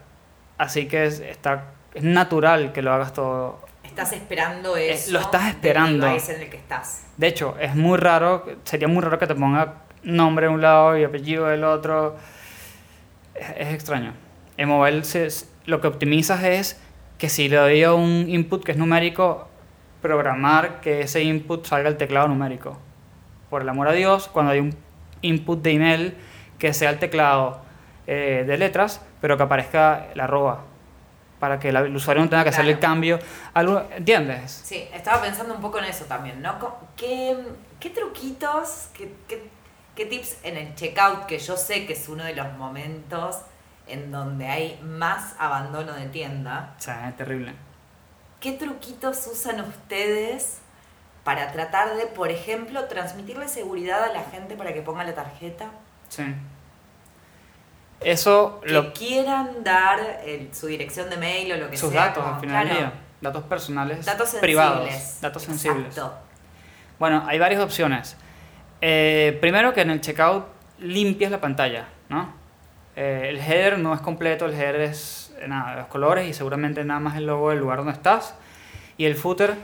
Así 0.57 0.87
que 0.87 1.05
es, 1.05 1.19
está, 1.19 1.65
es 1.93 2.03
natural 2.03 2.71
que 2.71 2.81
lo 2.81 2.91
hagas 2.93 3.13
todo. 3.13 3.59
Estás 3.83 4.13
esperando 4.13 4.77
eso. 4.77 5.09
Eh, 5.09 5.13
lo 5.13 5.19
estás 5.19 5.43
del 5.43 5.51
esperando. 5.55 6.05
device 6.07 6.35
en 6.35 6.41
el 6.43 6.49
que 6.49 6.57
estás. 6.57 7.03
De 7.17 7.27
hecho, 7.27 7.55
es 7.59 7.75
muy 7.75 7.97
raro, 7.97 8.45
sería 8.63 8.87
muy 8.87 9.01
raro 9.03 9.19
que 9.19 9.27
te 9.27 9.35
ponga 9.35 9.75
nombre 10.03 10.47
de 10.47 10.53
un 10.53 10.61
lado 10.61 10.97
y 10.97 11.03
apellido 11.03 11.45
del 11.47 11.63
otro. 11.65 12.15
Es, 13.35 13.49
es 13.57 13.73
extraño. 13.73 14.13
En 14.57 14.69
mobile 14.69 15.03
se- 15.03 15.27
lo 15.65 15.81
que 15.81 15.87
optimizas 15.87 16.43
es 16.43 16.79
que 17.17 17.27
si 17.29 17.49
le 17.49 17.57
doy 17.57 17.83
a 17.83 17.93
un 17.93 18.25
input 18.29 18.63
que 18.63 18.71
es 18.71 18.77
numérico, 18.77 19.47
programar 20.01 20.81
que 20.81 21.01
ese 21.01 21.23
input 21.23 21.65
salga 21.65 21.89
el 21.89 21.97
teclado 21.97 22.27
numérico. 22.27 22.77
Por 23.49 23.61
el 23.61 23.69
amor 23.69 23.87
a 23.87 23.91
Dios, 23.93 24.27
cuando 24.27 24.51
hay 24.53 24.59
un 24.59 24.75
input 25.21 25.61
de 25.61 25.71
email, 25.71 26.17
que 26.57 26.73
sea 26.73 26.89
el 26.89 26.99
teclado 26.99 27.61
eh, 28.07 28.43
de 28.47 28.57
letras, 28.57 29.01
pero 29.19 29.37
que 29.37 29.43
aparezca 29.43 30.07
la 30.15 30.23
arroba. 30.25 30.63
Para 31.39 31.59
que 31.59 31.69
el 31.69 31.95
usuario 31.95 32.23
no 32.23 32.29
tenga 32.29 32.43
que 32.43 32.49
hacer 32.49 32.65
el 32.67 32.77
cambio. 32.79 33.17
¿Entiendes? 33.95 34.51
Sí, 34.63 34.87
estaba 34.93 35.21
pensando 35.21 35.55
un 35.55 35.61
poco 35.61 35.79
en 35.79 35.85
eso 35.85 36.05
también, 36.05 36.41
¿no? 36.41 36.55
¿Qué, 36.95 37.35
qué 37.79 37.89
truquitos, 37.89 38.89
qué, 38.93 39.13
qué- 39.27 39.49
¿Qué 39.95 40.05
tips 40.05 40.37
en 40.43 40.55
el 40.55 40.73
checkout, 40.73 41.25
que 41.25 41.37
yo 41.37 41.57
sé 41.57 41.85
que 41.85 41.93
es 41.93 42.07
uno 42.07 42.23
de 42.23 42.33
los 42.33 42.53
momentos 42.53 43.41
en 43.87 44.09
donde 44.09 44.47
hay 44.47 44.79
más 44.81 45.35
abandono 45.37 45.91
de 45.91 46.05
tienda? 46.05 46.75
O 46.77 46.81
sea, 46.81 47.09
es 47.09 47.17
terrible. 47.17 47.51
¿Qué 48.41 48.51
truquitos 48.53 49.25
usan 49.31 49.61
ustedes 49.61 50.57
para 51.23 51.51
tratar 51.53 51.95
de, 51.95 52.07
por 52.07 52.29
ejemplo, 52.31 52.85
transmitirle 52.85 53.47
seguridad 53.47 54.03
a 54.03 54.11
la 54.11 54.23
gente 54.23 54.55
para 54.55 54.73
que 54.73 54.81
ponga 54.81 55.03
la 55.05 55.13
tarjeta? 55.15 55.69
Sí. 56.09 56.23
Eso, 57.99 58.59
Que 58.65 58.71
lo, 58.71 58.93
quieran 58.93 59.63
dar 59.63 60.21
el- 60.25 60.53
su 60.55 60.65
dirección 60.67 61.09
de 61.11 61.17
mail 61.17 61.51
o 61.53 61.57
lo 61.57 61.69
que 61.69 61.77
sus 61.77 61.91
sea. 61.91 62.07
datos 62.07 62.23
como- 62.23 62.35
al 62.35 62.41
final 62.41 62.67
del 62.67 62.77
claro, 62.77 62.91
día. 62.91 63.01
Datos 63.21 63.43
personales 63.43 64.05
Datos 64.05 64.29
sensibles. 64.29 64.41
privados. 64.41 65.21
Datos 65.21 65.43
sensibles. 65.43 65.85
Exacto. 65.95 66.17
Bueno, 66.97 67.23
hay 67.27 67.37
varias 67.37 67.61
opciones. 67.61 68.17
Eh, 68.81 69.37
primero 69.39 69.73
que 69.75 69.81
en 69.81 69.91
el 69.91 70.01
checkout 70.01 70.47
limpias 70.79 71.29
la 71.31 71.39
pantalla, 71.39 71.85
¿no? 72.09 72.33
Eh, 72.95 73.27
el 73.29 73.37
header 73.37 73.77
no 73.77 73.93
es 73.93 74.01
completo, 74.01 74.47
el 74.47 74.53
header 74.55 74.81
es 74.81 75.20
nada, 75.47 75.75
los 75.75 75.87
colores 75.87 76.27
y 76.27 76.33
seguramente 76.33 76.83
nada 76.83 76.99
más 76.99 77.17
el 77.17 77.25
logo 77.25 77.49
del 77.49 77.59
lugar 77.59 77.77
donde 77.79 77.93
estás. 77.93 78.35
Y 78.97 79.05
el 79.05 79.15
footer 79.15 79.55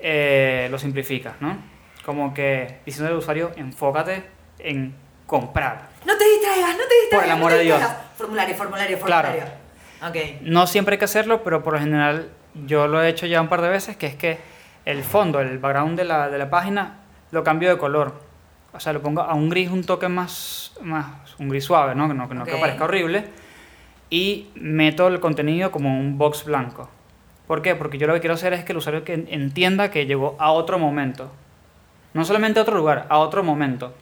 eh, 0.00 0.68
lo 0.70 0.78
simplificas, 0.78 1.34
¿no? 1.40 1.56
Como 2.04 2.34
que 2.34 2.80
diciendo 2.84 3.10
al 3.12 3.18
usuario, 3.18 3.52
enfócate 3.56 4.24
en 4.58 4.94
comprar. 5.26 5.88
No 6.04 6.16
te 6.16 6.24
distraigas, 6.24 6.70
no 6.70 6.84
te 6.88 6.94
distraigas. 7.00 7.10
Por 7.12 7.22
el 7.24 7.28
no 7.28 7.34
amor 7.34 7.50
te 7.52 7.58
de 7.58 7.64
Dios. 7.64 7.78
distraigas. 7.78 8.06
Formulario, 8.16 8.54
formulario, 8.56 9.00
Claro. 9.00 9.28
formulario. 9.28 9.54
Ok. 10.08 10.40
No 10.42 10.66
siempre 10.66 10.94
hay 10.94 10.98
que 10.98 11.04
hacerlo, 11.04 11.42
pero 11.44 11.62
por 11.62 11.74
lo 11.74 11.78
general 11.78 12.28
yo 12.66 12.88
lo 12.88 13.02
he 13.02 13.08
hecho 13.08 13.26
ya 13.26 13.40
un 13.40 13.48
par 13.48 13.62
de 13.62 13.68
veces, 13.68 13.96
que 13.96 14.06
es 14.06 14.14
que 14.16 14.38
el 14.84 15.02
fondo, 15.04 15.40
el 15.40 15.58
background 15.58 15.96
de 15.96 16.04
la, 16.04 16.28
de 16.28 16.38
la 16.38 16.50
página, 16.50 16.98
lo 17.30 17.44
cambio 17.44 17.70
de 17.70 17.78
color. 17.78 18.20
O 18.72 18.80
sea, 18.80 18.92
lo 18.92 19.00
pongo 19.00 19.20
a 19.22 19.34
un 19.34 19.48
gris 19.48 19.70
un 19.70 19.84
toque 19.84 20.08
más, 20.08 20.72
más 20.82 21.06
un 21.38 21.48
gris 21.48 21.64
suave, 21.64 21.94
¿no? 21.94 22.08
Que 22.08 22.14
no, 22.14 22.28
que, 22.28 22.34
no 22.34 22.44
que 22.44 22.54
Ok. 22.54 22.60
parezca 22.60 22.84
horrible. 22.84 23.24
Y 24.12 24.50
meto 24.56 25.08
el 25.08 25.20
contenido 25.20 25.70
como 25.70 25.98
un 25.98 26.18
box 26.18 26.44
blanco. 26.44 26.90
¿Por 27.46 27.62
qué? 27.62 27.74
Porque 27.74 27.96
yo 27.96 28.06
lo 28.06 28.12
que 28.12 28.20
quiero 28.20 28.34
hacer 28.34 28.52
es 28.52 28.62
que 28.62 28.72
el 28.72 28.76
usuario 28.76 29.04
que 29.04 29.14
entienda 29.14 29.90
que 29.90 30.04
llegó 30.04 30.36
a 30.38 30.52
otro 30.52 30.78
momento. 30.78 31.30
No 32.12 32.22
solamente 32.26 32.58
a 32.58 32.62
otro 32.62 32.76
lugar, 32.76 33.06
a 33.08 33.16
otro 33.16 33.42
momento. 33.42 33.94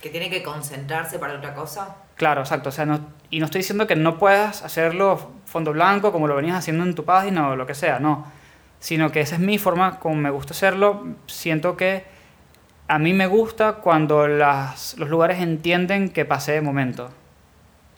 Que 0.00 0.10
tiene 0.10 0.30
que 0.30 0.44
concentrarse 0.44 1.18
para 1.18 1.34
otra 1.34 1.54
cosa. 1.54 1.96
Claro, 2.14 2.42
exacto. 2.42 2.68
O 2.68 2.72
sea, 2.72 2.86
no, 2.86 3.00
y 3.30 3.40
no 3.40 3.46
estoy 3.46 3.62
diciendo 3.62 3.88
que 3.88 3.96
no 3.96 4.16
puedas 4.16 4.62
hacerlo 4.62 5.32
fondo 5.44 5.72
blanco 5.72 6.12
como 6.12 6.28
lo 6.28 6.36
venías 6.36 6.56
haciendo 6.56 6.84
en 6.84 6.94
tu 6.94 7.04
página 7.04 7.48
o 7.48 7.56
lo 7.56 7.66
que 7.66 7.74
sea, 7.74 7.98
no. 7.98 8.26
Sino 8.78 9.10
que 9.10 9.22
esa 9.22 9.34
es 9.34 9.40
mi 9.40 9.58
forma 9.58 9.98
como 9.98 10.14
me 10.14 10.30
gusta 10.30 10.52
hacerlo. 10.52 11.04
Siento 11.26 11.76
que 11.76 12.04
a 12.86 13.00
mí 13.00 13.12
me 13.12 13.26
gusta 13.26 13.72
cuando 13.72 14.28
las, 14.28 14.96
los 14.98 15.08
lugares 15.08 15.40
entienden 15.40 16.10
que 16.10 16.24
pasé 16.24 16.52
de 16.52 16.60
momento. 16.60 17.10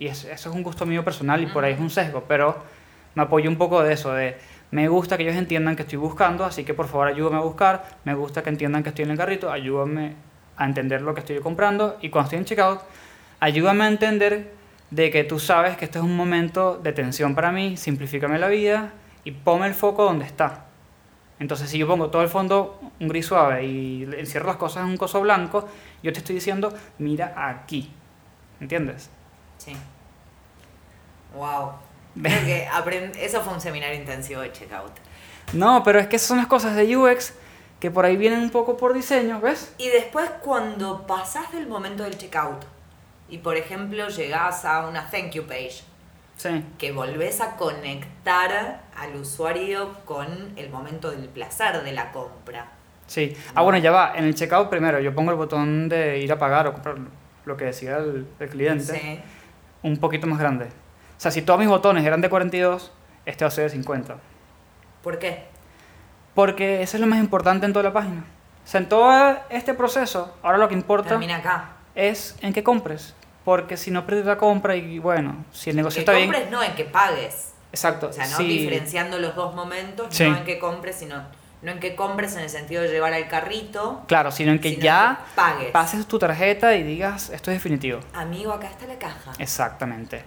Y 0.01 0.09
es- 0.09 0.25
eso 0.25 0.51
es 0.51 0.57
un 0.57 0.65
gusto 0.65 0.85
mío 0.87 1.05
personal 1.05 1.41
y 1.43 1.47
por 1.47 1.65
ahí 1.65 1.75
es 1.75 1.79
un 1.81 1.91
sesgo, 1.91 2.25
pero 2.27 2.57
me 3.15 3.23
apoyo 3.23 3.49
un 3.49 3.57
poco 3.57 3.83
de 3.85 3.93
eso, 3.93 4.13
de 4.13 4.37
me 4.73 4.89
gusta 4.89 5.17
que 5.17 5.23
ellos 5.25 5.37
entiendan 5.37 5.77
que 5.77 5.83
estoy 5.83 5.99
buscando, 5.99 6.45
así 6.45 6.65
que 6.65 6.75
por 6.75 6.87
favor 6.89 7.07
ayúdame 7.09 7.37
a 7.37 7.41
buscar, 7.41 7.85
me 8.05 8.15
gusta 8.15 8.43
que 8.43 8.51
entiendan 8.51 8.83
que 8.83 8.89
estoy 8.89 9.05
en 9.05 9.13
el 9.13 9.17
carrito, 9.17 9.51
ayúdame 9.53 10.15
a 10.57 10.65
entender 10.65 11.03
lo 11.03 11.13
que 11.15 11.21
estoy 11.21 11.39
comprando 11.41 11.97
y 12.01 12.09
cuando 12.11 12.27
estoy 12.27 12.39
en 12.41 12.45
checkout, 12.47 12.81
ayúdame 13.41 13.85
a 13.85 13.89
entender 13.89 14.53
de 14.91 15.11
que 15.11 15.23
tú 15.25 15.39
sabes 15.39 15.77
que 15.77 15.85
este 15.85 15.99
es 15.99 16.05
un 16.05 16.17
momento 16.17 16.79
de 16.83 16.93
tensión 16.93 17.35
para 17.35 17.53
mí, 17.53 17.77
simplifícame 17.77 18.39
la 18.39 18.49
vida 18.49 18.93
y 19.25 19.31
ponme 19.33 19.67
el 19.69 19.75
foco 19.75 20.05
donde 20.05 20.25
está. 20.25 20.65
Entonces, 21.39 21.71
si 21.71 21.79
yo 21.79 21.87
pongo 21.87 22.11
todo 22.11 22.23
el 22.23 22.29
fondo 22.29 22.81
un 23.01 23.09
gris 23.09 23.27
suave 23.27 23.65
y 23.65 24.03
encierro 24.19 24.47
las 24.49 24.57
cosas 24.57 24.85
en 24.85 24.91
un 24.91 24.97
coso 24.99 25.21
blanco, 25.21 25.69
yo 26.03 26.13
te 26.13 26.19
estoy 26.19 26.35
diciendo, 26.35 26.73
mira 26.99 27.33
aquí. 27.37 27.91
¿Entiendes? 28.61 29.11
Sí. 29.65 29.77
Wow. 31.35 31.73
Creo 32.21 32.45
que 32.45 32.67
aprend- 32.69 33.17
eso 33.17 33.41
fue 33.41 33.53
un 33.55 33.61
seminario 33.61 33.97
intensivo 33.99 34.41
de 34.41 34.51
checkout. 34.53 34.93
No, 35.53 35.83
pero 35.85 35.99
es 36.01 36.07
que 36.09 36.17
esas 36.17 36.29
son 36.29 36.39
las 36.39 36.47
cosas 36.49 36.75
de 36.77 36.97
UX 36.97 37.35
que 37.79 37.91
por 37.91 38.05
ahí 38.05 38.17
vienen 38.17 38.41
un 38.41 38.51
poco 38.51 38.77
por 38.77 38.93
diseño, 38.95 39.41
¿ves? 39.41 39.73
Y 39.79 39.89
después 39.89 40.29
cuando 40.43 41.07
pasás 41.07 41.51
del 41.53 41.67
momento 41.67 42.03
del 42.03 42.17
checkout 42.19 42.65
y 43.29 43.39
por 43.39 43.57
ejemplo 43.57 44.09
llegás 44.09 44.65
a 44.65 44.87
una 44.89 45.09
thank 45.11 45.31
you 45.33 45.45
page, 45.47 45.83
Sí. 46.37 46.65
que 46.79 46.91
volvés 46.93 47.41
a 47.41 47.57
conectar 47.57 48.83
al 48.97 49.17
usuario 49.17 49.93
con 50.05 50.53
el 50.57 50.69
momento 50.71 51.11
del 51.11 51.29
placer 51.29 51.83
de 51.85 51.93
la 51.93 52.11
compra. 52.13 52.67
Sí. 53.07 53.37
Ah, 53.55 53.63
bueno, 53.63 53.79
ya 53.79 53.91
va. 53.93 54.15
En 54.17 54.25
el 54.25 54.35
checkout 54.35 54.69
primero 54.69 54.99
yo 55.01 55.15
pongo 55.15 55.31
el 55.31 55.37
botón 55.37 55.89
de 55.89 56.19
ir 56.19 56.33
a 56.33 56.39
pagar 56.39 56.67
o 56.67 56.73
comprar 56.73 56.97
lo 57.45 57.57
que 57.57 57.67
decía 57.67 57.97
el, 57.99 58.27
el 58.39 58.49
cliente 58.49 58.85
Sí. 58.99 59.21
Un 59.83 59.97
poquito 59.99 60.27
más 60.27 60.39
grande. 60.39 60.67
O 60.67 61.21
sea, 61.21 61.31
si 61.31 61.43
todos 61.43 61.59
mis 61.61 61.69
botones 61.69 62.05
eran 62.05 62.21
de 62.21 62.29
42, 62.31 62.93
este 63.27 63.45
va 63.45 63.49
a 63.49 63.51
ser 63.51 63.65
de 63.65 63.71
50. 63.71 64.17
¿Por 65.03 65.19
qué? 65.19 65.45
Porque 66.35 66.83
eso 66.83 66.97
es 66.97 67.01
lo 67.01 67.07
más 67.07 67.19
importante 67.19 67.67
en 67.67 67.73
toda 67.73 67.83
la 67.85 67.93
página. 67.93 68.25
O 68.65 68.67
sea, 68.69 68.81
en 68.81 68.89
todo 68.89 69.37
este 69.51 69.75
proceso, 69.75 70.37
ahora 70.43 70.59
lo 70.59 70.69
que 70.69 70.75
importa 70.75 71.19
acá. 71.19 71.71
es 71.95 72.37
en 72.41 72.53
qué 72.53 72.63
compres. 72.63 73.15
Porque 73.45 73.77
si 73.77 73.91
no 73.91 74.07
pierdes 74.07 74.27
la 74.27 74.37
compra 74.37 74.77
y 74.77 74.99
bueno, 74.99 75.45
si 75.51 75.71
el 75.71 75.77
negocio 75.77 75.97
que 75.99 76.01
está 76.01 76.13
bien... 76.13 76.31
compres 76.31 76.51
no 76.51 76.63
en 76.63 76.75
que 76.75 76.85
pagues. 76.85 77.53
Exacto. 77.73 78.09
O 78.09 78.13
sea, 78.13 78.27
no 78.29 78.37
sí. 78.37 78.45
diferenciando 78.47 79.19
los 79.19 79.35
dos 79.35 79.55
momentos, 79.55 80.09
Sí. 80.11 80.29
no 80.29 80.37
en 80.37 80.45
que 80.45 80.59
compres, 80.59 80.97
sino 80.97 81.23
no 81.63 81.73
en 81.73 81.79
que 81.81 81.95
compres 81.95 82.35
en 82.37 82.41
el 82.43 82.49
sentido 82.51 82.83
de 82.83 82.89
llevar 82.89 83.13
al 83.13 83.29
carrito. 83.29 84.03
Claro, 84.09 84.31
sino 84.31 84.53
en 84.53 84.59
que 84.61 84.71
sino 84.71 84.83
ya 84.83 85.19
que 85.27 85.35
pagues. 85.37 85.71
pases 85.73 86.07
tu 86.07 86.19
tarjeta 86.19 86.75
y 86.75 86.83
digas, 86.83 87.31
esto 87.31 87.51
es 87.51 87.57
definitivo. 87.57 88.01
Amigo, 88.15 88.53
acá 88.53 88.69
está 88.69 88.87
la 88.87 88.99
caja. 88.99 89.33
Exactamente. 89.39 90.23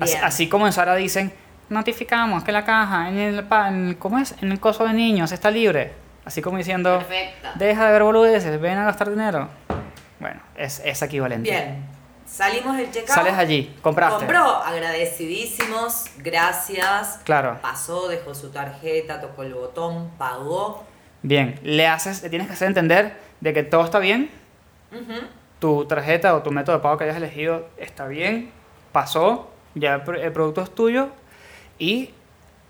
Así, 0.00 0.16
así 0.16 0.48
como 0.48 0.66
en 0.66 0.72
Sara 0.72 0.96
dicen, 0.96 1.32
notificamos 1.68 2.42
que 2.42 2.50
la 2.52 2.64
caja 2.64 3.08
en 3.08 3.18
el, 3.18 3.44
pa- 3.44 3.68
en 3.68 3.88
el- 3.90 3.98
¿cómo 3.98 4.18
es? 4.18 4.34
En 4.42 4.50
el 4.50 4.58
coso 4.58 4.84
de 4.84 4.92
niños 4.92 5.30
está 5.30 5.50
libre. 5.50 5.92
Así 6.24 6.40
como 6.42 6.56
diciendo, 6.56 7.00
deja 7.56 7.86
de 7.86 7.92
ver 7.92 8.02
boludeces, 8.02 8.60
ven 8.60 8.78
a 8.78 8.84
gastar 8.84 9.10
dinero. 9.10 9.48
Bueno, 10.18 10.40
es, 10.56 10.80
es 10.84 11.00
equivalente. 11.02 11.50
Bien. 11.50 11.84
Salimos 12.26 12.76
del 12.76 12.90
checkout. 12.90 13.14
Sales 13.14 13.34
allí, 13.34 13.76
compraste. 13.82 14.18
Compró, 14.18 14.44
agradecidísimos, 14.44 16.06
gracias. 16.18 17.20
Claro. 17.24 17.58
Pasó, 17.60 18.08
dejó 18.08 18.34
su 18.34 18.50
tarjeta, 18.50 19.20
tocó 19.20 19.42
el 19.42 19.54
botón, 19.54 20.10
pagó. 20.18 20.84
Bien, 21.22 21.58
le 21.62 21.86
haces, 21.86 22.22
le 22.22 22.30
tienes 22.30 22.46
que 22.46 22.54
hacer 22.54 22.68
entender 22.68 23.16
de 23.40 23.52
que 23.52 23.62
todo 23.62 23.84
está 23.84 23.98
bien, 23.98 24.30
tu 25.58 25.86
tarjeta 25.86 26.34
o 26.34 26.42
tu 26.42 26.50
método 26.50 26.76
de 26.76 26.82
pago 26.82 26.98
que 26.98 27.04
hayas 27.04 27.16
elegido 27.16 27.68
está 27.76 28.06
bien, 28.06 28.50
pasó, 28.92 29.50
ya 29.74 29.94
el 29.94 30.32
producto 30.32 30.62
es 30.62 30.74
tuyo 30.74 31.08
y 31.78 32.10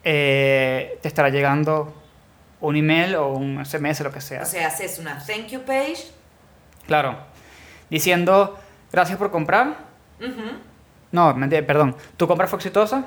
eh, 0.05 0.98
te 1.02 1.09
estará 1.09 1.28
llegando 1.30 1.94
un 2.61 2.76
email 2.76 3.16
o 3.16 3.28
un 3.28 3.64
SMS, 3.64 4.00
lo 4.00 4.12
que 4.12 4.20
sea. 4.20 4.42
O 4.42 4.46
sea, 4.46 4.68
haces 4.68 4.98
una 4.98 5.18
thank 5.18 5.48
you 5.48 5.61
page. 5.62 6.07
claro, 6.86 7.16
diciendo 7.90 8.59
gracias 8.95 9.18
por 9.18 9.30
comprar. 9.30 9.76
Ujú. 10.20 10.59
No, 11.12 11.34
mentira, 11.34 11.66
perdón, 11.66 11.97
tu 12.16 12.26
compra 12.26 12.47
fue 12.47 12.59
exitosa. 12.59 13.05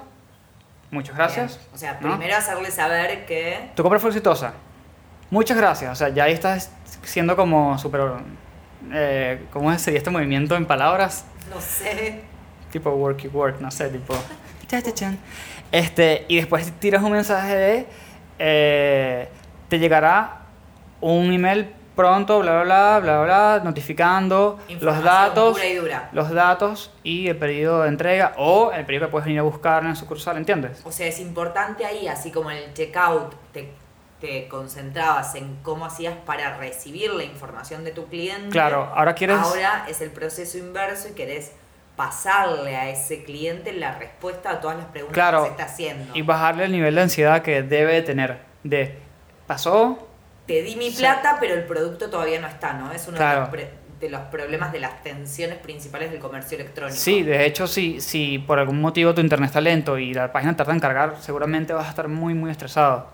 Muchas 0.91 1.15
gracias. 1.15 1.57
Bien. 1.57 1.69
O 1.73 1.77
sea, 1.77 1.99
¿no? 2.01 2.17
primero 2.17 2.37
hacerle 2.37 2.71
saber 2.71 3.25
que. 3.25 3.71
Tu 3.75 3.83
compra 3.83 3.99
fue 3.99 4.09
exitosa. 4.09 4.53
Muchas 5.29 5.57
gracias. 5.57 5.91
O 5.91 5.95
sea, 5.95 6.09
ya 6.09 6.23
ahí 6.25 6.33
estás 6.33 6.71
siendo 7.03 7.35
como 7.35 7.77
súper... 7.77 8.01
Eh, 8.93 9.43
¿Cómo 9.51 9.77
sería 9.77 9.97
este 9.97 10.09
movimiento 10.09 10.55
en 10.55 10.65
palabras? 10.65 11.25
No 11.53 11.59
sé. 11.59 12.21
tipo 12.71 12.89
worky 12.91 13.27
work, 13.27 13.59
no 13.59 13.69
sé, 13.71 13.89
tipo. 13.89 14.13
Este, 15.71 16.25
y 16.29 16.37
después 16.37 16.71
tiras 16.79 17.03
un 17.03 17.11
mensaje 17.11 17.55
de. 17.55 17.85
eh, 18.39 19.29
te 19.67 19.79
llegará 19.79 20.41
un 21.01 21.33
email 21.33 21.73
pronto, 21.97 22.39
bla, 22.39 22.63
bla, 22.63 22.99
bla, 22.99 22.99
bla, 22.99 23.23
bla, 23.23 23.61
notificando 23.65 24.57
los 24.79 25.03
datos. 25.03 25.53
pura 25.53 25.65
y 25.65 25.75
dura. 25.75 26.09
Los 26.13 26.29
datos 26.29 26.93
y 27.03 27.27
el 27.27 27.35
pedido 27.35 27.81
de 27.81 27.89
entrega 27.89 28.33
o 28.37 28.71
el 28.71 28.85
pedido 28.85 29.07
que 29.07 29.11
puedes 29.11 29.25
venir 29.25 29.39
a 29.39 29.43
buscar 29.43 29.83
en 29.83 29.89
la 29.89 29.95
sucursal, 29.95 30.37
¿entiendes? 30.37 30.81
O 30.85 30.91
sea, 30.93 31.07
es 31.07 31.19
importante 31.19 31.85
ahí, 31.85 32.07
así 32.07 32.31
como 32.31 32.49
en 32.51 32.57
el 32.57 32.73
checkout 32.73 33.33
te, 33.51 33.69
te 34.21 34.47
concentrabas 34.47 35.35
en 35.35 35.57
cómo 35.63 35.85
hacías 35.85 36.15
para 36.25 36.55
recibir 36.57 37.11
la 37.13 37.23
información 37.23 37.83
de 37.83 37.91
tu 37.91 38.05
cliente. 38.05 38.49
Claro, 38.49 38.89
ahora 38.95 39.13
quieres. 39.15 39.37
Ahora 39.37 39.85
es 39.89 39.99
el 39.99 40.11
proceso 40.11 40.57
inverso 40.57 41.09
y 41.09 41.11
querés 41.11 41.51
pasarle 41.97 42.77
a 42.77 42.89
ese 42.89 43.23
cliente 43.23 43.73
la 43.73 43.97
respuesta 43.97 44.51
a 44.51 44.61
todas 44.61 44.77
las 44.77 44.85
preguntas 44.85 45.15
Claro, 45.15 45.39
que 45.41 45.45
se 45.45 45.51
está 45.51 45.63
haciendo. 45.65 46.15
Y 46.15 46.21
bajarle 46.21 46.65
el 46.65 46.71
nivel 46.71 46.95
de 46.95 47.01
ansiedad 47.01 47.41
que 47.41 47.63
debe 47.63 47.93
de 47.93 48.01
tener. 48.03 48.39
De, 48.63 48.95
pasó, 49.47 50.06
Te 50.47 50.61
di 50.63 50.75
mi 50.75 50.89
Sí. 50.91 50.99
plata, 50.99 51.37
pero 51.39 51.53
el 51.53 51.65
producto 51.65 52.09
todavía 52.09 52.39
no 52.39 52.47
está, 52.47 52.73
¿no? 52.73 52.91
Es 52.91 53.07
uno 53.07 53.17
Claro. 53.17 53.47
de, 53.51 53.57
los 53.63 53.69
de 53.99 54.09
los 54.09 54.21
problemas 54.21 54.71
de 54.71 54.79
las 54.79 55.01
tensiones 55.03 55.57
principales 55.57 56.11
del 56.11 56.19
comercio 56.19 56.55
electrónico. 56.57 56.95
Sí, 56.97 57.23
de 57.23 57.45
hecho, 57.45 57.65
si, 57.67 57.99
si 57.99 58.37
por 58.39 58.59
algún 58.59 58.79
motivo 58.79 59.13
tu 59.13 59.21
internet 59.21 59.47
está 59.47 59.59
lento 59.61 59.97
y 59.97 60.13
la 60.13 60.31
página 60.31 60.55
tarda 60.55 60.71
en 60.73 60.79
cargar, 60.79 61.15
seguramente 61.19 61.73
vas 61.73 61.87
a 61.87 61.89
estar 61.89 62.07
muy, 62.07 62.33
muy 62.35 62.51
estresado. 62.51 63.07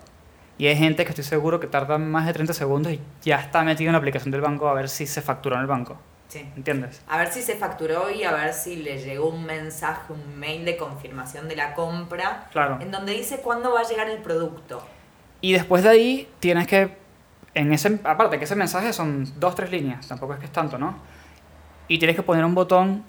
Y 0.58 0.66
hay 0.68 0.76
gente 0.76 1.04
que 1.04 1.10
estoy 1.10 1.24
seguro 1.24 1.58
que 1.58 1.66
tarda 1.66 1.98
más 1.98 2.26
de 2.26 2.32
30 2.34 2.52
segundos 2.52 2.92
y 2.92 3.00
ya 3.22 3.36
está 3.40 3.62
metido 3.64 3.88
en 3.88 3.92
la 3.92 3.98
aplicación 3.98 4.30
del 4.30 4.40
banco 4.42 4.68
a 4.68 4.74
ver 4.74 4.88
si 4.88 5.06
se 5.06 5.20
facturó 5.22 5.56
en 5.56 5.62
el 5.62 5.66
banco. 5.66 5.96
Sí. 6.28 6.46
¿Entiendes? 6.56 7.00
A 7.08 7.16
ver 7.18 7.28
si 7.32 7.42
se 7.42 7.56
facturó 7.56 8.10
y 8.10 8.24
a 8.24 8.32
ver 8.32 8.52
si 8.52 8.76
le 8.76 8.98
llegó 8.98 9.28
un 9.30 9.44
mensaje, 9.46 10.12
un 10.12 10.38
mail 10.38 10.64
de 10.64 10.76
confirmación 10.76 11.48
de 11.48 11.56
la 11.56 11.74
compra. 11.74 12.48
Claro. 12.52 12.78
En 12.80 12.90
donde 12.90 13.12
dice 13.12 13.38
cuándo 13.38 13.72
va 13.72 13.80
a 13.80 13.84
llegar 13.88 14.08
el 14.10 14.18
producto. 14.18 14.84
Y 15.40 15.52
después 15.54 15.82
de 15.82 15.88
ahí 15.90 16.28
tienes 16.40 16.66
que, 16.66 16.96
en 17.54 17.72
ese, 17.72 17.98
aparte 18.04 18.38
que 18.38 18.44
ese 18.44 18.56
mensaje 18.56 18.92
son 18.92 19.26
dos, 19.38 19.54
tres 19.54 19.70
líneas, 19.70 20.06
tampoco 20.08 20.34
es 20.34 20.38
que 20.40 20.46
es 20.46 20.52
tanto, 20.52 20.78
¿no? 20.78 20.96
Y 21.88 21.98
tienes 21.98 22.16
que 22.16 22.22
poner 22.22 22.44
un 22.44 22.54
botón 22.54 23.04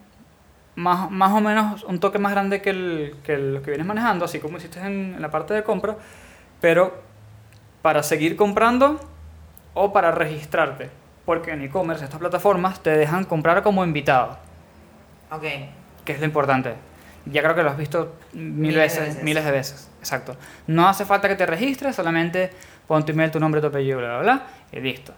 más, 0.76 1.10
más 1.10 1.32
o 1.32 1.42
menos 1.42 1.84
un 1.84 2.00
toque 2.00 2.20
más 2.20 2.32
grande 2.32 2.62
que 2.62 2.70
el, 2.70 3.16
que 3.24 3.34
el 3.34 3.62
que 3.64 3.72
vienes 3.72 3.88
manejando, 3.88 4.26
así 4.26 4.40
como 4.40 4.58
hiciste 4.58 4.80
en, 4.80 5.16
en 5.16 5.22
la 5.22 5.32
parte 5.32 5.54
de 5.54 5.64
compra, 5.64 5.96
pero 6.62 7.02
para 7.82 8.04
seguir 8.04 8.36
comprando 8.36 9.00
o 9.74 9.94
para 9.94 10.12
registrarte. 10.12 10.90
Porque 11.26 11.52
en 11.52 11.62
e-commerce 11.64 12.04
estas 12.04 12.20
plataformas 12.20 12.84
te 12.84 12.92
dejan 12.92 13.24
comprar 13.26 13.64
como 13.64 13.84
invitado, 13.84 14.38
Ok. 15.32 15.44
que 16.04 16.12
es 16.14 16.20
lo 16.20 16.26
importante. 16.26 16.76
Ya 17.26 17.42
creo 17.42 17.56
que 17.56 17.64
lo 17.64 17.72
has 17.72 17.78
visto 17.78 18.14
mil 18.34 18.54
Miles 18.54 18.76
de 18.76 18.80
veces, 18.82 19.00
veces. 19.08 19.24
miles 19.24 19.44
de 19.46 19.52
veces. 19.52 19.90
Exacto. 20.00 20.38
No 20.68 20.88
hace 20.88 21.04
falta 21.06 21.28
que 21.28 21.36
te 21.36 21.48
registres, 21.48 21.96
solamente 21.96 22.52
pon 22.88 23.06
tu 23.06 23.12
email, 23.12 23.32
tu 23.32 23.40
nombre, 23.40 23.62
tu 23.62 23.68
apellido, 23.68 24.00
bla, 24.00 24.20
bla, 24.20 24.22
bla, 24.22 24.44
y 24.72 24.80
listo. 24.80 25.14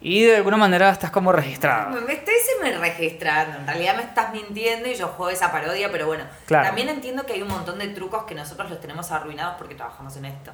Y 0.00 0.24
de 0.24 0.36
alguna 0.36 0.56
manera 0.56 0.90
estás 0.90 1.10
como 1.12 1.30
registrado. 1.30 2.00
Me 2.00 2.12
estoy 2.12 2.34
me 2.62 2.76
registrando, 2.78 3.58
en 3.58 3.66
realidad 3.66 3.96
me 3.96 4.02
estás 4.02 4.32
mintiendo 4.32 4.88
y 4.88 4.94
yo 4.94 5.08
juego 5.08 5.30
esa 5.30 5.50
parodia, 5.50 5.90
pero 5.90 6.06
bueno, 6.06 6.24
Claro. 6.46 6.66
también 6.66 6.88
entiendo 6.88 7.24
que 7.26 7.32
hay 7.34 7.42
un 7.42 7.48
montón 7.48 7.78
de 7.78 7.88
trucos 7.88 8.22
que 8.24 8.34
nosotros 8.36 8.70
los 8.70 8.80
tenemos 8.80 9.10
arruinados 9.10 9.54
porque 9.58 9.74
trabajamos 9.74 10.16
en 10.16 10.26
esto. 10.26 10.52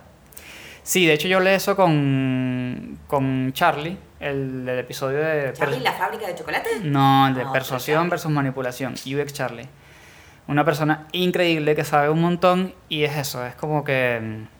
Sí, 0.82 1.06
de 1.06 1.12
hecho 1.14 1.28
yo 1.28 1.36
hablé 1.36 1.54
eso 1.54 1.76
con, 1.76 2.98
con 3.06 3.52
Charlie, 3.52 3.98
el 4.20 4.64
del 4.64 4.78
episodio 4.78 5.18
de... 5.18 5.52
¿Charlie 5.52 5.80
la 5.80 5.92
fábrica 5.92 6.26
de 6.26 6.34
chocolate? 6.34 6.68
No, 6.82 7.28
el 7.28 7.34
de 7.34 7.40
Ah, 7.40 7.44
otro 7.44 7.52
persuasión 7.52 8.08
versus 8.08 8.30
manipulación, 8.30 8.94
UX 8.94 9.32
Charlie. 9.34 9.68
Una 10.46 10.64
persona 10.64 11.06
increíble 11.12 11.74
que 11.74 11.84
sabe 11.84 12.08
un 12.08 12.22
montón 12.22 12.74
y 12.88 13.04
es 13.04 13.16
eso, 13.18 13.44
es 13.44 13.54
como 13.54 13.84
que 13.84 14.18
mm, 14.22 14.57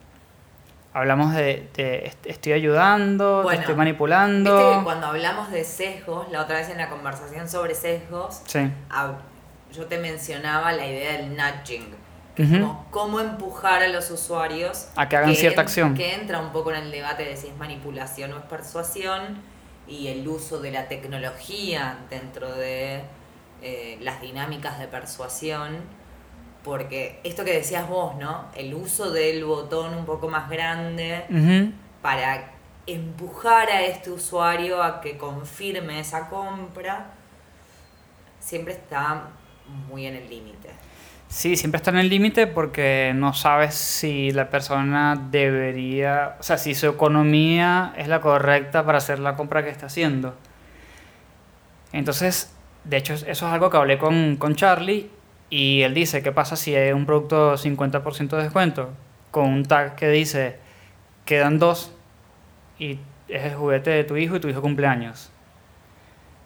hablamos 0.95 1.35
de, 1.35 1.69
de 1.75 2.07
est- 2.07 2.27
estoy 2.27 2.53
ayudando, 2.55 3.43
te 3.43 3.49
estoy 3.55 3.59
Viste 3.59 3.75
manipulando. 3.75 4.79
que 4.79 4.85
cuando 4.85 5.07
hablamos 5.09 5.51
de 5.51 5.65
sesgos, 5.65 6.31
la 6.31 6.43
otra 6.43 6.57
vez 6.59 6.69
en 6.71 6.79
la 6.79 6.89
conversación 6.89 7.49
sobre 7.49 7.75
sesgos, 7.75 8.43
Sí, 8.47 8.61
hab- 8.91 9.19
yo 9.73 9.87
te 9.87 9.99
mencionaba 9.99 10.73
la 10.73 10.87
idea 10.87 11.13
del 11.13 11.37
nudging, 11.37 11.95
que 12.35 12.43
es 12.45 12.51
como 12.51 12.87
cómo 12.91 13.21
empujar 13.21 13.83
a 13.83 13.89
los 13.89 14.11
usuarios 14.11 14.89
A 14.97 15.09
que 15.09 15.17
hagan 15.17 15.35
cierta 15.35 15.61
en- 15.61 15.67
acción. 15.67 15.95
Que 15.95 16.15
entra 16.15 16.41
un 16.41 16.51
poco 16.53 16.71
en 16.71 16.77
el 16.85 16.91
debate 16.91 17.25
de 17.25 17.37
si 17.37 17.49
es 17.49 17.57
manipulación 17.57 18.33
o 18.33 18.37
es 18.39 18.45
persuasión 18.45 19.39
y 19.87 20.09
el 20.09 20.27
uso 20.29 20.59
de 20.61 20.71
la 20.71 20.87
tecnología 20.89 21.99
dentro 22.11 22.53
de 22.55 23.03
eh, 23.61 23.99
las 24.03 24.21
dinámicas 24.21 24.79
de 24.79 24.87
persuasión. 24.87 25.79
Porque 26.65 27.21
esto 27.25 27.45
que 27.45 27.53
decías 27.53 27.89
vos, 27.89 28.17
¿no? 28.17 28.47
El 28.55 28.75
uso 28.75 29.11
del 29.11 29.45
botón 29.45 29.95
un 29.95 30.05
poco 30.05 30.29
más 30.29 30.51
grande 30.51 31.25
para 32.03 32.53
empujar 32.87 33.71
a 33.71 33.83
este 33.83 34.11
usuario 34.11 34.83
a 34.83 35.01
que 35.01 35.17
confirme 35.19 36.01
esa 36.01 36.29
compra, 36.29 37.11
siempre 38.41 38.75
está 38.75 39.29
muy 39.89 40.07
en 40.07 40.17
el 40.17 40.29
límite. 40.29 40.71
Sí, 41.29 41.57
siempre 41.57 41.77
está 41.77 41.91
en 41.91 41.99
el 41.99 42.09
límite 42.09 42.47
porque 42.47 43.13
no 43.15 43.35
sabes 43.35 43.75
si 43.75 44.31
la 44.31 44.49
persona 44.49 45.23
debería, 45.31 46.37
o 46.41 46.43
sea, 46.43 46.57
si 46.57 46.75
su 46.75 46.87
economía 46.87 47.93
es 47.99 48.09
la 48.09 48.23
correcta 48.23 48.87
para 48.87 48.99
hacer 48.99 49.19
la 49.19 49.37
compra 49.37 49.63
que 49.63 49.69
está 49.69 49.87
haciendo. 49.87 50.35
Entonces, 51.93 52.55
de 52.85 52.97
hecho, 52.97 53.13
eso 53.13 53.29
es 53.29 53.43
algo 53.43 53.69
que 53.69 53.77
hablé 53.77 53.99
con, 53.99 54.37
con 54.37 54.55
Charlie 54.55 55.11
y 55.51 55.83
él 55.83 55.95
dice, 55.95 56.23
¿qué 56.23 56.33
pasa 56.33 56.57
si 56.57 56.75
hay 56.75 56.93
un 56.93 57.07
producto 57.07 57.55
50% 57.55 58.29
de 58.37 58.43
descuento? 58.43 58.91
Con 59.31 59.47
un 59.47 59.65
tag 59.65 59.97
que 59.97 60.09
dice, 60.09 60.59
quedan 61.25 61.59
dos 61.59 61.93
y 62.79 62.99
es 63.29 63.45
el 63.45 63.55
juguete 63.55 63.91
de 63.91 64.05
tu 64.05 64.17
hijo 64.17 64.37
y 64.37 64.41
tu 64.41 64.49
hijo 64.49 64.61
cumpleaños. 64.61 65.31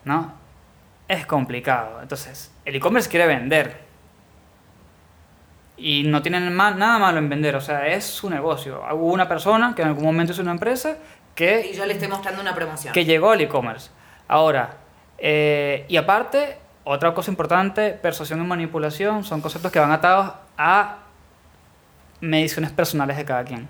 ¿No? 0.05 0.33
Es 1.09 1.27
complicado. 1.27 2.01
Entonces, 2.03 2.53
el 2.65 2.77
e-commerce 2.77 3.09
quiere 3.09 3.27
vender. 3.27 3.77
Y 5.77 6.05
no 6.05 6.23
tienen 6.23 6.55
nada 6.57 6.99
malo 6.99 7.19
en 7.19 7.29
vender, 7.29 7.57
o 7.57 7.61
sea, 7.61 7.87
es 7.89 8.05
su 8.05 8.31
negocio. 8.31 8.83
Hubo 8.93 9.13
una 9.13 9.29
persona 9.29 9.75
que 9.75 9.83
en 9.83 9.89
algún 9.89 10.05
momento 10.05 10.33
es 10.33 10.39
una 10.39 10.53
empresa 10.53 10.97
que 11.35 11.71
Y 11.73 11.77
yo 11.77 11.87
le 11.87 11.95
estoy 11.95 12.09
mostrando 12.09 12.41
una 12.41 12.55
promoción. 12.55 12.93
que 12.95 13.05
llegó 13.05 13.31
al 13.31 13.41
e-commerce. 13.41 13.91
Ahora, 14.29 14.77
eh, 15.19 15.85
y 15.89 15.97
aparte, 15.97 16.59
otra 16.85 17.15
cosa 17.15 17.31
importante, 17.31 17.91
persuasión 17.91 18.41
y 18.41 18.45
manipulación 18.47 19.25
son 19.25 19.41
conceptos 19.41 19.71
que 19.71 19.79
van 19.79 19.93
atados 19.93 20.33
a 20.59 20.99
mediciones 22.21 22.71
personales 22.73 23.17
de 23.17 23.25
cada 23.25 23.45
quien. 23.45 23.69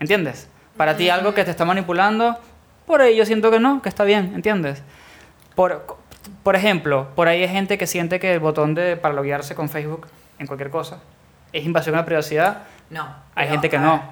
¿Entiendes? 0.00 0.48
Para 0.76 0.96
ti 0.96 1.08
algo 1.08 1.34
que 1.34 1.44
te 1.44 1.50
está 1.50 1.64
manipulando, 1.64 2.38
por 2.86 3.00
ahí 3.00 3.16
yo 3.16 3.24
siento 3.24 3.50
que 3.50 3.58
no, 3.60 3.80
que 3.82 3.88
está 3.88 4.04
bien, 4.04 4.32
¿entiendes? 4.34 4.82
Por, 5.54 5.98
por 6.42 6.54
ejemplo, 6.54 7.08
por 7.14 7.28
ahí 7.28 7.42
hay 7.42 7.48
gente 7.48 7.78
que 7.78 7.86
siente 7.86 8.20
que 8.20 8.34
el 8.34 8.40
botón 8.40 8.74
de 8.74 8.96
para 8.96 9.14
loguearse 9.14 9.54
con 9.54 9.68
Facebook 9.70 10.06
en 10.38 10.46
cualquier 10.46 10.70
cosa 10.70 10.98
es 11.52 11.64
invasión 11.64 11.94
a 11.94 11.98
la 11.98 12.04
privacidad. 12.04 12.64
No. 12.90 13.04
Hay 13.34 13.46
pero, 13.46 13.50
gente 13.52 13.70
que 13.70 13.78
no. 13.78 14.02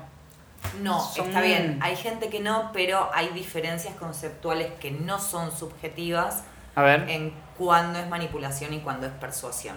No, 0.83 1.01
Son- 1.01 1.27
está 1.27 1.43
bien. 1.43 1.79
Hay 1.83 1.97
gente 1.97 2.31
que 2.31 2.41
no, 2.41 2.71
pero 2.73 3.11
hay 3.13 3.29
diferencias 3.29 3.95
conceptuales 3.97 4.73
que 4.81 4.91
no 4.91 5.19
son 5.21 5.53
subjetivas 5.57 6.45
A 6.77 6.83
ver. 6.83 7.09
en 7.09 7.33
cuándo 7.57 7.99
es 7.99 8.09
manipulación 8.09 8.73
y 8.73 8.81
cuándo 8.81 9.07
es 9.07 9.13
persuasión. 9.13 9.77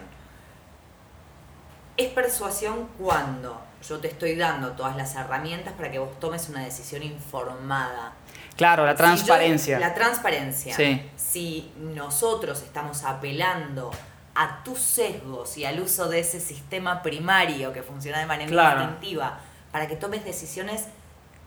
Es 1.95 2.09
persuasión 2.09 2.87
cuando 2.99 3.59
yo 3.87 3.99
te 3.99 4.07
estoy 4.07 4.35
dando 4.35 4.71
todas 4.73 4.95
las 4.95 5.15
herramientas 5.15 5.73
para 5.73 5.91
que 5.91 5.99
vos 5.99 6.19
tomes 6.19 6.47
una 6.49 6.63
decisión 6.63 7.01
informada. 7.03 8.13
Claro, 8.55 8.85
la 8.85 8.91
Si 8.91 8.97
yo- 8.97 9.05
transparencia. 9.05 9.79
la 9.79 9.93
transparencia. 9.93 10.75
Sí. 10.75 11.09
Si 11.15 11.71
nosotros 11.77 12.61
estamos 12.61 13.03
apelando 13.03 13.91
a 14.35 14.63
tus 14.63 14.79
sesgos 14.79 15.57
y 15.57 15.65
al 15.65 15.79
uso 15.79 16.07
de 16.09 16.19
ese 16.19 16.39
sistema 16.39 17.01
primario 17.01 17.73
que 17.73 17.81
funciona 17.81 18.19
de 18.19 18.25
manera 18.27 18.49
Claro. 18.51 18.81
instintiva 18.83 19.39
para 19.71 19.87
que 19.87 19.95
tomes 19.95 20.23
decisiones 20.23 20.85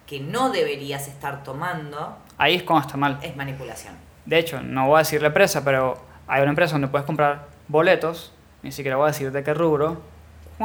que 0.07 0.19
no 0.19 0.51
deberías 0.51 1.07
estar 1.07 1.45
tomando, 1.45 2.17
Ahí 2.39 2.57
es 2.57 2.65
cuando 2.65 2.87
está 2.87 2.97
mal. 2.97 3.19
es 3.23 3.37
manipulación. 3.37 3.95
De 4.31 4.39
hecho, 4.39 4.63
no 4.63 4.87
voy 4.87 4.95
a 4.95 4.99
decir 4.99 5.21
la 5.21 5.27
empresa, 5.27 5.65
pero 5.65 6.01
hay 6.29 6.41
una 6.43 6.51
empresa 6.51 6.75
donde 6.75 6.87
puedes 6.87 7.05
comprar 7.05 7.49
boletos, 7.67 8.33
ni 8.63 8.71
siquiera 8.71 8.97
voy 8.97 9.07
a 9.07 9.09
decir 9.09 9.33
de 9.33 9.43
qué 9.43 9.53
rubro. 9.55 10.01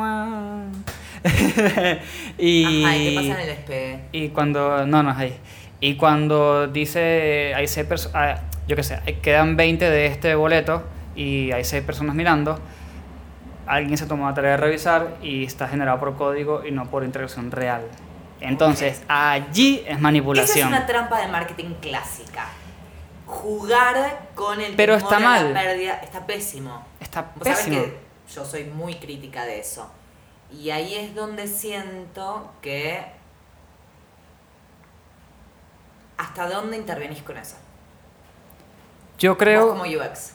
y, 2.38 2.84
Ajá, 2.86 2.96
¿y 2.96 3.10
qué 3.10 3.16
pasa 3.16 3.28
en 3.28 3.40
el 3.40 3.48
despegue? 3.48 4.00
y 4.12 4.30
cuando. 4.30 4.86
No, 4.86 5.02
no 5.02 5.10
es 5.10 5.18
ahí. 5.18 5.40
Y 5.80 5.96
cuando 5.96 6.68
dice. 6.68 7.54
Hay 7.56 7.66
seis 7.68 7.88
personas. 7.88 8.40
Yo 8.68 8.76
qué 8.76 8.84
sé, 8.84 9.00
quedan 9.24 9.58
20 9.58 9.90
de 9.90 10.06
este 10.06 10.36
boleto 10.36 10.84
y 11.16 11.52
hay 11.52 11.64
seis 11.64 11.84
personas 11.84 12.14
mirando. 12.14 12.60
Alguien 13.66 13.98
se 13.98 14.06
tomó 14.06 14.28
la 14.28 14.36
tarea 14.36 14.52
de 14.52 14.58
revisar 14.58 15.18
y 15.24 15.44
está 15.44 15.68
generado 15.68 16.00
por 16.00 16.16
código 16.16 16.64
y 16.64 16.70
no 16.70 16.86
por 16.86 17.04
interacción 17.04 17.50
real. 17.50 17.82
Entonces, 18.42 19.02
allí 19.08 19.78
es 19.78 19.86
Esa 19.86 19.94
es 19.96 20.02
manipulación. 20.02 20.68
una 20.68 20.86
trampa 20.86 21.20
de 21.20 21.30
marketing 21.30 21.74
clásica. 21.82 22.46
Jugar 23.26 24.30
con 24.36 24.62
el 24.62 24.76
Pero 24.76 24.98
temor 24.98 25.14
está 25.14 25.18
a 25.18 25.20
la 25.20 25.26
mal. 25.28 25.54
pérdida 25.54 25.96
está 25.96 26.26
pésimo. 26.26 26.86
Está 27.00 27.32
Vos 27.36 27.44
sabés 27.44 27.58
pésimo. 27.60 27.82
que 27.84 27.98
yo 28.34 28.46
soy 28.46 28.64
muy 28.66 28.96
crítica 28.96 29.46
de 29.46 29.60
eso. 29.60 29.90
Y 30.52 30.70
ahí 30.70 30.96
es 30.96 31.16
donde 31.16 31.48
siento 31.48 32.52
que. 32.62 33.04
¿Hasta 36.18 36.48
dónde 36.50 36.78
intervenís 36.78 37.22
con 37.24 37.38
eso? 37.38 37.58
Yo 39.18 39.38
creo. 39.38 39.70
como 39.70 39.84
UX. 39.84 40.34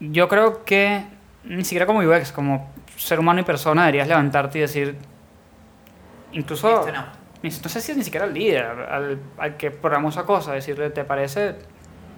Yo 0.00 0.28
creo 0.28 0.64
que 0.64 1.04
ni 1.44 1.64
siquiera 1.64 1.86
como 1.86 2.00
UX, 2.00 2.32
como 2.32 2.72
ser 2.96 3.20
humano 3.20 3.40
y 3.40 3.44
persona 3.44 3.82
deberías 3.82 4.08
levantarte 4.08 4.58
y 4.58 4.60
decir, 4.62 4.96
incluso, 6.32 6.86
no. 6.92 7.06
no 7.42 7.50
sé 7.68 7.80
si 7.80 7.92
es 7.92 7.98
ni 7.98 8.04
siquiera 8.04 8.26
al 8.26 8.34
líder, 8.34 8.64
al, 8.64 9.20
al 9.38 9.56
que 9.56 9.70
programó 9.70 10.08
esa 10.08 10.24
cosa, 10.24 10.52
decirle, 10.52 10.90
¿te 10.90 11.04
parece 11.04 11.56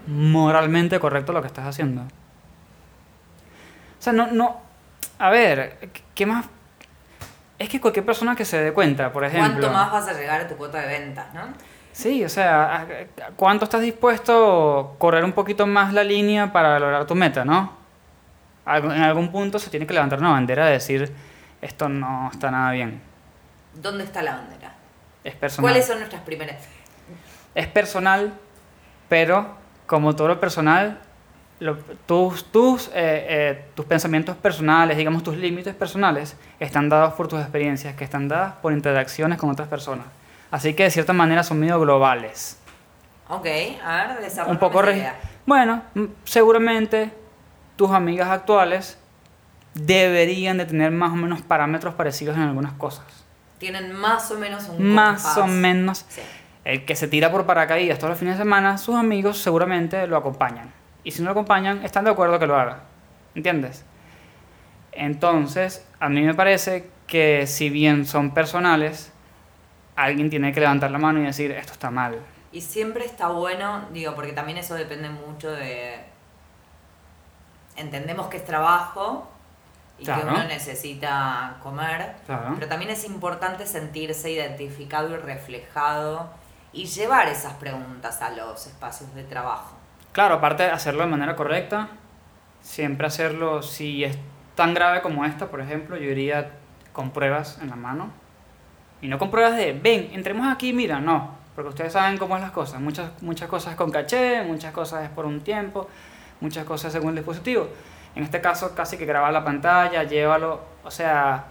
moralmente 0.06 0.98
correcto 1.00 1.32
lo 1.32 1.40
que 1.40 1.46
estás 1.48 1.66
haciendo? 1.66 2.02
O 2.02 2.06
sea, 4.04 4.12
no, 4.12 4.26
no, 4.28 4.60
a 5.18 5.30
ver, 5.30 5.78
¿qué 6.14 6.26
más? 6.26 6.46
Es 7.58 7.68
que 7.68 7.80
cualquier 7.80 8.04
persona 8.04 8.34
que 8.36 8.44
se 8.44 8.58
dé 8.58 8.72
cuenta, 8.72 9.12
por 9.12 9.24
ejemplo... 9.24 9.60
¿Cuánto 9.60 9.70
más 9.72 9.92
vas 9.92 10.08
a 10.08 10.12
llegar 10.12 10.40
a 10.42 10.48
tu 10.48 10.56
cuota 10.56 10.78
de 10.80 10.86
ventas, 10.88 11.32
no? 11.32 11.42
Sí, 11.92 12.24
o 12.24 12.28
sea, 12.28 12.64
¿a- 12.64 12.82
a- 12.82 12.86
¿cuánto 13.36 13.64
estás 13.64 13.80
dispuesto 13.80 14.94
a 14.96 14.98
correr 14.98 15.24
un 15.24 15.32
poquito 15.32 15.66
más 15.66 15.92
la 15.92 16.02
línea 16.04 16.52
para 16.52 16.78
lograr 16.78 17.06
tu 17.06 17.14
meta, 17.14 17.44
no? 17.44 17.72
En 18.66 18.90
algún 19.02 19.30
punto 19.30 19.58
se 19.58 19.70
tiene 19.70 19.86
que 19.86 19.94
levantar 19.94 20.18
una 20.18 20.30
bandera 20.30 20.66
de 20.66 20.72
decir, 20.72 21.12
esto 21.62 21.88
no 21.88 22.30
está 22.32 22.50
nada 22.50 22.72
bien. 22.72 23.00
¿Dónde 23.74 24.04
está 24.04 24.22
la 24.22 24.36
bandera? 24.36 24.74
Es 25.22 25.34
personal. 25.36 25.70
¿Cuáles 25.70 25.86
son 25.86 25.98
nuestras 25.98 26.22
primeras? 26.22 26.56
Es 27.54 27.66
personal, 27.68 28.34
pero 29.08 29.54
como 29.86 30.14
todo 30.16 30.28
lo 30.28 30.40
personal, 30.40 30.98
lo- 31.60 31.76
tus, 32.06 32.44
tus, 32.50 32.88
eh, 32.88 32.92
eh, 32.94 33.64
tus 33.74 33.84
pensamientos 33.86 34.36
personales, 34.36 34.96
digamos 34.96 35.22
tus 35.22 35.36
límites 35.36 35.74
personales, 35.74 36.36
están 36.60 36.88
dados 36.88 37.14
por 37.14 37.28
tus 37.28 37.40
experiencias, 37.40 37.94
que 37.94 38.04
están 38.04 38.28
dadas 38.28 38.54
por 38.62 38.72
interacciones 38.72 39.38
con 39.38 39.50
otras 39.50 39.68
personas. 39.68 40.06
Así 40.50 40.74
que 40.74 40.84
de 40.84 40.90
cierta 40.90 41.12
manera 41.12 41.42
son 41.42 41.58
medio 41.60 41.80
globales. 41.80 42.58
Ok, 43.28 43.46
a 43.84 44.06
ver, 44.18 44.18
Un 44.48 44.58
poco... 44.58 44.82
idea. 44.84 45.16
Bueno, 45.46 45.82
mm, 45.94 46.04
seguramente 46.24 47.10
tus 47.76 47.90
amigas 47.90 48.28
actuales 48.28 48.98
deberían 49.74 50.58
de 50.58 50.66
tener 50.66 50.90
más 50.90 51.12
o 51.12 51.16
menos 51.16 51.42
parámetros 51.42 51.94
parecidos 51.94 52.36
en 52.36 52.42
algunas 52.42 52.72
cosas. 52.74 53.04
Tienen 53.58 53.92
más 53.94 54.30
o 54.30 54.38
menos 54.38 54.68
un 54.68 54.94
Más 54.94 55.22
compás. 55.22 55.38
o 55.38 55.46
menos. 55.46 56.04
Sí. 56.08 56.20
El 56.64 56.84
que 56.86 56.96
se 56.96 57.08
tira 57.08 57.30
por 57.30 57.44
paracaídas 57.46 57.98
todos 57.98 58.10
los 58.10 58.18
fines 58.18 58.38
de 58.38 58.44
semana, 58.44 58.78
sus 58.78 58.94
amigos 58.94 59.38
seguramente 59.38 60.06
lo 60.06 60.16
acompañan. 60.16 60.72
Y 61.02 61.10
si 61.10 61.20
no 61.20 61.26
lo 61.26 61.32
acompañan, 61.32 61.84
están 61.84 62.04
de 62.04 62.10
acuerdo 62.10 62.38
que 62.38 62.46
lo 62.46 62.56
haga. 62.56 62.80
¿Entiendes? 63.34 63.84
Entonces, 64.92 65.86
a 66.00 66.08
mí 66.08 66.22
me 66.22 66.34
parece 66.34 66.88
que 67.06 67.46
si 67.46 67.68
bien 67.68 68.06
son 68.06 68.32
personales, 68.32 69.12
alguien 69.96 70.30
tiene 70.30 70.52
que 70.52 70.60
levantar 70.60 70.90
la 70.90 70.98
mano 70.98 71.20
y 71.20 71.24
decir, 71.24 71.50
esto 71.50 71.72
está 71.72 71.90
mal. 71.90 72.18
Y 72.52 72.60
siempre 72.60 73.04
está 73.04 73.28
bueno, 73.28 73.84
digo, 73.92 74.14
porque 74.14 74.32
también 74.32 74.58
eso 74.58 74.74
depende 74.74 75.10
mucho 75.10 75.50
de... 75.50 75.98
Entendemos 77.76 78.28
que 78.28 78.36
es 78.36 78.44
trabajo 78.44 79.28
y 79.98 80.04
Claro. 80.04 80.22
que 80.22 80.28
uno 80.28 80.44
necesita 80.44 81.56
comer, 81.62 82.14
Claro. 82.26 82.52
pero 82.54 82.68
también 82.68 82.90
es 82.92 83.04
importante 83.04 83.66
sentirse 83.66 84.30
identificado 84.30 85.12
y 85.12 85.16
reflejado 85.16 86.30
y 86.74 86.86
llevar 86.86 87.28
esas 87.28 87.54
preguntas 87.54 88.20
a 88.20 88.30
los 88.30 88.66
espacios 88.66 89.14
de 89.14 89.22
trabajo. 89.22 89.76
Claro, 90.12 90.34
aparte 90.36 90.64
de 90.64 90.70
hacerlo 90.70 91.04
de 91.04 91.10
manera 91.10 91.36
correcta, 91.36 91.88
siempre 92.60 93.06
hacerlo, 93.06 93.62
si 93.62 94.04
es 94.04 94.18
tan 94.54 94.74
grave 94.74 95.00
como 95.00 95.24
esta, 95.24 95.46
por 95.50 95.60
ejemplo, 95.60 95.96
yo 95.96 96.10
iría 96.10 96.50
con 96.92 97.10
pruebas 97.10 97.58
en 97.62 97.70
la 97.70 97.76
mano. 97.76 98.10
Y 99.00 99.08
no 99.08 99.18
con 99.18 99.30
pruebas 99.30 99.56
de, 99.56 99.72
ven, 99.72 100.10
entremos 100.12 100.46
aquí, 100.52 100.72
mira, 100.72 101.00
no. 101.00 101.30
Porque 101.54 101.68
ustedes 101.68 101.92
saben 101.92 102.18
cómo 102.18 102.36
es 102.36 102.42
las 102.42 102.50
cosas. 102.50 102.80
Muchas, 102.80 103.10
muchas 103.22 103.48
cosas 103.48 103.76
con 103.76 103.90
caché, 103.90 104.42
muchas 104.42 104.72
cosas 104.72 105.04
es 105.04 105.10
por 105.10 105.26
un 105.26 105.40
tiempo, 105.40 105.88
muchas 106.40 106.64
cosas 106.64 106.92
según 106.92 107.10
el 107.10 107.16
dispositivo. 107.16 107.68
En 108.16 108.24
este 108.24 108.40
caso, 108.40 108.74
casi 108.74 108.96
que 108.96 109.06
graba 109.06 109.30
la 109.30 109.44
pantalla, 109.44 110.04
llévalo. 110.04 110.60
O 110.84 110.90
sea, 110.90 111.44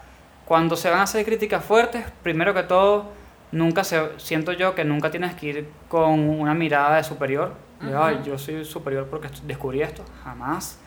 cuando 0.45 0.75
se 0.75 0.89
van 0.89 0.99
a 0.99 1.03
hacer 1.03 1.25
críticas 1.25 1.63
fuertes, 1.63 2.05
primero 2.21 2.53
que 2.53 2.63
todo, 2.63 3.11
nunca 3.53 3.83
se, 3.83 4.01
siento 4.17 4.51
yo 4.51 4.75
que 4.75 4.83
nunca 4.83 5.09
tienes 5.11 5.33
que 5.35 5.45
ir 5.47 5.69
con 5.87 6.19
una 6.19 6.53
mirada 6.53 6.97
de 6.97 7.03
superior. 7.03 7.53
de, 7.79 7.87
Ujú. 7.93 7.97
"Ay, 8.03 8.21
yo 8.25 8.37
soy 8.37 8.65
superior 8.65 9.07
porque 9.09 9.29
descubrí 9.43 9.81
esto. 9.81 10.03
Jamás. 10.23 10.79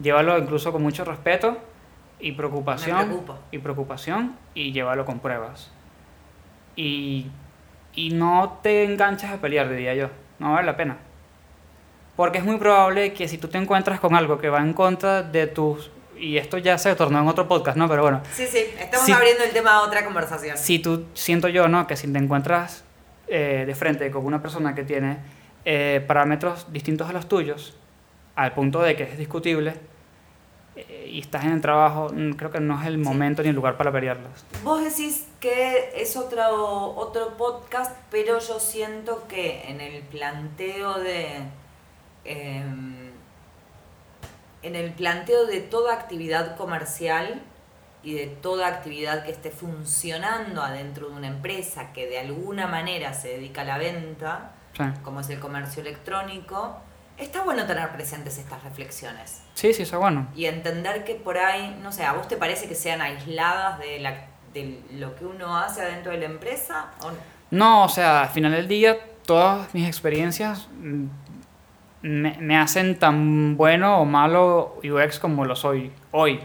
Llévalo 0.00 0.36
incluso 0.38 0.72
con 0.72 0.82
mucho 0.82 1.04
respeto 1.04 1.56
y 2.20 2.32
preocupación. 2.32 3.22
Y 3.50 3.58
preocupación 3.58 4.36
y 4.54 4.72
llévalo 4.72 5.04
con 5.04 5.18
pruebas. 5.20 5.70
Y, 6.76 7.26
y 7.94 8.10
no 8.10 8.58
te 8.62 8.84
enganches 8.84 9.30
a 9.30 9.36
pelear, 9.38 9.68
diría 9.70 9.94
yo. 9.94 10.08
No 10.38 10.52
vale 10.52 10.66
la 10.66 10.76
pena. 10.76 10.98
Porque 12.16 12.38
es 12.38 12.44
muy 12.44 12.56
probable 12.58 13.12
que 13.14 13.28
si 13.28 13.38
tú 13.38 13.48
te 13.48 13.58
encuentras 13.58 14.00
con 14.00 14.14
algo 14.14 14.38
que 14.38 14.48
va 14.50 14.60
en 14.60 14.72
contra 14.74 15.22
de 15.22 15.46
tus... 15.46 15.90
Y 16.18 16.38
esto 16.38 16.58
ya 16.58 16.78
se 16.78 16.94
tornó 16.94 17.20
en 17.20 17.28
otro 17.28 17.46
podcast, 17.48 17.76
¿no? 17.76 17.88
Pero 17.88 18.02
bueno, 18.02 18.22
Sí, 18.32 18.46
sí, 18.46 18.58
estamos 18.78 19.06
Sí. 19.06 19.12
abriendo 19.12 19.44
el 19.44 19.50
tema 19.50 19.74
a 19.76 19.82
otra 19.82 20.04
conversación. 20.04 20.56
si 20.56 20.78
tú, 20.78 21.04
siento 21.14 21.48
yo, 21.48 21.68
¿no? 21.68 21.86
Que 21.86 21.96
si 21.96 22.10
te 22.12 22.18
encuentras 22.18 22.84
eh, 23.28 23.64
de 23.66 23.74
frente 23.74 24.10
con 24.10 24.24
una 24.24 24.40
persona 24.40 24.74
que 24.74 24.84
tiene 24.84 25.18
eh, 25.64 26.02
parámetros 26.06 26.72
distintos 26.72 27.08
a 27.08 27.12
los 27.12 27.28
tuyos, 27.28 27.76
al 28.36 28.52
punto 28.52 28.80
de 28.82 28.94
que 28.94 29.02
es 29.02 29.18
discutible, 29.18 29.74
eh, 30.76 31.08
y 31.10 31.20
estás 31.20 31.44
en 31.44 31.52
el 31.52 31.60
trabajo, 31.60 32.10
mm, 32.14 32.32
creo 32.34 32.50
que 32.52 32.60
no 32.60 32.80
es 32.80 32.86
el 32.86 32.98
momento 32.98 33.42
ni 33.42 33.48
el 33.48 33.56
lugar 33.56 33.76
para 33.76 33.90
pelearlos. 33.90 34.44
Vos 34.62 34.84
decís 34.84 35.26
que 35.40 35.90
es 35.96 36.16
otro, 36.16 36.94
otro 36.96 37.36
podcast, 37.36 37.96
pero 38.10 38.38
yo 38.38 38.60
siento 38.60 39.26
que 39.26 39.62
en 39.68 39.80
el 39.80 40.02
planteo 40.02 40.98
de. 41.00 41.26
En 44.66 44.76
el 44.76 44.92
planteo 44.92 45.46
de 45.46 45.60
toda 45.60 45.94
actividad 45.94 46.56
comercial 46.56 47.42
y 48.02 48.14
de 48.14 48.26
toda 48.26 48.68
actividad 48.68 49.24
que 49.24 49.30
esté 49.32 49.50
funcionando 49.50 50.62
adentro 50.62 51.08
de 51.08 51.14
una 51.16 51.26
empresa 51.28 51.92
que 51.92 52.06
de 52.06 52.18
alguna 52.18 52.66
manera 52.66 53.12
se 53.14 53.28
dedica 53.28 53.62
a 53.62 53.64
la 53.64 53.78
venta, 53.78 54.52
Sí, 54.76 54.82
como 55.02 55.20
es 55.20 55.30
el 55.30 55.40
comercio 55.40 55.80
electrónico, 55.80 56.76
está 57.16 57.42
bueno 57.42 57.64
tener 57.66 57.88
presentes 57.92 58.36
estas 58.36 58.62
reflexiones. 58.62 59.40
sí, 59.54 59.72
sí, 59.72 59.82
eso 59.84 59.96
es 59.96 60.00
bueno. 60.00 60.28
Y 60.36 60.44
entender 60.44 61.02
que 61.04 61.14
por 61.14 61.38
ahí, 61.38 61.78
no 61.82 61.90
sé, 61.92 62.04
¿a 62.04 62.12
vos 62.12 62.28
te 62.28 62.36
parece 62.36 62.68
que 62.68 62.74
sean 62.74 63.00
aisladas 63.00 63.78
de, 63.78 64.00
la, 64.00 64.26
de 64.52 64.82
lo 64.92 65.16
que 65.16 65.24
uno 65.24 65.56
hace 65.56 65.80
adentro 65.80 66.12
de 66.12 66.18
la 66.18 66.26
empresa? 66.26 66.90
¿O 67.02 67.10
no? 67.10 67.16
No, 67.50 67.84
o 67.84 67.88
sea, 67.88 68.22
al 68.24 68.28
final 68.28 68.52
del 68.52 68.68
día, 68.68 68.98
todas 69.24 69.72
mis 69.72 69.88
experiencias 69.88 70.68
mm, 70.78 71.06
me, 72.06 72.36
me 72.38 72.56
hacen 72.56 72.98
tan 72.98 73.56
bueno 73.56 73.98
o 74.00 74.04
malo 74.04 74.78
UX 74.84 75.18
como 75.18 75.44
lo 75.44 75.56
soy 75.56 75.92
hoy. 76.12 76.40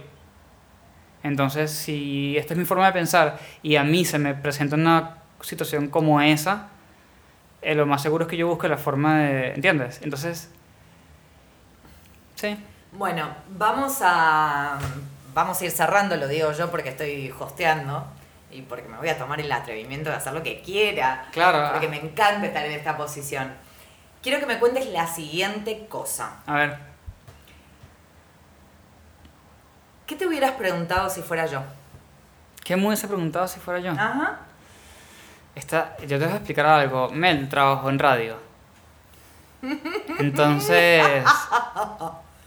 Entonces, 1.23 1.71
si 1.71 2.35
esta 2.37 2.53
es 2.53 2.57
mi 2.57 2.65
forma 2.65 2.87
de 2.87 2.93
pensar 2.93 3.37
y 3.61 3.75
a 3.75 3.83
mí 3.83 4.03
se 4.05 4.17
me 4.17 4.33
presenta 4.33 4.75
una 4.75 5.17
situación 5.41 5.87
como 5.87 6.19
esa, 6.19 6.69
eh, 7.61 7.75
lo 7.75 7.85
más 7.85 8.01
seguro 8.01 8.25
es 8.25 8.29
que 8.29 8.37
yo 8.37 8.47
busque 8.47 8.67
la 8.67 8.77
forma 8.77 9.19
de... 9.19 9.53
¿Entiendes? 9.53 10.01
Entonces, 10.01 10.49
sí. 12.35 12.57
Bueno, 12.93 13.29
vamos 13.49 13.99
a, 14.01 14.79
vamos 15.33 15.61
a 15.61 15.65
ir 15.65 15.71
cerrando, 15.71 16.17
lo 16.17 16.27
digo 16.27 16.51
yo 16.53 16.71
porque 16.71 16.89
estoy 16.89 17.31
hosteando 17.39 18.05
y 18.49 18.63
porque 18.63 18.87
me 18.87 18.97
voy 18.97 19.09
a 19.09 19.17
tomar 19.17 19.39
el 19.39 19.51
atrevimiento 19.51 20.09
de 20.09 20.15
hacer 20.15 20.33
lo 20.33 20.41
que 20.41 20.61
quiera. 20.61 21.27
Claro. 21.31 21.71
Porque 21.71 21.87
me 21.87 21.97
encanta 21.97 22.47
estar 22.47 22.65
en 22.65 22.71
esta 22.71 22.97
posición. 22.97 23.53
Quiero 24.21 24.39
que 24.39 24.45
me 24.45 24.59
cuentes 24.59 24.87
la 24.87 25.07
siguiente 25.07 25.87
cosa. 25.89 26.41
A 26.45 26.53
ver, 26.55 26.77
¿Qué 30.11 30.17
te 30.17 30.27
hubieras 30.27 30.51
preguntado 30.51 31.09
si 31.09 31.21
fuera 31.21 31.45
yo? 31.45 31.61
¿qué 32.65 32.75
me 32.75 32.85
hubiese 32.85 33.07
preguntado 33.07 33.47
si 33.47 33.61
fuera 33.61 33.79
yo? 33.79 33.91
Ajá. 33.91 34.39
Esta, 35.55 35.95
yo 36.01 36.19
te 36.19 36.25
voy 36.25 36.33
a 36.33 36.35
explicar 36.35 36.65
algo. 36.65 37.09
Mel 37.11 37.47
trabajo 37.47 37.89
en 37.89 37.97
radio. 37.97 38.35
Entonces, 40.19 41.01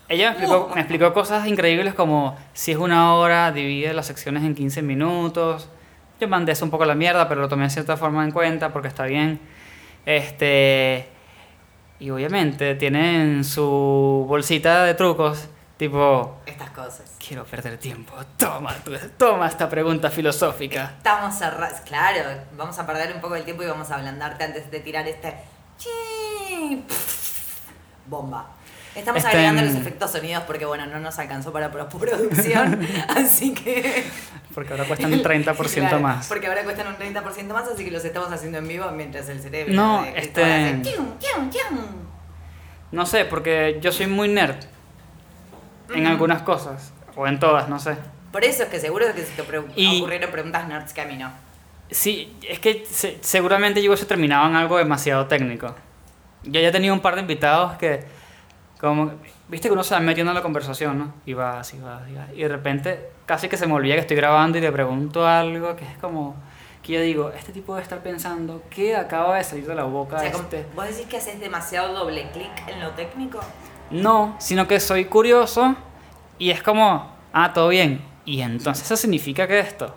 ella 0.08 0.30
me 0.30 0.36
explicó, 0.36 0.70
me 0.74 0.80
explicó 0.82 1.14
cosas 1.14 1.46
increíbles 1.46 1.94
como 1.94 2.36
si 2.52 2.72
es 2.72 2.76
una 2.76 3.14
hora, 3.14 3.50
divide 3.50 3.94
las 3.94 4.06
secciones 4.06 4.44
en 4.44 4.54
15 4.54 4.82
minutos. 4.82 5.68
Yo 6.20 6.28
mandé 6.28 6.52
eso 6.52 6.66
un 6.66 6.70
poco 6.70 6.84
a 6.84 6.86
la 6.86 6.94
mierda, 6.94 7.28
pero 7.30 7.40
lo 7.40 7.48
tomé 7.48 7.64
de 7.64 7.70
cierta 7.70 7.96
forma 7.96 8.24
en 8.24 8.30
cuenta 8.30 8.74
porque 8.74 8.88
está 8.88 9.04
bien. 9.04 9.40
Este, 10.04 11.08
y 12.04 12.10
obviamente 12.10 12.74
tienen 12.74 13.42
su 13.44 14.26
bolsita 14.28 14.84
de 14.84 14.92
trucos, 14.92 15.48
tipo, 15.78 16.36
Estas 16.44 16.68
cosas. 16.68 17.16
quiero 17.18 17.46
perder 17.46 17.78
tiempo. 17.78 18.12
Toma, 18.36 18.74
toma 19.16 19.48
esta 19.48 19.70
pregunta 19.70 20.10
filosófica. 20.10 20.92
Estamos 20.98 21.34
cerrados. 21.34 21.80
Claro, 21.80 22.42
vamos 22.58 22.78
a 22.78 22.86
perder 22.86 23.14
un 23.14 23.22
poco 23.22 23.36
el 23.36 23.44
tiempo 23.44 23.62
y 23.62 23.66
vamos 23.68 23.90
a 23.90 23.94
ablandarte 23.94 24.44
antes 24.44 24.70
de 24.70 24.80
tirar 24.80 25.08
este. 25.08 25.34
Bomba. 28.06 28.48
Estamos 28.94 29.24
agregando 29.24 29.62
los 29.62 29.74
mm. 29.74 29.78
efectos 29.78 30.12
sonidos 30.12 30.44
porque, 30.44 30.64
bueno, 30.64 30.86
no 30.86 31.00
nos 31.00 31.18
alcanzó 31.18 31.52
para 31.52 31.70
postproducción. 31.70 32.86
así 33.08 33.52
que. 33.54 34.04
Porque 34.54 34.72
ahora 34.72 34.84
cuestan 34.84 35.12
un 35.12 35.22
30% 35.22 35.54
Claro, 35.80 36.00
más. 36.00 36.28
Porque 36.28 36.46
ahora 36.46 36.62
cuestan 36.62 36.86
un 36.86 36.96
30% 36.96 37.52
más, 37.52 37.66
así 37.68 37.84
que 37.84 37.90
los 37.90 38.04
estamos 38.04 38.30
haciendo 38.30 38.58
en 38.58 38.68
vivo 38.68 38.88
mientras 38.92 39.28
el 39.28 39.40
cerebro. 39.40 39.74
No, 39.74 40.04
este- 40.04 40.44
hace. 40.44 40.96
No 42.92 43.06
sé, 43.06 43.24
porque 43.24 43.78
yo 43.80 43.90
soy 43.90 44.06
muy 44.06 44.28
nerd 44.28 44.56
en 45.92 46.02
Ujú. 46.02 46.10
algunas 46.12 46.42
cosas, 46.42 46.92
o 47.16 47.26
en 47.26 47.40
todas, 47.40 47.68
no 47.68 47.78
sé. 47.80 47.96
Por 48.30 48.44
eso 48.44 48.62
es 48.64 48.68
que 48.68 48.78
seguro 48.80 49.06
que 49.14 49.22
se 49.24 49.32
te 49.32 49.42
pre- 49.42 49.62
Y- 49.74 49.98
ocurrieron 50.00 50.30
preguntas 50.30 50.68
nerds 50.68 50.92
que 50.92 51.00
a 51.00 51.04
mí 51.04 51.16
no. 51.16 51.32
Sí, 51.90 52.36
es 52.48 52.60
que 52.60 52.84
se- 52.88 53.18
seguramente 53.20 53.82
yo 53.82 53.96
se 53.96 54.06
terminaba 54.06 54.48
en 54.48 54.54
algo 54.56 54.78
demasiado 54.78 55.26
técnico. 55.26 55.74
Yo 56.44 56.60
ya 56.60 56.70
tenía 56.70 56.92
un 56.92 57.00
par 57.00 57.14
de 57.16 57.22
invitados 57.22 57.76
que, 57.78 58.04
como, 58.80 59.12
viste 59.48 59.68
que 59.68 59.72
uno 59.72 59.84
se 59.84 59.94
va 59.94 60.00
metiendo 60.00 60.32
en 60.32 60.36
la 60.36 60.42
conversación, 60.42 60.98
¿no? 60.98 61.14
Y 61.26 61.34
vas, 61.34 61.72
y 61.74 61.78
vas, 61.78 62.08
y 62.08 62.14
vas. 62.14 62.28
Y 62.34 62.42
de 62.42 62.48
repente 62.48 63.10
casi 63.26 63.48
que 63.48 63.56
se 63.56 63.66
me 63.66 63.74
olvida 63.74 63.94
que 63.94 64.00
estoy 64.00 64.16
grabando 64.16 64.58
y 64.58 64.60
le 64.60 64.72
pregunto 64.72 65.26
algo 65.26 65.76
que 65.76 65.84
es 65.84 65.96
como, 65.98 66.34
que 66.82 66.92
yo 66.92 67.00
digo, 67.00 67.30
este 67.30 67.52
tipo 67.52 67.74
debe 67.74 67.82
estar 67.82 68.02
pensando, 68.02 68.62
¿qué 68.70 68.96
acaba 68.96 69.36
de 69.36 69.44
salir 69.44 69.66
de 69.66 69.74
la 69.74 69.84
boca 69.84 70.16
O 70.16 70.20
sea, 70.20 70.28
este? 70.28 70.66
¿Vos 70.74 70.86
decís 70.86 71.06
que 71.06 71.16
haces 71.16 71.40
demasiado 71.40 71.94
doble 71.94 72.28
clic 72.32 72.50
en 72.68 72.80
lo 72.80 72.90
técnico? 72.90 73.40
No, 73.90 74.36
sino 74.38 74.66
que 74.66 74.80
soy 74.80 75.06
curioso 75.06 75.74
y 76.38 76.50
es 76.50 76.62
como, 76.62 77.10
ah, 77.32 77.52
todo 77.52 77.68
bien. 77.68 78.04
Y 78.24 78.40
entonces 78.40 78.84
eso 78.84 78.96
significa 78.96 79.46
que 79.46 79.60
esto. 79.60 79.94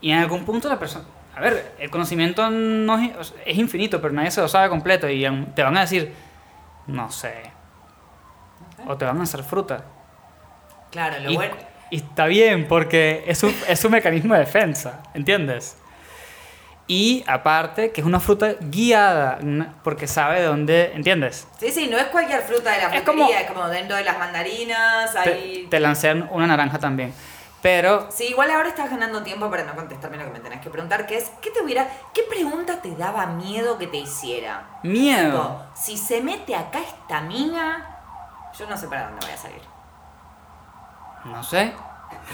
Y 0.00 0.10
en 0.10 0.18
algún 0.18 0.44
punto 0.44 0.68
la 0.68 0.78
persona... 0.78 1.04
A 1.34 1.40
ver, 1.40 1.74
el 1.78 1.90
conocimiento 1.90 2.50
no 2.50 2.98
es, 2.98 3.32
es 3.46 3.56
infinito, 3.56 4.02
pero 4.02 4.12
nadie 4.12 4.30
se 4.30 4.42
lo 4.42 4.48
sabe 4.48 4.68
completo 4.68 5.08
y 5.08 5.22
te 5.54 5.62
van 5.62 5.76
a 5.78 5.80
decir, 5.80 6.12
no 6.86 7.10
sé. 7.10 7.50
O 8.86 8.96
te 8.96 9.04
van 9.04 9.18
a 9.20 9.22
hacer 9.22 9.42
fruta. 9.42 9.84
Claro, 10.90 11.18
lo 11.20 11.30
Y, 11.30 11.34
bueno. 11.36 11.54
y 11.90 11.96
está 11.96 12.26
bien, 12.26 12.66
porque 12.68 13.24
es 13.26 13.42
un, 13.42 13.54
es 13.68 13.84
un 13.84 13.92
mecanismo 13.92 14.34
de 14.34 14.40
defensa, 14.40 15.00
¿entiendes? 15.14 15.76
Y 16.88 17.24
aparte, 17.26 17.92
que 17.92 18.00
es 18.00 18.06
una 18.06 18.20
fruta 18.20 18.54
guiada, 18.60 19.38
porque 19.84 20.06
sabe 20.06 20.40
de 20.40 20.46
dónde, 20.46 20.92
¿entiendes? 20.94 21.46
Sí, 21.58 21.70
sí, 21.70 21.88
no 21.88 21.96
es 21.96 22.06
cualquier 22.06 22.42
fruta 22.42 22.72
de 22.72 22.78
la 22.78 22.88
Es 22.94 23.02
frutería, 23.02 23.04
como- 23.26 23.30
es 23.38 23.46
como 23.46 23.68
dentro 23.68 23.96
de 23.96 24.04
las 24.04 24.18
mandarinas, 24.18 25.12
Te, 25.12 25.18
hay... 25.20 25.66
te 25.70 25.80
lancé 25.80 26.12
una 26.12 26.46
naranja 26.46 26.78
también. 26.78 27.14
Pero 27.62 28.08
Sí, 28.10 28.24
igual 28.26 28.50
ahora 28.50 28.68
estás 28.68 28.90
ganando 28.90 29.22
tiempo 29.22 29.48
para 29.48 29.62
no 29.62 29.76
contestarme 29.76 30.16
lo 30.18 30.24
que 30.24 30.30
me 30.32 30.40
tenés 30.40 30.60
que 30.60 30.68
preguntar, 30.68 31.06
que 31.06 31.16
es, 31.16 31.30
¿qué 31.40 31.50
te 31.50 31.62
hubiera, 31.62 31.88
qué 32.12 32.22
pregunta 32.28 32.82
te 32.82 32.90
daba 32.96 33.26
miedo 33.26 33.78
que 33.78 33.86
te 33.86 33.98
hiciera? 33.98 34.64
miedo. 34.82 35.30
Tipo, 35.30 35.62
si 35.80 35.96
se 35.96 36.20
mete 36.20 36.56
acá 36.56 36.80
esta 36.80 37.20
mina, 37.20 37.91
yo 38.58 38.66
no 38.68 38.76
sé 38.76 38.88
para 38.88 39.08
dónde 39.10 39.26
voy 39.26 39.34
a 39.34 39.36
salir. 39.36 39.62
No 41.24 41.42
sé. 41.42 41.72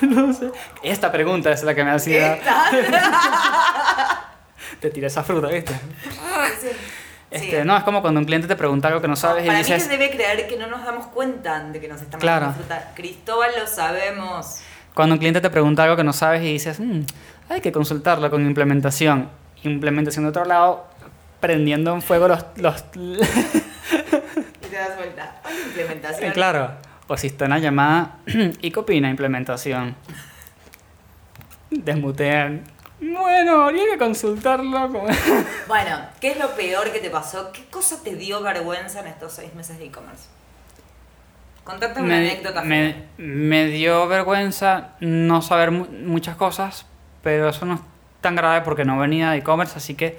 No 0.02 0.32
sé. 0.32 0.50
Esta 0.82 1.10
pregunta 1.12 1.50
es 1.52 1.62
la 1.62 1.74
que 1.74 1.84
me 1.84 1.92
hacía. 1.92 2.38
Te 4.80 4.90
tiré 4.90 5.06
esa 5.06 5.22
fruta, 5.22 5.48
¿viste? 5.48 5.72
Sí. 6.60 6.68
Este, 7.30 7.60
Sí. 7.60 7.66
no, 7.66 7.76
es 7.76 7.84
como 7.84 8.00
cuando 8.00 8.20
un 8.20 8.26
cliente 8.26 8.48
te 8.48 8.56
pregunta 8.56 8.88
algo 8.88 9.00
que 9.00 9.08
no 9.08 9.16
sabes 9.16 9.44
y 9.44 9.46
Para 9.46 9.58
mí 9.58 9.64
dices. 9.64 9.82
se 9.82 9.88
debe 9.90 10.10
creer 10.10 10.48
que 10.48 10.56
no 10.56 10.66
nos 10.66 10.84
damos 10.84 11.06
cuenta 11.08 11.60
de 11.60 11.80
que 11.80 11.88
nos 11.88 12.00
estamos 12.00 12.22
Claro. 12.22 12.52
fruta. 12.54 12.92
Cristóbal 12.94 13.50
lo 13.58 13.66
sabemos. 13.66 14.60
Cuando 14.94 15.14
un 15.14 15.18
cliente 15.18 15.40
te 15.40 15.50
pregunta 15.50 15.84
algo 15.84 15.96
que 15.96 16.04
no 16.04 16.12
sabes 16.12 16.42
y 16.42 16.52
dices, 16.52 16.80
"Mm, 16.80 17.02
hay 17.50 17.60
que 17.60 17.70
consultarlo 17.70 18.30
con 18.30 18.44
implementación. 18.46 19.28
Implementación 19.62 20.24
de 20.24 20.30
otro 20.30 20.44
lado, 20.44 20.86
prendiendo 21.40 21.92
en 21.94 22.02
fuego 22.02 22.28
los. 22.28 22.44
los 22.56 22.84
te 24.78 24.88
das 24.88 24.96
vuelta. 24.96 25.34
Implementación. 25.66 26.32
claro. 26.32 26.70
O 27.10 27.16
si 27.16 27.28
está 27.28 27.46
en 27.46 27.50
la 27.52 27.58
llamada, 27.58 28.16
¿y 28.60 28.70
qué 28.70 28.78
opina 28.80 29.08
implementación? 29.08 29.96
Desmutean. 31.70 32.62
Bueno, 33.00 33.62
habría 33.62 33.84
que 33.92 33.98
consultarlo. 33.98 34.88
con-". 34.92 35.06
Bueno, 35.68 35.98
¿qué 36.20 36.32
es 36.32 36.38
lo 36.38 36.50
peor 36.54 36.90
que 36.92 36.98
te 37.00 37.10
pasó? 37.10 37.52
¿Qué 37.52 37.64
cosa 37.70 38.02
te 38.02 38.14
dio 38.16 38.42
vergüenza 38.42 39.00
en 39.00 39.06
estos 39.08 39.32
seis 39.32 39.54
meses 39.54 39.78
de 39.78 39.86
e-commerce? 39.86 40.24
Contate 41.64 42.00
una 42.00 42.08
me, 42.08 42.30
anécdota. 42.30 42.62
me, 42.62 43.04
me 43.18 43.66
dio 43.66 44.06
vergüenza 44.08 44.90
no 45.00 45.42
saber 45.42 45.70
mu- 45.70 45.86
muchas 45.86 46.36
cosas, 46.36 46.86
pero 47.22 47.50
eso 47.50 47.66
no 47.66 47.74
es 47.74 47.80
tan 48.22 48.34
grave 48.36 48.62
porque 48.62 48.84
no 48.86 48.98
venía 48.98 49.30
de 49.30 49.38
e-commerce, 49.38 49.74
así 49.76 49.94
que 49.94 50.18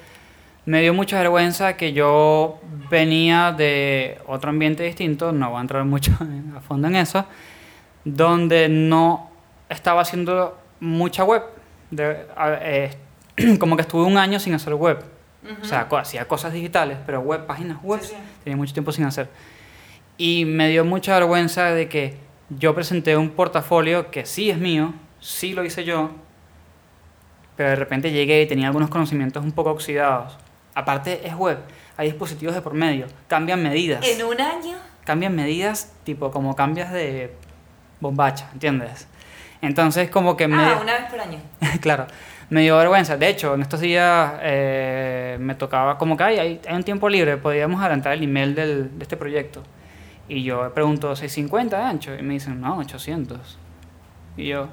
me 0.69 0.81
dio 0.81 0.93
mucha 0.93 1.17
vergüenza 1.17 1.75
que 1.77 1.93
yo 1.93 2.59
venía 2.91 3.51
de 3.51 4.19
otro 4.27 4.51
ambiente 4.51 4.83
distinto, 4.83 5.31
no 5.31 5.49
voy 5.49 5.57
a 5.57 5.61
entrar 5.61 5.83
mucho 5.83 6.11
a 6.55 6.61
fondo 6.61 6.87
en 6.87 6.95
eso, 6.95 7.25
donde 8.05 8.69
no 8.69 9.31
estaba 9.67 10.01
haciendo 10.01 10.59
mucha 10.79 11.23
web. 11.23 11.41
De- 11.89 12.27
eh, 12.61 12.91
como 13.59 13.75
que 13.75 13.81
estuve 13.81 14.03
un 14.05 14.17
año 14.17 14.39
sin 14.39 14.53
hacer 14.53 14.75
web. 14.75 15.03
O 15.59 15.65
sea, 15.65 15.87
hacía 15.97 16.27
cosas 16.27 16.53
digitales, 16.53 16.97
pero 17.03 17.21
web, 17.21 17.47
páginas 17.47 17.81
web, 17.81 18.01
Sí, 18.03 18.09
sí. 18.09 18.15
tenía 18.43 18.57
mucho 18.57 18.73
tiempo 18.73 18.91
sin 18.91 19.05
hacer. 19.05 19.27
Y 20.17 20.45
me 20.45 20.69
dio 20.69 20.85
mucha 20.85 21.13
vergüenza 21.17 21.71
de 21.71 21.87
que 21.89 22.17
yo 22.49 22.75
presenté 22.75 23.17
un 23.17 23.29
portafolio 23.31 24.11
que 24.11 24.25
sí 24.27 24.51
es 24.51 24.57
mío, 24.59 24.93
sí 25.19 25.53
lo 25.53 25.63
hice 25.63 25.83
yo, 25.83 26.11
pero 27.55 27.69
de 27.69 27.75
repente 27.77 28.11
llegué 28.11 28.41
y 28.43 28.47
tenía 28.47 28.67
algunos 28.67 28.89
conocimientos 28.89 29.43
un 29.43 29.51
poco 29.53 29.71
oxidados. 29.71 30.37
Aparte 30.79 31.27
es 31.27 31.35
web, 31.35 31.59
hay 31.97 32.07
dispositivos 32.07 32.55
de 32.55 32.61
por 32.61 32.73
medio, 32.73 33.07
cambian 33.27 33.61
medidas. 33.61 34.05
En 34.07 34.23
un 34.23 34.39
año. 34.39 34.77
Cambian 35.03 35.35
medidas 35.35 35.91
tipo 36.05 36.31
como 36.31 36.55
cambias 36.55 36.93
de 36.93 37.35
bombacha, 37.99 38.49
¿entiendes? 38.53 39.07
Entonces 39.61 40.09
como 40.09 40.37
que 40.37 40.47
me... 40.47 40.55
Ah, 40.55 40.79
una 40.81 40.93
vez 40.93 41.09
por 41.09 41.19
año. 41.19 41.39
claro, 41.81 42.07
me 42.49 42.61
dio 42.61 42.77
vergüenza. 42.77 43.17
De 43.17 43.27
hecho, 43.27 43.55
en 43.55 43.61
estos 43.61 43.81
días 43.81 44.35
eh, 44.41 45.35
me 45.41 45.55
tocaba, 45.55 45.97
como 45.97 46.15
que 46.15 46.23
hay, 46.23 46.39
hay, 46.39 46.61
hay 46.65 46.75
un 46.75 46.83
tiempo 46.83 47.09
libre, 47.09 47.35
podíamos 47.35 47.81
adelantar 47.81 48.13
el 48.13 48.23
email 48.23 48.55
del, 48.55 48.97
de 48.97 49.03
este 49.03 49.17
proyecto. 49.17 49.61
Y 50.29 50.43
yo 50.43 50.73
pregunto, 50.73 51.11
¿650 51.13 51.69
de 51.71 51.75
ancho? 51.75 52.15
Y 52.15 52.21
me 52.21 52.35
dicen, 52.35 52.61
no, 52.61 52.77
800. 52.77 53.57
Y 54.37 54.47
yo, 54.47 54.69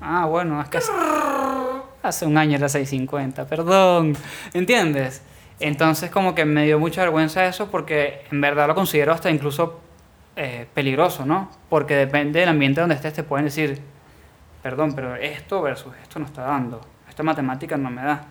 ah, 0.00 0.26
bueno, 0.26 0.60
es 0.60 0.68
que 0.68 0.78
hace, 0.78 0.90
hace 2.02 2.26
un 2.26 2.36
año 2.36 2.56
era 2.56 2.68
650, 2.68 3.46
perdón. 3.46 4.16
¿Entiendes? 4.52 5.22
Entonces 5.60 6.10
como 6.10 6.34
que 6.34 6.44
me 6.44 6.64
dio 6.64 6.78
mucha 6.78 7.02
vergüenza 7.02 7.46
eso 7.46 7.70
porque 7.70 8.24
en 8.30 8.40
verdad 8.40 8.66
lo 8.66 8.74
considero 8.74 9.12
hasta 9.12 9.30
incluso 9.30 9.80
eh, 10.36 10.66
peligroso, 10.74 11.24
¿no? 11.24 11.50
Porque 11.68 11.94
depende 11.94 12.40
del 12.40 12.48
ambiente 12.48 12.80
donde 12.80 12.96
estés, 12.96 13.14
te 13.14 13.22
pueden 13.22 13.44
decir, 13.44 13.80
perdón, 14.62 14.94
pero 14.94 15.14
esto 15.14 15.62
versus 15.62 15.94
esto 16.02 16.18
no 16.18 16.26
está 16.26 16.42
dando. 16.42 16.80
Esta 17.08 17.22
matemática 17.22 17.76
no 17.76 17.90
me 17.90 18.02
da. 18.02 18.26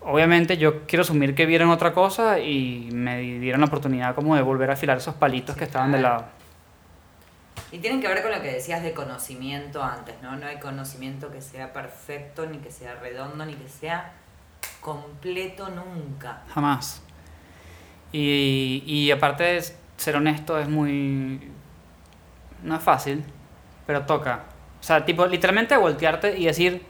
Obviamente 0.00 0.56
yo 0.56 0.86
quiero 0.86 1.02
asumir 1.02 1.34
que 1.34 1.44
vieron 1.44 1.68
otra 1.68 1.92
cosa 1.92 2.38
y 2.38 2.88
me 2.92 3.20
dieron 3.20 3.60
la 3.60 3.66
oportunidad 3.66 4.14
como 4.14 4.34
de 4.34 4.40
volver 4.40 4.70
a 4.70 4.72
afilar 4.72 4.96
esos 4.96 5.14
palitos 5.14 5.54
que 5.54 5.64
estaban 5.64 5.92
de 5.92 6.00
lado. 6.00 6.24
Y 7.72 7.78
tienen 7.78 8.00
que 8.00 8.08
ver 8.08 8.22
con 8.22 8.32
lo 8.32 8.40
que 8.40 8.50
decías 8.50 8.82
de 8.82 8.94
conocimiento 8.94 9.82
antes, 9.82 10.14
¿no? 10.22 10.36
No 10.36 10.46
hay 10.46 10.58
conocimiento 10.58 11.30
que 11.30 11.42
sea 11.42 11.72
perfecto, 11.74 12.46
ni 12.46 12.58
que 12.58 12.72
sea 12.72 12.94
redondo, 12.94 13.44
ni 13.44 13.54
que 13.54 13.68
sea 13.68 14.12
completo 14.80 15.68
nunca. 15.68 16.42
Jamás. 16.52 17.02
Y, 18.12 18.82
y 18.86 19.10
aparte 19.10 19.44
de 19.44 19.64
ser 19.96 20.16
honesto 20.16 20.58
es 20.58 20.68
muy... 20.68 21.52
No 22.62 22.76
es 22.76 22.82
fácil, 22.82 23.24
pero 23.86 24.04
toca. 24.06 24.44
O 24.80 24.82
sea, 24.82 25.04
tipo, 25.04 25.26
literalmente 25.26 25.76
voltearte 25.76 26.38
y 26.38 26.46
decir, 26.46 26.84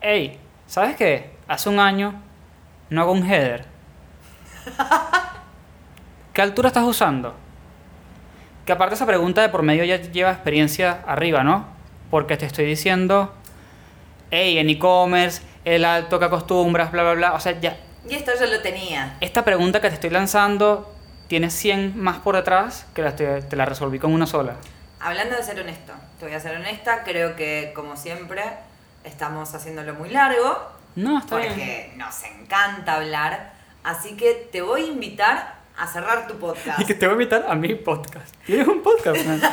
hey, 0.00 0.38
¿sabes 0.66 0.96
qué? 0.96 1.32
Hace 1.48 1.68
un 1.68 1.78
año 1.80 2.14
no 2.90 3.00
hago 3.00 3.12
un 3.12 3.24
header. 3.24 3.64
¿Qué 6.32 6.42
altura 6.42 6.68
estás 6.68 6.84
usando? 6.84 7.34
Que 8.64 8.72
aparte 8.72 8.94
esa 8.94 9.06
pregunta 9.06 9.42
de 9.42 9.48
por 9.48 9.62
medio 9.62 9.84
ya 9.84 9.96
lleva 9.96 10.30
experiencia 10.30 11.02
arriba, 11.06 11.42
¿no? 11.42 11.66
Porque 12.10 12.36
te 12.36 12.46
estoy 12.46 12.64
diciendo, 12.64 13.34
hey, 14.30 14.58
en 14.58 14.68
e-commerce, 14.68 15.42
el 15.64 15.84
alto 15.84 16.18
que 16.18 16.24
acostumbras, 16.26 16.90
bla, 16.92 17.02
bla, 17.02 17.12
bla. 17.14 17.32
O 17.34 17.40
sea, 17.40 17.58
ya, 17.60 17.76
Y 18.08 18.14
esto 18.14 18.32
yo 18.38 18.46
lo 18.46 18.60
tenía. 18.60 19.16
esta 19.20 19.44
pregunta 19.44 19.80
que 19.80 19.88
te 19.88 19.94
estoy 19.94 20.10
lanzando 20.10 20.92
tiene 21.28 21.50
100 21.50 21.98
más 21.98 22.18
por 22.18 22.36
detrás 22.36 22.86
que 22.94 23.02
la 23.02 23.14
te, 23.16 23.42
te 23.42 23.56
la 23.56 23.64
resolví 23.64 23.98
con 23.98 24.12
una 24.12 24.26
sola. 24.26 24.54
Hablando 25.00 25.36
de 25.36 25.42
ser 25.42 25.58
honesto, 25.60 25.92
te 26.18 26.26
voy 26.26 26.34
a 26.34 26.40
ser 26.40 26.56
honesta, 26.56 27.02
creo 27.04 27.34
que 27.36 27.72
como 27.74 27.96
siempre 27.96 28.42
estamos 29.04 29.52
haciéndolo 29.54 29.94
muy 29.94 30.10
largo, 30.10 30.58
No, 30.94 31.18
está 31.18 31.36
bien. 31.38 31.48
porque 31.50 31.92
nos 31.96 32.22
encanta 32.24 32.94
hablar, 32.96 33.52
así 33.82 34.16
que 34.16 34.48
te 34.52 34.62
voy 34.62 34.82
a 34.82 34.86
invitar 34.86 35.54
a 35.76 35.86
cerrar 35.88 36.26
tu 36.28 36.38
podcast. 36.38 36.78
Y 36.80 36.84
que 36.84 36.94
te 36.94 37.06
voy 37.06 37.14
a 37.14 37.22
invitar 37.22 37.46
a 37.48 37.54
mi 37.54 37.74
podcast. 37.74 38.34
¿Tienes 38.46 38.68
un 38.68 38.82
podcast? 38.82 39.24
man? 39.24 39.40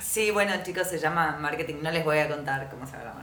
Sí, 0.00 0.30
bueno 0.30 0.52
chicos, 0.64 0.88
se 0.88 0.98
llama 0.98 1.36
marketing, 1.38 1.76
no 1.82 1.90
les 1.90 2.04
voy 2.04 2.18
a 2.18 2.28
contar 2.28 2.68
cómo 2.70 2.86
se 2.86 2.96
llama. 2.96 3.17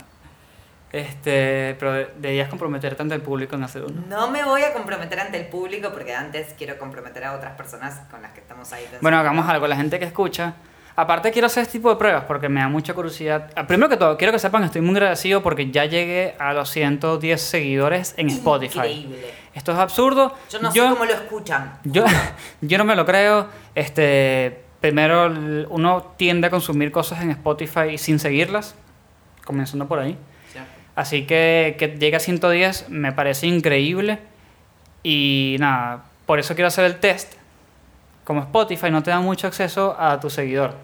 Este, 0.92 1.76
pero 1.78 1.92
de- 1.92 2.08
deberías 2.18 2.48
comprometerte 2.48 3.02
ante 3.02 3.14
el 3.14 3.22
público 3.22 3.56
en 3.56 3.64
hacer 3.64 3.82
uno. 3.84 4.02
No 4.08 4.30
me 4.30 4.44
voy 4.44 4.62
a 4.62 4.72
comprometer 4.72 5.20
ante 5.20 5.38
el 5.38 5.46
público 5.48 5.90
porque 5.92 6.14
antes 6.14 6.54
quiero 6.56 6.78
comprometer 6.78 7.24
a 7.24 7.34
otras 7.34 7.56
personas 7.56 8.00
con 8.10 8.22
las 8.22 8.32
que 8.32 8.40
estamos 8.40 8.72
ahí. 8.72 8.82
pensando. 8.82 9.02
Bueno, 9.02 9.18
hagamos 9.18 9.48
algo. 9.48 9.66
La 9.66 9.76
gente 9.76 9.98
que 9.98 10.04
escucha. 10.06 10.54
Aparte 10.98 11.30
quiero 11.30 11.46
hacer 11.46 11.62
este 11.64 11.72
tipo 11.72 11.90
de 11.90 11.96
pruebas 11.96 12.24
porque 12.26 12.48
me 12.48 12.60
da 12.60 12.68
mucha 12.68 12.94
curiosidad. 12.94 13.50
Ah, 13.54 13.66
Primero 13.66 13.90
que 13.90 13.98
todo, 13.98 14.16
quiero 14.16 14.32
que 14.32 14.38
sepan 14.38 14.62
que 14.62 14.66
estoy 14.66 14.80
muy 14.80 14.92
agradecido 14.94 15.42
porque 15.42 15.70
ya 15.70 15.84
llegué 15.84 16.34
a 16.38 16.54
los 16.54 16.70
110 16.70 17.38
seguidores 17.42 18.14
en 18.16 18.30
Spotify. 18.30 18.78
Increíble. 18.78 19.30
Esto 19.52 19.72
es 19.72 19.78
absurdo. 19.78 20.34
Yo 20.48 20.58
no 20.60 20.72
sé 20.72 20.80
cómo 20.80 21.04
lo 21.04 21.12
escuchan. 21.12 21.78
Yo, 21.84 22.02
yo 22.62 22.78
no 22.78 22.84
me 22.84 22.96
lo 22.96 23.04
creo. 23.04 23.46
Este, 23.74 24.62
primero, 24.80 25.26
uno 25.68 26.14
tiende 26.16 26.46
a 26.46 26.50
consumir 26.50 26.90
cosas 26.90 27.20
en 27.20 27.30
Spotify 27.32 27.98
sin 27.98 28.18
seguirlas, 28.18 28.74
comenzando 29.44 29.86
por 29.86 29.98
ahí. 29.98 30.16
Así 30.96 31.26
que 31.26 31.76
que 31.78 31.88
llegue 31.98 32.16
a 32.16 32.20
110 32.20 32.88
me 32.88 33.12
parece 33.12 33.46
increíble. 33.46 34.18
Y 35.04 35.56
nada, 35.60 36.04
por 36.26 36.40
eso 36.40 36.54
quiero 36.56 36.66
hacer 36.68 36.84
el 36.86 36.96
test. 36.96 37.34
Como 38.24 38.40
Spotify 38.40 38.90
no 38.90 39.02
te 39.04 39.10
da 39.10 39.20
mucho 39.20 39.46
acceso 39.46 39.94
a 39.98 40.18
tu 40.18 40.30
seguidor. 40.30 40.74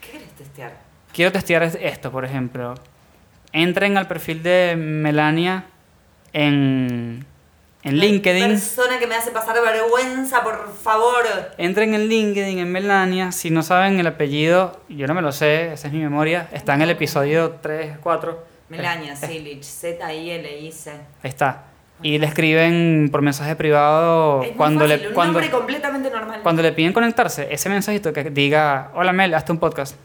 ¿Qué 0.00 0.12
querés 0.12 0.28
testear? 0.34 0.72
Quiero 1.12 1.32
testear 1.32 1.64
es- 1.64 1.78
esto, 1.80 2.12
por 2.12 2.24
ejemplo. 2.24 2.74
Entren 3.52 3.96
al 3.96 4.06
perfil 4.06 4.42
de 4.44 4.74
Melania 4.76 5.64
en, 6.32 7.24
en 7.82 7.96
LinkedIn. 7.98 8.48
Persona 8.50 8.98
que 8.98 9.06
me 9.06 9.14
hace 9.16 9.30
pasar 9.30 9.56
vergüenza, 9.60 10.42
por 10.44 10.72
favor. 10.74 11.24
Entren 11.56 11.94
en 11.94 12.08
LinkedIn, 12.08 12.58
en 12.58 12.70
Melania. 12.70 13.32
Si 13.32 13.50
no 13.50 13.62
saben 13.62 13.98
el 13.98 14.06
apellido, 14.06 14.80
yo 14.88 15.06
no 15.06 15.14
me 15.14 15.22
lo 15.22 15.32
sé, 15.32 15.72
esa 15.72 15.88
es 15.88 15.94
mi 15.94 16.00
memoria. 16.00 16.48
Está 16.52 16.74
en 16.74 16.82
el 16.82 16.90
episodio 16.90 17.56
3, 17.62 17.96
4. 18.02 18.57
Melania 18.68 19.16
Silich, 19.16 19.64
Z-I-L-I-C. 19.64 20.90
Ahí 20.92 21.00
está. 21.30 21.64
y 22.02 22.18
le 22.18 22.26
escriben 22.26 23.08
por 23.10 23.22
mensaje 23.22 23.56
privado 23.56 24.42
Es 24.42 24.48
muy 24.50 24.56
cuando 24.56 24.80
fácil, 24.86 25.00
le 25.02 25.08
un 25.08 25.14
cuando, 25.14 25.40
completamente 25.50 26.10
normal. 26.10 26.40
cuando 26.42 26.62
le 26.62 26.72
piden 26.72 26.92
conectarse, 26.92 27.48
ese 27.52 27.68
mensajito 27.68 28.12
que 28.12 28.24
diga, 28.30 28.90
hola 28.94 29.12
Mel, 29.12 29.34
hazte 29.34 29.52
un 29.52 29.58
podcast. 29.58 29.96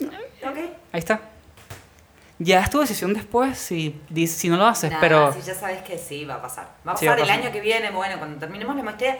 Ok. 0.00 0.56
Ahí 0.92 0.98
está. 0.98 1.20
Ya 2.38 2.60
es 2.60 2.70
tu 2.70 2.80
decisión 2.80 3.12
después 3.12 3.58
si, 3.58 4.00
si 4.26 4.48
no 4.48 4.56
lo 4.56 4.66
haces, 4.66 4.90
pero 5.00 5.30
si 5.32 5.42
ya 5.42 5.54
sabes 5.54 5.82
que 5.82 5.98
sí, 5.98 6.24
va 6.24 6.36
a 6.36 6.42
pasar. 6.42 6.68
Va 6.88 6.92
a 6.92 6.96
Sí, 6.96 7.06
va 7.06 7.12
pasar 7.12 7.18
el 7.18 7.26
pasar. 7.28 7.42
año 7.44 7.52
que 7.52 7.60
viene, 7.60 7.90
bueno, 7.90 8.16
cuando 8.18 8.38
terminemos 8.38 8.74
la 8.76 8.82
maestría, 8.82 9.18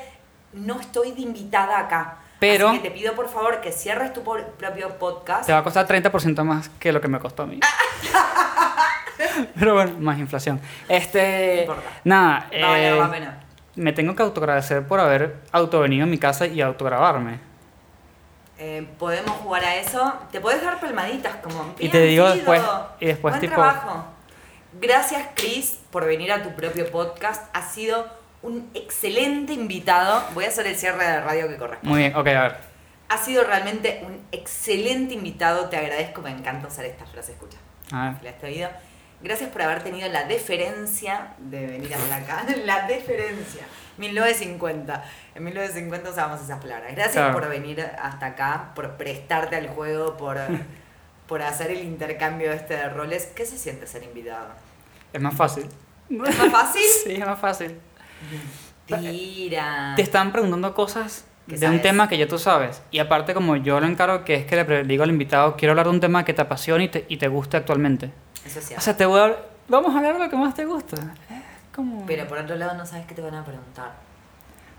no 0.55 0.81
estoy 0.81 1.13
de 1.13 1.21
invitada 1.21 1.79
acá. 1.79 2.17
Pero- 2.41 2.71
Así 2.71 2.79
que 2.81 2.89
te 2.91 2.95
pido 2.97 3.15
por 3.15 3.29
favor 3.29 3.61
que 3.61 3.71
cierres 3.71 4.13
tu 4.13 4.23
propio 4.25 4.89
podcast. 4.99 5.47
te 5.47 5.53
va 5.53 5.59
a 5.59 5.63
costar 5.63 5.87
30% 5.87 6.43
más 6.43 6.69
que 6.81 6.91
lo 6.93 7.01
que 7.01 7.07
me 7.09 7.19
costó 7.21 7.43
a 7.45 7.47
mí. 7.47 7.61
pero 9.59 9.75
bueno, 9.75 9.97
más 9.99 10.19
inflación. 10.19 10.61
Este, 10.89 11.55
No 11.57 11.61
importa. 11.61 11.91
nada, 12.05 12.49
eh, 12.51 12.99
pena. 13.11 13.41
me 13.77 13.93
tengo 13.93 14.15
que 14.17 14.23
autoagradecer 14.23 14.87
por 14.87 15.01
haber 15.01 15.37
autovenido 15.53 16.05
a 16.05 16.07
mi 16.07 16.19
casa 16.19 16.47
y 16.47 16.61
autograbarme. 16.61 17.39
Eh, 18.59 18.87
podemos 18.99 19.31
jugar 19.39 19.65
a 19.65 19.77
eso. 19.77 20.13
Te 20.33 20.41
podés 20.41 20.63
dar 20.63 20.79
palmaditas 20.81 21.37
como. 21.37 21.75
Y 21.79 21.89
te 21.89 21.99
"Bien, 21.99 22.11
digo 22.11 22.29
después- 22.31 22.63
y 23.01 23.07
después 23.07 23.33
buen 23.33 23.41
tipo- 23.41 23.55
trabajo. 23.55 24.05
Gracias, 24.81 25.29
Chris, 25.35 25.81
por 25.91 26.05
venir 26.07 26.31
a 26.33 26.43
tu 26.43 26.55
propio 26.55 26.91
podcast. 26.91 27.49
Has 27.55 27.73
sido 27.73 28.07
un 28.43 28.71
excelente 28.75 29.53
invitado. 29.53 30.23
Voy 30.35 30.45
a 30.45 30.49
hacer 30.49 30.67
el 30.67 30.77
cierre 30.77 31.05
de 31.07 31.21
radio 31.21 31.49
que 31.49 31.57
corresponde. 31.57 31.91
Muy 31.91 31.99
bien, 32.01 32.15
ok, 32.15 32.27
a 32.29 32.43
ver. 32.43 32.57
Has 33.09 33.25
sido 33.25 33.45
realmente 33.45 34.03
un 34.07 34.21
excelente 34.33 35.15
invitado. 35.15 35.69
Te 35.69 35.77
agradezco. 35.77 36.23
Me 36.23 36.31
encanta 36.31 36.69
usar 36.69 36.85
esta 36.85 37.05
frase. 37.07 37.33
Escucha. 37.33 37.59
A 37.93 38.11
ver. 38.11 38.23
la 38.23 38.31
has 38.31 38.43
oído. 38.45 38.71
Gracias 39.23 39.51
por 39.51 39.61
haber 39.63 39.83
tenido 39.83 40.09
la 40.09 40.25
deferencia 40.25 41.35
de 41.39 41.67
venir 41.67 41.93
hasta 41.95 42.17
acá. 42.17 42.45
La 42.65 42.87
deferencia. 42.87 43.65
1950. 43.99 45.05
En 45.35 45.45
1950 45.45 46.11
usábamos 46.11 46.41
esas 46.41 46.59
palabras. 46.61 46.93
Gracias 46.93 47.15
Claro. 47.17 47.35
por 47.35 47.49
venir 47.49 47.81
hasta 48.01 48.27
acá, 48.27 48.71
por 48.75 48.93
prestarte 48.97 49.57
al 49.57 49.69
juego, 49.69 50.17
por, 50.17 50.39
por 51.27 51.43
hacer 51.43 51.71
el 51.71 51.83
intercambio 51.85 52.51
este 52.53 52.77
de 52.77 52.89
roles. 52.89 53.27
¿Qué 53.35 53.45
se 53.45 53.59
siente 53.59 53.87
ser 53.87 54.05
invitado? 54.05 54.49
Es 55.13 55.21
más 55.21 55.35
fácil. 55.35 55.67
¿Es 56.09 56.17
más 56.19 56.35
fácil? 56.51 56.83
Sí, 57.05 57.13
es 57.15 57.27
más 57.27 57.39
fácil. 57.41 57.79
Tira. 58.87 59.93
Te 59.97 60.03
están 60.03 60.33
preguntando 60.33 60.75
cosas 60.75 61.25
¿Qué 61.49 61.57
de 61.57 61.69
un 61.69 61.81
tema 61.81 62.09
que 62.09 62.19
ya 62.19 62.27
tú 62.29 62.39
sabes. 62.39 62.83
Y 62.91 62.99
aparte, 62.99 63.35
como 63.35 63.57
yo 63.57 63.81
lo 63.81 63.87
encargo, 63.87 64.25
que 64.25 64.35
es 64.35 64.47
que 64.47 64.57
le 64.65 64.85
digo 64.85 65.03
al 65.05 65.11
invitado, 65.11 65.57
quiero 65.57 65.73
hablar 65.73 65.87
de 65.87 65.93
un 65.93 66.01
tema 66.01 66.25
que 66.25 66.35
te 66.35 66.43
apasione 66.43 66.85
y 66.85 66.89
te, 66.89 67.07
y 67.09 67.17
te 67.17 67.29
guste 67.29 67.57
actualmente. 67.57 68.13
Eso 68.45 68.59
es 68.59 68.73
O 68.77 68.81
sea, 68.81 68.97
te 68.97 69.07
voy 69.07 69.21
a... 69.21 69.37
Vamos 69.69 69.95
a 69.95 69.99
hablar 69.99 70.15
de 70.15 70.25
lo 70.25 70.31
que 70.31 70.37
más 70.37 70.55
te 70.55 70.65
gusta. 70.65 70.97
Como... 71.75 72.05
Pero 72.07 72.27
por 72.27 72.39
otro 72.39 72.57
lado 72.57 72.77
no 72.77 72.85
sabes 72.87 73.07
qué 73.07 73.15
te 73.15 73.23
van 73.23 73.35
a 73.35 73.45
preguntar. 73.45 73.93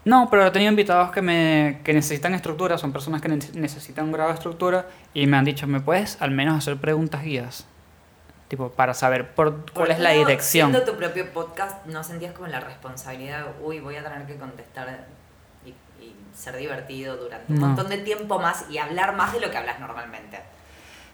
No, 0.04 0.30
pero 0.30 0.46
he 0.48 0.52
tenido 0.52 0.72
invitados 0.72 1.12
que, 1.12 1.22
me, 1.22 1.80
que 1.84 1.94
necesitan 1.94 2.34
estructura, 2.34 2.78
son 2.78 2.92
personas 2.92 3.22
que 3.22 3.30
ne- 3.30 3.40
necesitan 3.54 4.06
un 4.06 4.12
grado 4.12 4.30
de 4.30 4.36
estructura 4.36 4.88
y 5.14 5.28
me 5.28 5.38
han 5.38 5.46
dicho, 5.46 5.68
¿me 5.68 5.80
puedes 5.80 6.20
al 6.22 6.32
menos 6.32 6.58
hacer 6.58 6.78
preguntas 6.78 7.24
guías? 7.24 7.68
Tipo, 8.52 8.70
para 8.70 8.94
saber 8.94 9.34
por, 9.34 9.72
cuál 9.72 9.92
es 9.92 10.00
la 10.00 10.10
dirección. 10.10 10.72
Siendo 10.74 10.92
tu 10.92 10.98
propio 10.98 11.26
podcast, 11.32 11.86
¿no 11.86 12.04
sentías 12.04 12.34
como 12.34 12.50
la 12.50 12.60
responsabilidad 12.60 13.46
uy, 13.62 13.80
voy 13.80 13.96
a 13.96 14.04
tener 14.04 14.28
que 14.28 14.36
contestar 14.36 15.06
y, 15.66 15.70
y 16.04 16.14
ser 16.36 16.58
divertido 16.58 17.16
durante 17.16 17.54
un 17.54 17.60
No. 17.62 17.68
montón 17.68 17.88
de 17.88 18.00
tiempo 18.00 18.40
más 18.40 18.66
y 18.70 18.78
hablar 18.78 19.16
más 19.16 19.32
de 19.32 19.40
lo 19.40 19.50
que 19.50 19.58
hablas 19.58 19.80
normalmente? 19.80 20.38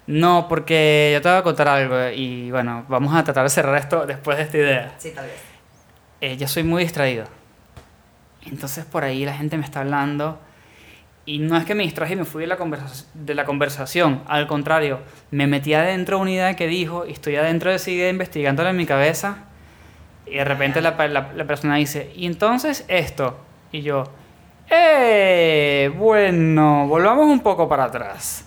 No, 0.07 0.47
porque 0.49 1.11
yo 1.13 1.21
te 1.21 1.29
voy 1.29 1.37
a 1.37 1.43
contar 1.43 1.67
algo 1.67 2.09
y 2.09 2.49
bueno, 2.49 2.85
vamos 2.87 3.13
a 3.15 3.23
tratar 3.23 3.43
de 3.43 3.49
cerrar 3.51 3.75
esto 3.77 4.07
después 4.07 4.35
de 4.37 4.43
esta 4.43 4.57
idea. 4.57 4.95
Sí, 4.97 5.11
tal 5.11 5.27
vez. 5.27 5.39
Eh, 6.21 6.37
yo 6.37 6.47
soy 6.47 6.63
muy 6.63 6.81
distraído. 6.81 7.25
Entonces 8.47 8.83
por 8.83 9.03
ahí 9.03 9.25
la 9.25 9.33
gente 9.37 9.57
me 9.59 9.63
está 9.63 9.81
hablando 9.81 10.39
y 11.27 11.37
no 11.39 11.55
es 11.57 11.65
que 11.65 11.75
me 11.75 11.83
distraje 11.83 12.13
y 12.13 12.15
me 12.15 12.25
fui 12.25 12.41
de 12.41 12.47
la, 12.47 12.57
conversa- 12.57 13.05
de 13.13 13.35
la 13.35 13.45
conversación, 13.45 14.23
al 14.27 14.47
contrario, 14.47 15.01
me 15.29 15.45
metí 15.45 15.75
adentro 15.75 16.17
de 16.17 16.21
una 16.23 16.31
idea 16.31 16.55
que 16.55 16.65
dijo 16.67 17.05
y 17.05 17.11
estoy 17.11 17.35
adentro 17.35 17.69
de 17.69 17.75
esa 17.75 17.91
idea 17.91 18.09
investigándola 18.09 18.71
en 18.71 18.77
mi 18.77 18.85
cabeza 18.87 19.43
y 20.25 20.35
de 20.37 20.43
repente 20.45 20.81
la, 20.81 20.91
la- 21.07 21.31
la 21.35 21.45
persona 21.45 21.75
dice, 21.75 22.11
y 22.15 22.25
entonces 22.25 22.83
esto, 22.87 23.37
y 23.71 23.81
yo, 23.81 24.05
¡eh! 24.69 25.91
Bueno, 25.97 26.87
volvamos 26.87 27.25
un 27.27 27.41
poco 27.41 27.67
para 27.69 27.85
atrás. 27.85 28.45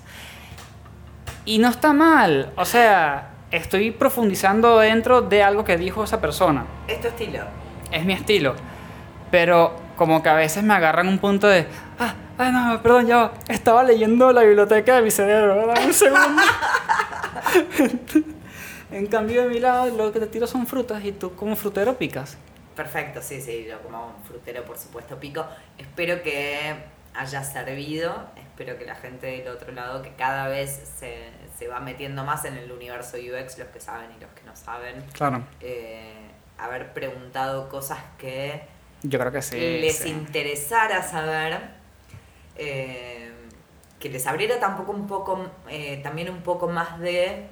Y 1.45 1.59
no 1.59 1.69
está 1.69 1.93
mal, 1.93 2.53
o 2.57 2.65
sea, 2.65 3.31
estoy 3.51 3.91
profundizando 3.91 4.79
dentro 4.79 5.23
de 5.23 5.43
algo 5.43 5.65
que 5.65 5.77
dijo 5.77 6.05
esa 6.05 6.21
persona 6.21 6.65
Es 6.87 7.01
tu 7.01 7.09
estilo. 7.09 7.41
es 7.91 8.05
mi 8.05 8.13
estilo. 8.13 8.55
Pero 9.31 9.75
como 10.01 10.23
que 10.23 10.31
a 10.31 10.35
veces 10.35 10.65
me 10.65 10.73
agarran 10.73 11.09
un 11.09 11.19
punto 11.19 11.47
de, 11.47 11.67
ah, 11.99 12.15
ah, 12.39 12.51
no, 12.51 12.83
perdón, 12.83 13.07
ya 13.07 13.17
va, 13.19 13.33
estaba 13.49 13.85
leyendo 13.85 14.33
la 14.33 14.41
biblioteca 14.45 14.97
de 14.97 15.03
mi 15.03 15.11
cerebro, 15.11 15.67
dame 15.67 15.85
un 15.85 15.93
segundo. 15.93 16.43
en 18.93 19.07
cambio 19.09 19.43
de 19.43 19.49
mi 19.51 19.61
lado, 19.61 19.95
lo 19.95 20.11
que 20.11 20.21
te 20.21 20.27
tiro 20.27 20.47
son 20.47 20.67
frutas 20.67 21.05
y 21.05 21.13
tú 21.13 21.35
como 21.37 21.55
frutero 21.55 21.99
picas. 21.99 22.39
Perfecto, 22.75 23.21
sí, 23.21 23.43
sí, 23.43 23.67
yo 23.69 23.79
como 23.83 24.15
frutero, 24.27 24.65
por 24.65 24.79
supuesto, 24.79 25.21
pico. 25.21 25.45
Espero 25.77 26.23
que 26.23 26.77
haya 27.13 27.45
servido, 27.45 28.27
espero 28.39 28.79
que 28.79 28.87
la 28.87 28.95
gente 28.95 29.27
del 29.27 29.49
otro 29.49 29.71
lado, 29.73 30.01
que 30.01 30.15
cada 30.15 30.49
vez 30.49 30.81
se, 30.99 31.29
se 31.59 31.69
va 31.69 31.81
metiendo 31.81 32.25
más 32.25 32.47
en 32.47 32.57
el 32.57 32.73
universo 32.73 33.19
UX, 33.19 33.59
los 33.59 33.69
que 33.69 33.81
saben 33.81 34.09
y 34.17 34.21
los 34.23 34.31
que 34.31 34.45
no 34.47 34.57
saben, 34.57 35.05
Claro. 35.13 35.43
eh, 35.61 36.31
haber 36.57 36.95
preguntado 36.95 37.69
cosas 37.69 37.99
que 38.17 38.80
Yo 39.03 39.19
creo 39.19 39.33
que 39.33 39.43
sí. 39.43 39.57
les 39.59 39.97
sí. 39.99 40.09
interesara 40.11 41.03
saber, 41.03 41.59
eh, 42.57 43.33
que 43.99 44.09
les 44.11 44.27
abriera 44.27 44.59
tampoco 44.61 44.93
un 44.93 45.07
poco, 45.07 45.47
eh, 45.69 46.01
también 46.03 46.31
un 46.31 46.43
poco 46.43 46.69
más 46.69 46.99
de 47.01 47.47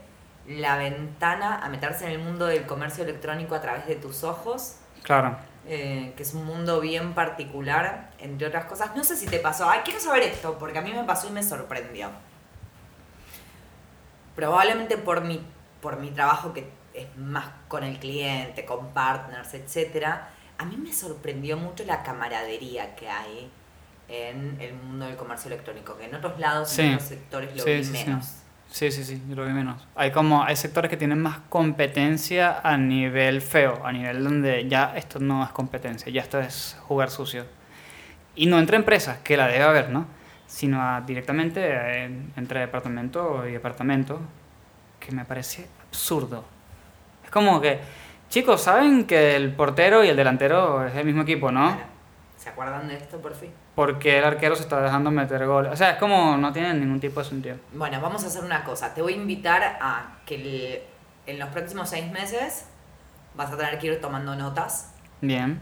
la 0.46 0.76
ventana 0.76 1.58
a 1.62 1.68
meterse 1.68 2.06
en 2.06 2.12
el 2.12 2.18
mundo 2.18 2.46
del 2.46 2.64
comercio 2.66 3.04
electrónico 3.04 3.54
a 3.54 3.60
través 3.60 3.86
de 3.86 3.96
tus 3.96 4.24
ojos, 4.24 4.76
Claro. 5.02 5.36
eh, 5.66 6.12
que 6.16 6.22
es 6.22 6.34
un 6.34 6.44
mundo 6.46 6.80
bien 6.80 7.14
particular, 7.14 8.10
entre 8.18 8.46
otras 8.46 8.64
cosas. 8.66 8.94
No 8.96 9.04
sé 9.04 9.16
si 9.16 9.26
te 9.26 9.38
pasó, 9.40 9.68
ay, 9.68 9.80
quiero 9.84 10.00
saber 10.00 10.22
esto, 10.22 10.58
porque 10.58 10.78
a 10.78 10.82
mí 10.82 10.92
me 10.92 11.04
pasó 11.04 11.28
y 11.28 11.30
me 11.30 11.42
sorprendió. 11.42 12.10
Probablemente 14.34 14.96
por 14.98 15.22
mi, 15.22 15.44
por 15.80 15.98
mi 15.98 16.10
trabajo 16.10 16.52
que 16.52 16.70
es 16.94 17.06
más 17.16 17.46
con 17.68 17.84
el 17.84 17.98
cliente, 17.98 18.64
con 18.64 18.88
partners, 18.92 19.52
etcétera, 19.54 20.30
a 20.58 20.64
mí 20.64 20.76
me 20.76 20.92
sorprendió 20.92 21.56
mucho 21.56 21.84
la 21.84 22.02
camaradería 22.02 22.94
que 22.96 23.08
hay 23.08 23.50
en 24.08 24.56
el 24.60 24.74
mundo 24.74 25.06
del 25.06 25.16
comercio 25.16 25.48
electrónico, 25.52 25.96
que 25.98 26.06
en 26.06 26.14
otros 26.14 26.38
lados, 26.38 26.70
Sí. 26.70 26.82
en 26.82 26.94
otros 26.94 27.08
sectores 27.08 27.56
lo 27.56 27.62
Sí, 27.64 27.70
vi 27.74 27.84
sí, 27.84 27.92
menos. 27.92 28.34
Sí, 28.70 28.90
sí, 28.90 29.02
sí, 29.04 29.22
lo 29.30 29.46
vi 29.46 29.52
menos. 29.52 29.86
Hay 29.94 30.10
como, 30.10 30.42
hay 30.44 30.56
sectores 30.56 30.90
que 30.90 30.96
tienen 30.96 31.20
más 31.22 31.38
competencia 31.48 32.60
a 32.62 32.76
nivel 32.76 33.40
feo, 33.40 33.80
a 33.84 33.92
nivel 33.92 34.22
donde 34.24 34.68
ya 34.68 34.94
esto 34.96 35.18
no 35.20 35.42
es 35.44 35.50
competencia, 35.50 36.10
ya 36.12 36.20
esto 36.22 36.38
es 36.40 36.76
jugar 36.86 37.10
sucio. 37.10 37.46
Y 38.34 38.46
no 38.46 38.58
entre 38.58 38.76
empresas, 38.76 39.18
que 39.18 39.36
la 39.36 39.46
debe 39.48 39.64
haber, 39.64 39.90
¿no? 39.90 40.06
Sino 40.46 40.82
a- 40.82 41.00
directamente 41.02 41.60
eh, 41.64 42.10
entre 42.36 42.60
departamento 42.60 43.46
y 43.46 43.52
departamento, 43.52 44.20
que 45.00 45.12
me 45.12 45.24
parece 45.24 45.66
absurdo. 45.88 46.44
Es 47.24 47.30
como 47.30 47.60
que, 47.60 47.78
chicos, 48.28 48.62
¿saben 48.62 49.06
que 49.06 49.36
el 49.36 49.52
portero 49.54 50.04
y 50.04 50.08
el 50.08 50.16
delantero 50.16 50.86
es 50.86 50.94
el 50.94 51.04
mismo 51.04 51.22
equipo, 51.22 51.50
no? 51.50 51.76
¿Se 52.36 52.48
acuerdan 52.50 52.88
de 52.88 52.96
esto 52.96 53.20
por 53.20 53.34
fin? 53.34 53.50
Porque 53.74 54.18
el 54.18 54.24
arquero 54.24 54.54
se 54.56 54.62
está 54.62 54.80
dejando 54.80 55.10
meter 55.10 55.44
goles. 55.46 55.72
O 55.72 55.76
sea, 55.76 55.90
es 55.92 55.96
como, 55.98 56.36
no 56.36 56.52
tiene 56.52 56.72
ningún 56.74 57.00
tipo 57.00 57.20
de 57.20 57.28
sentido. 57.28 57.56
Bueno, 57.72 58.00
vamos 58.00 58.22
a 58.24 58.26
hacer 58.28 58.44
una 58.44 58.64
cosa. 58.64 58.94
Te 58.94 59.02
voy 59.02 59.14
a 59.14 59.16
invitar 59.16 59.78
a 59.80 60.18
que 60.24 60.34
el- 60.36 60.82
en 61.26 61.38
los 61.38 61.48
próximos 61.50 61.88
seis 61.90 62.10
meses 62.10 62.64
vas 63.34 63.52
a 63.52 63.56
tener 63.56 63.78
que 63.78 63.88
ir 63.88 64.00
tomando 64.00 64.34
notas. 64.36 64.92
Bien. 65.20 65.60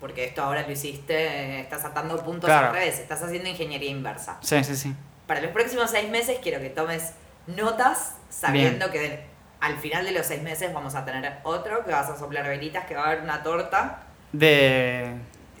Porque 0.00 0.24
esto 0.24 0.42
ahora 0.42 0.62
lo 0.62 0.72
hiciste, 0.72 1.60
estás 1.60 1.84
atando 1.84 2.16
puntos 2.24 2.48
Claro. 2.48 2.68
al 2.68 2.72
revés, 2.74 2.98
estás 2.98 3.22
haciendo 3.22 3.48
ingeniería 3.48 3.90
inversa. 3.90 4.36
Sí, 4.40 4.62
sí, 4.64 4.76
sí. 4.76 4.94
Para 5.26 5.40
los 5.40 5.50
próximos 5.52 5.90
seis 5.90 6.10
meses 6.10 6.38
quiero 6.42 6.60
que 6.60 6.70
tomes 6.70 7.14
notas 7.46 8.16
sabiendo 8.28 8.90
que 8.90 8.98
de- 8.98 9.26
al 9.62 9.78
final 9.78 10.04
de 10.04 10.12
los 10.12 10.26
seis 10.26 10.42
meses 10.42 10.72
vamos 10.74 10.94
a 10.94 11.04
tener 11.06 11.38
otro, 11.44 11.84
que 11.84 11.90
vas 11.92 12.10
a 12.10 12.18
soplar 12.18 12.46
velitas, 12.46 12.84
que 12.84 12.94
va 12.94 13.04
a 13.04 13.06
haber 13.12 13.22
una 13.22 13.42
torta. 13.42 14.00
De, 14.32 15.14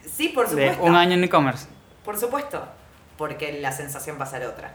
Sí, 0.06 0.28
por 0.28 0.46
de 0.48 0.50
supuesto. 0.50 0.82
un 0.84 0.94
año 0.96 1.14
en 1.14 1.24
e-commerce. 1.24 1.66
Por 2.04 2.18
supuesto. 2.18 2.62
Porque 3.16 3.60
la 3.60 3.70
sensación 3.72 4.18
va 4.20 4.24
a 4.24 4.26
ser 4.26 4.44
otra. 4.44 4.74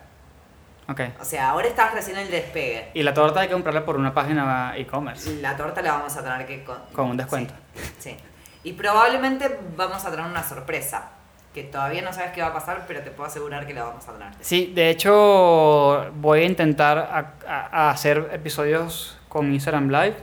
Ok. 0.90 1.02
O 1.20 1.26
sea, 1.26 1.49
ahora 1.49 1.68
estás 1.68 1.94
recién 1.94 2.18
en 2.18 2.26
el 2.28 2.32
despegue. 2.32 2.91
Y 2.94 3.04
la 3.04 3.14
torta 3.14 3.41
hay 3.41 3.48
que 3.48 3.54
comprarla 3.54 3.84
por 3.86 3.98
una 3.98 4.14
página 4.14 4.74
e-commerce. 4.78 5.41
La 5.41 5.58
torta 5.58 5.82
la 5.82 5.94
vamos 5.94 6.16
a 6.16 6.24
tener 6.24 6.45
que... 6.48 6.64
Con, 6.64 6.78
Con 6.94 7.08
un 7.08 7.18
descuento. 7.18 7.54
Sí, 7.76 7.82
sí. 8.12 8.18
Y 8.64 8.74
probablemente 8.74 9.60
vamos 9.76 10.06
a 10.06 10.12
tener 10.12 10.26
una 10.26 10.44
sorpresa. 10.44 11.10
Que 11.54 11.64
todavía 11.64 12.04
no 12.04 12.14
sabes 12.14 12.32
qué 12.32 12.41
va 12.41 12.48
a 12.49 12.54
pasar, 12.54 12.86
pero 12.88 13.02
te 13.02 13.10
puedo 13.12 13.28
asegurar 13.28 13.66
que 13.66 13.74
la 13.74 13.84
vamos 13.84 14.08
a 14.08 14.14
tener. 14.14 14.30
Sí, 14.41 14.72
de 14.76 14.90
hecho 14.91 16.12
voy 16.14 16.41
a 16.41 16.45
intentar 16.45 16.98
a- 16.99 17.34
a- 17.48 17.88
a 17.88 17.90
hacer 17.90 18.30
episodios 18.32 19.16
con 19.30 19.54
Instagram 19.54 19.90
Live 19.90 20.16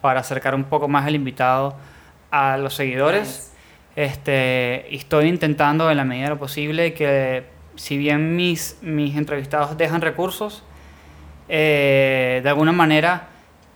para 0.00 0.20
acercar 0.20 0.54
un 0.54 0.64
poco 0.64 0.88
más 0.88 1.06
el 1.06 1.14
invitado 1.14 1.76
a 2.30 2.56
los 2.56 2.74
seguidores. 2.74 3.52
Este, 3.96 4.94
estoy 4.94 5.28
intentando 5.28 5.90
en 5.90 5.96
la 5.96 6.04
medida 6.04 6.24
de 6.24 6.30
lo 6.30 6.38
posible 6.38 6.94
que 6.94 7.44
si 7.76 7.96
bien 7.96 8.36
mis, 8.36 8.78
mis 8.82 9.16
entrevistados 9.16 9.76
dejan 9.76 10.00
recursos, 10.00 10.62
eh, 11.48 12.40
de 12.42 12.48
alguna 12.48 12.72
manera, 12.72 13.28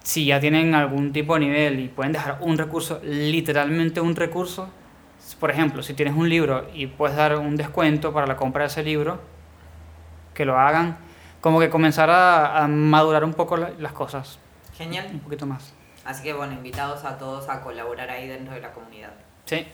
si 0.03 0.27
ya 0.27 0.41
tienen 0.41 0.75
algún 0.75 1.13
tipo 1.13 1.35
de 1.35 1.41
nivel 1.41 1.81
y 1.81 1.89
pueden 1.89 2.13
dejar 2.13 2.39
un 2.41 2.57
recurso, 2.59 3.01
literalmente 3.05 4.01
un 4.01 4.17
recurso, 4.17 4.71
por 5.39 5.51
ejemplo, 5.51 5.83
si 5.83 5.95
tienes 5.95 6.15
un 6.15 6.29
libro 6.29 6.67
y 6.75 6.87
puedes 6.87 7.17
dar 7.17 7.37
un 7.37 7.57
descuento 7.57 8.13
para 8.13 8.27
la 8.27 8.37
compra 8.37 8.63
de 8.63 8.69
ese 8.69 8.83
libro, 8.83 9.21
que 10.35 10.45
lo 10.45 10.59
hagan, 10.59 10.97
como 11.49 11.61
que 11.61 11.71
comenzar 11.71 12.11
a, 12.11 12.59
a 12.63 12.69
madurar 12.69 13.25
un 13.25 13.33
poco 13.33 13.57
la- 13.57 13.71
las 13.79 13.93
cosas, 13.95 14.39
un 14.71 14.77
Genial. 14.77 15.07
poquito 15.25 15.47
más. 15.47 15.73
Así 16.05 16.23
que 16.23 16.35
bueno, 16.35 16.53
invitados 16.53 17.05
a 17.05 17.17
todos 17.17 17.49
a 17.49 17.63
colaborar 17.63 18.11
ahí 18.11 18.29
dentro 18.29 18.53
de 18.55 18.61
la 18.61 18.71
comunidad. 18.73 19.13
Sí. 19.47 19.67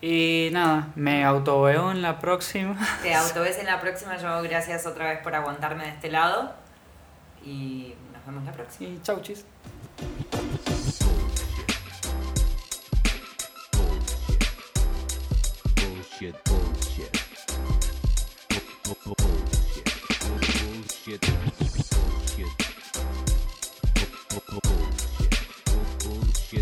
Y 0.00 0.48
nada, 0.52 0.88
me 0.96 1.24
autoveo 1.24 1.92
en 1.92 2.02
la 2.02 2.18
próxima. 2.18 2.76
Te 3.02 3.14
autoves 3.22 3.56
en 3.60 3.66
la 3.66 3.80
próxima. 3.80 4.16
Yo 4.16 4.42
gracias 4.42 4.84
otra 4.84 5.10
vez 5.10 5.20
por 5.22 5.32
aguantarme 5.36 5.84
de 5.84 5.90
este 5.90 6.10
lado. 6.10 6.52
Y 7.44 7.94
nos 8.12 8.26
vemos 8.26 8.42
la 8.44 8.50
próxima. 8.52 8.90
Y 8.90 9.00
chau, 9.02 9.20
chis. 9.20 9.44
Bullshit, 15.76 16.34
bullshit. 16.34 16.34
Bu- 16.44 16.71